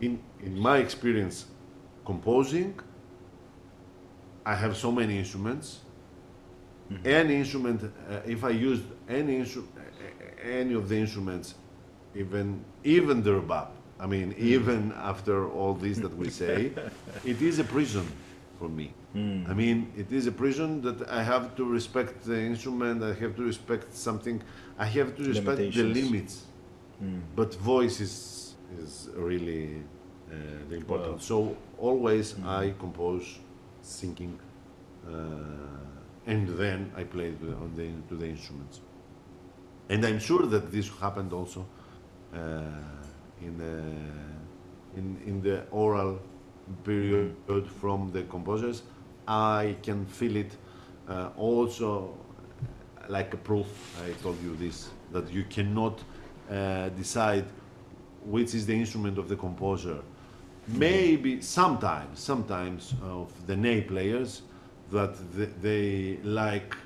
In 0.00 0.18
in 0.42 0.58
my 0.58 0.78
experience, 0.78 1.46
composing. 2.04 2.74
I 4.46 4.54
have 4.54 4.76
so 4.76 4.90
many 4.90 5.18
instruments. 5.18 5.80
Any 7.04 7.36
instrument, 7.36 7.82
uh, 7.84 8.20
if 8.26 8.42
I 8.42 8.50
used 8.50 8.82
any 9.08 9.38
instru- 9.38 9.68
any 10.42 10.74
of 10.74 10.88
the 10.88 10.96
instruments, 10.96 11.54
even 12.16 12.64
even 12.82 13.22
the 13.22 13.30
rebab, 13.40 13.68
I 14.00 14.06
mean, 14.06 14.34
even 14.38 14.92
after 14.96 15.48
all 15.48 15.74
this 15.74 15.98
that 15.98 16.16
we 16.16 16.30
say, 16.30 16.72
it 17.24 17.40
is 17.42 17.58
a 17.58 17.64
prison 17.64 18.06
for 18.60 18.68
me. 18.68 18.86
I 19.50 19.54
mean, 19.62 19.78
it 20.02 20.12
is 20.18 20.24
a 20.26 20.34
prison 20.42 20.70
that 20.86 20.98
I 21.18 21.22
have 21.32 21.44
to 21.58 21.64
respect 21.78 22.12
the 22.30 22.38
instrument. 22.52 22.96
I 23.02 23.14
have 23.22 23.34
to 23.40 23.44
respect 23.52 23.86
something. 24.08 24.36
I 24.78 24.86
have 24.98 25.10
to 25.16 25.22
respect 25.32 25.58
the 25.78 25.84
limits. 26.00 26.34
But 27.38 27.50
voice 27.72 27.96
is 28.06 28.14
is 28.82 28.92
really 29.28 29.64
uh, 29.76 30.34
the 30.68 30.76
important. 30.82 31.14
Wow. 31.14 31.30
So 31.30 31.36
always 31.88 32.26
I 32.62 32.64
compose 32.84 33.26
singing, 33.82 34.34
uh, 35.08 36.32
and 36.32 36.44
then 36.62 36.78
I 37.00 37.02
play 37.14 37.30
the, 37.42 37.50
on 37.64 37.70
the 37.78 37.88
to 38.08 38.14
the 38.22 38.28
instruments. 38.34 38.76
And 39.88 40.04
I'm 40.08 40.20
sure 40.28 40.44
that 40.54 40.64
this 40.70 40.86
happened 41.04 41.32
also 41.32 41.60
uh, 41.60 42.38
in, 43.46 43.54
uh, 43.60 44.98
in 44.98 45.06
in 45.26 45.42
the 45.46 45.56
oral 45.82 46.12
period 46.84 47.68
from 47.80 48.10
the 48.12 48.22
composers. 48.24 48.82
I 49.26 49.76
can 49.82 50.06
feel 50.06 50.36
it 50.36 50.52
uh, 51.08 51.30
also 51.36 52.14
like 53.08 53.34
a 53.34 53.36
proof. 53.36 53.66
I 54.04 54.12
told 54.22 54.42
you 54.42 54.56
this 54.56 54.90
that 55.12 55.30
you 55.32 55.44
cannot 55.44 56.00
uh, 56.50 56.88
decide 56.90 57.44
which 58.24 58.54
is 58.54 58.66
the 58.66 58.74
instrument 58.74 59.18
of 59.18 59.28
the 59.28 59.36
composer. 59.36 59.98
Maybe 60.68 61.40
sometimes, 61.40 62.20
sometimes 62.20 62.94
of 63.02 63.32
the 63.46 63.56
ney 63.56 63.80
players 63.80 64.42
that 64.92 65.16
they, 65.32 65.46
they 65.62 66.22
like, 66.22 66.76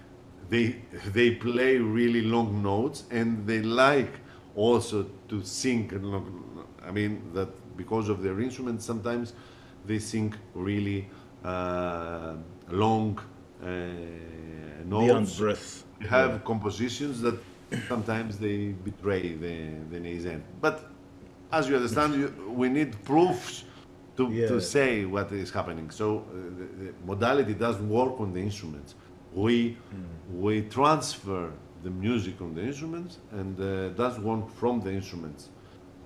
they 0.49 0.77
they 1.13 1.33
play 1.33 1.79
really 1.79 2.23
long 2.23 2.63
notes 2.63 3.05
and 3.11 3.47
they 3.47 3.61
like 3.61 4.13
also 4.55 5.07
to 5.29 5.43
sing. 5.43 5.91
I 6.87 6.91
mean 6.91 7.23
that 7.35 7.49
because 7.77 8.09
of 8.09 8.23
their 8.23 8.41
instrument, 8.41 8.83
sometimes 8.83 9.33
they 9.87 9.99
sing 9.99 10.35
really 10.55 11.09
uh, 11.45 12.35
long 12.71 13.19
uh, 13.63 13.67
Beyond 14.89 15.09
notes 15.09 15.39
breath. 15.39 15.85
have 16.09 16.45
compositions 16.45 17.21
that 17.23 17.37
sometimes 17.89 18.39
they 18.39 18.69
betray 18.85 19.35
the, 19.35 19.57
the 19.91 19.99
Neyzen. 19.99 20.41
But 20.61 20.91
as 21.53 21.69
you 21.69 21.77
understand, 21.77 22.15
you, 22.15 22.29
we 22.51 22.69
need 22.69 22.91
proofs 23.05 23.65
to, 24.17 24.29
Yeah. 24.31 24.49
to 24.49 24.61
say 24.61 25.05
what 25.05 25.33
is 25.33 25.51
happening. 25.51 25.91
So 25.91 26.19
uh, 26.19 26.23
the, 26.59 26.85
the 26.85 26.93
modality 27.07 27.55
doesn't 27.55 27.89
work 27.89 28.21
on 28.21 28.33
the 28.33 28.41
instruments. 28.41 28.95
We, 29.35 29.77
we 30.33 30.63
transfer 30.63 31.51
the 31.83 31.91
music 31.91 32.41
on 32.41 32.55
the 32.55 32.63
instruments 32.63 33.19
and 33.33 33.59
uh, 33.61 33.89
does 33.91 34.19
want 34.19 34.51
from 34.55 34.81
the 34.81 34.93
instruments. 34.93 35.49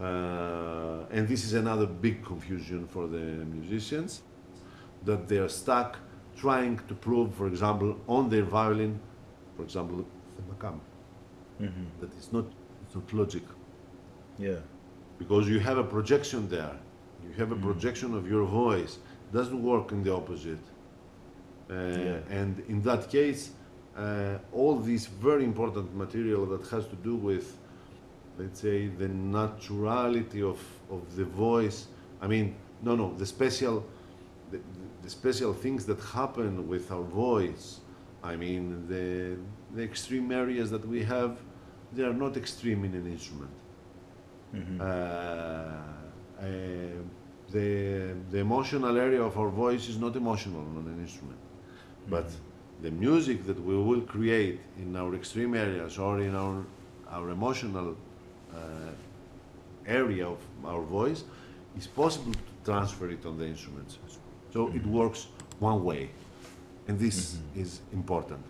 Uh, 0.00 1.04
and 1.10 1.26
this 1.26 1.44
is 1.44 1.54
another 1.54 1.86
big 1.86 2.24
confusion 2.24 2.86
for 2.86 3.06
the 3.08 3.18
musicians 3.56 4.22
that 5.04 5.26
they 5.28 5.38
are 5.38 5.48
stuck 5.48 5.98
trying 6.36 6.78
to 6.86 6.94
prove, 6.94 7.34
for 7.34 7.48
example, 7.48 7.96
on 8.06 8.28
their 8.28 8.44
violin, 8.44 9.00
for 9.56 9.62
example, 9.64 10.04
the 10.36 10.42
makam, 10.54 10.78
hmm 11.58 11.84
that 12.00 12.10
it's 12.16 12.32
not, 12.32 12.44
it's 12.86 12.94
not 12.94 13.12
logic 13.12 13.42
Yeah. 14.38 14.60
because 15.18 15.48
you 15.48 15.58
have 15.58 15.78
a 15.78 15.84
projection 15.84 16.48
there. 16.48 16.76
You 17.24 17.32
have 17.40 17.50
a 17.50 17.56
Mm. 17.56 17.62
projection 17.62 18.14
of 18.14 18.28
your 18.30 18.44
voice. 18.46 18.98
Doesn't 19.32 19.60
work 19.62 19.90
in 19.92 20.04
the 20.04 20.12
opposite. 20.14 20.64
Uh, 21.68 21.74
Yeah. 21.74 22.38
And 22.40 22.60
in 22.68 22.82
that 22.82 23.10
case, 23.10 23.50
uh, 23.96 24.38
all 24.52 24.76
this 24.90 25.06
very 25.08 25.44
important 25.44 25.92
material 25.96 26.46
that 26.46 26.64
has 26.70 26.86
to 26.86 26.96
do 27.02 27.16
with, 27.16 27.46
let's 28.38 28.60
say, 28.60 28.86
the 28.88 29.08
naturality 29.08 30.42
of, 30.42 30.60
of 30.90 31.16
the 31.16 31.24
voice. 31.24 31.88
I 32.20 32.26
mean, 32.26 32.54
no, 32.82 32.94
no, 32.94 33.14
the 33.14 33.26
special, 33.26 33.84
the, 34.50 34.60
the 35.02 35.10
special 35.10 35.52
things 35.52 35.84
that 35.86 36.00
happen 36.00 36.68
with 36.68 36.90
our 36.92 37.02
voice. 37.02 37.80
I 38.22 38.36
mean, 38.36 38.86
the, 38.88 39.36
the 39.74 39.82
extreme 39.82 40.32
areas 40.32 40.70
that 40.70 40.86
we 40.86 41.02
have, 41.04 41.38
they 41.92 42.04
are 42.04 42.12
not 42.14 42.36
extreme 42.36 42.84
in 42.84 42.94
an 42.94 43.06
instrument. 43.06 43.50
hmm 44.52 44.80
Uh, 44.80 44.84
uh, 46.40 46.44
the, 47.50 48.14
the 48.30 48.38
emotional 48.38 48.96
area 48.96 49.22
of 49.22 49.36
our 49.38 49.48
voice 49.48 49.88
is 49.88 49.98
not 49.98 50.14
emotional 50.16 50.60
on 50.60 50.84
an 50.86 50.98
instrument. 51.00 51.38
But 52.08 52.26
the 52.82 52.90
music 52.90 53.46
that 53.46 53.58
we 53.64 53.76
will 53.76 54.02
create 54.02 54.60
in 54.76 54.94
our 54.96 55.14
extreme 55.14 55.54
areas 55.54 55.98
or 55.98 56.20
in 56.20 56.34
our, 56.34 56.64
our 57.10 57.30
emotional 57.30 57.96
area 59.86 60.26
of 60.26 60.38
our 60.64 60.82
voice 60.82 61.24
is 61.76 61.86
possible 61.86 62.32
to 62.32 62.40
transfer 62.64 63.08
it 63.10 63.24
on 63.26 63.38
the 63.38 63.46
instruments. 63.46 63.98
So 64.52 64.68
it 64.74 64.84
works 64.86 65.28
one 65.60 65.82
way. 65.84 66.10
And 66.88 66.98
this 66.98 67.38
is 67.56 67.80
important. 67.92 68.40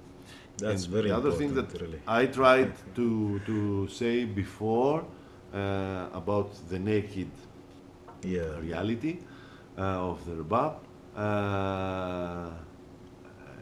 That's 0.59 0.85
And 0.85 0.93
very 0.93 1.09
the 1.09 1.17
other 1.17 1.33
thing 1.33 1.55
that 1.55 1.73
really. 1.81 2.01
I 2.07 2.27
tried 2.27 2.73
to, 2.97 3.41
to 3.47 3.89
say 3.89 4.25
before 4.25 5.05
uh, 5.55 6.07
about 6.13 6.51
the 6.69 6.79
naked 6.79 7.31
Yeah. 8.23 8.59
reality 8.61 9.19
uh, 9.79 10.11
of 10.11 10.19
the 10.27 10.33
rebab, 10.43 10.75
uh, 11.17 12.51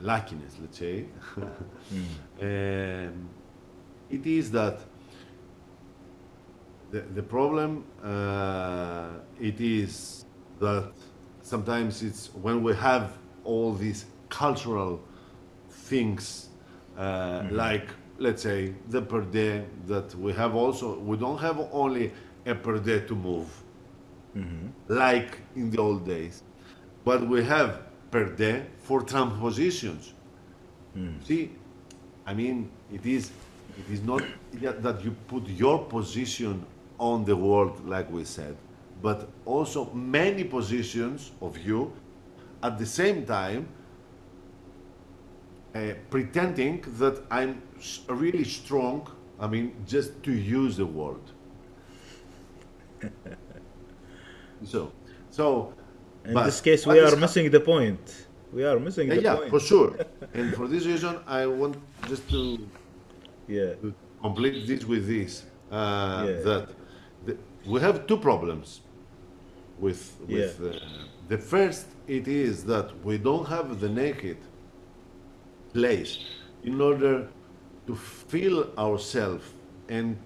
luckiness, 0.00 0.54
let's 0.60 0.78
say, 0.78 1.04
Mm. 1.92 3.08
um, 3.08 3.28
it 4.10 4.26
is 4.26 4.50
that 4.50 4.78
the, 6.90 7.00
the 7.14 7.22
problem 7.22 7.84
uh, 8.02 9.10
it 9.40 9.60
is 9.60 10.24
that 10.60 10.92
sometimes 11.42 12.02
it's 12.02 12.28
when 12.34 12.62
we 12.62 12.74
have 12.74 13.18
all 13.44 13.72
these 13.74 14.06
cultural 14.28 15.00
things 15.68 16.48
uh, 16.98 17.44
like 17.50 17.88
let's 18.18 18.42
say 18.42 18.74
the 18.88 19.02
perde 19.02 19.64
that 19.86 20.14
we 20.16 20.32
have 20.32 20.54
also 20.54 20.98
we 21.00 21.16
don't 21.16 21.38
have 21.38 21.58
only 21.72 22.12
a 22.46 22.54
perde 22.54 23.06
to 23.06 23.14
move. 23.14 23.48
Hmm 24.32 24.68
like 24.88 25.38
in 25.56 25.70
the 25.70 25.78
old 25.78 26.06
days. 26.06 26.42
But 27.04 27.26
we 27.26 27.42
have 27.44 27.82
perde 28.10 28.66
for 28.78 29.02
transpositions. 29.02 30.12
See 31.24 31.50
i 32.26 32.34
mean 32.34 32.68
it 32.92 33.06
is 33.06 33.30
it 33.78 33.88
is 33.92 34.02
not 34.02 34.22
that 34.52 35.04
you 35.04 35.12
put 35.28 35.46
your 35.48 35.84
position 35.84 36.64
on 36.98 37.24
the 37.24 37.36
world 37.36 37.86
like 37.88 38.10
we 38.10 38.24
said 38.24 38.56
but 39.02 39.28
also 39.44 39.90
many 39.92 40.44
positions 40.44 41.32
of 41.40 41.58
you 41.58 41.92
at 42.62 42.78
the 42.78 42.86
same 42.86 43.24
time 43.26 43.68
uh, 45.74 45.92
pretending 46.10 46.82
that 46.98 47.22
i'm 47.30 47.60
really 48.08 48.44
strong 48.44 49.06
i 49.40 49.46
mean 49.46 49.74
just 49.86 50.22
to 50.22 50.32
use 50.32 50.76
the 50.76 50.86
word 50.86 51.20
so 54.64 54.92
so 55.30 55.72
In 56.26 56.34
this 56.34 56.60
case, 56.60 56.86
we 56.86 56.98
are 56.98 57.16
missing 57.16 57.50
the 57.50 57.60
point. 57.60 58.26
We 58.52 58.64
are 58.64 58.78
missing 58.80 59.08
yeah, 59.08 59.14
the 59.14 59.22
yeah, 59.22 59.36
point. 59.36 59.50
for 59.50 59.60
sure. 59.60 59.90
And 60.34 60.54
for 60.54 60.66
this 60.66 60.84
reason, 60.86 61.14
I 61.26 61.46
want 61.46 61.76
just 62.08 62.28
to, 62.30 62.40
Yeah. 63.46 63.74
to 63.82 63.94
complete 64.20 64.66
this 64.66 64.82
with 64.92 65.06
this 65.06 65.32
uh, 65.70 66.26
Yeah. 66.26 66.42
that 66.46 66.64
we 67.66 67.80
have 67.80 68.06
two 68.06 68.16
problems 68.16 68.80
with 69.78 70.02
with 70.28 70.60
Yeah. 70.60 70.70
uh, 70.70 70.78
the 71.28 71.38
first. 71.38 71.86
It 72.06 72.28
is 72.28 72.64
that 72.64 72.88
we 73.04 73.18
don't 73.18 73.46
have 73.48 73.80
the 73.80 73.88
naked 73.88 74.36
place 75.72 76.18
in 76.64 76.80
order 76.80 77.28
to 77.86 77.94
feel 77.94 78.70
ourselves 78.78 79.44
and 79.88 80.16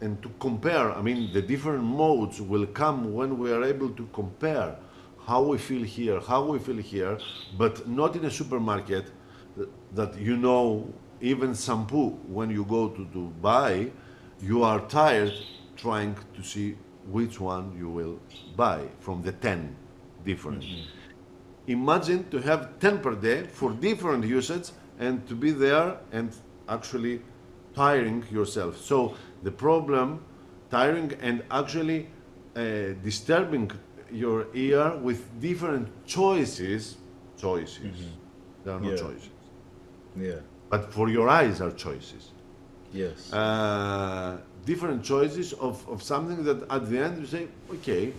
and 0.00 0.20
to 0.22 0.28
compare. 0.40 0.90
I 0.92 1.00
mean, 1.02 1.32
the 1.32 1.42
different 1.42 1.84
modes 1.84 2.40
will 2.40 2.66
come 2.66 3.14
when 3.14 3.38
we 3.38 3.52
are 3.52 3.62
able 3.62 3.90
to 3.90 4.04
compare 4.12 4.76
how 5.26 5.42
we 5.42 5.58
feel 5.58 5.84
here, 5.84 6.18
how 6.20 6.44
we 6.44 6.58
feel 6.58 6.76
here, 6.78 7.18
but 7.56 7.86
not 7.88 8.16
in 8.16 8.24
a 8.24 8.30
supermarket 8.30 9.06
th- 9.56 9.68
that 9.94 10.18
you 10.18 10.36
know 10.36 10.92
even 11.20 11.54
shampoo 11.54 12.10
when 12.26 12.50
you 12.50 12.64
go 12.64 12.88
to, 12.88 13.04
to 13.12 13.28
buy, 13.40 13.88
you 14.42 14.64
are 14.64 14.80
tired 14.88 15.32
trying 15.82 16.16
to 16.36 16.42
see 16.42 16.76
which 17.10 17.40
one 17.40 17.66
you 17.76 17.88
will 17.98 18.16
buy 18.56 18.80
from 19.00 19.22
the 19.22 19.32
10 19.32 19.74
different. 20.24 20.64
Imagine 21.66 22.24
to 22.30 22.38
have 22.38 22.78
10 22.78 22.98
perde 22.98 23.46
for 23.50 23.70
different 23.72 24.24
usage 24.24 24.70
and 24.98 25.26
to 25.28 25.34
be 25.34 25.50
there 25.50 25.96
and 26.12 26.30
actually 26.68 27.20
tiring 27.74 28.24
yourself. 28.30 28.76
So 28.76 29.14
the 29.42 29.50
problem, 29.50 30.20
tiring 30.70 31.12
and 31.20 31.42
actually 31.50 32.00
uh, 32.56 32.94
disturbing 33.02 33.70
your 34.10 34.46
ear 34.54 34.96
with 35.02 35.20
different 35.40 35.88
choices. 36.06 36.96
Choices. 37.36 37.98
There 38.64 38.74
are 38.74 38.80
no 38.80 38.90
Yeah. 38.90 38.96
choices. 39.04 39.30
Yeah. 40.16 40.40
But 40.70 40.92
for 40.92 41.08
your 41.08 41.28
eyes 41.28 41.60
are 41.60 41.72
choices. 41.72 42.30
Yes. 42.92 43.32
Uh, 43.32 44.38
different 44.64 45.02
choices 45.02 45.52
of, 45.54 45.88
of 45.88 46.02
something 46.02 46.44
that 46.44 46.70
at 46.70 46.88
the 46.88 46.98
end 46.98 47.18
you 47.20 47.26
say, 47.26 47.48
okay, 47.70 48.12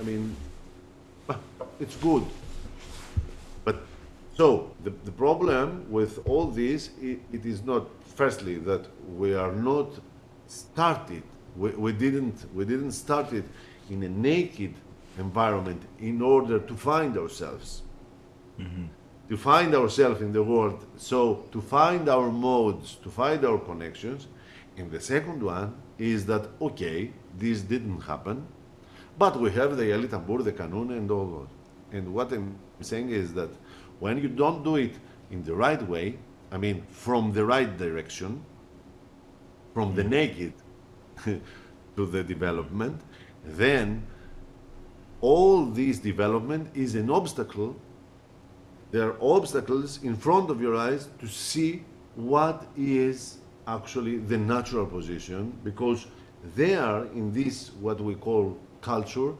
I 0.00 0.02
mean, 0.04 0.36
ah, 1.28 1.38
it's 1.80 1.96
good. 1.96 2.24
But 3.64 3.76
so 4.36 4.70
the, 4.84 4.90
the 5.04 5.12
problem 5.12 5.86
with 5.90 6.20
all 6.26 6.46
this, 6.46 6.90
it, 7.00 7.20
it 7.32 7.44
is 7.44 7.62
not 7.62 7.86
firstly 8.14 8.56
that 8.58 8.86
we 9.16 9.34
are 9.34 9.52
not 9.52 9.88
started. 10.46 11.22
We, 11.56 11.70
we 11.70 11.92
didn't 11.92 12.46
we 12.54 12.64
didn't 12.64 12.92
start 12.92 13.32
it 13.32 13.44
in 13.90 14.02
a 14.02 14.08
naked 14.08 14.74
environment 15.18 15.82
in 16.00 16.20
order 16.22 16.58
to 16.58 16.74
find 16.74 17.16
ourselves 17.16 17.82
to 19.28 19.36
find 19.36 19.74
ourselves 19.74 20.20
in 20.20 20.32
the 20.32 20.42
world. 20.42 20.84
So 20.96 21.46
to 21.52 21.60
find 21.60 22.08
our 22.08 22.30
modes, 22.30 22.96
to 22.96 23.10
find 23.10 23.44
our 23.44 23.58
connections. 23.58 24.26
And 24.76 24.90
the 24.90 25.00
second 25.00 25.42
one 25.42 25.74
is 25.98 26.26
that 26.26 26.48
okay, 26.60 27.12
this 27.38 27.62
didn't 27.62 28.00
happen, 28.00 28.46
but 29.18 29.38
we 29.40 29.50
have 29.52 29.76
the 29.76 29.84
Yaylı 29.84 30.08
Tambur, 30.08 30.42
the 30.42 30.52
Kanun, 30.52 30.90
and 30.90 31.10
all 31.10 31.26
those. 31.26 31.48
And 31.92 32.12
what 32.12 32.32
I'm 32.32 32.58
saying 32.80 33.10
is 33.10 33.32
that 33.34 33.50
when 34.00 34.18
you 34.18 34.28
don't 34.28 34.64
do 34.64 34.76
it 34.76 34.94
in 35.30 35.42
the 35.44 35.54
right 35.54 35.80
way, 35.88 36.18
I 36.50 36.58
mean 36.58 36.82
from 36.90 37.32
the 37.32 37.44
right 37.44 37.78
direction, 37.78 38.44
from 39.72 39.94
the 39.94 40.02
mm-hmm. 40.02 40.10
naked 40.10 40.52
to 41.96 42.06
the 42.06 42.22
development, 42.22 43.00
then 43.44 44.06
all 45.20 45.64
this 45.64 45.98
development 45.98 46.70
is 46.74 46.94
an 46.94 47.10
obstacle 47.10 47.76
there 48.94 49.08
are 49.10 49.16
obstacles 49.20 49.98
in 50.04 50.14
front 50.14 50.50
of 50.50 50.60
your 50.60 50.76
eyes 50.76 51.08
to 51.18 51.26
see 51.26 51.82
what 52.14 52.58
is 52.76 53.38
actually 53.66 54.18
the 54.18 54.38
natural 54.38 54.86
position 54.86 55.52
because 55.64 56.06
there 56.54 56.96
in 57.20 57.32
this 57.32 57.72
what 57.80 57.98
we 58.00 58.14
call 58.14 58.56
culture 58.82 59.32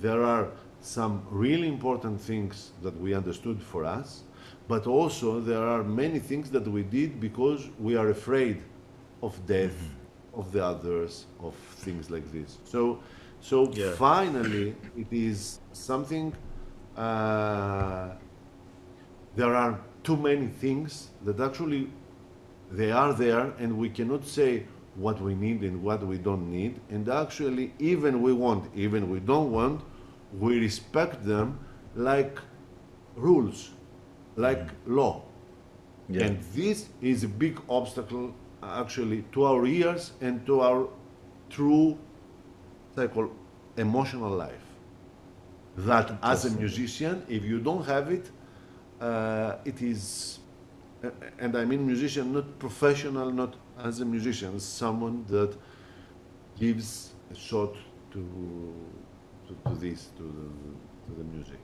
there 0.00 0.22
are 0.22 0.48
some 0.80 1.14
really 1.30 1.68
important 1.68 2.18
things 2.30 2.70
that 2.82 2.98
we 3.04 3.12
understood 3.12 3.58
for 3.72 3.84
us 3.84 4.22
but 4.66 4.86
also 4.86 5.40
there 5.40 5.66
are 5.74 5.82
many 5.84 6.18
things 6.18 6.48
that 6.50 6.66
we 6.66 6.82
did 6.82 7.20
because 7.20 7.68
we 7.78 7.96
are 7.96 8.08
afraid 8.18 8.62
of 9.22 9.32
death 9.46 9.78
of 10.32 10.50
the 10.52 10.64
others 10.64 11.26
of 11.40 11.54
things 11.84 12.10
like 12.10 12.26
this 12.32 12.56
so 12.64 12.98
so 13.50 13.56
Yeah. 13.74 13.92
finally 14.08 14.74
it 14.96 15.10
is 15.12 15.60
something 15.72 16.32
uh, 16.96 18.08
there 19.36 19.54
are 19.54 19.80
too 20.02 20.16
many 20.16 20.46
things 20.46 21.08
that 21.24 21.40
actually 21.40 21.90
they 22.70 22.90
are 22.90 23.12
there, 23.12 23.52
and 23.58 23.78
we 23.78 23.88
cannot 23.88 24.24
say 24.26 24.64
what 24.94 25.20
we 25.20 25.34
need 25.34 25.62
and 25.62 25.82
what 25.82 26.06
we 26.06 26.18
don't 26.18 26.50
need. 26.50 26.80
And 26.90 27.08
actually, 27.08 27.72
even 27.78 28.22
we 28.22 28.32
want, 28.32 28.70
even 28.74 29.10
we 29.10 29.20
don't 29.20 29.50
want, 29.50 29.82
we 30.38 30.58
respect 30.58 31.24
them 31.24 31.58
like 31.94 32.38
rules, 33.16 33.70
like 34.36 34.66
mm-hmm. 34.66 34.96
law. 34.96 35.22
Yeah. 36.08 36.24
And 36.24 36.42
this 36.54 36.88
is 37.00 37.24
a 37.24 37.28
big 37.28 37.60
obstacle 37.68 38.34
actually 38.62 39.24
to 39.32 39.44
our 39.44 39.66
ears 39.66 40.12
and 40.20 40.44
to 40.46 40.60
our 40.60 40.88
true 41.50 41.98
psycho 42.94 43.30
emotional 43.76 44.30
life. 44.30 44.66
That 45.76 46.18
as 46.22 46.44
a 46.44 46.50
musician, 46.50 47.24
if 47.28 47.44
you 47.44 47.58
don't 47.58 47.84
have 47.86 48.10
it, 48.10 48.30
uh, 49.02 49.56
it 49.64 49.82
is, 49.82 50.38
uh, 51.04 51.10
and 51.38 51.56
I 51.56 51.64
mean 51.64 51.84
musician, 51.86 52.32
not 52.32 52.58
professional, 52.58 53.30
not 53.32 53.54
as 53.78 54.00
a 54.00 54.04
musician, 54.04 54.60
someone 54.60 55.24
that 55.28 55.54
gives 56.58 57.12
a 57.30 57.34
shot 57.34 57.74
to, 58.12 58.74
to, 59.48 59.70
to 59.70 59.74
this, 59.76 60.08
to 60.16 60.22
the, 60.22 61.14
to 61.14 61.18
the 61.18 61.24
music. 61.24 61.58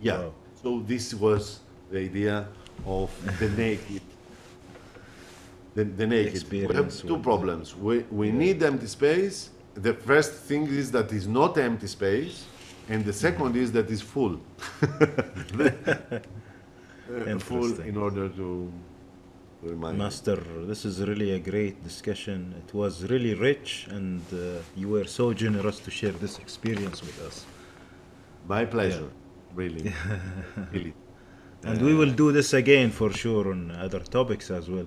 Yeah. 0.00 0.18
Wow. 0.18 0.32
So 0.62 0.80
this 0.86 1.14
was 1.14 1.60
the 1.90 1.98
idea 1.98 2.48
of 2.86 3.10
the 3.38 3.48
naked. 3.62 4.02
The, 5.74 5.84
the 5.84 6.06
naked. 6.06 6.50
We 6.50 6.74
have 6.74 6.94
two 6.94 7.18
problems. 7.18 7.74
We, 7.74 8.00
we 8.10 8.30
need 8.30 8.62
empty 8.62 8.86
space. 8.86 9.50
The 9.74 9.94
first 9.94 10.34
thing 10.34 10.66
is 10.66 10.90
that 10.90 11.12
is 11.12 11.26
not 11.26 11.56
empty 11.56 11.86
space, 11.86 12.44
and 12.90 13.04
the 13.04 13.12
second 13.12 13.56
is 13.56 13.72
that 13.72 13.88
is 13.90 14.02
full. 14.02 14.34
Uh, 17.10 17.38
full 17.40 17.80
in 17.80 17.96
order 17.96 18.28
to 18.28 18.72
remind. 19.62 19.96
you. 19.96 20.02
Master, 20.04 20.36
this 20.70 20.84
is 20.84 21.00
really 21.00 21.32
a 21.32 21.40
great 21.40 21.82
discussion. 21.82 22.54
It 22.62 22.72
was 22.72 23.02
really 23.10 23.34
rich, 23.34 23.88
and 23.90 24.22
uh, 24.32 24.62
you 24.76 24.88
were 24.88 25.06
so 25.06 25.32
generous 25.32 25.80
to 25.80 25.90
share 25.90 26.12
this 26.12 26.38
experience 26.38 27.00
with 27.00 27.20
us. 27.26 27.46
My 28.46 28.64
pleasure, 28.64 29.10
really, 29.54 29.92
really. 30.72 30.94
And 31.64 31.82
we 31.82 31.94
will 31.94 32.12
do 32.12 32.30
this 32.30 32.52
again 32.54 32.90
for 32.90 33.12
sure 33.12 33.50
on 33.50 33.72
other 33.72 34.00
topics 34.00 34.50
as 34.50 34.70
well. 34.70 34.86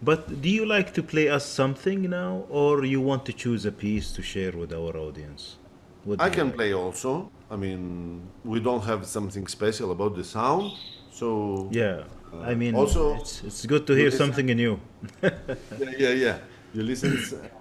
But 0.00 0.40
do 0.40 0.48
you 0.48 0.64
like 0.64 0.94
to 0.94 1.02
play 1.02 1.28
us 1.28 1.44
something 1.44 2.08
now, 2.08 2.44
or 2.48 2.84
you 2.84 3.00
want 3.00 3.26
to 3.26 3.32
choose 3.32 3.66
a 3.66 3.72
piece 3.72 4.12
to 4.12 4.22
share 4.22 4.52
with 4.52 4.72
our 4.72 4.96
audience? 4.96 5.56
What 6.04 6.20
I 6.20 6.30
can 6.30 6.46
like? 6.46 6.56
play 6.56 6.72
also. 6.74 7.30
I 7.50 7.56
mean, 7.56 8.20
we 8.44 8.60
don't 8.60 8.84
have 8.84 9.06
something 9.06 9.46
special 9.48 9.90
about 9.90 10.14
the 10.16 10.24
sound, 10.24 10.72
so 11.10 11.68
Yeah, 11.72 12.04
I 12.42 12.54
mean, 12.54 12.74
also- 12.74 13.14
it's, 13.20 13.42
it's 13.44 13.66
good 13.66 13.86
to 13.86 13.92
hear 13.94 14.06
listen- 14.10 14.18
something 14.26 14.46
new. 14.46 14.78
yeah, 15.22 15.90
yeah, 15.98 16.10
yeah. 16.10 16.38
You 16.74 16.82
listen. 16.82 17.16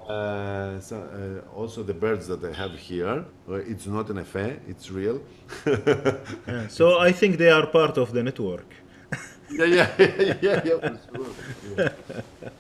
Uh, 0.10 0.80
so, 0.80 0.96
uh, 0.98 1.60
also, 1.60 1.84
the 1.84 1.94
birds 1.94 2.26
that 2.28 2.44
I 2.44 2.52
have 2.52 2.72
here. 2.90 3.24
uh, 3.48 3.54
It's 3.72 3.86
not 3.86 4.10
an 4.10 4.18
affair. 4.18 4.58
It's 4.68 4.90
real. 4.92 5.22
Yeah, 6.48 6.68
so 6.68 6.98
I 7.00 7.12
think 7.14 7.38
they 7.38 7.52
are 7.52 7.68
part 7.68 7.98
of 7.98 8.12
the 8.12 8.24
network. 8.24 8.66
yeah, 9.52 9.66
yeah, 9.66 9.88
yeah, 10.00 10.38
yeah, 10.42 10.62
yeah, 10.66 10.80
for 10.80 10.98
sure. 11.14 11.32
Yeah, 11.78 11.90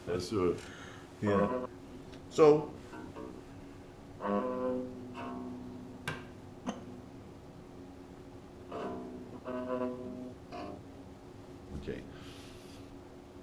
for 0.05 0.19
sure. 0.21 0.53
Yeah. 1.21 1.47
So. 2.29 2.69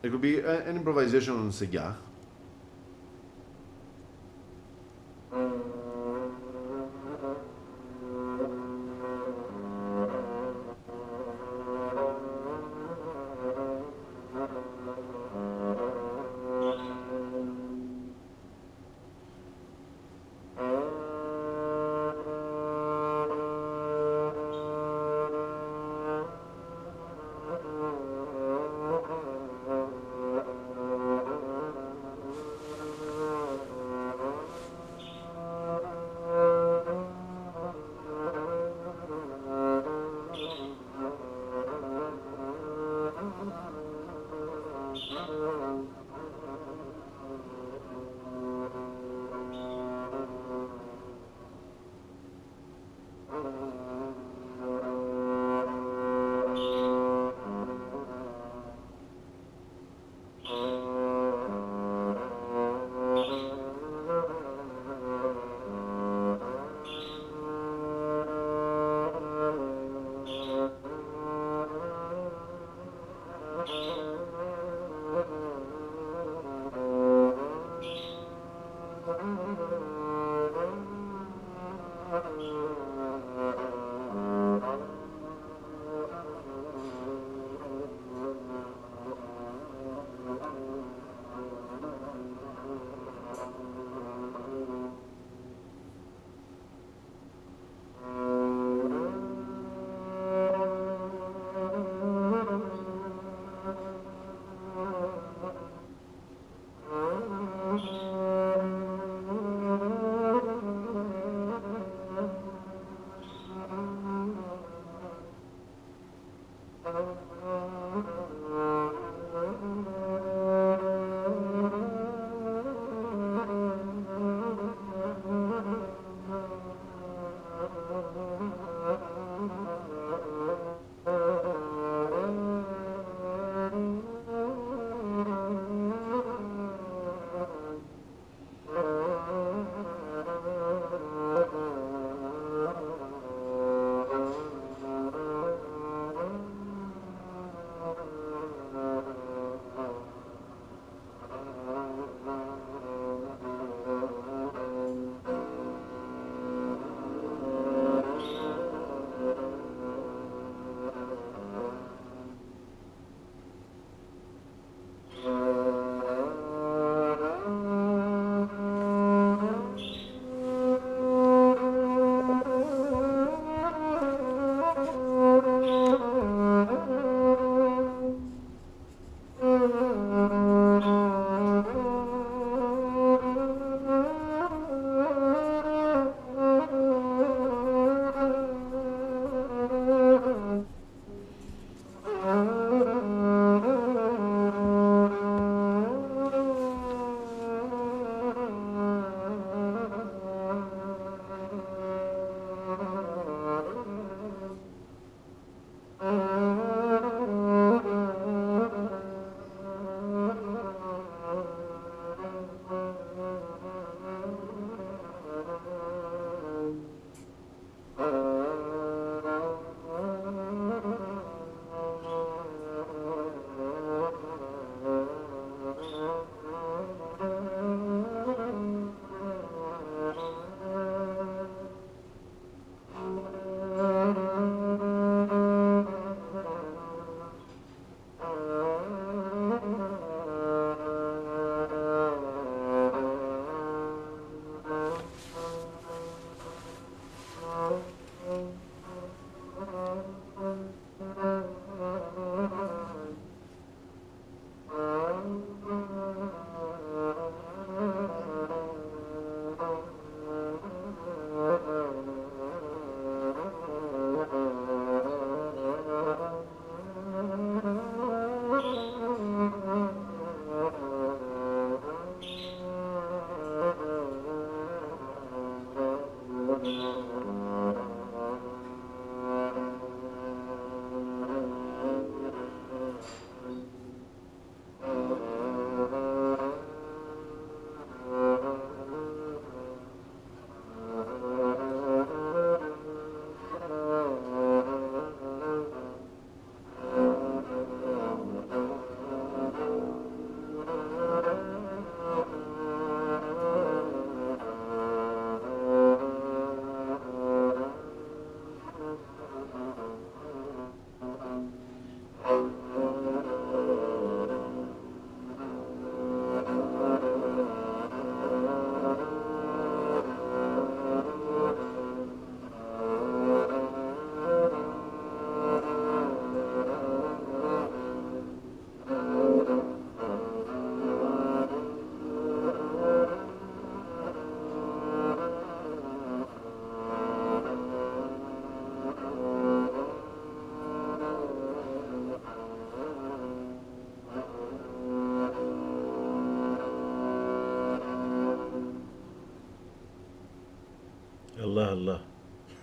It 0.02 0.10
could 0.10 0.20
be 0.20 0.43
uh, 0.43 0.64
an 0.64 0.77
improvisation 0.77 1.35
on 1.36 1.51
Segah. 1.51 1.97
Allah 5.32 5.80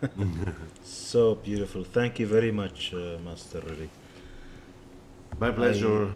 so 0.84 1.36
beautiful. 1.36 1.84
Thank 1.84 2.20
you 2.20 2.28
very 2.28 2.52
much, 2.52 2.94
uh, 2.94 3.18
Master. 3.24 3.62
Really. 3.62 3.90
My 5.40 5.52
pleasure, 5.52 6.14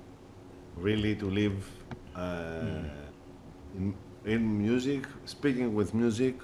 really, 0.76 1.16
to 1.16 1.30
live 1.30 1.70
uh, 2.16 2.84
in, 3.76 3.94
in 4.26 4.58
music, 4.58 5.06
speaking 5.26 5.74
with 5.74 5.94
music, 5.94 6.36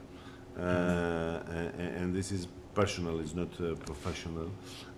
uh, 0.60 0.62
a- 0.62 1.74
and 2.00 2.14
this 2.14 2.32
is 2.32 2.48
personal, 2.74 3.20
it's 3.20 3.34
not 3.34 3.50
uh, 3.60 3.76
professional, 3.86 4.50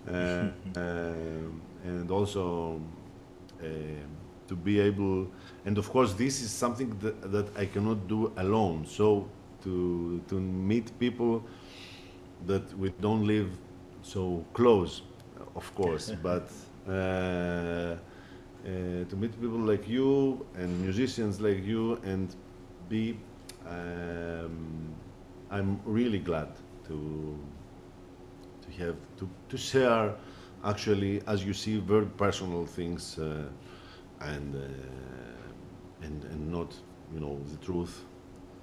uh, 0.08 0.46
um, 0.76 1.62
and 1.84 2.10
also 2.10 2.80
uh, 3.62 3.66
to 4.48 4.56
be 4.56 4.80
able, 4.80 5.26
and 5.64 5.78
of 5.78 5.88
course, 5.90 6.12
this 6.14 6.40
is 6.42 6.50
something 6.50 6.90
that, 7.00 7.30
that 7.32 7.46
I 7.56 7.66
cannot 7.66 8.06
do 8.08 8.32
alone. 8.36 8.84
So 8.86 9.28
to 9.64 10.20
to 10.28 10.34
meet 10.40 10.98
people 10.98 11.42
that 12.50 12.66
we 12.78 12.88
don't 13.00 13.24
live 13.26 13.50
so 14.02 14.44
close, 14.52 15.02
of 15.54 15.74
course, 15.74 16.10
but 16.28 16.46
uh, 16.88 16.92
uh, 16.92 17.96
to 19.10 19.14
meet 19.16 19.32
people 19.40 19.58
like 19.72 19.88
you 19.88 20.44
and 20.54 20.68
musicians 20.80 21.40
like 21.40 21.64
you 21.64 22.00
and 22.04 22.34
be, 22.88 23.16
um, 23.66 24.94
I'm 25.50 25.80
really 25.84 26.18
glad 26.18 26.48
to 26.88 27.38
to 28.62 28.68
have 28.82 28.96
to, 29.18 29.28
to 29.48 29.56
share 29.56 30.14
actually 30.64 31.22
as 31.26 31.44
you 31.44 31.54
see 31.54 31.78
very 31.78 32.06
personal 32.24 32.66
things 32.66 33.18
uh, 33.18 33.44
and 34.20 34.54
uh, 34.54 36.06
and 36.06 36.24
and 36.24 36.52
not 36.52 36.74
you 37.14 37.20
know 37.20 37.38
the 37.52 37.56
truth 37.64 38.04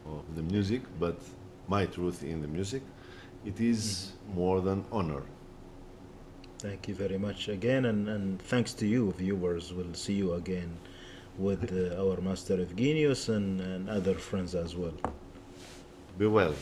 of 0.06 0.24
the 0.36 0.44
music 0.44 0.82
but 1.00 1.18
my 1.68 1.86
truth 1.86 2.24
in 2.24 2.42
the 2.42 2.48
music 2.48 2.84
it 3.46 3.60
is 3.60 4.12
more 4.34 4.62
than 4.62 4.84
honor 4.92 5.24
Thank 6.60 6.88
you 6.88 6.96
very 6.96 7.20
much 7.20 7.50
again, 7.50 7.86
and, 7.86 8.10
and 8.10 8.42
thanks 8.42 8.74
to 8.74 8.88
you, 8.88 9.12
viewers. 9.12 9.72
We'll 9.72 9.94
see 9.94 10.14
you 10.14 10.34
again 10.34 10.76
with 11.38 11.72
uh, 11.72 12.02
our 12.04 12.20
Master 12.20 12.58
Evgenios 12.58 13.30
and, 13.30 13.62
and 13.62 13.88
other 13.88 14.16
friends 14.16 14.56
as 14.56 14.76
well. 14.76 14.96
be 16.18 16.26
well 16.26 16.56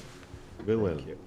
be 0.66 0.76
well 0.76 1.00
you. 1.00 1.18